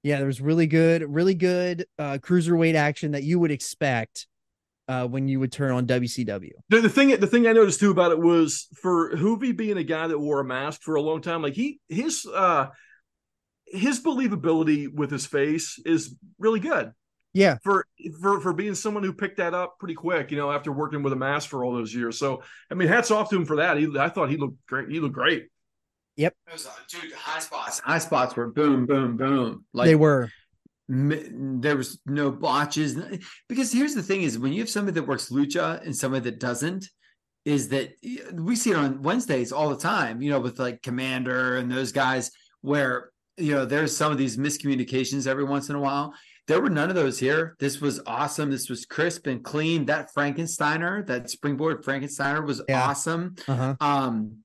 Yeah, 0.04 0.18
there 0.18 0.28
was 0.28 0.42
really 0.42 0.68
good, 0.68 1.04
really 1.08 1.36
good 1.36 1.86
uh, 1.98 2.18
cruiserweight 2.22 2.76
action 2.76 3.12
that 3.12 3.24
you 3.24 3.40
would 3.40 3.52
expect 3.52 4.28
uh, 4.90 5.08
when 5.08 5.30
you 5.30 5.40
would 5.40 5.54
turn 5.54 5.72
on 5.72 5.88
WCW. 5.88 6.52
The, 6.68 6.82
the 6.82 6.90
thing, 6.90 7.18
the 7.18 7.28
thing 7.28 7.48
I 7.48 7.54
noticed 7.54 7.80
too 7.80 7.92
about 7.92 8.12
it 8.12 8.20
was 8.20 8.68
for 8.82 9.16
Juvi 9.16 9.56
being 9.56 9.78
a 9.78 9.84
guy 9.84 10.08
that 10.08 10.20
wore 10.20 10.42
a 10.42 10.46
mask 10.46 10.82
for 10.82 10.96
a 10.96 11.02
long 11.02 11.22
time, 11.22 11.42
like 11.42 11.54
he, 11.54 11.80
his, 11.88 12.26
uh, 12.26 12.68
his 13.68 14.04
believability 14.04 14.94
with 14.94 15.12
his 15.12 15.26
face 15.26 15.80
is 15.86 16.14
really 16.40 16.60
good 16.60 16.92
Yeah, 17.34 17.58
for 17.64 17.86
for 18.20 18.40
for 18.42 18.54
being 18.54 18.76
someone 18.76 19.04
who 19.04 19.14
picked 19.14 19.38
that 19.38 19.54
up 19.54 19.80
pretty 19.80 19.94
quick. 19.96 20.32
You 20.32 20.38
know, 20.38 20.52
after 20.52 20.72
working 20.72 21.02
with 21.04 21.14
a 21.14 21.16
mask 21.16 21.50
for 21.50 21.64
all 21.64 21.74
those 21.74 21.94
years. 21.96 22.18
So, 22.20 22.44
I 22.70 22.74
mean, 22.74 22.88
hats 22.88 23.10
off 23.12 23.30
to 23.30 23.36
him 23.38 23.46
for 23.46 23.56
that. 23.58 23.78
He, 23.78 23.88
I 23.98 24.10
thought 24.10 24.30
he 24.30 24.38
looked 24.38 24.66
great. 24.68 24.90
He 24.90 25.00
looked 25.00 25.16
great. 25.16 25.48
It 26.48 26.54
was, 26.54 26.68
uh, 26.68 26.72
dude, 26.90 27.14
high 27.14 27.40
spots. 27.40 27.80
High 27.80 28.00
spots 28.00 28.36
were 28.36 28.48
boom, 28.52 28.86
boom, 28.86 29.16
boom. 29.16 29.66
Like 29.74 29.86
they 29.88 29.96
were. 29.96 30.30
m- 30.90 31.62
there 31.62 31.78
was 31.78 32.00
no 32.06 32.32
botches 32.32 33.00
because 33.48 33.72
here's 33.72 33.96
the 33.96 34.04
thing 34.04 34.24
is 34.24 34.38
when 34.38 34.52
you 34.52 34.60
have 34.60 34.70
somebody 34.70 34.96
that 34.96 35.08
works 35.08 35.30
lucha 35.30 35.82
and 35.86 35.96
somebody 35.96 36.24
that 36.26 36.40
doesn't 36.40 36.90
is 37.46 37.70
that 37.70 37.94
we 38.34 38.56
see 38.58 38.72
it 38.72 38.76
on 38.76 39.02
wednesdays 39.02 39.52
all 39.54 39.70
the 39.70 39.78
time 39.78 40.22
you 40.22 40.30
know 40.30 40.40
with 40.40 40.60
like 40.60 40.82
Komander 40.82 41.58
and 41.58 41.72
those 41.72 41.92
guys 41.94 42.30
where 42.60 43.12
you 43.38 43.56
know 43.56 43.66
there's 43.66 43.96
some 43.96 44.12
of 44.12 44.18
these 44.18 44.38
miscommunications 44.38 45.28
every 45.28 45.46
once 45.46 45.70
in 45.70 45.76
a 45.76 45.80
while 45.80 46.14
there 46.48 46.60
were 46.62 46.70
none 46.70 46.90
of 46.90 46.96
those 46.96 47.20
here 47.20 47.56
this 47.60 47.80
was 47.80 48.02
awesome 48.06 48.50
this 48.52 48.70
was 48.70 48.86
crisp 48.86 49.28
and 49.28 49.44
clean 49.44 49.86
that 49.86 50.10
frankensteiner 50.14 51.06
that 51.06 51.30
springboard 51.30 51.84
frankensteiner 51.84 52.46
was 52.46 52.62
Yeah. 52.68 52.84
awesome 52.84 53.36
Uh-huh. 53.48 53.76
um, 53.80 54.38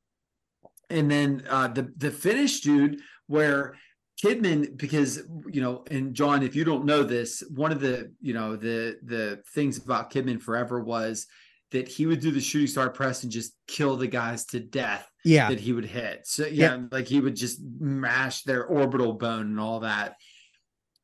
and 0.89 1.11
then 1.11 1.43
uh, 1.51 1.67
the 1.69 1.93
the 1.97 2.13
finish, 2.13 2.61
dude, 2.61 3.01
where 3.27 3.75
Kidman, 4.23 4.77
because 4.77 5.21
you 5.51 5.61
know, 5.61 5.85
and 5.91 6.15
John, 6.15 6.45
if 6.45 6.55
you 6.55 6.63
don't 6.65 6.85
know 6.85 7.03
this, 7.03 7.43
one 7.53 7.73
of 7.73 7.81
the 7.81 8.13
you 8.21 8.33
know 8.33 8.55
the 8.55 8.97
the 9.03 9.43
things 9.53 9.79
about 9.79 10.13
Kidman 10.13 10.41
forever 10.41 10.81
was 10.81 11.27
that 11.73 11.89
he 11.89 12.07
would 12.07 12.21
do 12.21 12.31
the 12.31 12.41
shooting 12.41 12.69
star 12.69 12.89
press 12.89 13.25
and 13.25 13.33
just 13.33 13.53
kill 13.67 13.97
the 13.97 14.07
guys 14.07 14.45
to 14.47 14.61
death 14.61 15.11
Yeah. 15.25 15.49
that 15.51 15.59
he 15.59 15.73
would 15.73 15.85
hit. 15.87 16.21
So 16.25 16.47
yeah, 16.47 16.79
like 16.93 17.09
he 17.09 17.19
would 17.19 17.35
just 17.35 17.61
mash 17.81 18.43
their 18.45 18.65
orbital 18.65 19.15
bone 19.15 19.47
and 19.47 19.59
all 19.61 19.81
that. 19.81 20.15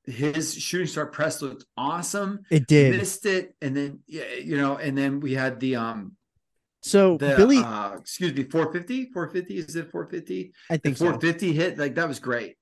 His 0.05 0.55
shooting 0.55 0.87
star 0.89 1.07
press 1.07 1.41
looked 1.43 1.65
awesome. 1.77 2.41
It 2.51 2.67
did. 2.67 2.97
Missed 2.97 3.27
it, 3.27 3.55
and 3.63 3.77
then 3.77 4.01
yeah, 4.07 4.25
you 4.43 4.57
know, 4.57 4.77
and 4.77 4.97
then 4.99 5.21
we 5.21 5.35
had 5.35 5.61
the 5.61 5.77
um 5.77 6.17
So 6.83 7.17
the 7.19 7.35
Billy, 7.37 7.59
uh 7.59 7.97
excuse 8.01 8.35
me 8.35 8.43
450 8.45 9.13
450 9.13 9.59
is 9.59 9.77
it 9.77 9.91
450 9.91 10.53
I 10.71 10.77
the 10.77 10.81
think 10.81 10.97
so. 10.97 11.05
450 11.05 11.53
hit 11.53 11.79
like 11.79 11.95
that 11.95 12.09
was 12.09 12.19
great 12.19 12.57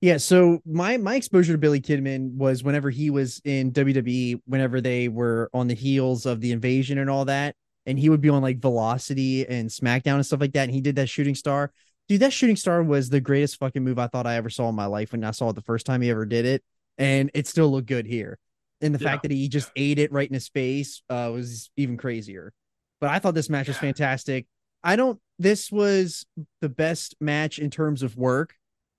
Yeah. 0.00 0.16
So 0.18 0.60
my 0.64 0.96
my 0.96 1.16
exposure 1.16 1.52
to 1.52 1.58
Billy 1.58 1.80
Kidman 1.80 2.34
was 2.34 2.62
whenever 2.62 2.90
he 2.90 3.10
was 3.10 3.40
in 3.44 3.72
WWE, 3.72 4.40
whenever 4.46 4.80
they 4.80 5.08
were 5.08 5.50
on 5.52 5.66
the 5.66 5.74
heels 5.74 6.24
of 6.26 6.40
the 6.40 6.52
invasion 6.52 6.98
and 6.98 7.10
all 7.10 7.24
that, 7.24 7.56
and 7.86 7.98
he 7.98 8.08
would 8.08 8.20
be 8.20 8.28
on 8.28 8.42
like 8.42 8.60
Velocity 8.60 9.46
and 9.48 9.68
SmackDown 9.68 10.14
and 10.14 10.26
stuff 10.26 10.40
like 10.40 10.52
that, 10.52 10.64
and 10.64 10.72
he 10.72 10.80
did 10.80 10.96
that 10.96 11.08
shooting 11.08 11.34
star. 11.34 11.72
Dude, 12.08 12.20
that 12.20 12.32
shooting 12.32 12.56
star 12.56 12.82
was 12.82 13.10
the 13.10 13.20
greatest 13.20 13.58
fucking 13.58 13.82
move 13.84 13.98
I 13.98 14.06
thought 14.06 14.26
I 14.26 14.36
ever 14.36 14.50
saw 14.50 14.68
in 14.68 14.74
my 14.74 14.86
life 14.86 15.12
when 15.12 15.24
I 15.24 15.32
saw 15.32 15.50
it 15.50 15.54
the 15.54 15.62
first 15.62 15.84
time 15.84 16.00
he 16.00 16.10
ever 16.10 16.24
did 16.24 16.46
it, 16.46 16.62
and 16.98 17.30
it 17.34 17.46
still 17.46 17.70
looked 17.70 17.86
good 17.88 18.06
here. 18.06 18.38
And 18.80 18.94
the 18.94 18.98
Yeah. 19.02 19.10
fact 19.10 19.22
that 19.22 19.30
he 19.32 19.48
just 19.48 19.70
ate 19.76 19.98
it 19.98 20.12
right 20.12 20.28
in 20.28 20.34
his 20.34 20.48
face 20.48 21.02
uh, 21.08 21.30
was 21.32 21.70
even 21.76 21.96
crazier. 21.96 22.52
But 23.00 23.10
I 23.10 23.18
thought 23.18 23.34
this 23.34 23.48
match 23.48 23.68
was 23.68 23.76
fantastic. 23.78 24.46
I 24.84 24.96
don't. 24.96 25.20
This 25.38 25.70
was 25.72 26.26
the 26.60 26.68
best 26.68 27.16
match 27.20 27.58
in 27.58 27.70
terms 27.70 28.02
of 28.02 28.16
work, 28.16 28.54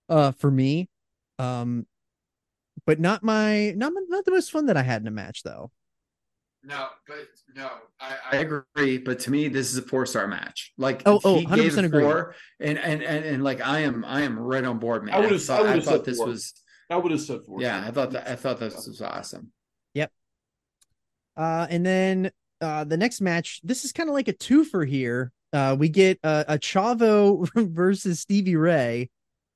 uh, 0.10 0.32
for 0.34 0.50
me. 0.52 0.90
Um, 1.38 1.86
but 2.86 3.00
not 3.00 3.24
my 3.24 3.72
not 3.76 3.94
my- 3.94 4.02
not 4.08 4.26
the 4.26 4.32
most 4.32 4.52
fun 4.52 4.66
that 4.68 4.78
I 4.78 4.82
had 4.84 5.02
in 5.02 5.08
a 5.08 5.12
match 5.12 5.44
though. 5.44 5.72
no 6.64 6.88
but 7.08 7.28
no 7.56 7.70
i, 8.02 8.16
I 8.34 8.36
agree 8.38 8.98
but 8.98 9.20
to 9.20 9.32
me 9.32 9.48
this 9.48 9.72
is 9.72 9.78
a 9.78 9.82
four 9.82 10.06
star 10.06 10.28
match 10.28 10.74
like 10.78 11.04
Oh, 11.06 11.20
oh, 11.24 11.38
100% 11.42 11.78
it 11.78 11.86
agree. 11.86 12.04
four, 12.04 12.36
and, 12.60 12.78
and 12.78 13.02
and 13.02 13.24
and 13.24 13.44
like 13.46 13.62
i 13.66 13.80
am 13.80 14.04
i 14.04 14.22
am 14.24 14.38
right 14.38 14.66
on 14.66 14.78
board 14.80 15.06
man 15.06 15.16
I 15.16 15.20
would've- 15.20 15.42
thought, 15.42 15.62
I 15.66 15.70
would've 15.70 15.86
thought 15.86 15.92
said 16.00 16.06
this 16.06 16.18
four. 16.18 16.28
was 16.28 16.54
I 16.90 16.98
would 16.98 17.12
have 17.12 17.22
said 17.22 17.42
four. 17.46 17.62
yeah 17.62 17.84
i 17.86 17.92
thought 17.92 18.12
that 18.12 18.28
i 18.28 18.36
thought 18.36 18.60
this 18.60 18.88
was 18.88 19.02
awesome 19.02 19.52
Yep. 19.94 20.12
Uh, 21.38 21.68
and 21.70 21.86
then 21.86 22.32
uh, 22.62 22.84
the 22.84 22.98
next 22.98 23.22
match, 23.22 23.62
this 23.64 23.86
is 23.86 23.92
kind 23.92 24.10
of 24.10 24.16
like 24.16 24.28
a 24.28 24.34
twofer 24.34 24.88
here. 24.88 25.32
Uh, 25.52 25.76
we 25.78 25.90
get 25.90 26.20
uh, 26.24 26.44
a 26.48 26.58
Chavo 26.58 27.50
versus 27.56 28.20
Stevie 28.20 28.56
Ray, 28.56 29.10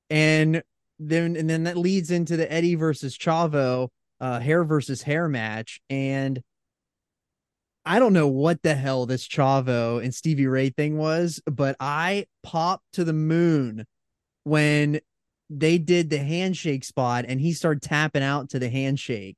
and 0.09 0.63
then 0.99 1.35
and 1.35 1.49
then 1.49 1.63
that 1.63 1.77
leads 1.77 2.09
into 2.09 2.35
the 2.37 2.51
Eddie 2.51 2.75
versus 2.75 3.17
Chavo 3.17 3.89
uh, 4.19 4.39
hair 4.39 4.63
versus 4.63 5.03
hair 5.03 5.27
match. 5.27 5.81
And 5.89 6.41
I 7.85 7.99
don't 7.99 8.13
know 8.13 8.27
what 8.27 8.61
the 8.63 8.75
hell 8.75 9.05
this 9.05 9.27
Chavo 9.27 10.03
and 10.03 10.15
Stevie 10.15 10.47
Ray 10.47 10.69
thing 10.69 10.97
was, 10.97 11.41
but 11.45 11.75
I 11.79 12.25
popped 12.41 12.85
to 12.93 13.03
the 13.03 13.13
moon 13.13 13.85
when 14.45 14.99
they 15.49 15.77
did 15.77 16.09
the 16.09 16.19
handshake 16.19 16.83
spot 16.83 17.25
and 17.27 17.39
he 17.39 17.53
started 17.53 17.81
tapping 17.81 18.23
out 18.23 18.49
to 18.51 18.59
the 18.59 18.69
handshake. 18.69 19.37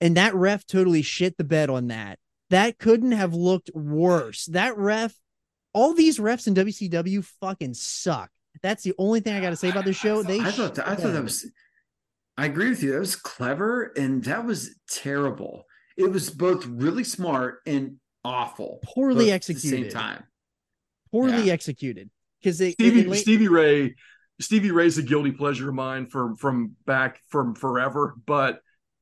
And 0.00 0.16
that 0.16 0.34
ref 0.34 0.66
totally 0.66 1.02
shit 1.02 1.36
the 1.36 1.44
bed 1.44 1.70
on 1.70 1.88
that. 1.88 2.18
That 2.50 2.78
couldn't 2.78 3.12
have 3.12 3.34
looked 3.34 3.70
worse. 3.74 4.46
That 4.46 4.76
ref, 4.78 5.14
all 5.74 5.92
these 5.94 6.18
refs 6.18 6.46
in 6.46 6.54
WCW 6.54 7.24
fucking 7.40 7.74
suck. 7.74 8.30
That's 8.62 8.82
the 8.82 8.94
only 8.98 9.20
thing 9.20 9.34
I 9.34 9.40
got 9.40 9.50
to 9.50 9.56
say 9.56 9.68
about 9.70 9.84
the 9.84 9.92
show. 9.92 10.22
They 10.22 10.40
I 10.40 10.50
thought 10.50 10.74
that, 10.76 10.88
I 10.88 10.94
thought 10.96 11.12
that 11.12 11.22
was. 11.22 11.46
I 12.36 12.46
agree 12.46 12.70
with 12.70 12.82
you. 12.82 12.92
That 12.92 13.00
was 13.00 13.16
clever, 13.16 13.92
and 13.96 14.24
that 14.24 14.44
was 14.44 14.74
terrible. 14.88 15.64
It 15.96 16.10
was 16.10 16.30
both 16.30 16.64
really 16.66 17.04
smart 17.04 17.58
and 17.66 17.96
awful, 18.24 18.80
Poorly 18.84 19.30
executed. 19.30 19.78
at 19.78 19.84
the 19.84 19.90
same 19.90 19.92
time. 19.92 20.24
poorly 21.10 21.46
Yeah. 21.46 21.52
executed 21.52 22.10
because 22.40 22.56
Stevie 22.56 23.00
in 23.02 23.10
late- 23.10 23.20
Stevie 23.22 23.48
Ray 23.48 23.94
Stevie 24.40 24.70
Ray's 24.70 24.98
a 24.98 25.02
guilty 25.02 25.32
pleasure 25.32 25.68
of 25.68 25.74
mine 25.74 26.06
from 26.06 26.36
from 26.36 26.76
back 26.86 27.20
from 27.28 27.54
forever, 27.54 28.14
but 28.26 28.60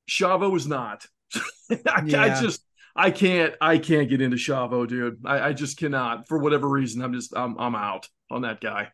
Chavo 0.09 0.57
is 0.57 0.67
not. 0.67 1.07
I, 1.71 2.03
I 2.17 2.41
just 2.41 2.63
I 2.95 3.11
can't 3.11 3.55
I 3.61 3.79
can't 3.79 4.09
get 4.09 4.21
into 4.21 4.37
Chavo, 4.37 4.89
dude. 4.89 5.21
I, 5.25 5.49
I 5.49 5.53
just 5.53 5.77
cannot 5.77 6.27
for 6.29 6.39
whatever 6.39 6.69
reason. 6.69 7.03
I'm 7.03 7.13
just 7.13 7.37
I'm 7.37 7.59
I'm 7.59 7.75
out 7.75 8.09
on 8.31 8.43
that 8.43 8.61
guy. 8.61 8.89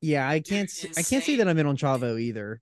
yeah, 0.00 0.28
I 0.28 0.40
can't 0.40 0.70
I 0.96 1.02
can't 1.02 1.22
say 1.22 1.36
that 1.36 1.48
I'm 1.48 1.58
in 1.58 1.66
on 1.66 1.76
Chavo 1.76 2.18
either. 2.18 2.60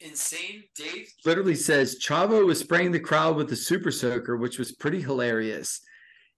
Insane 0.00 0.64
Dave 0.74 1.12
literally 1.26 1.54
says 1.54 2.00
Chavo 2.00 2.46
was 2.46 2.58
spraying 2.58 2.90
the 2.90 3.00
crowd 3.00 3.36
with 3.36 3.48
the 3.48 3.56
super 3.56 3.90
soaker, 3.90 4.36
which 4.36 4.58
was 4.58 4.72
pretty 4.72 5.00
hilarious. 5.00 5.80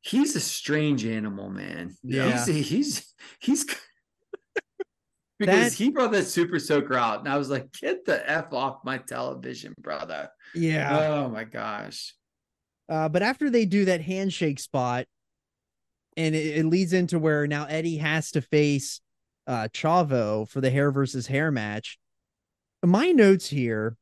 He's 0.00 0.34
a 0.34 0.40
strange 0.40 1.06
animal, 1.06 1.48
man. 1.48 1.96
Yeah. 2.02 2.44
he's 2.44 2.68
he's, 2.68 3.14
he's 3.40 3.64
because 5.46 5.70
That- 5.70 5.84
he 5.84 5.90
brought 5.90 6.12
that 6.12 6.24
super 6.26 6.58
soaker 6.58 6.94
out, 6.94 7.20
and 7.20 7.28
I 7.28 7.36
was 7.36 7.50
like, 7.50 7.70
"Get 7.72 8.04
the 8.04 8.28
f 8.30 8.52
off 8.52 8.84
my 8.84 8.98
television, 8.98 9.74
brother!" 9.78 10.30
Yeah. 10.54 11.08
Oh 11.10 11.28
my 11.28 11.44
gosh. 11.44 12.14
Uh, 12.88 13.08
but 13.08 13.22
after 13.22 13.48
they 13.50 13.64
do 13.64 13.84
that 13.86 14.00
handshake 14.02 14.58
spot, 14.60 15.06
and 16.16 16.34
it, 16.34 16.58
it 16.58 16.66
leads 16.66 16.92
into 16.92 17.18
where 17.18 17.46
now 17.46 17.64
Eddie 17.66 17.96
has 17.98 18.30
to 18.32 18.40
face 18.42 19.00
uh 19.46 19.68
Chavo 19.72 20.48
for 20.48 20.60
the 20.60 20.70
hair 20.70 20.90
versus 20.90 21.26
hair 21.26 21.50
match. 21.50 21.98
My 22.84 23.12
notes 23.12 23.48
here 23.48 23.96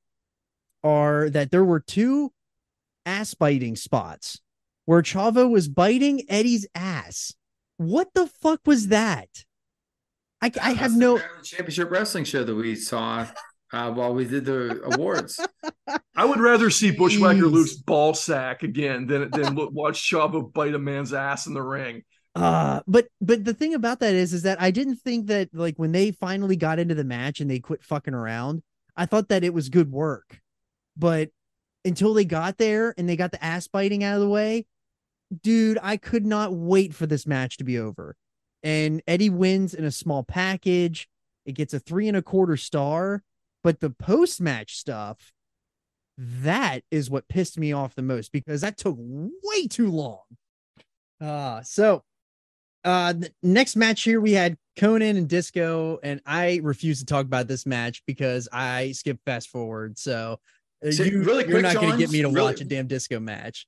are 0.83 1.31
that 1.31 1.51
there 1.51 1.65
were 1.65 1.81
two 1.81 2.33
ass 3.07 3.35
biting 3.35 3.77
spots 3.77 4.41
where 4.87 5.03
Chavo 5.03 5.49
was 5.51 5.69
biting 5.69 6.23
Eddie's 6.29 6.67
ass. 6.75 7.35
What 7.77 8.09
the 8.15 8.27
fuck 8.27 8.61
was 8.67 8.89
that? 8.89 9.45
I, 10.43 10.51
I 10.63 10.73
have 10.73 10.97
no. 10.97 11.21
Championship 11.43 11.91
Wrestling 11.91 12.25
show 12.25 12.45
that 12.45 12.55
we 12.55 12.75
saw 12.77 13.27
uh, 13.73 13.91
while 13.93 14.15
we 14.15 14.25
did 14.25 14.45
the 14.45 14.81
awards. 14.95 15.41
I 16.17 16.25
would 16.25 16.41
rather 16.41 16.71
see 16.71 16.91
Bushwhacker 16.91 17.43
Jeez. 17.43 17.53
Luke's 17.53 17.75
ball 17.75 18.15
sack 18.15 18.63
again 18.63 19.07
than 19.07 19.31
than 19.31 19.55
look, 19.55 19.73
watch 19.73 20.01
Chavo 20.01 20.53
bite 20.53 20.75
a 20.75 20.79
man's 20.79 21.13
ass 21.13 21.47
in 21.47 21.55
the 21.55 21.63
ring. 21.63 22.03
Uh, 22.35 22.81
but 22.87 23.09
but 23.21 23.45
the 23.45 23.55
thing 23.55 23.75
about 23.75 24.01
that 24.01 24.15
is, 24.15 24.33
is 24.33 24.43
that 24.43 24.61
I 24.61 24.71
didn't 24.71 24.97
think 24.97 25.27
that 25.27 25.51
like 25.53 25.77
when 25.79 25.93
they 25.93 26.13
finally 26.13 26.57
got 26.57 26.79
into 26.79 26.95
the 26.95 27.05
match 27.05 27.41
and 27.41 27.51
they 27.51 27.59
quit 27.59 27.83
fucking 27.83 28.15
around, 28.15 28.63
I 28.97 29.07
thought 29.07 29.29
that 29.29 29.45
it 29.45 29.55
was 29.55 29.69
good 29.69 29.91
work. 29.91 30.41
But 30.97 31.31
until 31.85 32.15
they 32.15 32.25
got 32.25 32.59
there 32.59 32.95
and 32.97 33.09
they 33.09 33.17
got 33.17 33.33
the 33.33 33.43
ass 33.43 33.67
biting 33.67 34.05
out 34.05 34.15
of 34.17 34.21
the 34.21 34.29
way, 34.29 34.67
dude, 35.43 35.79
I 35.83 35.97
could 35.97 36.27
not 36.27 36.53
wait 36.53 36.95
for 36.95 37.07
this 37.07 37.27
match 37.27 37.57
to 37.59 37.65
be 37.65 37.79
over. 37.79 38.17
And 38.63 39.03
Eddie 39.07 39.31
wins 39.31 39.75
in 39.75 39.85
a 39.85 39.91
small 39.91 40.23
package. 40.23 41.09
It 41.47 41.53
gets 41.53 41.73
a 41.75 41.79
three 41.81 42.09
and 42.09 42.17
a 42.17 42.23
quarter 42.23 42.57
star, 42.57 43.23
but 43.65 43.81
the 43.81 43.91
post 43.91 44.41
match 44.41 44.77
stuff, 44.77 45.33
that 46.19 46.81
is 46.91 47.09
what 47.11 47.29
pissed 47.29 47.59
me 47.59 47.73
off 47.73 47.95
the 47.95 48.03
most 48.03 48.31
because 48.33 48.61
that 48.61 48.77
took 48.77 48.97
way 48.99 49.67
too 49.67 49.91
long. 49.91 50.23
Uh, 51.21 51.63
so 51.63 52.03
uh 52.83 53.13
the 53.13 53.31
next 53.43 53.77
match 53.77 54.03
here 54.03 54.21
we 54.23 54.33
had 54.33 54.57
Konnan 54.79 55.17
and 55.19 55.29
Disco, 55.29 55.99
and 56.03 56.21
I 56.25 56.61
refuse 56.63 57.01
to 57.01 57.05
talk 57.07 57.27
about 57.27 57.49
this 57.49 57.67
match 57.67 58.03
because 58.07 58.49
I 58.53 58.93
skip 58.93 59.19
fast 59.27 59.49
forward. 59.49 59.99
So, 59.99 60.39
uh, 60.87 60.91
So, 60.91 61.03
you, 61.03 61.23
really 61.23 61.45
quick, 61.45 61.63
not 61.63 61.75
going 61.75 61.93
to 61.93 61.99
get 61.99 62.11
me 62.11 62.23
to 62.23 62.29
really- 62.29 62.41
watch 62.41 62.61
a 62.63 62.65
damn 62.65 62.87
disco 62.87 63.21
match. 63.21 63.67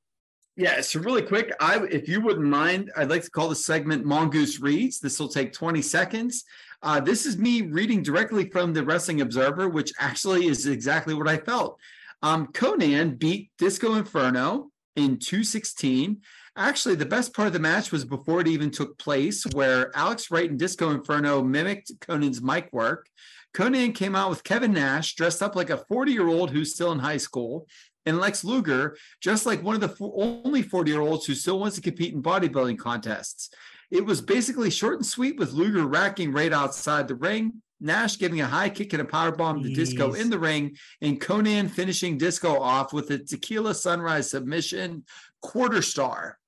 Yeah, 0.57 0.83
so 0.83 1.01
really 1.01 1.23
quick, 1.23 1.51
I 1.61 1.83
if 1.91 2.09
you 2.09 2.21
wouldn't 2.21 2.47
mind, 2.47 2.93
I'd 2.95 3.09
like 3.09 3.23
to 3.23 3.31
call 3.31 3.49
the 3.49 3.57
segment 3.57 4.05
Mongoose 4.05 4.61
Reads. 4.61 5.01
This 5.01 5.19
will 5.19 5.29
take 5.29 5.55
20 5.55 5.81
seconds. 5.81 6.45
Uh, 6.83 7.01
this 7.01 7.25
is 7.25 7.39
me 7.39 7.63
reading 7.63 8.03
directly 8.03 8.51
from 8.51 8.75
the 8.75 8.85
Wrestling 8.85 9.23
Observer, 9.23 9.71
which 9.71 9.93
actually 9.99 10.47
is 10.47 10.67
exactly 10.67 11.15
what 11.15 11.29
I 11.29 11.39
felt. 11.39 11.79
Um, 12.23 12.49
Konnan 12.49 13.19
beat 13.19 13.51
Disco 13.57 13.95
Inferno 13.95 14.71
in 14.95 15.19
216. 15.19 16.21
Actually, 16.55 16.97
the 16.97 17.07
best 17.07 17.33
part 17.33 17.47
of 17.47 17.55
the 17.55 17.59
match 17.59 17.91
was 17.91 18.05
before 18.05 18.43
it 18.43 18.49
even 18.49 18.71
took 18.71 18.99
place, 18.99 19.47
where 19.55 19.91
Alex 19.97 20.31
Wright 20.31 20.51
and 20.51 20.59
Disco 20.59 20.91
Inferno 20.91 21.43
mimicked 21.43 21.99
Konnan's 22.01 22.43
mic 22.43 22.69
work. 22.73 23.09
Konnan 23.55 23.95
came 23.95 24.15
out 24.15 24.31
with 24.31 24.45
Kevin 24.45 24.73
Nash 24.73 25.15
dressed 25.15 25.43
up 25.43 25.57
like 25.57 25.71
a 25.71 25.77
40 25.77 26.13
year 26.13 26.29
old 26.29 26.51
who's 26.51 26.75
still 26.75 26.93
in 26.93 26.99
high 26.99 27.17
school, 27.19 27.67
and 28.07 28.19
Lex 28.19 28.45
Luger 28.45 28.97
just 29.21 29.47
like 29.47 29.63
one 29.63 29.75
of 29.75 29.81
the 29.81 29.89
fo- 29.89 30.13
only 30.17 30.63
40 30.63 30.91
year 30.91 31.01
olds 31.01 31.27
who 31.27 31.35
still 31.35 31.59
wants 31.59 31.77
to 31.77 31.83
compete 31.83 32.15
in 32.15 32.23
bodybuilding 32.23 32.79
contests. 32.79 33.51
It 33.91 34.05
was 34.05 34.21
basically 34.21 34.71
short 34.71 34.97
and 34.97 35.07
sweet 35.07 35.39
with 35.39 35.53
Luger 35.53 35.87
racking 35.87 36.33
right 36.33 36.53
outside 36.53 37.09
the 37.09 37.15
ring, 37.15 37.63
Nash 37.81 38.19
giving 38.19 38.41
a 38.41 38.47
high 38.47 38.71
kick 38.71 38.93
and 38.93 39.03
a 39.03 39.05
power 39.05 39.33
bomb 39.33 39.63
to 39.63 39.69
Disco 39.75 40.15
in 40.15 40.31
the 40.31 40.39
ring, 40.39 40.77
and 41.01 41.21
Konnan 41.21 41.69
finishing 41.71 42.17
Disco 42.17 42.59
off 42.61 42.93
with 42.93 43.11
a 43.11 43.19
tequila 43.19 43.75
sunrise 43.75 44.31
submission 44.31 45.05
quarter 45.43 45.83
star. 45.83 46.39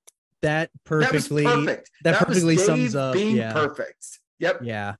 That 0.41 0.69
perfectly 0.85 1.03
That 1.03 1.13
was 1.13 1.27
perfectly, 1.27 1.43
perfect. 1.43 1.91
that 2.03 2.11
was 2.11 2.19
perfectly 2.19 2.55
Dave 2.55 2.65
sums 2.65 2.95
up, 2.95 3.13
Being 3.13 3.35
yeah. 3.35 3.53
perfect. 3.53 4.19
Yep. 4.39 4.59
yeah. 4.63 4.95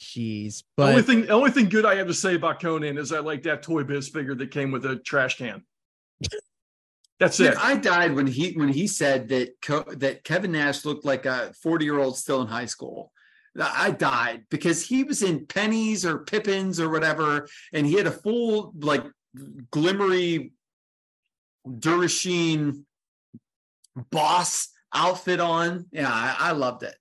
Jeez, 0.00 0.62
The 0.76 0.84
only 0.84 1.02
thing, 1.02 1.22
the 1.22 1.30
only 1.30 1.50
thing 1.50 1.68
good 1.68 1.84
I 1.84 1.96
have 1.96 2.06
to 2.06 2.14
say 2.14 2.36
about 2.36 2.60
Konnan 2.60 2.98
is 2.98 3.12
I 3.12 3.18
like 3.18 3.42
that 3.42 3.62
Toy 3.64 3.82
Biz 3.82 4.08
figure 4.08 4.34
that 4.36 4.50
came 4.52 4.70
with 4.70 4.86
a 4.86 4.96
trash 4.96 5.36
can. 5.38 5.64
That's 7.20 7.36
Dude, 7.36 7.48
it. 7.48 7.58
I 7.58 7.76
died 7.76 8.14
when 8.14 8.26
he 8.26 8.52
when 8.52 8.68
he 8.68 8.86
said 8.86 9.28
that 9.28 9.60
Co- 9.60 9.92
that 9.96 10.24
Kevin 10.24 10.52
Nash 10.52 10.84
looked 10.84 11.04
like 11.04 11.26
a 11.26 11.52
40 11.62 11.84
year 11.84 11.98
old 11.98 12.16
still 12.16 12.40
in 12.42 12.46
high 12.48 12.66
school. 12.66 13.12
I 13.60 13.90
died 13.90 14.44
because 14.50 14.86
he 14.86 15.02
was 15.02 15.22
in 15.22 15.46
pennies 15.46 16.06
or 16.06 16.18
pippins 16.18 16.78
or 16.78 16.90
whatever, 16.90 17.48
and 17.72 17.84
he 17.86 17.94
had 17.94 18.06
a 18.06 18.12
full 18.12 18.72
like 18.78 19.04
glimmery 19.72 20.52
Durasheen 21.66 22.84
boss 24.10 24.68
outfit 24.94 25.40
on. 25.40 25.86
Yeah, 25.90 26.08
I, 26.08 26.36
I 26.38 26.52
loved 26.52 26.84
it. 26.84 26.94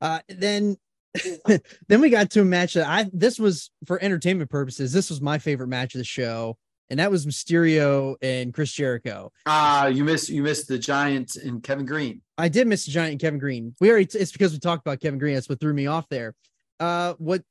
uh, 0.00 0.18
then 0.28 0.76
then 1.88 2.00
we 2.00 2.10
got 2.10 2.30
to 2.30 2.40
a 2.40 2.44
match 2.44 2.74
that 2.74 2.88
I 2.88 3.08
this 3.12 3.38
was 3.38 3.70
for 3.86 4.02
entertainment 4.02 4.50
purposes. 4.50 4.92
This 4.92 5.08
was 5.08 5.20
my 5.20 5.38
favorite 5.38 5.68
match 5.68 5.94
of 5.94 5.98
the 5.98 6.04
show, 6.04 6.56
and 6.92 6.98
that 6.98 7.10
was 7.10 7.24
Mysterio 7.24 8.16
and 8.20 8.52
Chris 8.52 8.70
Jericho. 8.70 9.32
Ah, 9.46 9.86
you 9.86 10.04
missed 10.04 10.28
you 10.28 10.42
missed 10.42 10.68
the 10.68 10.78
Giant 10.78 11.36
and 11.36 11.62
Kevin 11.62 11.86
Greene. 11.86 12.20
I 12.36 12.50
did 12.50 12.66
miss 12.66 12.84
the 12.84 12.90
Giant 12.90 13.12
and 13.12 13.20
Kevin 13.20 13.40
Greene. 13.40 13.74
We 13.80 13.90
already 13.90 14.06
it's 14.18 14.30
because 14.30 14.52
we 14.52 14.58
talked 14.58 14.86
about 14.86 15.00
Kevin 15.00 15.18
Greene. 15.18 15.32
That's 15.32 15.48
what 15.48 15.58
threw 15.58 15.72
me 15.72 15.86
off 15.86 16.06
there. 16.10 16.34
Uh 16.78 17.14
what 17.14 17.42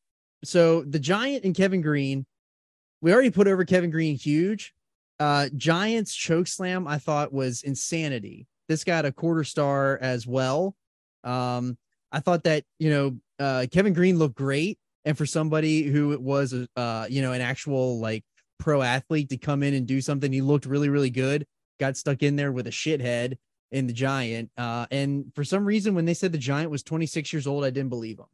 so 0.43 0.84
the 0.84 0.99
Giant 0.99 1.43
and 1.43 1.55
Kevin 1.55 1.81
Greene, 1.81 2.27
we 3.01 3.11
already 3.11 3.31
put 3.31 3.47
over 3.47 3.65
Kevin 3.65 3.89
Greene 3.89 4.15
huge. 4.15 4.76
Uh 5.19 5.49
Giants 5.57 6.13
choke 6.13 6.45
slam 6.45 6.88
I 6.88 6.99
thought 6.99 7.34
was 7.34 7.63
insanity. 7.63 8.45
This 8.69 8.84
got 8.84 9.05
a 9.05 9.11
quarter 9.11 9.43
star 9.43 9.97
as 9.99 10.27
well. 10.27 10.76
Um 11.23 11.80
I 12.11 12.19
thought 12.19 12.43
that, 12.43 12.63
you 12.77 12.91
know, 12.91 13.18
uh 13.39 13.65
Kevin 13.72 13.93
Greene 13.93 14.19
looked 14.19 14.35
great 14.35 14.77
and 15.03 15.18
for 15.18 15.26
somebody 15.26 15.81
who 15.81 16.15
was 16.19 16.53
uh 16.76 17.07
you 17.09 17.23
know 17.23 17.31
an 17.31 17.41
actual 17.41 17.99
like 17.99 18.23
pro 18.62 18.82
athlete 18.82 19.30
to 19.30 19.38
come 19.38 19.64
in 19.64 19.74
and 19.74 19.86
do 19.88 20.00
something 20.00 20.32
he 20.32 20.42
looked 20.42 20.66
really 20.66 20.88
really 20.90 21.10
good. 21.10 21.46
Got 21.80 21.98
stuck 21.98 22.24
in 22.24 22.36
there 22.36 22.52
with 22.52 22.68
a 22.68 22.72
shithead 22.72 23.38
in 23.72 23.88
the 23.88 23.94
giant. 23.94 24.52
Uh, 24.58 24.86
and 24.92 25.26
for 25.34 25.44
some 25.44 25.66
reason, 25.66 25.96
when 25.96 26.06
they 26.06 26.14
said 26.14 26.32
the 26.32 26.38
giant 26.38 26.70
was 26.70 26.84
26 26.84 27.34
years 27.34 27.48
old, 27.48 27.64
I 27.66 27.70
didn't 27.72 27.90
believe 27.90 28.18
them. 28.18 28.28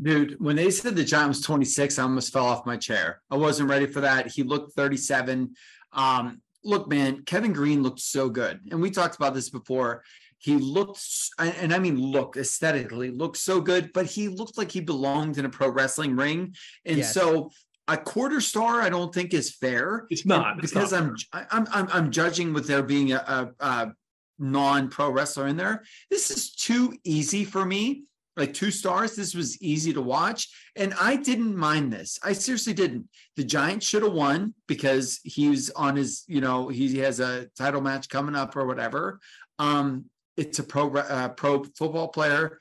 Dude, 0.00 0.36
when 0.38 0.56
they 0.56 0.70
said 0.70 0.94
the 0.94 1.04
Giant 1.04 1.28
was 1.28 1.40
26, 1.40 1.98
I 1.98 2.02
almost 2.04 2.32
fell 2.32 2.46
off 2.46 2.64
my 2.64 2.76
chair. 2.76 3.20
I 3.30 3.36
wasn't 3.36 3.68
ready 3.68 3.86
for 3.86 4.00
that. 4.02 4.28
He 4.28 4.44
looked 4.44 4.74
37. 4.74 5.54
Um, 5.92 6.40
look, 6.62 6.88
man, 6.88 7.22
Kevin 7.24 7.52
Greene 7.52 7.82
looked 7.82 7.98
so 8.00 8.28
good. 8.28 8.60
And 8.70 8.80
we 8.80 8.90
talked 8.92 9.16
about 9.16 9.34
this 9.34 9.50
before. 9.50 10.04
He 10.38 10.56
looked, 10.56 11.00
and 11.40 11.52
and 11.56 11.74
I 11.74 11.80
mean, 11.80 12.00
look 12.00 12.36
aesthetically, 12.36 13.10
looked 13.10 13.38
so 13.38 13.60
good, 13.60 13.92
but 13.92 14.06
he 14.06 14.28
looked 14.28 14.56
like 14.56 14.70
he 14.70 14.80
belonged 14.80 15.36
in 15.36 15.44
a 15.44 15.50
pro 15.50 15.68
wrestling 15.68 16.14
ring. 16.14 16.54
And 16.84 16.98
Yes. 16.98 17.12
so 17.12 17.50
a 17.88 17.96
quarter 17.96 18.40
star 18.40 18.82
I 18.82 18.90
don't 18.90 19.12
think 19.12 19.34
is 19.34 19.54
fair. 19.54 20.06
It's 20.10 20.26
not 20.26 20.58
it's 20.58 20.72
because 20.72 20.92
not 20.92 21.18
I'm, 21.32 21.46
I'm 21.50 21.66
I'm 21.72 21.88
I'm 21.92 22.10
judging 22.10 22.52
with 22.52 22.66
there 22.66 22.82
being 22.82 23.12
a, 23.12 23.16
a, 23.16 23.64
a 23.64 23.92
non 24.38 24.88
pro 24.88 25.10
wrestler 25.10 25.48
in 25.48 25.56
there. 25.56 25.82
This 26.10 26.30
is 26.30 26.54
too 26.54 26.94
easy 27.04 27.44
for 27.44 27.64
me. 27.64 28.04
Like 28.36 28.54
two 28.54 28.70
stars, 28.70 29.16
this 29.16 29.34
was 29.34 29.60
easy 29.60 29.92
to 29.94 30.00
watch, 30.00 30.48
and 30.76 30.94
I 31.00 31.16
didn't 31.16 31.56
mind 31.56 31.92
this. 31.92 32.20
I 32.22 32.34
seriously 32.34 32.72
didn't. 32.72 33.08
The 33.34 33.42
giant 33.42 33.82
should 33.82 34.04
have 34.04 34.12
won 34.12 34.54
because 34.68 35.18
he's 35.24 35.70
on 35.70 35.96
his, 35.96 36.22
you 36.28 36.40
know, 36.40 36.68
he 36.68 36.98
has 36.98 37.18
a 37.18 37.46
title 37.58 37.80
match 37.80 38.08
coming 38.08 38.36
up 38.36 38.54
or 38.54 38.64
whatever. 38.64 39.18
Um, 39.58 40.04
it's 40.36 40.60
a 40.60 40.62
pro 40.62 40.94
uh, 40.94 41.30
pro 41.30 41.64
football 41.64 42.08
player 42.08 42.60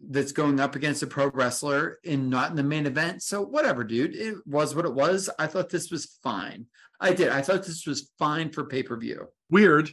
that's 0.00 0.32
going 0.32 0.60
up 0.60 0.76
against 0.76 1.02
a 1.02 1.06
pro 1.06 1.28
wrestler 1.28 1.98
and 2.04 2.30
not 2.30 2.50
in 2.50 2.56
the 2.56 2.62
main 2.62 2.86
event. 2.86 3.22
So 3.22 3.42
whatever, 3.42 3.82
dude. 3.84 4.14
It 4.14 4.36
was 4.46 4.74
what 4.74 4.84
it 4.84 4.94
was. 4.94 5.28
I 5.38 5.46
thought 5.46 5.70
this 5.70 5.90
was 5.90 6.18
fine. 6.22 6.66
I 7.00 7.12
did. 7.12 7.28
I 7.30 7.42
thought 7.42 7.64
this 7.64 7.86
was 7.86 8.10
fine 8.18 8.50
for 8.50 8.64
pay 8.64 8.82
per 8.82 8.96
view. 8.96 9.28
weird. 9.50 9.90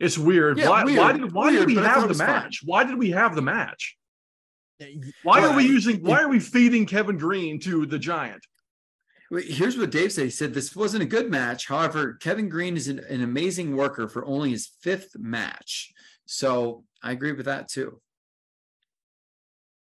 It's 0.00 0.16
weird. 0.16 0.58
Yeah, 0.58 0.68
why, 0.68 0.84
why 0.84 1.12
did 1.12 1.32
why 1.32 1.50
weird, 1.50 1.60
did 1.60 1.66
we 1.66 1.74
but 1.74 1.84
I 1.84 1.86
thought 1.88 1.94
have 1.94 2.02
the 2.02 2.08
was 2.08 2.18
fine. 2.18 2.26
match? 2.28 2.60
Why 2.64 2.84
did 2.84 2.98
we 2.98 3.10
have 3.10 3.34
the 3.34 3.42
match? 3.42 3.96
Why 5.24 5.40
Well, 5.40 5.50
are 5.52 5.56
we 5.56 5.64
using 5.64 6.00
why 6.02 6.22
are 6.22 6.28
we 6.28 6.38
feeding 6.38 6.86
Kevin 6.86 7.18
Greene 7.18 7.58
to 7.60 7.84
the 7.86 7.98
giant? 7.98 8.46
Here's 9.30 9.76
what 9.76 9.90
Dave 9.90 10.12
said. 10.12 10.24
He 10.24 10.30
said 10.30 10.54
this 10.54 10.74
wasn't 10.74 11.02
a 11.02 11.06
good 11.06 11.30
match. 11.30 11.66
However, 11.66 12.14
Kevin 12.14 12.48
Greene 12.48 12.76
is 12.76 12.88
an, 12.88 13.00
an 13.00 13.22
amazing 13.22 13.76
worker 13.76 14.08
for 14.08 14.24
only 14.24 14.50
his 14.50 14.70
fifth 14.80 15.18
match. 15.18 15.92
So 16.26 16.84
I 17.02 17.12
agree 17.12 17.32
with 17.32 17.46
that 17.46 17.68
too. 17.68 18.00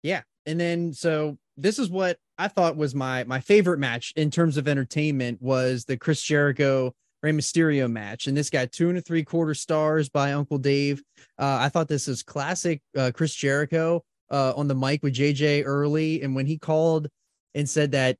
Yeah. 0.03 0.21
And 0.45 0.59
then 0.59 0.93
so 0.93 1.37
this 1.57 1.79
is 1.79 1.89
what 1.89 2.17
I 2.37 2.47
thought 2.47 2.75
was 2.75 2.95
my 2.95 3.23
my 3.25 3.39
favorite 3.39 3.79
match 3.79 4.13
in 4.15 4.31
terms 4.31 4.57
of 4.57 4.67
entertainment 4.67 5.41
was 5.41 5.85
the 5.85 5.97
Chris 5.97 6.21
Jericho 6.21 6.93
Rey 7.21 7.31
Mysterio 7.31 7.91
match. 7.91 8.27
And 8.27 8.35
this 8.35 8.49
got 8.49 8.71
two 8.71 8.89
and 8.89 8.97
a 8.97 9.01
three 9.01 9.23
quarter 9.23 9.53
stars 9.53 10.09
by 10.09 10.33
Uncle 10.33 10.57
Dave. 10.57 11.03
Uh, 11.37 11.59
I 11.61 11.69
thought 11.69 11.87
this 11.87 12.07
is 12.07 12.23
classic 12.23 12.81
uh, 12.97 13.11
Chris 13.13 13.35
Jericho 13.35 14.03
uh, 14.31 14.53
on 14.55 14.67
the 14.67 14.75
mic 14.75 15.03
with 15.03 15.13
JJ 15.13 15.63
early. 15.65 16.21
And 16.23 16.35
when 16.35 16.45
he 16.45 16.57
called 16.57 17.07
and 17.53 17.69
said 17.69 17.91
that, 17.91 18.17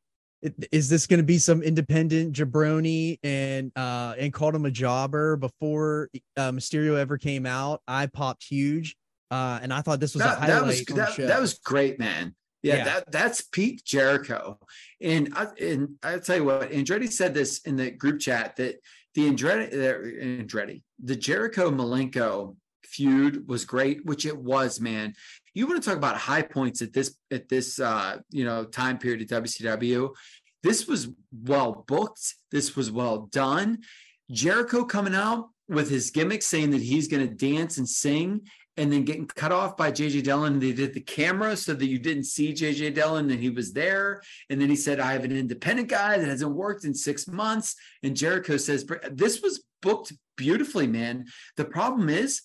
is 0.72 0.90
this 0.90 1.08
going 1.08 1.20
to 1.20 1.24
be 1.26 1.38
some 1.38 1.62
independent 1.62 2.36
jabroni 2.36 3.20
and 3.22 3.72
uh 3.76 4.16
and 4.18 4.34
called 4.34 4.56
him 4.56 4.66
a 4.66 4.72
jobber 4.72 5.36
before 5.36 6.10
uh, 6.36 6.52
Mysterio 6.52 6.98
ever 6.98 7.20
came 7.20 7.45
out, 7.45 7.82
I 7.88 8.08
popped 8.08 8.44
huge. 8.44 8.95
Uh, 9.32 9.60
and 9.64 9.74
I 9.74 9.82
thought 9.82 9.99
this 10.02 10.14
was 10.14 10.22
a 10.22 10.26
That, 10.26 10.40
highlight 10.40 10.48
that 10.49 10.66
was 10.68 10.86
the 10.86 10.94
that, 10.94 11.18
that 11.18 11.41
was 11.41 11.53
great, 11.56 11.98
man. 11.98 12.36
Yeah, 12.62 12.76
Yeah. 12.76 12.84
that 12.84 13.12
that's 13.12 13.41
peak 13.41 13.84
Jericho. 13.86 14.60
And 15.02 15.34
I, 15.36 15.48
and 15.60 15.95
I 16.03 16.20
tell 16.20 16.36
you 16.38 16.44
what, 16.44 16.70
Andretti 16.70 17.12
said 17.12 17.34
this 17.34 17.60
in 17.60 17.78
the 17.78 17.90
group 17.90 18.20
chat 18.20 18.58
that 18.58 18.76
the 19.16 19.30
Andretti, 19.32 19.74
uh, 19.74 20.44
Andretti, 20.44 20.82
the 21.03 21.16
Jericho 21.16 21.72
Malenko 21.72 22.56
feud 22.84 23.48
was 23.48 23.66
great, 23.66 24.06
which 24.06 24.26
it 24.26 24.38
was, 24.38 24.80
man. 24.82 25.14
You 25.53 25.66
want 25.66 25.82
to 25.82 25.90
talk 25.90 25.98
about 25.98 26.18
high 26.18 26.44
points 26.44 26.82
at 26.82 26.94
this 26.94 27.16
at 27.32 27.48
this 27.49 27.80
uh, 27.80 28.18
you 28.30 28.44
know 28.44 28.66
time 28.66 28.98
period 28.98 29.22
at 29.32 29.44
WCW? 29.44 30.14
This 30.62 30.88
was 30.88 31.10
well 31.44 31.84
booked. 31.88 32.36
This 32.52 32.76
was 32.76 32.91
well 32.91 33.30
done. 33.32 33.80
Jericho 34.30 34.84
coming 34.86 35.16
out 35.16 35.49
with 35.68 35.90
his 35.90 36.12
gimmick 36.12 36.44
saying 36.44 36.72
that 36.72 36.82
he's 36.82 37.08
going 37.08 37.28
to 37.28 37.34
dance 37.34 37.78
and 37.78 37.88
sing 37.88 38.41
and 38.77 38.91
then 38.91 39.03
getting 39.03 39.27
cut 39.27 39.52
off 39.52 39.76
by 39.76 39.91
JJ 39.91 40.23
Dillon. 40.23 40.60
They 40.60 40.72
did 40.72 40.93
the 40.93 41.02
camera 41.02 41.57
so 41.57 41.73
that 41.73 41.85
you 41.85 41.99
didn't 41.99 42.23
see 42.23 42.53
JJ 42.53 42.93
Dillon 42.95 43.30
and 43.30 43.39
he 43.39 43.49
was 43.49 43.73
there. 43.73 44.22
And 44.49 44.61
then 44.61 44.69
he 44.69 44.76
said, 44.76 44.99
I 44.99 45.14
have 45.14 45.23
an 45.26 45.35
independent 45.35 45.89
guy 45.89 46.18
that 46.18 46.27
hasn't 46.27 46.52
worked 46.56 46.85
in 46.85 46.93
six 46.93 47.27
months. 47.27 47.76
And 48.03 48.15
Jericho 48.15 48.57
says, 48.57 48.85
This 49.11 49.41
was 49.41 49.64
booked 49.81 50.14
beautifully, 50.38 50.88
man. 50.88 51.26
The 51.57 51.65
problem 51.65 52.10
is, 52.10 52.41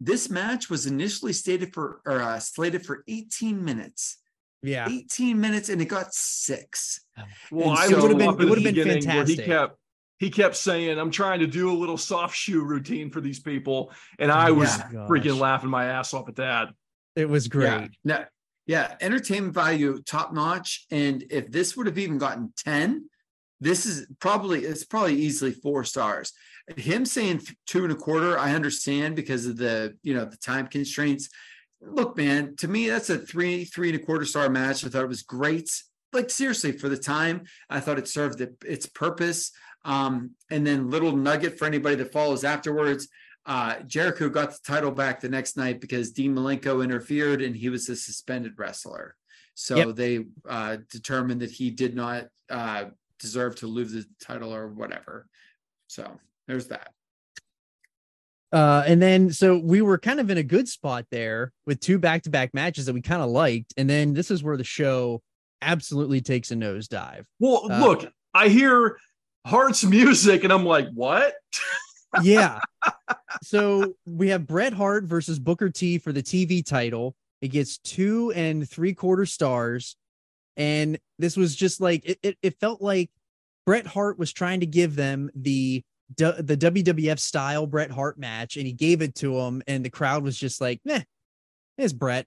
this 0.00 0.28
match 0.28 0.68
was 0.68 0.84
initially 0.86 1.32
stated 1.32 1.72
for 1.72 2.00
or 2.04 2.20
uh, 2.20 2.38
slated 2.38 2.84
for 2.84 3.02
18 3.08 3.64
minutes. 3.64 4.18
yeah. 4.62 4.86
18 4.90 5.40
minutes 5.40 5.68
and 5.70 5.80
it 5.80 5.86
got 5.86 6.12
six. 6.12 7.00
Well, 7.50 7.70
And 7.70 7.78
I 7.78 7.86
so- 7.88 7.98
It 7.98 8.02
would've 8.02 8.18
been- 8.18 8.28
it 8.28 8.48
would've 8.50 8.64
been 8.64 8.74
beginning 8.74 8.86
where 9.06 9.24
he 9.24 9.36
fantastic. 9.36 9.46
kept 9.46 9.78
he 10.18 10.30
kept 10.30 10.56
saying, 10.56 10.98
"I'm 10.98 11.10
trying 11.10 11.40
to 11.40 11.46
do 11.46 11.70
a 11.70 11.76
little 11.76 11.98
soft 11.98 12.36
shoe 12.36 12.64
routine 12.64 13.10
for 13.10 13.20
these 13.20 13.40
people," 13.40 13.92
and 14.18 14.30
I 14.30 14.50
oh 14.50 14.54
was 14.54 14.76
Yeah. 14.78 15.06
freaking 15.08 15.38
laughing 15.38 15.70
my 15.70 15.86
ass 15.86 16.14
off 16.14 16.28
at 16.28 16.36
that. 16.36 16.68
It 17.14 17.28
was 17.28 17.48
great. 17.48 17.64
Yeah. 17.70 17.88
No, 18.04 18.24
yeah, 18.66 18.96
entertainment 19.00 19.54
value 19.54 20.00
top 20.02 20.32
notch. 20.32 20.86
And 20.90 21.24
if 21.30 21.50
this 21.50 21.76
would 21.76 21.86
have 21.86 21.98
even 21.98 22.18
gotten 22.18 22.52
10, 22.64 23.08
this 23.60 23.86
is 23.86 24.06
probably 24.18 24.64
it's 24.64 24.84
probably 24.84 25.14
easily 25.14 25.52
four 25.52 25.84
stars. 25.84 26.32
Him 26.76 27.06
saying 27.06 27.42
two 27.66 27.84
and 27.84 27.92
a 27.92 27.96
quarter, 27.96 28.38
I 28.38 28.54
understand 28.54 29.16
because 29.16 29.46
of 29.46 29.56
the 29.56 29.96
you 30.02 30.14
know 30.14 30.24
the 30.24 30.36
time 30.36 30.66
constraints. 30.66 31.28
Look, 31.80 32.16
man, 32.16 32.56
to 32.56 32.68
me, 32.68 32.88
that's 32.88 33.10
a 33.10 33.18
three, 33.18 33.64
three 33.64 33.90
and 33.90 34.00
a 34.00 34.04
quarter 34.04 34.24
star 34.24 34.48
match. 34.48 34.84
I 34.84 34.88
thought 34.88 35.04
it 35.04 35.08
was 35.08 35.22
great. 35.22 35.70
Like 36.12 36.30
seriously, 36.30 36.72
for 36.72 36.88
the 36.88 36.96
time, 36.96 37.44
I 37.70 37.80
thought 37.80 37.98
it 37.98 38.08
served 38.08 38.40
it, 38.40 38.56
its 38.64 38.86
purpose. 38.86 39.52
Um, 39.86 40.32
and 40.50 40.66
then 40.66 40.90
little 40.90 41.16
nugget 41.16 41.58
for 41.58 41.64
anybody 41.64 41.94
that 41.96 42.12
follows 42.12 42.44
afterwards. 42.44 43.08
Uh, 43.46 43.76
Jericho 43.86 44.28
got 44.28 44.50
the 44.50 44.58
title 44.66 44.90
back 44.90 45.20
the 45.20 45.28
next 45.28 45.56
night 45.56 45.80
because 45.80 46.10
Dean 46.10 46.34
Malenko 46.34 46.82
interfered 46.82 47.40
and 47.40 47.56
he 47.56 47.68
was 47.68 47.88
a 47.88 47.94
suspended 47.94 48.54
wrestler. 48.58 49.14
So 49.54 49.76
Yep. 49.76 49.94
they 49.96 50.24
uh, 50.48 50.78
determined 50.90 51.40
that 51.42 51.52
he 51.52 51.70
did 51.70 51.94
not 51.94 52.26
uh, 52.50 52.86
deserve 53.20 53.54
to 53.56 53.68
lose 53.68 53.92
the 53.92 54.04
title 54.20 54.52
or 54.52 54.66
whatever. 54.68 55.26
So 55.86 56.18
there's 56.48 56.66
that. 56.66 56.90
Uh, 58.52 58.82
and 58.86 59.00
then 59.00 59.32
so 59.32 59.58
we 59.58 59.82
were 59.82 59.98
kind 59.98 60.18
of 60.20 60.30
in 60.30 60.38
a 60.38 60.42
good 60.42 60.68
spot 60.68 61.04
there 61.10 61.52
with 61.66 61.78
two 61.80 61.98
back-to-back 61.98 62.54
matches 62.54 62.86
that 62.86 62.92
we 62.94 63.00
kind 63.02 63.22
of 63.22 63.28
liked, 63.30 63.74
and 63.76 63.88
then 63.88 64.12
this 64.14 64.30
is 64.30 64.42
where 64.42 64.56
the 64.56 64.64
show 64.64 65.22
absolutely 65.62 66.20
takes 66.20 66.50
a 66.50 66.54
nosedive. 66.54 67.24
Well, 67.40 67.70
Uh, 67.70 67.80
look, 67.80 68.12
I 68.34 68.48
hear 68.48 68.98
Hart's 69.46 69.84
music, 69.84 70.42
and 70.44 70.52
I'm 70.52 70.64
like, 70.66 70.88
"What?" 70.92 71.34
Yeah. 72.22 72.60
so 73.42 73.94
we 74.06 74.28
have 74.30 74.46
Bret 74.46 74.72
Hart 74.72 75.04
versus 75.04 75.38
Booker 75.38 75.70
T 75.70 75.98
for 75.98 76.12
the 76.12 76.22
TV 76.22 76.64
title. 76.64 77.14
It 77.40 77.48
gets 77.48 77.78
two 77.78 78.32
and 78.34 78.68
three 78.68 78.94
quarter 78.94 79.26
stars, 79.26 79.96
and 80.56 80.98
this 81.18 81.36
was 81.36 81.54
just 81.54 81.80
like 81.80 82.04
it. 82.04 82.18
It, 82.22 82.38
it 82.42 82.60
felt 82.60 82.82
like 82.82 83.10
Bret 83.66 83.86
Hart 83.86 84.18
was 84.18 84.32
trying 84.32 84.60
to 84.60 84.66
give 84.66 84.96
them 84.96 85.30
the 85.34 85.82
the 86.16 86.56
WWF 86.56 87.18
style 87.18 87.66
Bret 87.66 87.90
Hart 87.90 88.18
match, 88.18 88.56
and 88.56 88.66
he 88.66 88.72
gave 88.72 89.02
it 89.02 89.14
to 89.16 89.38
him, 89.38 89.62
and 89.66 89.84
the 89.84 89.90
crowd 89.90 90.22
was 90.22 90.36
just 90.36 90.60
like, 90.60 90.80
"Meh, 90.84 91.02
it's 91.78 91.92
Bret." 91.92 92.26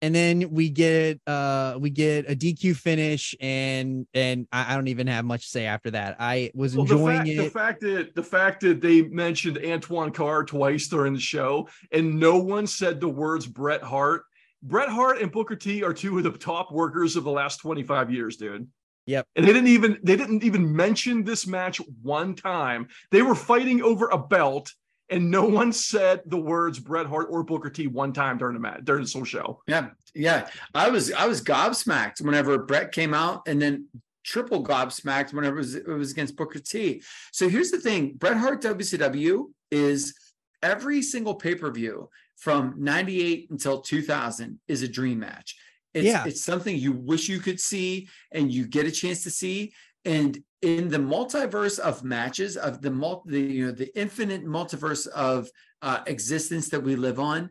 And 0.00 0.14
then 0.14 0.50
we 0.50 0.70
get 0.70 1.20
uh 1.26 1.76
we 1.80 1.90
get 1.90 2.30
a 2.30 2.36
DQ 2.36 2.76
finish, 2.76 3.34
and 3.40 4.06
and 4.14 4.46
I, 4.52 4.72
I 4.72 4.74
don't 4.76 4.88
even 4.88 5.06
have 5.08 5.24
much 5.24 5.42
to 5.42 5.48
say 5.48 5.66
after 5.66 5.90
that. 5.90 6.16
I 6.20 6.50
was 6.54 6.76
Well, 6.76 6.86
the 6.86 6.94
enjoying 6.94 7.16
fact, 7.16 7.28
it. 7.28 7.36
the 7.36 7.50
fact 7.50 7.80
that 7.80 8.14
the 8.14 8.22
fact 8.22 8.60
that 8.60 8.80
they 8.80 9.02
mentioned 9.02 9.58
Antoine 9.64 10.12
Carr 10.12 10.44
twice 10.44 10.88
during 10.88 11.14
the 11.14 11.20
show, 11.20 11.68
and 11.90 12.18
no 12.20 12.38
one 12.38 12.66
said 12.66 13.00
the 13.00 13.08
words 13.08 13.46
Bret 13.46 13.82
Hart. 13.82 14.22
Bret 14.62 14.88
Hart 14.88 15.20
and 15.20 15.30
Booker 15.30 15.56
T 15.56 15.82
are 15.84 15.94
two 15.94 16.18
of 16.18 16.24
the 16.24 16.30
top 16.32 16.72
workers 16.72 17.14
of 17.14 17.22
the 17.24 17.30
last 17.30 17.58
25 17.58 18.12
years, 18.12 18.36
dude. 18.36 18.66
Yep. 19.06 19.26
And 19.36 19.46
they 19.46 19.52
didn't 19.52 19.68
even 19.68 19.98
they 20.02 20.16
didn't 20.16 20.44
even 20.44 20.74
mention 20.76 21.24
this 21.24 21.46
match 21.46 21.80
one 22.02 22.34
time. 22.34 22.88
They 23.10 23.22
were 23.22 23.34
fighting 23.34 23.82
over 23.82 24.08
a 24.08 24.18
belt, 24.18 24.72
and 25.10 25.30
no 25.30 25.44
one 25.44 25.72
said 25.72 26.22
the 26.26 26.36
words 26.36 26.78
Bret 26.78 27.06
Hart 27.06 27.28
or 27.30 27.42
Booker 27.42 27.70
T 27.70 27.86
one 27.86 28.12
time 28.12 28.38
during 28.38 28.54
the 28.54 28.60
match 28.60 28.80
during 28.84 29.02
this 29.02 29.12
whole 29.14 29.24
show. 29.24 29.62
Yeah, 29.66 29.88
yeah. 30.14 30.48
I 30.74 30.90
was 30.90 31.12
I 31.12 31.26
was 31.26 31.42
gobsmacked 31.42 32.20
whenever 32.20 32.58
Bret 32.58 32.92
came 32.92 33.14
out, 33.14 33.46
and 33.46 33.60
then 33.60 33.86
triple 34.24 34.62
gobsmacked 34.64 35.32
whenever 35.32 35.56
it 35.56 35.60
was, 35.60 35.74
it 35.74 35.88
was 35.88 36.12
against 36.12 36.36
Booker 36.36 36.58
T. 36.58 37.02
So 37.32 37.48
here's 37.48 37.70
the 37.70 37.80
thing: 37.80 38.14
Bret 38.14 38.36
Hart 38.36 38.62
WCW 38.62 39.46
is 39.70 40.14
every 40.62 41.02
single 41.02 41.34
pay 41.34 41.54
per 41.54 41.70
view 41.70 42.10
from 42.36 42.74
'98 42.76 43.50
until 43.50 43.80
2000 43.80 44.60
is 44.68 44.82
a 44.82 44.88
dream 44.88 45.20
match. 45.20 45.56
It's, 45.94 46.06
Yeah. 46.06 46.24
it's 46.26 46.44
something 46.44 46.76
you 46.76 46.92
wish 46.92 47.28
you 47.28 47.40
could 47.40 47.58
see 47.58 48.08
and 48.30 48.52
you 48.52 48.66
get 48.66 48.86
a 48.86 48.90
chance 48.90 49.22
to 49.24 49.30
see. 49.30 49.72
And 50.04 50.38
in 50.62 50.88
the 50.88 50.98
multiverse 50.98 51.78
of 51.78 52.02
matches 52.02 52.56
of 52.56 52.82
the 52.82 52.90
multi, 52.90 53.30
the, 53.30 53.40
you 53.40 53.66
know, 53.66 53.72
the 53.72 53.96
infinite 53.98 54.44
multiverse 54.44 55.06
of 55.08 55.48
uh, 55.82 56.00
existence 56.06 56.68
that 56.70 56.82
we 56.82 56.96
live 56.96 57.20
on, 57.20 57.50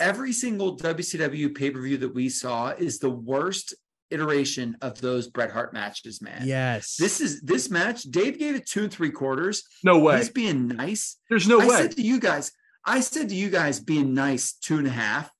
every 0.00 0.32
single 0.32 0.76
WCW 0.76 1.54
pay 1.54 1.70
per 1.70 1.80
view 1.80 1.98
that 1.98 2.14
we 2.14 2.28
saw 2.28 2.70
is 2.70 2.98
the 2.98 3.10
worst 3.10 3.74
iteration 4.10 4.76
of 4.82 5.00
those 5.00 5.28
Bret 5.28 5.52
Hart 5.52 5.72
matches, 5.72 6.20
man. 6.20 6.42
Yes. 6.44 6.96
This 6.96 7.20
is 7.20 7.40
this 7.42 7.70
match. 7.70 8.02
Dave 8.02 8.38
gave 8.38 8.56
it 8.56 8.66
two 8.66 8.84
and 8.84 8.92
three 8.92 9.10
quarters. 9.10 9.62
No 9.84 10.00
way. 10.00 10.18
He's 10.18 10.30
being 10.30 10.68
nice. 10.68 11.16
There's 11.28 11.46
no 11.46 11.60
I 11.60 11.66
way. 11.66 11.76
said 11.76 11.92
to 11.92 12.02
you 12.02 12.18
guys, 12.18 12.50
I 12.84 13.00
said 13.00 13.28
to 13.28 13.34
you 13.34 13.50
guys, 13.50 13.78
being 13.78 14.14
nice, 14.14 14.54
two 14.54 14.78
and 14.78 14.86
a 14.86 14.90
half. 14.90 15.30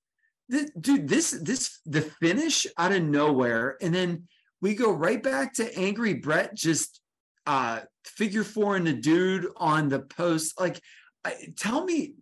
This, 0.47 0.71
dude, 0.79 1.07
this 1.07 1.31
this 1.31 1.79
the 1.85 2.01
finish 2.01 2.67
out 2.77 2.91
of 2.91 3.03
nowhere, 3.03 3.77
and 3.81 3.93
then 3.93 4.27
we 4.61 4.75
go 4.75 4.91
right 4.91 5.21
back 5.21 5.53
to 5.55 5.77
angry 5.77 6.13
Bret 6.13 6.55
just 6.55 7.00
uh 7.45 7.81
figure 8.05 8.43
four 8.43 8.75
and 8.75 8.85
the 8.87 8.93
dude 8.93 9.47
on 9.57 9.89
the 9.89 9.99
post. 9.99 10.59
Like, 10.59 10.79
I, 11.23 11.35
tell 11.57 11.83
me, 11.83 12.15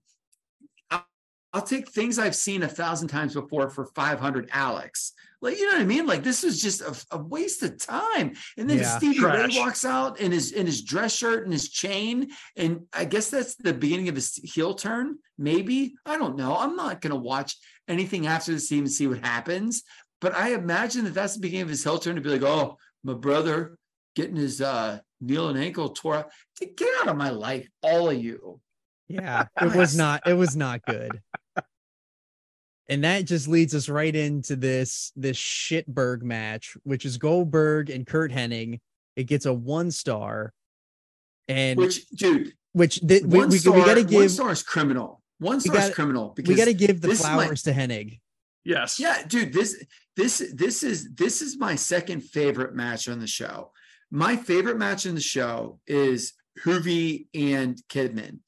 I'll, 0.91 1.05
I'll 1.53 1.61
take 1.61 1.89
things 1.89 2.19
I've 2.19 2.35
seen 2.35 2.63
a 2.63 2.67
thousand 2.67 3.07
times 3.07 3.33
before 3.33 3.69
for 3.69 3.85
500 3.85 4.49
Alex. 4.51 5.13
Like, 5.41 5.57
you 5.57 5.67
know 5.67 5.73
what 5.73 5.81
I 5.81 5.85
mean? 5.85 6.05
Like, 6.05 6.23
this 6.23 6.43
is 6.43 6.61
just 6.61 6.81
a, 6.81 7.17
a 7.17 7.17
waste 7.17 7.63
of 7.63 7.77
time. 7.77 8.33
And 8.57 8.69
then 8.69 8.79
Yeah. 8.79 8.97
Stevie 8.97 9.23
Ray 9.23 9.47
walks 9.53 9.85
out 9.85 10.19
in 10.19 10.33
his 10.33 10.51
in 10.51 10.65
his 10.65 10.83
dress 10.83 11.15
shirt 11.15 11.45
and 11.45 11.53
his 11.53 11.69
chain, 11.69 12.29
and 12.57 12.81
I 12.91 13.05
guess 13.05 13.29
that's 13.29 13.55
the 13.55 13.73
beginning 13.73 14.09
of 14.09 14.15
his 14.15 14.35
heel 14.35 14.73
turn. 14.73 15.17
Maybe 15.37 15.95
I 16.05 16.17
don't 16.17 16.35
know. 16.35 16.57
I'm 16.57 16.75
not 16.75 16.99
gonna 16.99 17.15
watch 17.15 17.55
anything 17.87 18.27
after 18.27 18.51
this 18.51 18.67
to 18.69 18.75
even 18.75 18.89
see 18.89 19.07
what 19.07 19.23
happens. 19.23 19.83
But 20.19 20.35
I 20.35 20.53
imagine 20.53 21.05
that 21.05 21.13
that's 21.13 21.35
the 21.35 21.39
beginning 21.39 21.63
of 21.63 21.69
his 21.69 21.83
heel 21.83 21.99
turn 21.99 22.15
to 22.15 22.21
be 22.21 22.29
like, 22.29 22.43
oh, 22.43 22.77
my 23.05 23.13
brother 23.13 23.77
getting 24.15 24.35
his 24.35 24.59
uh 24.59 24.99
knee 25.21 25.37
and 25.37 25.57
ankle 25.57 25.89
tore 25.89 26.15
up. 26.15 26.31
Get 26.59 26.89
out 27.01 27.07
of 27.09 27.17
my 27.17 27.29
life, 27.29 27.67
all 27.81 28.09
of 28.09 28.21
you. 28.21 28.59
Yeah, 29.07 29.47
it 29.61 29.75
was 29.75 29.95
not 29.97 30.27
it 30.27 30.33
was 30.33 30.55
not 30.55 30.81
good. 30.85 31.21
And 32.87 33.03
that 33.03 33.25
just 33.25 33.47
leads 33.47 33.75
us 33.75 33.87
right 33.87 34.15
into 34.15 34.55
this 34.55 35.11
this 35.15 35.37
shitberg 35.37 36.23
match, 36.23 36.75
which 36.83 37.05
is 37.05 37.17
Goldberg 37.17 37.89
and 37.89 38.05
Kurt 38.05 38.31
Hennig. 38.31 38.79
It 39.15 39.25
gets 39.25 39.45
a 39.45 39.53
one 39.53 39.91
star, 39.91 40.53
and 41.47 41.77
which, 41.77 42.05
Which, 42.73 42.95
dude, 42.95 43.09
th- 43.09 43.23
we, 43.23 43.45
we, 43.45 43.57
star, 43.57 43.73
we 43.73 43.81
got 43.81 43.95
to 43.95 44.03
give 44.03 44.19
one 44.21 44.29
star 44.29 44.51
is 44.51 44.63
criminal. 44.63 45.21
One 45.39 45.59
star 45.59 45.75
gotta- 45.75 45.89
is 45.89 45.95
criminal 45.95 46.33
because 46.35 46.49
we 46.49 46.55
got 46.55 46.65
to 46.65 46.73
give 46.73 47.01
the 47.01 47.09
this 47.09 47.19
is 47.19 47.25
my- 47.25 47.33
flowers 47.33 47.63
to 47.63 47.73
Hennig. 47.73 48.19
Yes. 48.65 48.99
Yeah, 48.99 49.23
dude, 49.27 49.53
this 49.53 49.83
this 50.15 50.51
this 50.53 50.83
is 50.83 51.13
this 51.15 51.41
is 51.41 51.57
my 51.57 51.75
second 51.75 52.21
favorite 52.21 52.75
match 52.75 53.07
on 53.07 53.19
the 53.19 53.27
show. 53.27 53.71
My 54.11 54.35
favorite 54.35 54.77
match 54.77 55.05
in 55.05 55.15
the 55.15 55.21
show 55.21 55.79
is 55.87 56.33
Juvi 56.63 57.27
and 57.33 57.81
Kidman. 57.89 58.39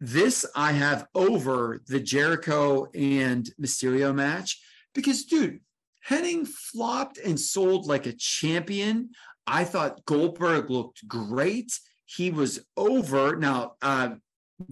This 0.00 0.46
I 0.56 0.72
have 0.72 1.06
over 1.14 1.82
the 1.86 2.00
Jericho 2.00 2.86
and 2.94 3.48
Mysterio 3.60 4.14
match 4.14 4.60
because, 4.94 5.24
dude, 5.24 5.60
Hennig 6.08 6.48
flopped 6.48 7.18
and 7.18 7.38
sold 7.38 7.86
like 7.86 8.06
a 8.06 8.12
champion. 8.12 9.10
I 9.46 9.64
thought 9.64 10.04
Goldberg 10.06 10.70
looked 10.70 11.06
great. 11.06 11.78
He 12.06 12.30
was 12.30 12.60
over. 12.76 13.36
Now, 13.36 13.74
uh, 13.82 14.14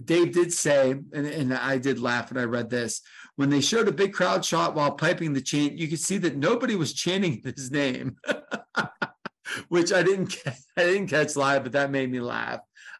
Dave 0.03 0.33
did 0.33 0.51
say, 0.51 0.91
and, 0.91 1.25
and 1.25 1.53
I 1.53 1.77
did 1.77 1.99
laugh 1.99 2.31
when 2.31 2.41
I 2.41 2.45
read 2.45 2.69
this 2.69 3.01
when 3.39 3.49
they 3.49 3.61
showed 3.61 3.87
a 3.87 3.93
big 3.93 4.11
crowd 4.11 4.43
shot 4.43 4.75
while 4.75 4.91
piping 4.91 5.31
the 5.31 5.39
chant, 5.39 5.77
you 5.77 5.87
could 5.87 6.01
see 6.01 6.17
that 6.17 6.35
nobody 6.35 6.75
was 6.75 6.91
chanting 6.91 7.41
his 7.41 7.71
name, 7.71 8.17
which 9.69 9.91
I 9.91 10.03
didn't 10.03 10.37
I 10.77 10.83
didn't 10.83 11.07
catch 11.07 11.35
live, 11.35 11.63
but 11.63 11.73
that 11.73 11.91
made 11.91 12.11
me 12.11 12.19
laugh. 12.19 12.59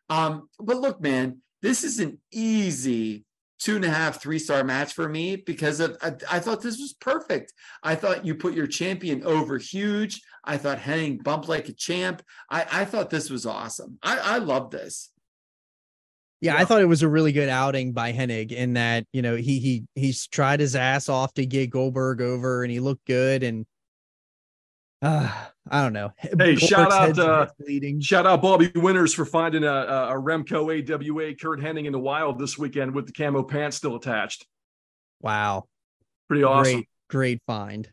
Um, 0.09 0.49
but 0.59 0.77
look, 0.77 1.01
man, 1.01 1.41
this 1.61 1.83
is 1.83 1.99
an 1.99 2.19
easy 2.31 3.25
two 3.59 3.75
and 3.75 3.85
a 3.85 3.89
half, 3.89 4.21
three 4.21 4.39
star 4.39 4.63
match 4.63 4.93
for 4.93 5.07
me 5.07 5.35
because 5.35 5.79
of 5.79 5.97
I, 6.01 6.13
I 6.31 6.39
thought 6.39 6.61
this 6.61 6.79
was 6.79 6.93
perfect. 6.93 7.53
I 7.83 7.95
thought 7.95 8.25
you 8.25 8.35
put 8.35 8.53
your 8.53 8.67
champion 8.67 9.23
over 9.23 9.57
huge. 9.57 10.21
I 10.43 10.57
thought 10.57 10.79
Hennig 10.79 11.23
bumped 11.23 11.49
like 11.49 11.69
a 11.69 11.73
champ. 11.73 12.23
I, 12.49 12.65
I 12.71 12.85
thought 12.85 13.09
this 13.09 13.29
was 13.29 13.45
awesome. 13.45 13.99
I, 14.01 14.17
I 14.17 14.37
love 14.37 14.71
this. 14.71 15.11
Yeah, 16.41 16.55
I 16.55 16.63
thought 16.63 16.81
it 16.81 16.85
was 16.85 17.03
a 17.03 17.09
really 17.09 17.33
good 17.33 17.49
outing 17.49 17.91
by 17.91 18.13
Hennig 18.13 18.53
in 18.53 18.73
that, 18.73 19.05
you 19.11 19.21
know, 19.21 19.35
he 19.35 19.59
he 19.59 19.83
he's 19.95 20.25
tried 20.27 20.61
his 20.61 20.73
ass 20.73 21.09
off 21.09 21.33
to 21.33 21.45
get 21.45 21.69
Goldberg 21.69 22.21
over 22.21 22.63
and 22.63 22.71
he 22.71 22.79
looked 22.79 23.05
good 23.05 23.43
and 23.43 23.65
uh 25.01 25.45
I 25.71 25.83
don't 25.83 25.93
know. 25.93 26.11
Hey, 26.37 26.55
shout 26.55 26.91
out, 26.91 27.19
uh, 27.19 27.47
bleeding. 27.59 28.01
Shout 28.01 28.25
out 28.25 28.41
Bobby 28.41 28.71
Winners 28.75 29.13
for 29.13 29.25
finding 29.25 29.63
a, 29.63 29.67
a, 29.67 30.13
Remco 30.13 30.69
AWA 30.69 31.35
Kurt 31.35 31.59
Hennig 31.59 31.85
in 31.85 31.91
the 31.91 31.99
wild 31.99 32.39
this 32.39 32.57
weekend 32.57 32.93
with 32.93 33.05
the 33.05 33.13
camo 33.13 33.43
pants 33.43 33.77
still 33.77 33.95
attached. 33.95 34.45
Wow. 35.21 35.65
Pretty 36.27 36.43
awesome. 36.43 36.73
Great, 36.73 36.89
great 37.09 37.41
find. 37.45 37.89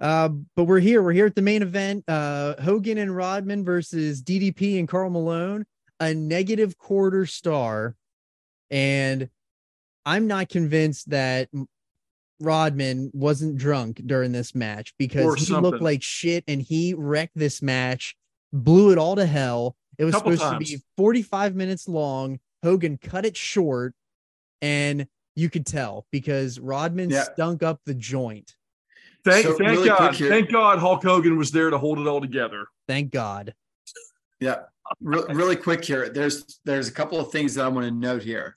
Uh, 0.00 0.30
but 0.56 0.64
we're 0.64 0.80
here. 0.80 1.02
We're 1.02 1.12
here 1.12 1.26
at 1.26 1.34
the 1.34 1.42
main 1.42 1.62
event. 1.62 2.04
Uh, 2.08 2.54
Hogan 2.60 2.98
and 2.98 3.14
Rodman 3.14 3.64
versus 3.64 4.22
DDP 4.22 4.78
and 4.78 4.88
Karl 4.88 5.10
Malone, 5.10 5.66
a 6.00 6.14
negative 6.14 6.78
quarter 6.78 7.26
star. 7.26 7.94
And 8.70 9.28
I'm 10.06 10.26
not 10.26 10.48
convinced 10.48 11.10
that 11.10 11.48
Rodman 12.40 13.10
wasn't 13.12 13.58
drunk 13.58 14.00
during 14.06 14.32
this 14.32 14.54
match 14.54 14.94
because 14.98 15.46
he 15.46 15.54
looked 15.54 15.82
like 15.82 16.02
shit 16.02 16.42
and 16.48 16.60
he 16.62 16.94
wrecked 16.94 17.36
this 17.36 17.60
match, 17.62 18.16
blew 18.52 18.90
it 18.92 18.98
all 18.98 19.14
to 19.16 19.26
hell. 19.26 19.76
It 19.98 20.04
was 20.04 20.14
Couple 20.14 20.32
supposed 20.36 20.52
to 20.54 20.58
be 20.76 20.82
45 20.96 21.54
minutes 21.54 21.86
long. 21.86 22.40
Hogan 22.62 22.98
cut 22.98 23.26
it 23.26 23.36
short, 23.36 23.94
and 24.62 25.06
you 25.36 25.50
could 25.50 25.66
tell 25.66 26.06
because 26.10 26.58
Rodman 26.58 27.10
Yeah. 27.10 27.24
stunk 27.24 27.62
up 27.62 27.80
the 27.84 27.94
joint. 27.94 28.56
Thank, 29.24 29.46
So, 29.46 29.52
thank 29.58 29.70
really 29.70 29.88
God. 29.88 30.14
here- 30.14 30.30
Thank 30.30 30.50
God 30.50 30.78
Hulk 30.78 31.02
Hogan 31.02 31.36
was 31.36 31.50
there 31.50 31.68
to 31.68 31.76
hold 31.76 31.98
it 31.98 32.06
all 32.06 32.20
together. 32.22 32.66
Thank 32.88 33.10
God. 33.12 33.54
Yeah, 34.40 34.62
Re- 35.02 35.22
really 35.28 35.56
quick 35.56 35.84
here. 35.84 36.08
There's 36.08 36.58
there's 36.64 36.88
a 36.88 36.92
couple 36.92 37.20
of 37.20 37.30
things 37.30 37.54
that 37.54 37.64
I 37.66 37.68
want 37.68 37.86
to 37.86 37.90
note 37.92 38.22
here. 38.22 38.56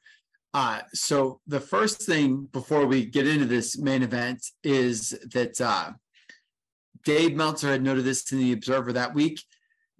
Uh, 0.53 0.81
so 0.93 1.39
the 1.47 1.59
first 1.59 2.03
thing 2.03 2.47
before 2.51 2.85
we 2.85 3.05
get 3.05 3.27
into 3.27 3.45
this 3.45 3.77
main 3.77 4.03
event 4.03 4.45
is 4.63 5.17
that 5.34 5.59
uh, 5.59 5.91
Dave 7.03 7.35
Meltzer 7.35 7.71
had 7.71 7.81
noted 7.81 8.05
this 8.05 8.31
in 8.31 8.38
the 8.38 8.53
Observer 8.53 8.93
that 8.93 9.15
week. 9.15 9.41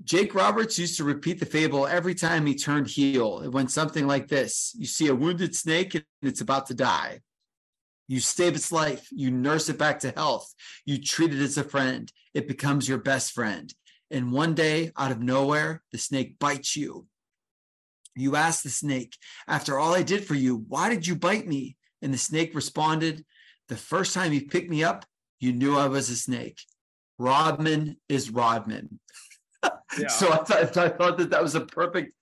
Jake 0.03 0.35
Roberts 0.35 0.77
used 0.77 0.97
to 0.97 1.03
repeat 1.03 1.39
the 1.39 1.45
fable 1.45 1.88
every 1.88 2.13
time 2.13 2.45
he 2.45 2.55
turned 2.55 2.88
heel. 2.88 3.41
It 3.41 3.51
went 3.51 3.71
something 3.71 4.05
like 4.05 4.27
this: 4.27 4.75
You 4.77 4.85
see 4.85 5.07
a 5.07 5.15
wounded 5.15 5.55
snake 5.55 5.95
and 5.95 6.05
it's 6.21 6.41
about 6.41 6.67
to 6.67 6.73
die. 6.73 7.21
You 8.07 8.19
save 8.19 8.55
its 8.55 8.71
life. 8.71 9.07
You 9.11 9.31
nurse 9.31 9.69
it 9.69 9.77
back 9.77 9.99
to 9.99 10.11
health. 10.11 10.53
You 10.85 11.01
treat 11.01 11.34
it 11.34 11.41
as 11.41 11.57
a 11.57 11.63
friend. 11.63 12.11
It 12.34 12.47
becomes 12.47 12.88
your 12.88 12.97
best 12.97 13.31
friend. 13.31 13.73
And 14.11 14.31
one 14.31 14.53
day, 14.53 14.91
out 14.97 15.11
of 15.11 15.21
nowhere, 15.21 15.81
the 15.91 15.97
snake 15.97 16.38
bites 16.38 16.75
you. 16.75 17.07
You 18.15 18.35
asked 18.35 18.64
the 18.64 18.69
snake, 18.69 19.18
After 19.48 19.80
all 19.80 19.94
I 19.95 20.03
did 20.03 20.26
for 20.26 20.35
you, 20.35 20.65
why 20.68 20.90
did 20.90 21.07
you 21.07 21.15
bite 21.15 21.48
me? 21.48 21.77
And 22.02 22.14
the 22.14 22.18
snake 22.18 22.53
responded, 22.56 23.26
The 23.69 23.77
first 23.77 24.14
time 24.14 24.34
you 24.34 24.45
picked 24.45 24.69
me 24.69 24.84
up, 24.84 25.06
you 25.40 25.53
knew 25.53 25.77
I 25.77 25.88
was 25.88 26.10
a 26.10 26.15
snake. 26.15 26.60
Rodman 27.18 27.98
is 28.10 28.30
Rodman. 28.30 28.99
Yeah. 29.98 30.07
So 30.07 30.31
I 30.31 30.38
thought, 30.38 30.77
I 30.77 30.90
thought 30.90 31.19
that 31.19 31.30
that 31.30 31.44
was 31.44 31.53
a 31.53 31.61
perfect, 31.61 32.14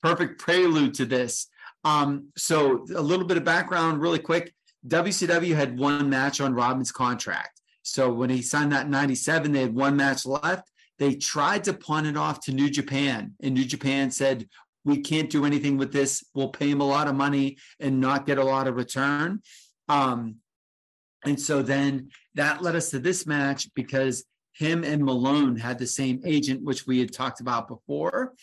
perfect 0.00 0.40
prelude 0.40 0.94
to 0.94 1.04
this. 1.04 1.48
Um, 1.82 2.28
so 2.36 2.86
a 2.94 3.02
little 3.02 3.26
bit 3.26 3.36
of 3.36 3.42
background, 3.42 4.00
really 4.00 4.20
quick. 4.20 4.54
WCW 4.86 5.54
had 5.54 5.78
one 5.78 6.08
match 6.08 6.40
on 6.40 6.54
Rodman's 6.54 6.92
contract. 6.92 7.60
So 7.82 8.12
when 8.12 8.30
he 8.30 8.42
signed 8.42 8.70
that 8.72 8.88
97, 8.88 9.50
they 9.50 9.62
had 9.62 9.74
one 9.74 9.96
match 9.96 10.26
left. 10.26 10.70
They 10.98 11.14
tried 11.14 11.64
to 11.64 11.72
pawn 11.72 12.06
it 12.06 12.16
off 12.16 12.40
to 12.42 12.52
New 12.52 12.70
Japan, 12.70 13.34
and 13.40 13.54
New 13.54 13.64
Japan 13.64 14.10
said, 14.10 14.48
We 14.88 15.00
can't 15.00 15.30
do 15.30 15.44
anything 15.44 15.76
with 15.76 15.92
this. 15.92 16.24
We'll 16.34 16.48
pay 16.48 16.70
him 16.70 16.80
a 16.80 16.86
lot 16.86 17.08
of 17.08 17.14
money 17.14 17.58
and 17.78 18.00
not 18.00 18.26
get 18.26 18.38
a 18.38 18.44
lot 18.44 18.66
of 18.66 18.76
return. 18.76 19.42
Um, 19.88 20.36
and 21.24 21.40
so 21.40 21.62
then 21.62 22.10
that 22.34 22.62
led 22.62 22.76
us 22.76 22.90
to 22.90 22.98
this 22.98 23.26
match 23.26 23.68
because 23.74 24.24
him 24.52 24.84
and 24.84 25.04
Malone 25.04 25.56
had 25.56 25.78
the 25.78 25.86
same 25.86 26.20
agent, 26.24 26.62
which 26.62 26.86
we 26.86 26.98
had 26.98 27.12
talked 27.12 27.40
about 27.40 27.68
before. 27.68 28.34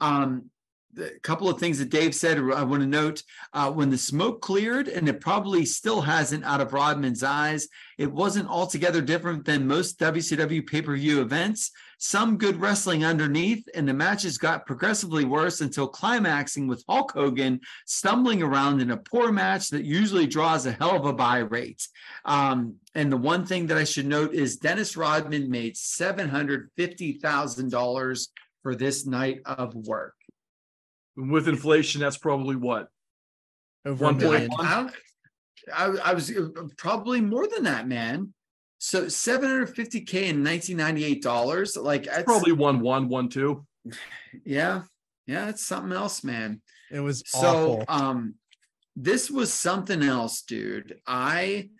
Um, 0.00 0.50
a 0.98 1.18
couple 1.20 1.48
of 1.48 1.58
things 1.58 1.78
that 1.78 1.90
Dave 1.90 2.14
said, 2.14 2.38
I 2.38 2.62
want 2.62 2.82
to 2.82 2.86
note 2.86 3.22
uh, 3.52 3.70
when 3.70 3.90
the 3.90 3.98
smoke 3.98 4.40
cleared, 4.40 4.88
and 4.88 5.08
it 5.08 5.20
probably 5.20 5.64
still 5.64 6.00
hasn't 6.00 6.44
out 6.44 6.60
of 6.60 6.72
Rodman's 6.72 7.22
eyes, 7.22 7.68
it 7.98 8.12
wasn't 8.12 8.48
altogether 8.48 9.00
different 9.00 9.44
than 9.44 9.66
most 9.66 9.98
WCW 10.00 10.66
pay 10.66 10.82
per 10.82 10.96
view 10.96 11.20
events. 11.20 11.70
Some 11.98 12.36
good 12.36 12.60
wrestling 12.60 13.04
underneath, 13.04 13.64
and 13.74 13.88
the 13.88 13.94
matches 13.94 14.36
got 14.36 14.66
progressively 14.66 15.24
worse 15.24 15.60
until 15.60 15.88
climaxing 15.88 16.66
with 16.66 16.84
Hulk 16.88 17.12
Hogan 17.12 17.60
stumbling 17.86 18.42
around 18.42 18.80
in 18.80 18.90
a 18.90 18.96
poor 18.96 19.30
match 19.32 19.70
that 19.70 19.84
usually 19.84 20.26
draws 20.26 20.66
a 20.66 20.72
hell 20.72 20.96
of 20.96 21.06
a 21.06 21.12
buy 21.12 21.38
rate. 21.38 21.86
Um, 22.24 22.74
and 22.94 23.10
the 23.10 23.16
one 23.16 23.46
thing 23.46 23.66
that 23.68 23.78
I 23.78 23.84
should 23.84 24.06
note 24.06 24.34
is 24.34 24.56
Dennis 24.56 24.96
Rodman 24.96 25.50
made 25.50 25.76
$750,000 25.76 28.28
for 28.62 28.74
this 28.74 29.06
night 29.06 29.40
of 29.44 29.74
work. 29.74 30.14
With 31.16 31.48
inflation, 31.48 32.00
that's 32.00 32.18
probably 32.18 32.56
what? 32.56 32.88
Over 33.86 34.04
One 34.04 34.22
a 34.22 34.26
point 34.26 34.50
one. 34.50 34.66
I, 34.66 34.88
I, 35.72 35.84
I 36.04 36.14
was 36.14 36.30
uh, 36.30 36.48
probably 36.76 37.20
more 37.20 37.46
than 37.46 37.64
that, 37.64 37.86
man. 37.86 38.32
So 38.78 39.04
750K 39.06 40.14
in 40.24 40.44
1998 40.44 41.22
dollars, 41.22 41.76
like 41.76 42.04
that's 42.04 42.24
Probably 42.24 42.52
one 42.52 42.80
one, 42.80 43.08
one 43.08 43.28
two. 43.28 43.64
yeah, 44.44 44.82
yeah, 45.26 45.48
it's 45.48 45.64
something 45.64 45.92
else, 45.92 46.24
man. 46.24 46.60
It 46.90 47.00
was 47.00 47.22
So 47.26 47.80
awful. 47.80 47.84
um 47.88 48.34
this 48.96 49.30
was 49.30 49.52
something 49.52 50.02
else, 50.02 50.42
dude. 50.42 51.00
I 51.06 51.70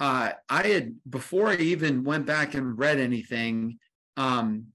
uh, 0.00 0.32
I 0.48 0.66
had 0.66 0.94
before 1.08 1.48
I 1.48 1.56
even 1.56 2.02
went 2.02 2.26
back 2.26 2.54
and 2.54 2.76
read 2.78 2.98
anything, 2.98 3.78
um, 4.16 4.66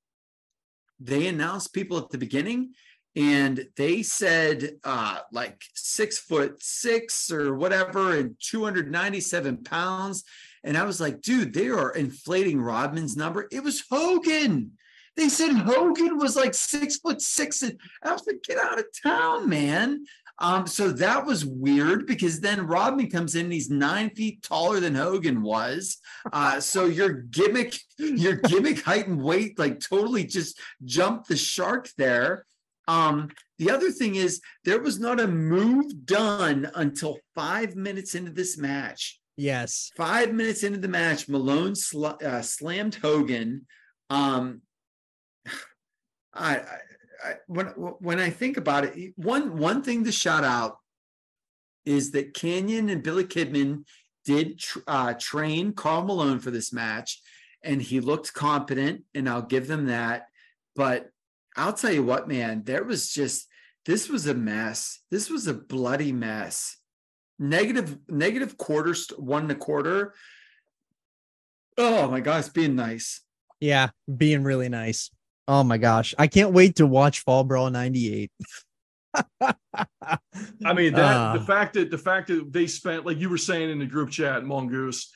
they 1.00 1.28
announced 1.28 1.74
people 1.74 1.98
at 1.98 2.10
the 2.10 2.18
beginning 2.18 2.74
and 3.18 3.68
they 3.76 4.04
said 4.04 4.78
uh 4.84 5.18
like 5.32 5.64
six 5.74 6.20
foot 6.20 6.62
six 6.62 7.32
or 7.32 7.56
whatever 7.56 8.16
and 8.16 8.36
297 8.40 9.64
pounds. 9.64 10.24
And 10.64 10.78
i 10.78 10.84
was 10.84 11.02
like 11.02 11.22
dude 11.22 11.54
they 11.54 11.70
are 11.70 11.92
inflating 11.92 12.62
rodman's 12.62 13.18
number. 13.18 13.48
It 13.52 13.64
was 13.64 13.84
hogan. 13.90 14.74
They 15.16 15.30
said 15.30 15.52
hogan 15.52 16.18
was 16.18 16.36
like 16.36 16.54
six 16.54 16.98
foot 16.98 17.22
six. 17.22 17.64
And 17.64 17.80
i 18.04 18.14
was 18.14 18.26
like 18.28 18.44
get 18.44 18.60
out 18.60 18.80
of 18.80 18.86
town 19.04 19.50
man. 19.50 20.06
Um 20.38 20.68
so 20.68 20.92
that 20.92 21.26
was 21.26 21.44
weird 21.44 22.06
because 22.06 22.40
then 22.40 22.68
rodman 22.68 23.10
comes 23.10 23.34
in 23.34 23.46
and 23.46 23.54
he's 23.54 23.72
nine 23.72 24.12
feet 24.12 24.44
taller 24.44 24.80
than 24.80 24.94
hogan 24.94 25.42
was. 25.42 25.98
Uh 26.32 26.60
so 26.60 26.86
your 26.86 27.14
gimmick 27.14 27.80
your 27.98 28.36
gimmick 28.36 28.84
height 28.84 29.08
and 29.08 29.20
weight 29.20 29.58
like 29.58 29.80
totally 29.80 30.24
just 30.24 30.60
jumped 30.86 31.30
the 31.30 31.36
shark 31.36 31.90
there 31.98 32.46
um, 32.88 33.30
the 33.60 33.70
other 33.72 33.92
thing 33.92 34.16
is 34.16 34.42
there 34.64 34.80
was 34.80 35.00
not 35.00 35.20
a 35.20 35.28
move 35.28 36.06
done 36.06 36.70
until 36.76 37.18
five 37.36 37.76
minutes 37.76 38.16
into 38.16 38.32
this 38.32 38.58
match. 38.58 39.20
Yes. 39.36 39.92
Five 39.96 40.34
minutes 40.34 40.64
into 40.64 40.80
the 40.80 40.88
match, 40.88 41.30
Malone 41.30 41.76
sl- 41.76 42.06
uh, 42.24 42.42
slammed 42.42 42.96
Hogan. 42.96 43.66
Um, 44.10 44.62
I, 46.34 46.58
I, 46.58 46.78
I 47.24 47.34
when 47.48 47.68
when 47.68 48.20
I 48.20 48.30
think 48.30 48.58
about 48.58 48.86
it, 48.86 49.14
one 49.16 49.58
one 49.58 49.84
thing 49.84 50.04
to 50.06 50.12
shout 50.12 50.44
out 50.44 50.78
is 51.86 52.12
that 52.12 52.34
Kanyon 52.34 52.90
and 52.90 53.04
Billy 53.04 53.24
Kidman 53.24 53.84
did 54.26 54.60
tr- 54.60 54.80
uh, 54.88 55.14
train 55.14 55.74
Karl 55.74 56.04
Malone 56.04 56.40
for 56.40 56.52
this 56.52 56.74
match, 56.74 57.22
and 57.64 57.82
he 57.82 58.00
looked 58.00 58.34
competent, 58.34 59.04
and 59.14 59.30
I'll 59.30 59.42
give 59.42 59.68
them 59.68 59.86
that. 59.86 60.28
But 60.76 61.10
I'll 61.58 61.74
tell 61.74 61.92
you 61.92 62.04
what, 62.04 62.28
man, 62.28 62.64
there 62.64 62.84
was 62.84 63.12
just 63.12 63.48
this 63.86 64.10
was 64.10 64.28
a 64.28 64.34
mess. 64.34 65.00
This 65.10 65.30
was 65.30 65.48
a 65.48 65.54
bloody 65.54 66.12
mess. 66.12 66.78
Negative, 67.40 67.98
negative 68.08 68.58
quarter, 68.58 68.96
one 69.18 69.44
and 69.44 69.52
a 69.52 69.56
quarter. 69.56 70.14
Oh 71.78 72.10
my 72.10 72.20
gosh, 72.20 72.50
being 72.50 72.76
nice. 72.76 73.22
Yeah, 73.60 73.90
being 74.16 74.44
really 74.44 74.70
nice. 74.70 75.10
Oh 75.48 75.64
my 75.64 75.78
gosh. 75.78 76.14
I 76.18 76.28
can't 76.28 76.52
wait 76.52 76.76
to 76.78 76.86
watch 76.88 77.22
Fall 77.22 77.44
Brawl 77.44 77.70
98. 77.70 78.32
I 79.42 80.74
mean 80.76 80.94
that 80.94 81.16
Uh. 81.16 81.38
the 81.38 81.44
fact 81.46 81.74
that 81.74 81.90
the 81.90 81.98
fact 81.98 82.28
that 82.28 82.52
they 82.52 82.68
spent 82.68 83.06
like 83.06 83.18
you 83.18 83.30
were 83.30 83.38
saying 83.38 83.70
in 83.70 83.80
the 83.80 83.86
group 83.86 84.12
chat, 84.12 84.46
Mongoose, 84.46 85.12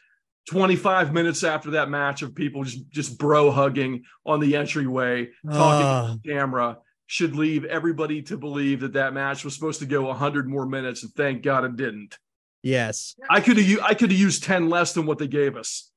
25 0.50 1.14
minutes 1.14 1.44
after 1.44 1.72
that 1.72 1.90
match 1.90 2.22
of 2.22 2.34
people 2.36 2.64
just 2.64 2.90
just 2.90 3.18
bro 3.18 3.52
hugging 3.52 4.04
on 4.26 4.40
the 4.40 4.56
entryway, 4.56 5.28
talking 5.46 5.86
Uh, 5.86 6.12
on 6.12 6.20
camera, 6.26 6.78
should 7.08 7.36
leave 7.36 7.66
everybody 7.66 8.22
to 8.24 8.38
believe 8.38 8.80
that 8.82 8.94
that 8.94 9.14
match 9.14 9.44
was 9.46 9.54
supposed 9.54 9.80
to 9.80 9.86
go 9.86 10.04
100 10.04 10.48
more 10.50 10.66
minutes, 10.66 11.04
and 11.04 11.12
thank 11.14 11.44
God 11.44 11.64
it 11.66 11.76
didn't. 11.76 12.18
yes. 12.64 13.16
I 13.30 13.40
could 13.42 13.58
have 13.58 13.80
I 13.84 13.94
could 13.94 14.12
have 14.12 14.20
used 14.20 14.44
10 14.44 14.70
less 14.70 14.94
than 14.94 15.06
what 15.06 15.18
they 15.20 15.28
gave 15.28 15.56
us. 15.56 15.92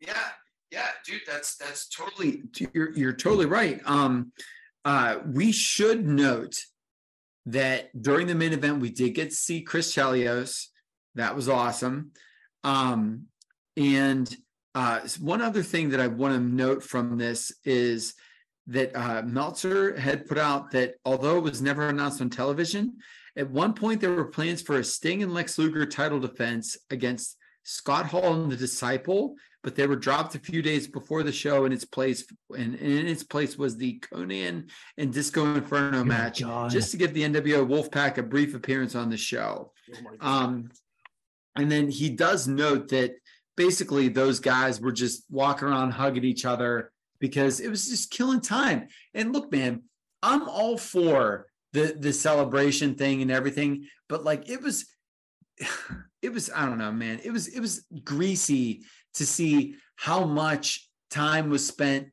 Yeah, 0.00 0.14
yeah, 0.70 0.88
dude, 1.06 1.22
that's 1.26 1.56
that's 1.56 1.88
totally 1.88 2.42
you're 2.72 2.92
you're 2.96 3.12
totally 3.12 3.46
right. 3.46 3.80
Um 3.84 4.32
uh 4.84 5.18
we 5.26 5.50
should 5.52 6.06
note 6.06 6.56
that 7.46 7.90
during 8.00 8.26
the 8.26 8.34
main 8.34 8.52
event 8.54 8.80
we 8.80 8.90
did 8.90 9.14
get 9.14 9.30
to 9.30 9.36
see 9.36 9.60
Chris 9.62 9.94
Chelios. 9.94 10.66
That 11.14 11.36
was 11.36 11.48
awesome. 11.48 12.10
Um 12.64 13.26
and 13.76 14.34
uh 14.74 15.00
one 15.20 15.42
other 15.42 15.62
thing 15.62 15.90
that 15.90 16.00
I 16.00 16.06
want 16.06 16.34
to 16.34 16.40
note 16.40 16.82
from 16.82 17.16
this 17.18 17.52
is 17.64 18.14
that 18.66 18.94
uh 18.96 19.22
Meltzer 19.22 19.98
had 19.98 20.26
put 20.26 20.38
out 20.38 20.70
that 20.72 20.94
although 21.04 21.38
it 21.38 21.44
was 21.44 21.62
never 21.62 21.88
announced 21.88 22.20
on 22.20 22.30
television, 22.30 22.96
at 23.36 23.50
one 23.50 23.74
point 23.74 24.00
there 24.00 24.12
were 24.12 24.26
plans 24.26 24.62
for 24.62 24.78
a 24.78 24.84
Sting 24.84 25.22
and 25.22 25.34
Lex 25.34 25.58
Luger 25.58 25.86
title 25.86 26.20
defense 26.20 26.76
against 26.90 27.36
Scott 27.64 28.06
Hall 28.06 28.34
and 28.34 28.52
the 28.52 28.56
Disciple, 28.56 29.36
but 29.62 29.74
they 29.74 29.86
were 29.86 29.96
dropped 29.96 30.34
a 30.34 30.38
few 30.38 30.62
days 30.62 30.86
before 30.86 31.22
the 31.22 31.32
show. 31.32 31.64
In 31.64 31.72
its 31.72 31.84
place, 31.84 32.24
and, 32.50 32.74
and 32.74 32.92
in 32.92 33.08
its 33.08 33.24
place 33.24 33.56
was 33.56 33.76
the 33.76 33.98
Konnan 34.00 34.68
and 34.98 35.12
Disco 35.12 35.54
Inferno 35.54 36.04
match, 36.04 36.42
God. 36.42 36.70
just 36.70 36.90
to 36.90 36.96
give 36.98 37.14
the 37.14 37.22
NWO 37.22 37.66
Wolfpack 37.66 38.18
a 38.18 38.22
brief 38.22 38.54
appearance 38.54 38.94
on 38.94 39.08
the 39.08 39.16
show. 39.16 39.72
Um, 40.20 40.70
and 41.56 41.70
then 41.72 41.88
he 41.88 42.10
does 42.10 42.46
note 42.46 42.88
that 42.88 43.12
basically 43.56 44.08
those 44.08 44.40
guys 44.40 44.80
were 44.80 44.92
just 44.92 45.24
walking 45.30 45.68
around 45.68 45.92
hugging 45.92 46.24
each 46.24 46.44
other 46.44 46.90
because 47.20 47.60
it 47.60 47.68
was 47.68 47.88
just 47.88 48.10
killing 48.10 48.40
time. 48.40 48.88
And 49.14 49.32
look, 49.32 49.50
man, 49.50 49.82
I'm 50.22 50.48
all 50.48 50.76
for 50.76 51.46
the 51.72 51.96
the 51.98 52.12
celebration 52.12 52.94
thing 52.94 53.22
and 53.22 53.30
everything, 53.30 53.86
but 54.08 54.24
like 54.24 54.48
it 54.48 54.62
was 54.62 54.86
it 56.22 56.32
was 56.32 56.50
I 56.54 56.66
don't 56.66 56.78
know, 56.78 56.92
man. 56.92 57.20
It 57.24 57.30
was 57.30 57.48
it 57.48 57.60
was 57.60 57.86
greasy 58.02 58.82
to 59.14 59.26
see 59.26 59.76
how 59.96 60.24
much 60.24 60.88
time 61.10 61.50
was 61.50 61.66
spent 61.66 62.08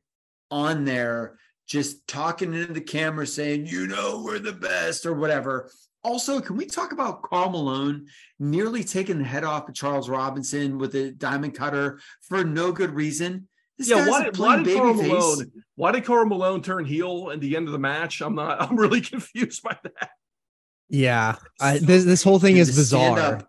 on 0.50 0.84
there 0.84 1.38
just 1.66 2.06
talking 2.06 2.52
into 2.52 2.72
the 2.72 2.80
camera 2.80 3.26
saying, 3.26 3.66
you 3.66 3.86
know, 3.86 4.22
we're 4.24 4.38
the 4.38 4.52
best 4.52 5.06
or 5.06 5.14
whatever. 5.14 5.70
Also, 6.04 6.40
can 6.40 6.56
we 6.56 6.66
talk 6.66 6.92
about 6.92 7.22
Karl 7.22 7.50
Malone 7.50 8.08
nearly 8.38 8.82
taking 8.82 9.18
the 9.18 9.24
head 9.24 9.44
off 9.44 9.68
of 9.68 9.74
Charles 9.74 10.08
Robinson 10.08 10.78
with 10.78 10.94
a 10.96 11.12
diamond 11.12 11.54
cutter 11.54 12.00
for 12.22 12.44
no 12.44 12.72
good 12.72 12.90
reason? 12.90 13.48
This 13.78 13.88
yeah, 13.88 14.08
why 14.08 14.22
a 14.22 14.24
did, 14.24 14.36
why 14.36 14.62
did 14.62 14.76
Karl 14.76 14.94
babyface. 14.94 15.08
Malone 15.08 15.52
why 15.76 15.92
did 15.92 16.04
Karl 16.04 16.26
Malone 16.26 16.62
turn 16.62 16.84
heel 16.84 17.30
at 17.32 17.40
the 17.40 17.56
end 17.56 17.68
of 17.68 17.72
the 17.72 17.78
match? 17.78 18.20
I'm 18.20 18.34
not 18.34 18.60
I'm 18.60 18.76
really 18.76 19.00
confused 19.12 19.62
by 19.62 19.76
that. 19.82 20.10
Yeah. 20.88 21.36
I, 21.60 21.78
this 21.78 22.04
this 22.04 22.22
whole 22.22 22.38
thing 22.38 22.58
is 22.58 22.74
bizarre. 22.76 23.18
up. 23.18 23.48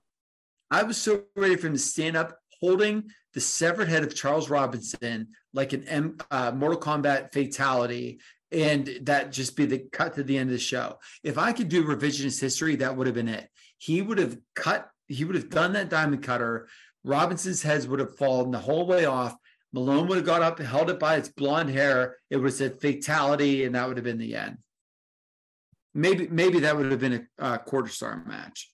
I 0.71 0.83
was 0.83 0.97
so 0.97 1.23
ready 1.35 1.55
for 1.55 1.67
him 1.67 1.73
to 1.73 1.79
stand 1.79 2.15
up 2.15 2.37
holding 2.59 3.09
the 3.33 3.41
severed 3.41 3.89
head 3.89 4.03
of 4.03 4.15
Charles 4.15 4.49
Robinson 4.49 5.27
like 5.53 5.73
an 5.73 5.83
M, 5.87 6.17
uh, 6.31 6.51
Mortal 6.51 6.79
Kombat 6.79 7.33
fatality, 7.33 8.19
and 8.53 8.99
that 9.01 9.31
just 9.31 9.55
be 9.55 9.65
the 9.65 9.79
cut 9.91 10.13
to 10.15 10.23
the 10.23 10.37
end 10.37 10.49
of 10.49 10.53
the 10.53 10.59
show. 10.59 10.99
If 11.23 11.37
I 11.37 11.51
could 11.51 11.69
do 11.69 11.83
revisionist 11.83 12.39
history, 12.39 12.75
that 12.77 12.95
would 12.95 13.07
have 13.07 13.15
been 13.15 13.27
it. 13.27 13.49
He 13.77 14.01
would 14.01 14.17
have 14.19 14.37
cut, 14.55 14.89
he 15.07 15.25
would 15.25 15.35
have 15.35 15.49
done 15.49 15.73
that 15.73 15.89
diamond 15.89 16.23
cutter. 16.23 16.67
Robinson's 17.03 17.63
heads 17.63 17.87
would 17.87 17.99
have 17.99 18.15
fallen 18.17 18.51
the 18.51 18.59
whole 18.59 18.85
way 18.85 19.05
off. 19.05 19.35
Malone 19.73 20.07
would 20.07 20.17
have 20.17 20.25
got 20.25 20.43
up, 20.43 20.59
and 20.59 20.67
held 20.67 20.91
it 20.91 20.99
by 20.99 21.15
its 21.15 21.29
blonde 21.29 21.71
hair. 21.71 22.17
It 22.29 22.37
was 22.37 22.61
a 22.61 22.69
fatality, 22.69 23.65
and 23.65 23.73
that 23.73 23.87
would 23.87 23.97
have 23.97 24.03
been 24.03 24.19
the 24.19 24.35
end. 24.35 24.59
Maybe, 25.95 26.27
maybe 26.27 26.59
that 26.59 26.77
would 26.77 26.91
have 26.91 26.99
been 26.99 27.27
a 27.39 27.43
uh, 27.43 27.57
quarter 27.57 27.89
star 27.89 28.23
match. 28.27 28.71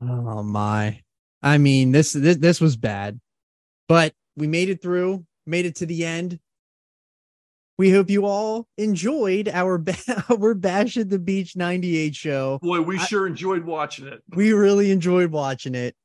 Oh 0.00 0.42
my. 0.42 1.00
I 1.42 1.58
mean, 1.58 1.92
this 1.92 2.12
this 2.12 2.36
this 2.36 2.60
was 2.60 2.76
bad. 2.76 3.20
But 3.88 4.14
we 4.36 4.46
made 4.46 4.68
it 4.68 4.82
through, 4.82 5.24
made 5.46 5.66
it 5.66 5.76
to 5.76 5.86
the 5.86 6.04
end. 6.04 6.40
We 7.82 7.90
hope 7.90 8.08
you 8.10 8.26
all 8.26 8.68
enjoyed 8.78 9.48
our 9.48 9.76
ba- 9.76 9.96
our 10.30 10.54
Bash 10.54 10.96
at 10.96 11.10
the 11.10 11.18
Beach 11.18 11.56
98 11.56 12.14
show. 12.14 12.60
Boy, 12.62 12.80
we 12.80 12.96
I- 12.96 13.04
sure 13.06 13.26
enjoyed 13.26 13.64
watching 13.64 14.06
it. 14.06 14.22
We 14.36 14.52
really 14.52 14.92
enjoyed 14.92 15.32
watching 15.32 15.74
it. 15.74 15.96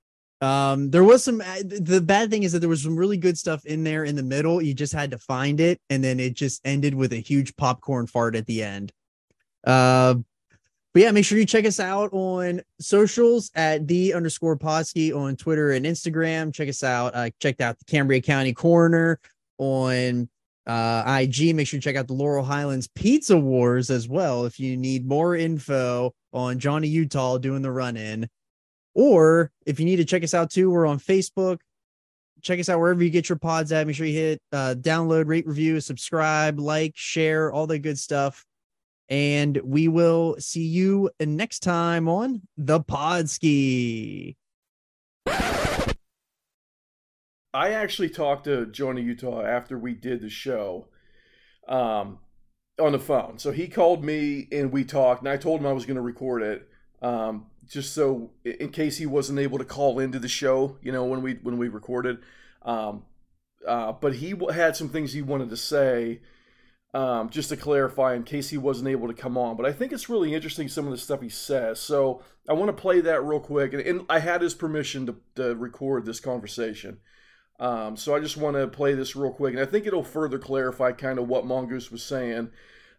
Um, 0.41 0.89
there 0.89 1.03
was 1.03 1.23
some. 1.23 1.39
uh, 1.39 1.61
The 1.63 2.01
bad 2.01 2.31
thing 2.31 2.41
is 2.41 2.53
that 2.53 2.61
there 2.61 2.67
was 2.69 2.81
some 2.81 2.95
really 2.95 3.17
good 3.17 3.37
stuff 3.37 3.63
in 3.63 3.83
there 3.83 4.05
in 4.05 4.15
the 4.15 4.23
middle. 4.23 4.59
You 4.59 4.73
just 4.73 4.91
had 4.91 5.11
to 5.11 5.19
find 5.19 5.59
it, 5.59 5.79
and 5.91 6.03
then 6.03 6.19
it 6.19 6.33
just 6.33 6.61
ended 6.65 6.95
with 6.95 7.13
a 7.13 7.17
huge 7.17 7.55
popcorn 7.57 8.07
fart 8.07 8.35
at 8.35 8.47
the 8.47 8.63
end. 8.63 8.91
Uh, 9.63 10.15
but 10.95 11.03
yeah, 11.03 11.11
make 11.11 11.25
sure 11.25 11.37
you 11.37 11.45
check 11.45 11.65
us 11.65 11.79
out 11.79 12.09
on 12.11 12.61
socials 12.79 13.51
at 13.53 13.87
the 13.87 14.15
underscore 14.15 14.57
Podski 14.57 15.15
on 15.15 15.35
Twitter 15.35 15.73
and 15.73 15.85
Instagram. 15.85 16.51
Check 16.51 16.69
us 16.69 16.81
out. 16.81 17.13
Uh, 17.13 17.29
checked 17.39 17.61
out 17.61 17.77
the 17.77 17.85
Cambria 17.85 18.19
County 18.19 18.53
Coroner 18.53 19.19
on 19.59 20.27
uh, 20.67 21.19
IG. 21.21 21.55
Make 21.55 21.67
sure 21.67 21.77
you 21.77 21.81
check 21.81 21.95
out 21.95 22.07
the 22.07 22.13
Laurel 22.13 22.43
Highlands 22.43 22.87
Pizza 22.93 23.37
Wars 23.37 23.89
as 23.89 24.07
well 24.07 24.45
if 24.45 24.59
you 24.59 24.77
need 24.77 25.07
more 25.07 25.35
info 25.35 26.13
on 26.33 26.59
Johnny 26.59 26.89
Utah 26.89 27.37
doing 27.37 27.61
the 27.61 27.71
run 27.71 27.97
in. 27.97 28.29
Or 28.93 29.51
if 29.65 29.79
you 29.79 29.85
need 29.85 29.95
to 29.97 30.05
check 30.05 30.23
us 30.23 30.33
out 30.33 30.51
too, 30.51 30.69
we're 30.69 30.85
on 30.85 30.99
Facebook. 30.99 31.59
Check 32.41 32.59
us 32.59 32.69
out 32.69 32.79
wherever 32.79 33.03
you 33.03 33.09
get 33.09 33.29
your 33.29 33.37
pods 33.37 33.71
at. 33.71 33.87
Make 33.87 33.95
sure 33.95 34.05
you 34.05 34.13
hit 34.13 34.41
uh, 34.51 34.75
download, 34.77 35.27
rate, 35.27 35.47
review, 35.47 35.79
subscribe, 35.79 36.59
like, 36.59 36.93
share, 36.95 37.51
all 37.51 37.65
the 37.65 37.79
good 37.79 37.97
stuff. 37.97 38.45
And 39.09 39.57
we 39.63 39.87
will 39.87 40.35
see 40.39 40.65
you 40.65 41.09
next 41.19 41.59
time 41.59 42.07
on 42.07 42.41
the 42.57 42.81
Podski. 42.81 44.35
I 47.57 47.71
actually 47.71 48.09
talked 48.09 48.43
to 48.43 48.67
Johnny 48.67 49.01
Utah 49.01 49.43
after 49.43 49.79
we 49.79 49.95
did 49.95 50.21
the 50.21 50.29
show 50.29 50.89
um, 51.67 52.19
on 52.79 52.91
the 52.91 52.99
phone. 52.99 53.39
So 53.39 53.51
he 53.51 53.67
called 53.67 54.03
me 54.03 54.47
and 54.51 54.71
we 54.71 54.83
talked, 54.83 55.21
and 55.21 55.29
I 55.29 55.37
told 55.37 55.61
him 55.61 55.65
I 55.65 55.73
was 55.73 55.87
going 55.87 55.95
to 55.95 56.01
record 56.01 56.43
it 56.43 56.69
um, 57.01 57.47
just 57.67 57.95
so 57.95 58.29
in 58.45 58.69
case 58.69 58.97
he 58.97 59.07
wasn't 59.07 59.39
able 59.39 59.57
to 59.57 59.65
call 59.65 59.97
into 59.97 60.19
the 60.19 60.27
show, 60.27 60.77
you 60.83 60.91
know, 60.91 61.05
when 61.05 61.23
we 61.23 61.33
when 61.41 61.57
we 61.57 61.67
recorded. 61.67 62.19
Um, 62.61 63.05
uh, 63.67 63.91
but 63.91 64.13
he 64.13 64.35
had 64.53 64.75
some 64.75 64.89
things 64.89 65.13
he 65.13 65.23
wanted 65.23 65.49
to 65.49 65.57
say 65.57 66.21
um, 66.93 67.31
just 67.31 67.49
to 67.49 67.57
clarify 67.57 68.13
in 68.13 68.23
case 68.23 68.49
he 68.49 68.57
wasn't 68.59 68.87
able 68.87 69.07
to 69.07 69.15
come 69.15 69.35
on. 69.35 69.57
But 69.57 69.65
I 69.65 69.73
think 69.73 69.91
it's 69.91 70.09
really 70.09 70.35
interesting 70.35 70.67
some 70.67 70.85
of 70.85 70.91
the 70.91 70.97
stuff 70.99 71.21
he 71.21 71.29
says. 71.29 71.79
So 71.79 72.21
I 72.47 72.53
want 72.53 72.69
to 72.69 72.79
play 72.79 73.01
that 73.01 73.23
real 73.23 73.39
quick. 73.39 73.73
And, 73.73 73.81
and 73.81 74.05
I 74.09 74.19
had 74.19 74.43
his 74.43 74.53
permission 74.53 75.07
to, 75.07 75.15
to 75.35 75.55
record 75.55 76.05
this 76.05 76.19
conversation. 76.19 76.99
Um, 77.59 77.97
so 77.97 78.15
I 78.15 78.19
just 78.19 78.37
want 78.37 78.55
to 78.55 78.67
play 78.67 78.93
this 78.93 79.15
real 79.15 79.31
quick. 79.31 79.53
And 79.53 79.61
I 79.61 79.65
think 79.65 79.85
it'll 79.85 80.03
further 80.03 80.37
clarify 80.37 80.91
kind 80.91 81.17
of 81.17 81.27
what 81.27 81.45
Mongoose 81.45 81.91
was 81.91 82.03
saying 82.03 82.49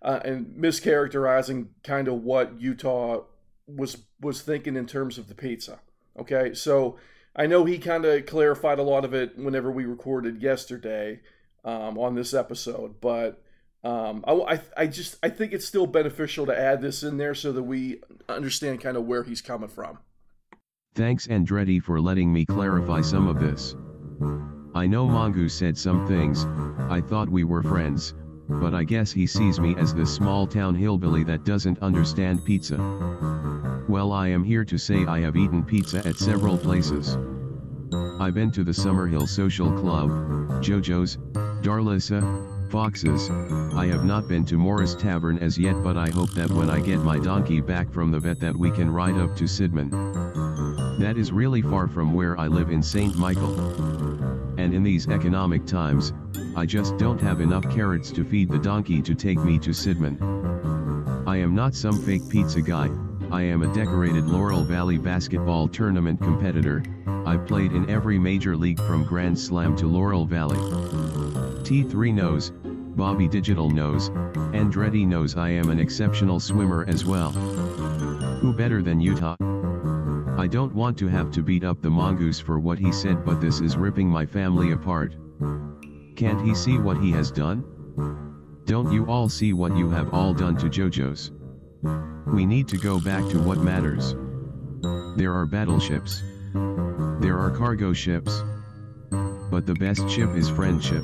uh, 0.03 0.21
and 0.25 0.47
mischaracterizing 0.57 1.69
kind 1.85 2.09
of 2.09 2.23
what 2.23 2.61
Utah 2.61 3.23
was 3.67 3.99
was 4.21 4.43
thinking 4.43 4.77
in 4.77 4.87
terms 4.87 5.19
of 5.19 5.29
the 5.29 5.35
pizza. 5.35 5.81
Okay, 6.19 6.55
so 6.55 6.97
I 7.37 7.47
know 7.47 7.65
he 7.65 7.79
kind 7.79 8.05
of 8.05 8.27
clarified 8.27 8.79
a 8.79 8.83
lot 8.83 9.05
of 9.05 9.15
it 9.15 9.39
whenever 9.39 9.71
we 9.71 9.85
recorded 9.85 10.43
yesterday 10.43 11.21
um, 11.65 11.99
on 11.99 12.15
this 12.15 12.35
episode, 12.35 13.01
but 13.01 13.43
um, 13.85 14.25
I, 14.27 14.33
I, 14.33 14.61
I 14.77 14.87
just 14.87 15.17
I 15.23 15.29
think 15.29 15.53
it's 15.53 15.67
still 15.67 15.87
beneficial 15.87 16.47
to 16.47 16.59
add 16.59 16.81
this 16.81 17.03
in 17.03 17.17
there 17.17 17.35
so 17.35 17.53
that 17.53 17.63
we 17.63 18.03
understand 18.29 18.81
kind 18.81 18.97
of 18.97 19.05
where 19.05 19.23
he's 19.23 19.41
coming 19.41 19.69
from. 19.69 19.99
Thanks 20.95 21.29
Andretti 21.29 21.81
for 21.81 22.01
letting 22.01 22.33
me 22.33 22.45
clarify 22.45 23.03
some 23.03 23.29
of 23.29 23.39
this. 23.39 23.77
I 24.75 24.87
know 24.87 25.07
Mongoose 25.07 25.55
said 25.55 25.77
some 25.77 26.07
things, 26.07 26.45
I 26.91 27.01
thought 27.01 27.29
we 27.29 27.45
were 27.45 27.63
friends, 27.63 28.15
but 28.49 28.75
I 28.75 28.85
guess 28.85 29.13
he 29.13 29.27
sees 29.27 29.61
me 29.61 29.75
as 29.77 29.95
the 29.95 30.07
small 30.07 30.47
town 30.47 30.75
hillbilly 30.75 31.25
that 31.25 31.45
doesn't 31.45 31.81
understand 31.81 32.45
pizza. 32.45 32.77
Well 33.89 34.13
I 34.13 34.29
am 34.29 34.45
here 34.45 34.65
to 34.65 34.79
say 34.79 35.07
I 35.07 35.21
have 35.21 35.37
eaten 35.37 35.63
pizza 35.65 36.07
at 36.07 36.17
several 36.17 36.59
places. 36.59 37.17
I've 38.21 38.35
been 38.35 38.51
to 38.53 38.65
the 38.65 38.73
Summerhill 38.73 39.29
Social 39.29 39.73
Club, 39.73 40.11
Jojo's, 40.63 41.19
Darlissa, 41.63 42.21
Fox's, 42.71 43.31
I 43.75 43.87
have 43.87 44.05
not 44.05 44.29
been 44.29 44.45
to 44.47 44.57
Morris 44.57 44.95
Tavern 44.95 45.39
as 45.39 45.57
yet 45.57 45.83
but 45.83 45.97
I 45.97 46.11
hope 46.11 46.31
that 46.33 46.51
when 46.51 46.69
I 46.69 46.81
get 46.81 46.99
my 46.99 47.19
donkey 47.19 47.61
back 47.61 47.91
from 47.93 48.11
the 48.11 48.21
vet 48.21 48.41
that 48.41 48.57
we 48.57 48.71
can 48.71 48.91
ride 48.91 49.17
up 49.17 49.37
to 49.37 49.45
Sidman. 49.45 50.38
That 50.99 51.17
is 51.17 51.31
really 51.31 51.63
far 51.63 51.87
from 51.87 52.13
where 52.13 52.39
I 52.39 52.49
live 52.49 52.71
in 52.71 52.83
St. 52.83 53.17
Michael. 53.17 53.55
And 54.59 54.75
in 54.75 54.83
these 54.83 55.09
economic 55.09 55.65
times, 55.65 56.13
I 56.57 56.67
just 56.67 56.97
don't 56.97 57.21
have 57.21 57.41
enough 57.41 57.63
carrots 57.71 58.11
to 58.13 58.25
feed 58.25 58.51
the 58.51 58.59
donkey 58.59 59.01
to 59.03 59.15
take 59.15 59.39
me 59.39 59.59
to 59.61 59.71
Sidman. 59.71 60.19
I 61.27 61.37
am 61.37 61.55
not 61.55 61.77
some 61.77 62.03
fake 62.03 62.29
pizza 62.29 62.61
guy, 62.61 62.91
I 63.31 63.43
am 63.43 63.63
a 63.63 63.73
decorated 63.73 64.25
Laurel 64.25 64.65
Valley 64.65 64.99
basketball 64.99 65.69
tournament 65.69 66.21
competitor, 66.21 66.83
I've 67.27 67.47
played 67.47 67.73
in 67.73 67.89
every 67.91 68.19
major 68.19 68.57
league 68.57 68.81
from 68.81 69.05
Grand 69.05 69.39
Slam 69.39 69.77
to 69.77 69.87
Laurel 69.87 70.25
Valley. 70.25 70.57
T3 71.63 72.15
knows, 72.15 72.53
Bobby 72.97 73.29
Digital 73.29 73.69
knows, 73.69 74.09
Andretti 74.55 75.07
knows 75.07 75.37
I 75.37 75.51
am 75.51 75.71
an 75.71 75.79
exceptional 75.79 76.41
swimmer 76.41 76.87
as 76.89 77.05
well. 77.05 77.31
Who 78.41 78.53
better 78.53 78.83
than 78.83 78.99
Utah? 78.99 79.37
I 80.39 80.47
don't 80.47 80.73
want 80.73 80.97
to 80.99 81.09
have 81.09 81.33
to 81.33 81.43
beat 81.43 81.65
up 81.65 81.83
the 81.83 81.91
mongoose 81.91 82.39
for 82.39 82.61
what 82.61 82.79
he 82.79 82.93
said 82.93 83.25
but 83.25 83.41
this 83.41 83.61
is 83.61 83.77
ripping 83.77 84.09
my 84.09 84.25
family 84.25 84.71
apart. 84.71 85.17
Can't 86.15 86.41
he 86.41 86.55
see 86.55 86.79
what 86.79 86.97
he 86.99 87.11
has 87.11 87.33
done? 87.33 87.65
Don't 88.65 88.93
you 88.93 89.05
all 89.07 89.29
see 89.29 89.53
what 89.53 89.77
you 89.77 89.91
have 89.91 90.15
all 90.15 90.33
done 90.33 90.57
to 90.59 90.67
JoJo's? 90.67 91.33
We 92.33 92.47
need 92.47 92.69
to 92.69 92.77
go 92.77 93.01
back 93.01 93.29
to 93.31 93.43
what 93.43 93.59
matters. 93.59 94.15
There 95.17 95.35
are 95.35 95.45
battleships. 95.45 96.23
There 96.55 97.37
are 97.37 97.51
cargo 97.51 97.93
ships. 97.93 98.45
But 99.51 99.67
the 99.67 99.75
best 99.75 100.09
ship 100.09 100.37
is 100.37 100.49
friendship. 100.49 101.03